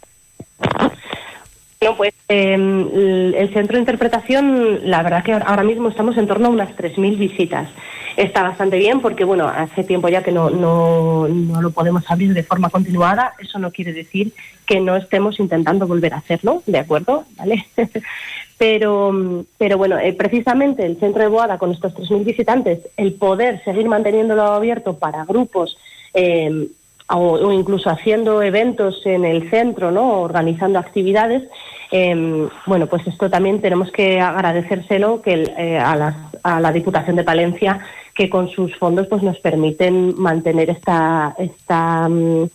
No, 1.81 1.97
pues 1.97 2.13
em, 2.27 2.89
el 3.35 3.53
centro 3.53 3.77
de 3.77 3.81
interpretación, 3.81 4.91
la 4.91 5.03
verdad 5.05 5.23
que 5.23 5.33
ahora 5.33 5.63
mismo 5.63 5.89
estamos 5.89 6.17
en 6.17 6.27
torno 6.27 6.49
a 6.49 6.51
unas 6.51 6.77
3.000 6.77 7.17
visitas. 7.17 7.69
Está 8.17 8.43
bastante 8.43 8.79
bien 8.79 9.01
porque, 9.01 9.23
bueno, 9.23 9.47
hace 9.47 9.85
tiempo 9.85 10.09
ya 10.09 10.25
que 10.25 10.33
no, 10.33 10.51
no, 10.51 11.29
no, 11.29 11.63
lo 11.63 11.71
podemos 11.71 12.03
abrir 12.11 12.35
de 12.35 12.43
forma 12.43 12.69
continuada. 12.69 13.35
Eso 13.39 13.61
no 13.61 13.71
quiere 13.71 13.93
decir 13.93 14.33
que 14.67 14.81
no 14.81 14.97
estemos 14.97 15.39
intentando 15.39 15.87
volver 15.87 16.15
a 16.15 16.19
hacerlo, 16.19 16.65
¿de 16.67 16.79
acuerdo? 16.79 17.27
¿Vale? 17.37 17.65
pero, 18.59 19.45
pero 19.57 19.79
bueno, 19.79 19.99
eh, 20.01 20.13
precisamente 20.15 20.85
el 20.85 20.99
centro 20.99 21.23
de 21.23 21.29
Boada 21.29 21.59
con 21.59 21.71
estos 21.71 21.95
3.000 21.95 22.25
visitantes, 22.25 22.89
el 22.97 23.13
poder 23.13 23.63
seguir 23.63 23.87
manteniéndolo 23.87 24.43
abierto 24.43 24.99
para 24.99 25.25
grupos 25.25 25.79
eh, 26.13 26.67
o, 27.09 27.53
incluso 27.53 27.91
haciendo 27.91 28.43
eventos 28.43 29.05
en 29.07 29.25
el 29.25 29.49
centro, 29.51 29.91
¿no? 29.91 30.21
organizando 30.21 30.79
actividades, 30.79 31.43
em, 31.91 32.49
bueno, 32.67 32.87
pues 32.87 33.07
esto 33.07 33.31
también 33.31 33.61
tenemos 33.61 33.91
que 33.91 34.21
agradecérselo 34.21 35.23
que, 35.23 35.51
eh, 35.57 35.79
a, 35.79 35.97
la, 35.97 36.31
a, 36.43 36.61
la, 36.61 36.73
Diputación 36.73 37.17
de 37.17 37.25
Palencia, 37.25 37.81
que 38.15 38.29
con 38.29 38.49
sus 38.51 38.77
fondos 38.77 39.07
pues 39.07 39.23
nos 39.23 39.39
permiten 39.39 40.15
mantener 40.19 40.69
esta, 40.71 41.35
esta 41.39 42.09
mm, 42.09 42.51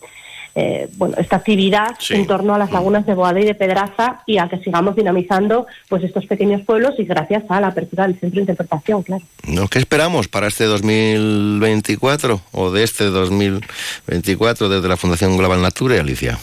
eh, 0.54 0.88
bueno, 0.96 1.16
esta 1.18 1.36
actividad 1.36 1.96
en 2.10 2.26
torno 2.26 2.54
a 2.54 2.58
las 2.58 2.70
lagunas 2.70 3.04
de 3.06 3.14
Boada 3.14 3.40
y 3.40 3.44
de 3.44 3.54
Pedraza 3.54 4.22
y 4.26 4.38
a 4.38 4.48
que 4.48 4.58
sigamos 4.58 4.94
dinamizando 4.94 5.66
pues 5.88 6.04
estos 6.04 6.26
pequeños 6.26 6.62
pueblos 6.62 6.94
y 6.98 7.04
gracias 7.04 7.42
a 7.48 7.60
la 7.60 7.68
apertura 7.68 8.06
del 8.06 8.18
centro 8.20 8.36
de 8.36 8.42
interpretación, 8.42 9.02
claro. 9.02 9.24
¿No? 9.48 9.66
¿Qué 9.68 9.78
esperamos 9.78 10.28
para 10.28 10.46
este 10.46 10.64
2024 10.64 12.40
o 12.52 12.70
de 12.70 12.84
este 12.84 13.04
2024 13.04 14.68
desde 14.68 14.88
la 14.88 14.96
Fundación 14.96 15.36
Global 15.36 15.60
Nature, 15.60 15.98
Alicia? 15.98 16.38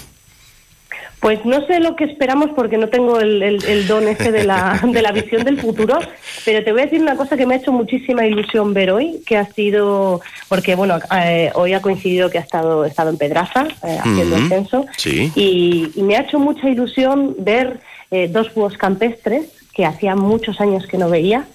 Pues 1.22 1.46
no 1.46 1.64
sé 1.68 1.80
lo 1.80 1.96
que 1.96 2.06
esperamos 2.06 2.50
porque 2.56 2.80
no 2.80 2.90
tengo 2.90 3.20
el, 3.20 3.88
don 3.88 4.08
ese 4.08 4.32
de 4.32 4.44
la, 4.44 4.82
de 4.84 5.04
la, 5.04 5.12
visión 5.12 5.44
del 5.44 5.62
futuro, 5.62 6.00
pero 6.46 6.64
te 6.64 6.72
voy 6.72 6.82
a 6.82 6.86
decir 6.86 7.00
una 7.00 7.16
cosa 7.16 7.38
que 7.38 7.46
me 7.46 7.54
ha 7.54 7.58
hecho 7.58 7.72
muchísima 7.72 8.26
ilusión 8.26 8.74
ver 8.74 8.90
hoy, 8.90 9.22
que 9.24 9.38
ha 9.38 9.46
sido, 9.46 10.22
porque 10.50 10.74
bueno, 10.74 10.98
eh, 11.24 11.52
hoy 11.54 11.74
ha 11.74 11.82
coincidido 11.82 12.32
que 12.32 12.40
ha 12.40 12.42
estado, 12.42 12.86
estado 12.86 13.12
en 13.12 13.20
Pedraza 13.20 13.68
eh, 13.84 14.00
haciendo 14.00 14.36
el 14.36 14.50
censo, 14.50 14.86
y, 15.06 15.92
me 15.98 16.16
ha 16.16 16.22
hecho 16.22 16.40
mucha 16.40 16.68
ilusión 16.68 17.36
ver 17.38 17.82
eh, 18.10 18.28
dos 18.28 18.52
búhos 18.56 18.76
campestres 18.78 19.46
que 19.76 19.86
hacía 19.86 20.16
muchos 20.16 20.60
años 20.60 20.88
que 20.88 20.98
no 20.98 21.08
veía. 21.08 21.46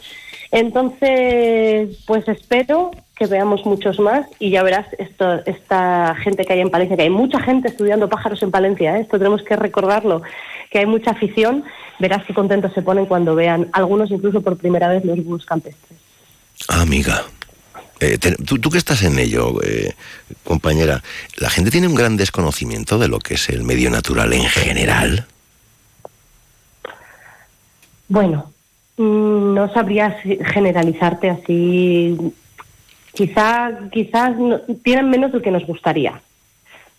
Entonces, 0.52 2.04
pues 2.06 2.28
espero 2.28 2.92
que 3.16 3.26
veamos 3.26 3.64
muchos 3.64 3.98
más 3.98 4.26
y 4.38 4.50
ya 4.50 4.62
verás 4.62 4.86
esto, 4.98 5.44
esta 5.46 6.14
gente 6.16 6.44
que 6.44 6.52
hay 6.52 6.60
en 6.60 6.70
Palencia, 6.70 6.96
que 6.96 7.04
hay 7.04 7.10
mucha 7.10 7.40
gente 7.40 7.68
estudiando 7.68 8.10
pájaros 8.10 8.42
en 8.42 8.50
Palencia, 8.50 8.96
¿eh? 8.96 9.00
esto 9.00 9.16
tenemos 9.16 9.42
que 9.42 9.56
recordarlo, 9.56 10.22
que 10.70 10.80
hay 10.80 10.86
mucha 10.86 11.12
afición, 11.12 11.64
verás 11.98 12.24
qué 12.26 12.34
contentos 12.34 12.74
se 12.74 12.82
ponen 12.82 13.06
cuando 13.06 13.34
vean 13.34 13.70
algunos 13.72 14.10
incluso 14.10 14.42
por 14.42 14.58
primera 14.58 14.88
vez 14.88 15.02
los 15.04 15.24
búhos 15.24 15.46
campestres. 15.46 15.98
Ah, 16.68 16.82
amiga, 16.82 17.24
eh, 18.00 18.18
tú, 18.18 18.58
tú, 18.58 18.68
que 18.68 18.76
estás 18.76 19.02
en 19.02 19.18
ello, 19.18 19.62
eh, 19.62 19.94
compañera, 20.44 21.02
¿la 21.38 21.48
gente 21.48 21.70
tiene 21.70 21.88
un 21.88 21.94
gran 21.94 22.18
desconocimiento 22.18 22.98
de 22.98 23.08
lo 23.08 23.18
que 23.18 23.34
es 23.34 23.48
el 23.48 23.62
medio 23.62 23.88
natural 23.88 24.34
en 24.34 24.44
general? 24.44 25.26
Bueno, 28.08 28.52
mm, 28.98 29.54
no 29.54 29.72
sabría 29.72 30.10
generalizarte 30.20 31.30
así 31.30 32.34
quizá, 33.16 33.70
quizás 33.90 34.36
tienen 34.84 35.10
menos 35.10 35.32
del 35.32 35.42
que 35.42 35.50
nos 35.50 35.66
gustaría. 35.66 36.20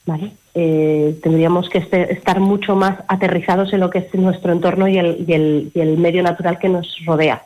¿vale? 0.05 0.31
Eh, 0.55 1.19
tendríamos 1.21 1.69
que 1.69 1.77
estar 1.77 2.39
mucho 2.39 2.75
más 2.75 2.99
aterrizados 3.07 3.71
en 3.73 3.81
lo 3.81 3.89
que 3.89 3.99
es 3.99 4.13
nuestro 4.15 4.51
entorno 4.51 4.87
y 4.87 4.97
el, 4.97 5.25
y 5.27 5.33
el, 5.33 5.71
y 5.73 5.79
el 5.79 5.97
medio 5.97 6.23
natural 6.23 6.57
que 6.57 6.69
nos 6.69 6.97
rodea. 7.05 7.43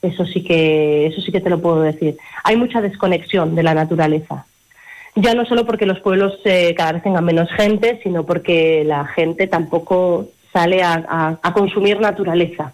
Eso 0.00 0.24
sí 0.26 0.42
que, 0.42 1.06
eso 1.06 1.20
sí 1.20 1.32
que 1.32 1.40
te 1.40 1.50
lo 1.50 1.60
puedo 1.60 1.80
decir. 1.80 2.16
Hay 2.44 2.56
mucha 2.56 2.80
desconexión 2.80 3.54
de 3.54 3.62
la 3.62 3.74
naturaleza. 3.74 4.46
Ya 5.14 5.34
no 5.34 5.44
solo 5.44 5.66
porque 5.66 5.86
los 5.86 6.00
pueblos 6.00 6.38
eh, 6.44 6.74
cada 6.76 6.92
vez 6.92 7.02
tengan 7.02 7.24
menos 7.24 7.50
gente, 7.50 8.00
sino 8.02 8.24
porque 8.24 8.84
la 8.84 9.06
gente 9.06 9.46
tampoco 9.46 10.28
sale 10.52 10.82
a 10.82 11.52
consumir 11.54 11.98
naturaleza. 11.98 12.72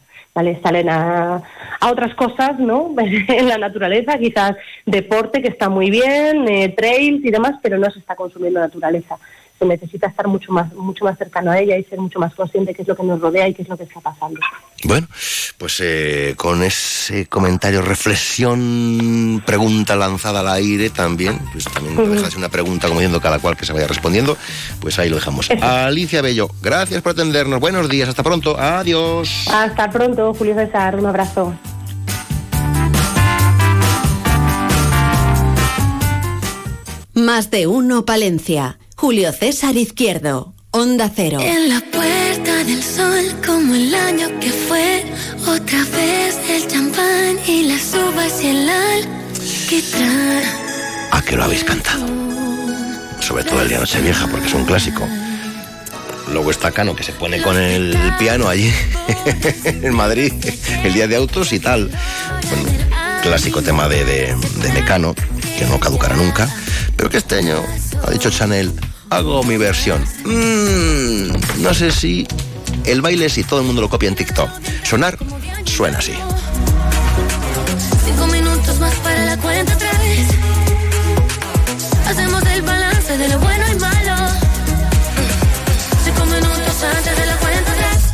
Salen 0.63 0.89
a, 0.89 1.43
otras 1.91 2.15
cosas, 2.15 2.59
¿no? 2.59 2.95
en 2.99 3.49
la 3.49 3.59
naturaleza, 3.59 4.19
quizás 4.19 4.57
deporte 4.85 5.43
que 5.43 5.49
está 5.49 5.69
muy 5.69 5.91
bien, 5.91 6.49
eh, 6.49 6.75
trails 6.77 7.25
y 7.25 7.31
demás, 7.31 7.55
pero 7.63 7.79
no 7.79 7.91
se 7.91 7.99
está 7.99 8.17
consumiendo 8.17 8.61
naturaleza 8.61 9.19
se 9.59 9.65
necesita 9.65 10.07
estar 10.07 10.29
mucho 10.29 10.53
más, 10.53 10.73
mucho 10.75 11.05
más 11.05 11.19
cercano 11.19 11.51
a 11.51 11.59
ella 11.59 11.77
y 11.77 11.85
ser 11.85 11.99
mucho 11.99 12.19
más 12.19 12.35
consciente 12.35 12.71
de 12.71 12.75
qué 12.75 12.83
es 12.83 12.89
lo 12.89 12.97
que 12.97 13.03
nos 13.03 13.21
rodea 13.21 13.49
y 13.49 13.55
qué 13.55 13.63
es 13.63 13.69
lo 13.69 13.77
que 13.77 13.85
está 13.85 14.01
pasando. 14.01 14.41
Bueno, 14.85 15.09
pues 15.57 15.81
eh, 15.81 16.35
con 16.37 16.63
ese 16.63 17.27
comentario, 17.27 17.83
reflexión, 17.83 19.43
pregunta 19.45 19.97
lanzada 19.97 20.41
al 20.41 20.49
aire 20.49 20.91
también, 20.91 21.41
pues 21.53 21.65
también 21.65 21.97
te 21.97 22.09
dejas 22.09 22.37
una 22.37 22.49
pregunta 22.49 22.87
como 22.87 23.01
diciendo 23.01 23.21
cada 23.21 23.41
cual 23.41 23.57
que 23.57 23.67
se 23.67 23.73
vaya 23.73 23.89
respondiendo, 23.89 24.37
pues 24.81 24.99
ahí 24.99 25.09
lo 25.09 25.17
dejamos. 25.17 25.51
Alicia 25.51 26.23
Bello, 26.23 26.49
gracias 26.63 27.03
por 27.03 27.13
atendernos, 27.13 27.59
buenos 27.59 27.89
días, 27.89 28.09
hasta 28.09 28.23
pronto, 28.23 28.59
adiós. 28.59 29.49
Hasta 29.53 29.91
pronto, 29.91 30.33
Julio 30.35 30.55
César, 30.55 30.97
un 30.97 31.07
abrazo. 31.07 31.55
Más 37.15 37.51
de 37.51 37.67
uno, 37.67 38.05
Palencia. 38.05 38.79
Julio 39.01 39.33
César 39.33 39.77
Izquierdo, 39.77 40.55
Onda 40.73 41.09
Cero. 41.15 41.39
En 41.41 41.69
la 41.69 41.81
puerta 41.81 42.65
del 42.65 42.83
sol, 42.83 43.33
como 43.47 43.77
el 43.77 43.95
año 43.95 44.27
que 44.41 44.51
fue, 44.51 45.05
otra 45.43 45.85
vez 45.97 46.37
el 46.51 46.67
champán 46.67 47.39
y 47.47 47.63
las 47.69 47.95
uvas 47.95 48.43
y 48.43 48.49
el 48.49 48.69
alquitrán. 48.69 50.43
¿A 51.13 51.23
qué 51.23 51.37
lo 51.37 51.45
habéis 51.45 51.63
cantado? 51.63 52.09
Sobre 53.21 53.45
todo 53.45 53.63
el 53.63 53.69
día 53.69 53.79
de 53.79 54.01
vieja 54.01 54.27
porque 54.27 54.49
es 54.49 54.55
un 54.55 54.65
clásico. 54.65 55.07
Luego 56.33 56.51
está 56.51 56.73
Cano, 56.73 56.97
que 56.97 57.05
se 57.05 57.13
pone 57.13 57.41
con 57.41 57.57
el 57.57 57.97
piano 58.19 58.49
allí 58.49 58.73
en 59.65 59.95
Madrid, 59.95 60.33
el 60.83 60.93
día 60.93 61.07
de 61.07 61.15
autos 61.15 61.53
y 61.53 61.61
tal. 61.61 61.89
clásico 63.23 63.63
tema 63.63 63.89
de, 63.89 64.05
de, 64.05 64.35
de 64.61 64.73
Mecano, 64.73 65.15
que 65.57 65.67
no 65.67 65.79
caducará 65.79 66.17
nunca, 66.17 66.53
pero 66.99 67.11
que 67.11 67.19
este 67.19 67.37
año, 67.37 67.63
ha 68.05 68.11
dicho 68.11 68.29
Chanel, 68.29 68.73
hago 69.09 69.45
mi 69.45 69.57
versión. 69.57 70.05
Mm, 70.25 71.63
no 71.63 71.73
sé 71.73 71.93
si 71.93 72.27
el 72.85 73.01
baile, 73.01 73.29
si 73.29 73.45
todo 73.45 73.61
el 73.61 73.67
mundo 73.67 73.81
lo 73.81 73.89
copia 73.89 74.09
en 74.09 74.17
TikTok. 74.17 74.51
Sonar 74.83 75.17
suena 75.65 75.99
así. 75.99 76.15
Cinco 78.05 78.27
minutos 78.27 78.81
más 78.81 78.95
para 78.97 79.27
la 79.27 79.37
cuenta 79.37 79.77
otra 79.77 79.93
vez. 79.93 80.27
Hacemos 82.09 82.43
el 82.47 82.63
balance 82.63 83.17
de 83.17 83.29
lo 83.29 83.39
bueno 83.39 83.65
y 83.71 83.75
malo. 83.77 84.17
Cinco 86.05 86.27
minutos 86.27 86.83
antes 86.83 87.17
de 87.17 87.27
la 87.27 87.37
cuenta 87.37 87.73
atrás. 87.73 88.13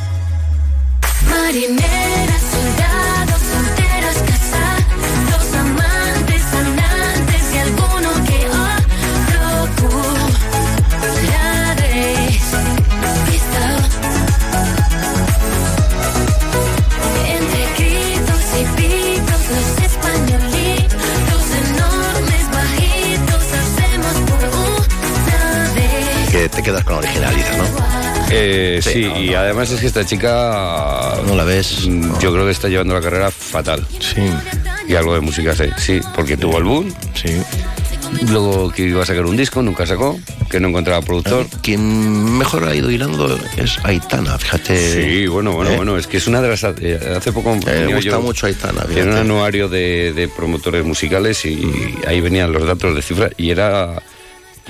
Marinera. 1.30 2.33
Eh, 28.86 28.92
sí, 28.92 29.00
y 29.22 29.34
además 29.34 29.70
es 29.70 29.80
que 29.80 29.86
esta 29.86 30.04
chica. 30.04 31.16
¿No 31.26 31.34
la 31.34 31.44
ves? 31.44 31.86
mm, 31.86 32.18
Yo 32.20 32.32
creo 32.32 32.44
que 32.44 32.52
está 32.52 32.68
llevando 32.68 32.94
la 32.94 33.00
carrera 33.00 33.30
fatal. 33.30 33.86
Sí. 34.00 34.22
Y 34.88 34.94
algo 34.94 35.14
de 35.14 35.20
música 35.20 35.54
sé, 35.54 35.70
sí, 35.78 36.00
porque 36.14 36.36
tuvo 36.36 36.58
el 36.58 36.64
boom. 36.64 36.94
Sí. 37.14 37.40
Luego 38.30 38.70
que 38.70 38.82
iba 38.82 39.02
a 39.02 39.06
sacar 39.06 39.24
un 39.26 39.36
disco, 39.36 39.60
nunca 39.60 39.86
sacó, 39.86 40.18
que 40.48 40.60
no 40.60 40.68
encontraba 40.68 41.00
productor. 41.02 41.46
Quien 41.62 42.38
mejor 42.38 42.64
ha 42.64 42.74
ido 42.74 42.88
hilando 42.90 43.36
es 43.56 43.78
Aitana, 43.82 44.38
fíjate. 44.38 44.76
Sí, 45.20 45.26
bueno, 45.26 45.52
bueno, 45.52 45.72
Eh. 45.72 45.76
bueno, 45.76 45.96
es 45.98 46.06
que 46.06 46.18
es 46.18 46.26
una 46.28 46.40
de 46.40 46.48
las... 46.48 46.62
eh, 46.80 47.14
hace 47.16 47.32
poco... 47.32 47.56
me 47.56 47.60
venía 47.64 47.96
gusta 47.96 48.10
yo 48.10 48.20
mucho 48.22 48.46
Aitana, 48.46 48.82
En 48.82 48.88
un 48.90 48.94
fíjate. 48.94 49.18
anuario 49.18 49.68
de, 49.68 50.12
de 50.12 50.28
promotores 50.28 50.84
musicales 50.84 51.44
y 51.44 51.66
ahí 52.06 52.20
venían 52.20 52.52
los 52.52 52.64
datos 52.66 52.94
de 52.94 53.02
cifra 53.02 53.30
y 53.36 53.50
era, 53.50 54.00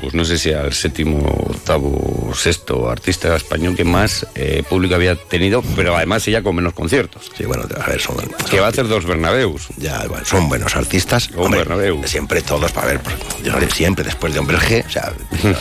pues 0.00 0.12
no 0.14 0.24
sé 0.24 0.38
si 0.38 0.52
al 0.52 0.72
séptimo, 0.72 1.18
octavo, 1.48 2.32
sexto 2.34 2.90
artista 2.90 3.36
español 3.36 3.76
que 3.76 3.84
más 3.84 4.26
eh, 4.34 4.62
público 4.68 4.94
había 4.96 5.14
tenido, 5.14 5.62
pero 5.76 5.96
además 5.96 6.26
ella 6.26 6.42
con 6.42 6.56
menos 6.56 6.72
conciertos. 6.74 7.30
Sí, 7.36 7.44
bueno, 7.44 7.64
a 7.80 7.88
ver, 7.88 8.00
son... 8.00 8.16
Que 8.50 8.58
va 8.60 8.66
a 8.66 8.70
hacer 8.70 8.88
dos 8.88 9.04
Bernabeus. 9.06 9.68
Ya, 9.76 10.04
bueno, 10.08 10.24
son 10.24 10.48
buenos 10.48 10.74
artistas. 10.76 11.30
Un 11.30 11.44
Hombre, 11.44 11.60
Bernabéu. 11.60 12.02
Siempre 12.06 12.42
todos, 12.42 12.72
para 12.72 12.88
ver, 12.88 13.00
pues, 13.00 13.14
yo 13.44 13.52
siempre 13.70 14.04
después 14.04 14.32
de 14.34 14.40
Hombre 14.40 14.58
G, 14.58 14.84
o 14.86 14.90
sea, 14.90 15.12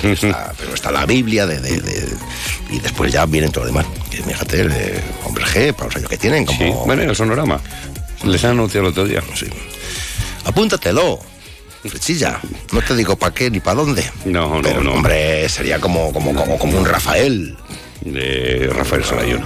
está, 0.03 0.53
pero 0.57 0.73
está 0.73 0.91
la 0.91 1.05
Biblia 1.05 1.45
de, 1.45 1.60
de- 1.60 1.80
de- 1.80 2.10
y 2.72 2.80
después 2.80 3.11
ya 3.14 3.26
vienen 3.27 3.51
todo 3.51 3.65
lo 3.65 3.68
demás. 3.68 3.85
Fíjate, 4.10 4.64
Hombre 5.26 5.45
G, 5.45 5.73
para 5.73 5.85
los 5.88 5.95
años 5.97 6.10
que 6.10 6.18
tienen, 6.18 6.45
como... 6.45 6.60
Sí, 6.60 6.72
bueno, 6.85 7.03
el 7.03 7.15
sonorama. 7.15 7.60
Les 8.23 8.43
han 8.45 8.51
anunciado 8.51 8.88
el 8.88 8.91
otro 8.93 9.05
día. 9.05 9.22
Sí. 9.35 9.45
Apúntatelo. 10.45 11.19
Flechilla, 11.89 12.39
no 12.72 12.81
te 12.81 12.95
digo 12.95 13.15
para 13.15 13.34
qué 13.34 13.51
ni 13.51 13.60
para 13.60 13.76
dónde. 13.76 14.03
No, 14.26 14.55
no, 14.55 14.61
Pero, 14.61 14.84
no. 14.84 14.93
Hombre, 14.93 15.47
sería 15.49 15.80
como, 15.80 16.14
como, 16.14 16.34
como, 16.34 16.57
como 16.57 16.77
un 16.77 16.85
Rafael. 16.85 17.57
De 18.01 18.69
Rafael 18.73 19.03
Solayuno. 19.03 19.45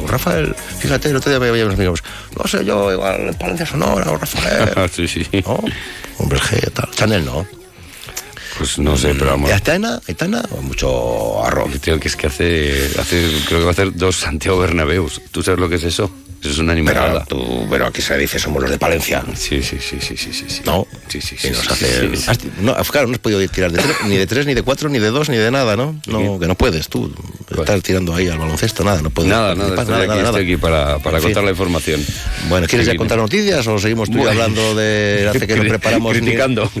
Un 0.00 0.08
Rafael, 0.08 0.54
fíjate, 0.78 1.10
el 1.10 1.16
otro 1.16 1.30
día 1.30 1.40
me 1.40 1.50
veía 1.50 1.64
unos 1.64 1.76
amigos. 1.76 2.02
No 2.36 2.46
sé 2.48 2.64
yo, 2.64 2.92
igual 2.92 3.28
en 3.28 3.34
Palencia 3.34 3.66
Sonora 3.66 4.10
o 4.10 4.16
Rafael. 4.16 4.90
sí, 4.94 5.06
sí. 5.08 5.26
¿no? 5.44 5.62
Hombre 6.18 6.38
G, 6.38 6.72
tal. 6.72 6.90
Chanel 6.92 7.24
no. 7.24 7.46
Pues 8.58 8.78
no 8.78 8.96
sé, 8.96 9.14
pero 9.14 9.30
vamos. 9.30 9.48
¿Y 9.48 9.52
Aitana? 9.52 10.00
¿Aitana? 10.06 10.42
Mucho 10.62 11.44
arroz. 11.44 11.80
Tío, 11.80 11.98
que 11.98 12.08
es 12.08 12.16
que 12.16 12.26
hace, 12.26 12.90
hace, 12.98 13.30
creo 13.46 13.60
que 13.60 13.64
va 13.64 13.70
a 13.70 13.72
hacer 13.72 13.94
dos 13.94 14.16
Santiago 14.16 14.58
Bernabeus. 14.58 15.20
¿Tú 15.30 15.42
sabes 15.42 15.60
lo 15.60 15.68
que 15.68 15.76
es 15.76 15.84
eso? 15.84 16.10
Eso 16.40 16.48
es 16.48 16.58
una 16.58 16.72
Pero, 16.74 16.88
animalada. 16.90 17.24
tú, 17.26 17.66
pero 17.70 17.84
aquí 17.86 18.00
se 18.00 18.16
dice 18.16 18.38
somos 18.38 18.62
los 18.62 18.70
de 18.70 18.78
Palencia. 18.78 19.22
Sí, 19.36 19.62
sí, 19.62 19.76
sí, 19.78 19.98
sí, 20.00 20.16
sí, 20.16 20.32
sí. 20.32 20.62
No. 20.64 20.86
Sí, 21.08 21.20
sí, 21.20 21.34
Y 21.34 21.38
sí. 21.38 21.50
nos 21.50 21.60
sí, 21.60 21.68
hace- 21.70 22.00
sí, 22.10 22.16
sí. 22.16 22.24
has- 22.30 22.38
no, 22.62 22.74
claro, 22.84 23.08
no 23.08 23.12
has 23.12 23.18
podido 23.18 23.46
tirar 23.48 23.70
de 23.72 23.82
tres, 23.82 23.96
ni 24.06 24.16
de 24.16 24.26
tres, 24.26 24.46
ni 24.46 24.54
de 24.54 24.62
cuatro, 24.62 24.88
ni 24.88 24.98
de 24.98 25.10
dos, 25.10 25.28
ni 25.28 25.36
de 25.36 25.50
nada, 25.50 25.76
¿no? 25.76 26.00
no 26.06 26.38
que 26.40 26.46
no 26.46 26.54
puedes 26.54 26.88
tú. 26.88 27.12
Estar 27.50 27.80
tirando 27.82 28.14
ahí 28.14 28.28
al 28.28 28.38
baloncesto, 28.38 28.82
nada, 28.84 29.02
no 29.02 29.10
puedes. 29.10 29.30
Nada, 29.30 29.54
nada, 29.54 29.74
estoy 29.82 29.94
aquí, 30.08 30.18
estoy 30.18 30.42
aquí 30.44 30.56
para, 30.56 30.98
para 31.00 31.20
contar 31.20 31.44
la 31.44 31.50
información. 31.50 32.02
Bueno, 32.48 32.66
¿quieres 32.68 32.86
ya 32.86 32.96
contar 32.96 33.18
noticias 33.18 33.66
o 33.66 33.78
seguimos 33.78 34.08
tú 34.08 34.16
Bueno. 34.16 34.30
hablando 34.30 34.74
de 34.74 35.28
hace 35.34 35.46
que 35.46 35.56
nos 35.56 35.66
preparamos? 35.66 36.14
ni- 36.14 36.20
Criticando. 36.20 36.70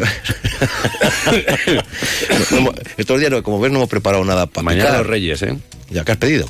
No 2.50 2.56
hemos- 2.58 2.74
estos 2.96 3.18
días, 3.20 3.30
no, 3.30 3.42
como 3.42 3.60
ves, 3.60 3.70
no 3.72 3.78
hemos 3.78 3.88
preparado 3.90 4.24
nada 4.24 4.46
para 4.46 4.64
Mañana 4.64 4.98
los 4.98 5.06
Reyes, 5.06 5.42
¿eh? 5.42 5.56
¿Ya 5.90 6.04
que 6.04 6.12
has 6.12 6.18
pedido? 6.18 6.46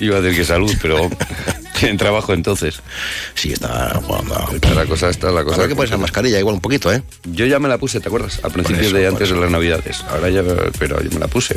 Iba 0.00 0.16
a 0.18 0.20
decir 0.20 0.38
que 0.40 0.44
salud, 0.44 0.72
pero 0.82 1.08
en 1.82 1.96
trabajo 1.96 2.32
entonces. 2.32 2.80
Sí, 3.34 3.52
está... 3.52 4.00
Está 4.52 4.74
la 4.74 4.86
cosa, 4.86 5.08
está 5.10 5.30
la 5.30 5.42
cosa. 5.44 5.56
Habrá 5.56 5.68
que 5.68 5.74
ponerse 5.74 5.94
la 5.94 6.00
mascarilla 6.00 6.38
igual 6.38 6.56
un 6.56 6.60
poquito, 6.60 6.92
¿eh? 6.92 7.02
Yo 7.24 7.46
ya 7.46 7.58
me 7.58 7.68
la 7.68 7.78
puse, 7.78 8.00
¿te 8.00 8.08
acuerdas? 8.08 8.40
Al 8.42 8.50
principio 8.50 8.82
eso, 8.88 8.96
de 8.96 9.06
antes 9.06 9.30
de 9.30 9.36
las 9.36 9.50
navidades. 9.50 10.02
Ahora 10.08 10.28
ya, 10.30 10.42
pero 10.78 11.02
yo 11.02 11.10
me 11.10 11.20
la 11.20 11.28
puse. 11.28 11.54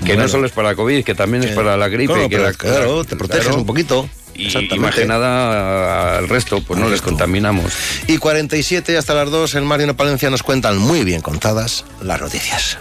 Que 0.00 0.06
Bueno. 0.08 0.22
no 0.22 0.28
solo 0.28 0.46
es 0.46 0.52
para 0.52 0.74
COVID, 0.74 1.04
que 1.04 1.14
también 1.14 1.42
es 1.44 1.50
para 1.54 1.76
la 1.76 1.88
gripe. 1.88 2.12
Claro, 2.12 2.28
que 2.28 2.38
la- 2.38 2.52
claro, 2.52 3.04
te 3.04 3.16
proteges 3.16 3.44
claro. 3.46 3.58
un 3.60 3.66
poquito. 3.66 4.08
Y 4.34 4.54
más 4.78 4.94
que 4.94 5.04
nada 5.04 6.16
al 6.18 6.28
resto, 6.28 6.60
pues 6.62 6.78
no 6.78 6.88
les 6.88 7.02
contaminamos. 7.02 7.72
Y 8.06 8.18
47 8.18 8.96
hasta 8.96 9.12
las 9.14 9.30
2 9.30 9.56
en 9.56 9.64
Mar 9.64 9.80
y 9.80 9.84
en 9.84 9.94
Palencia 9.96 10.30
nos 10.30 10.44
cuentan 10.44 10.78
muy 10.78 11.02
bien 11.02 11.22
contadas 11.22 11.84
las 12.02 12.20
noticias. 12.20 12.78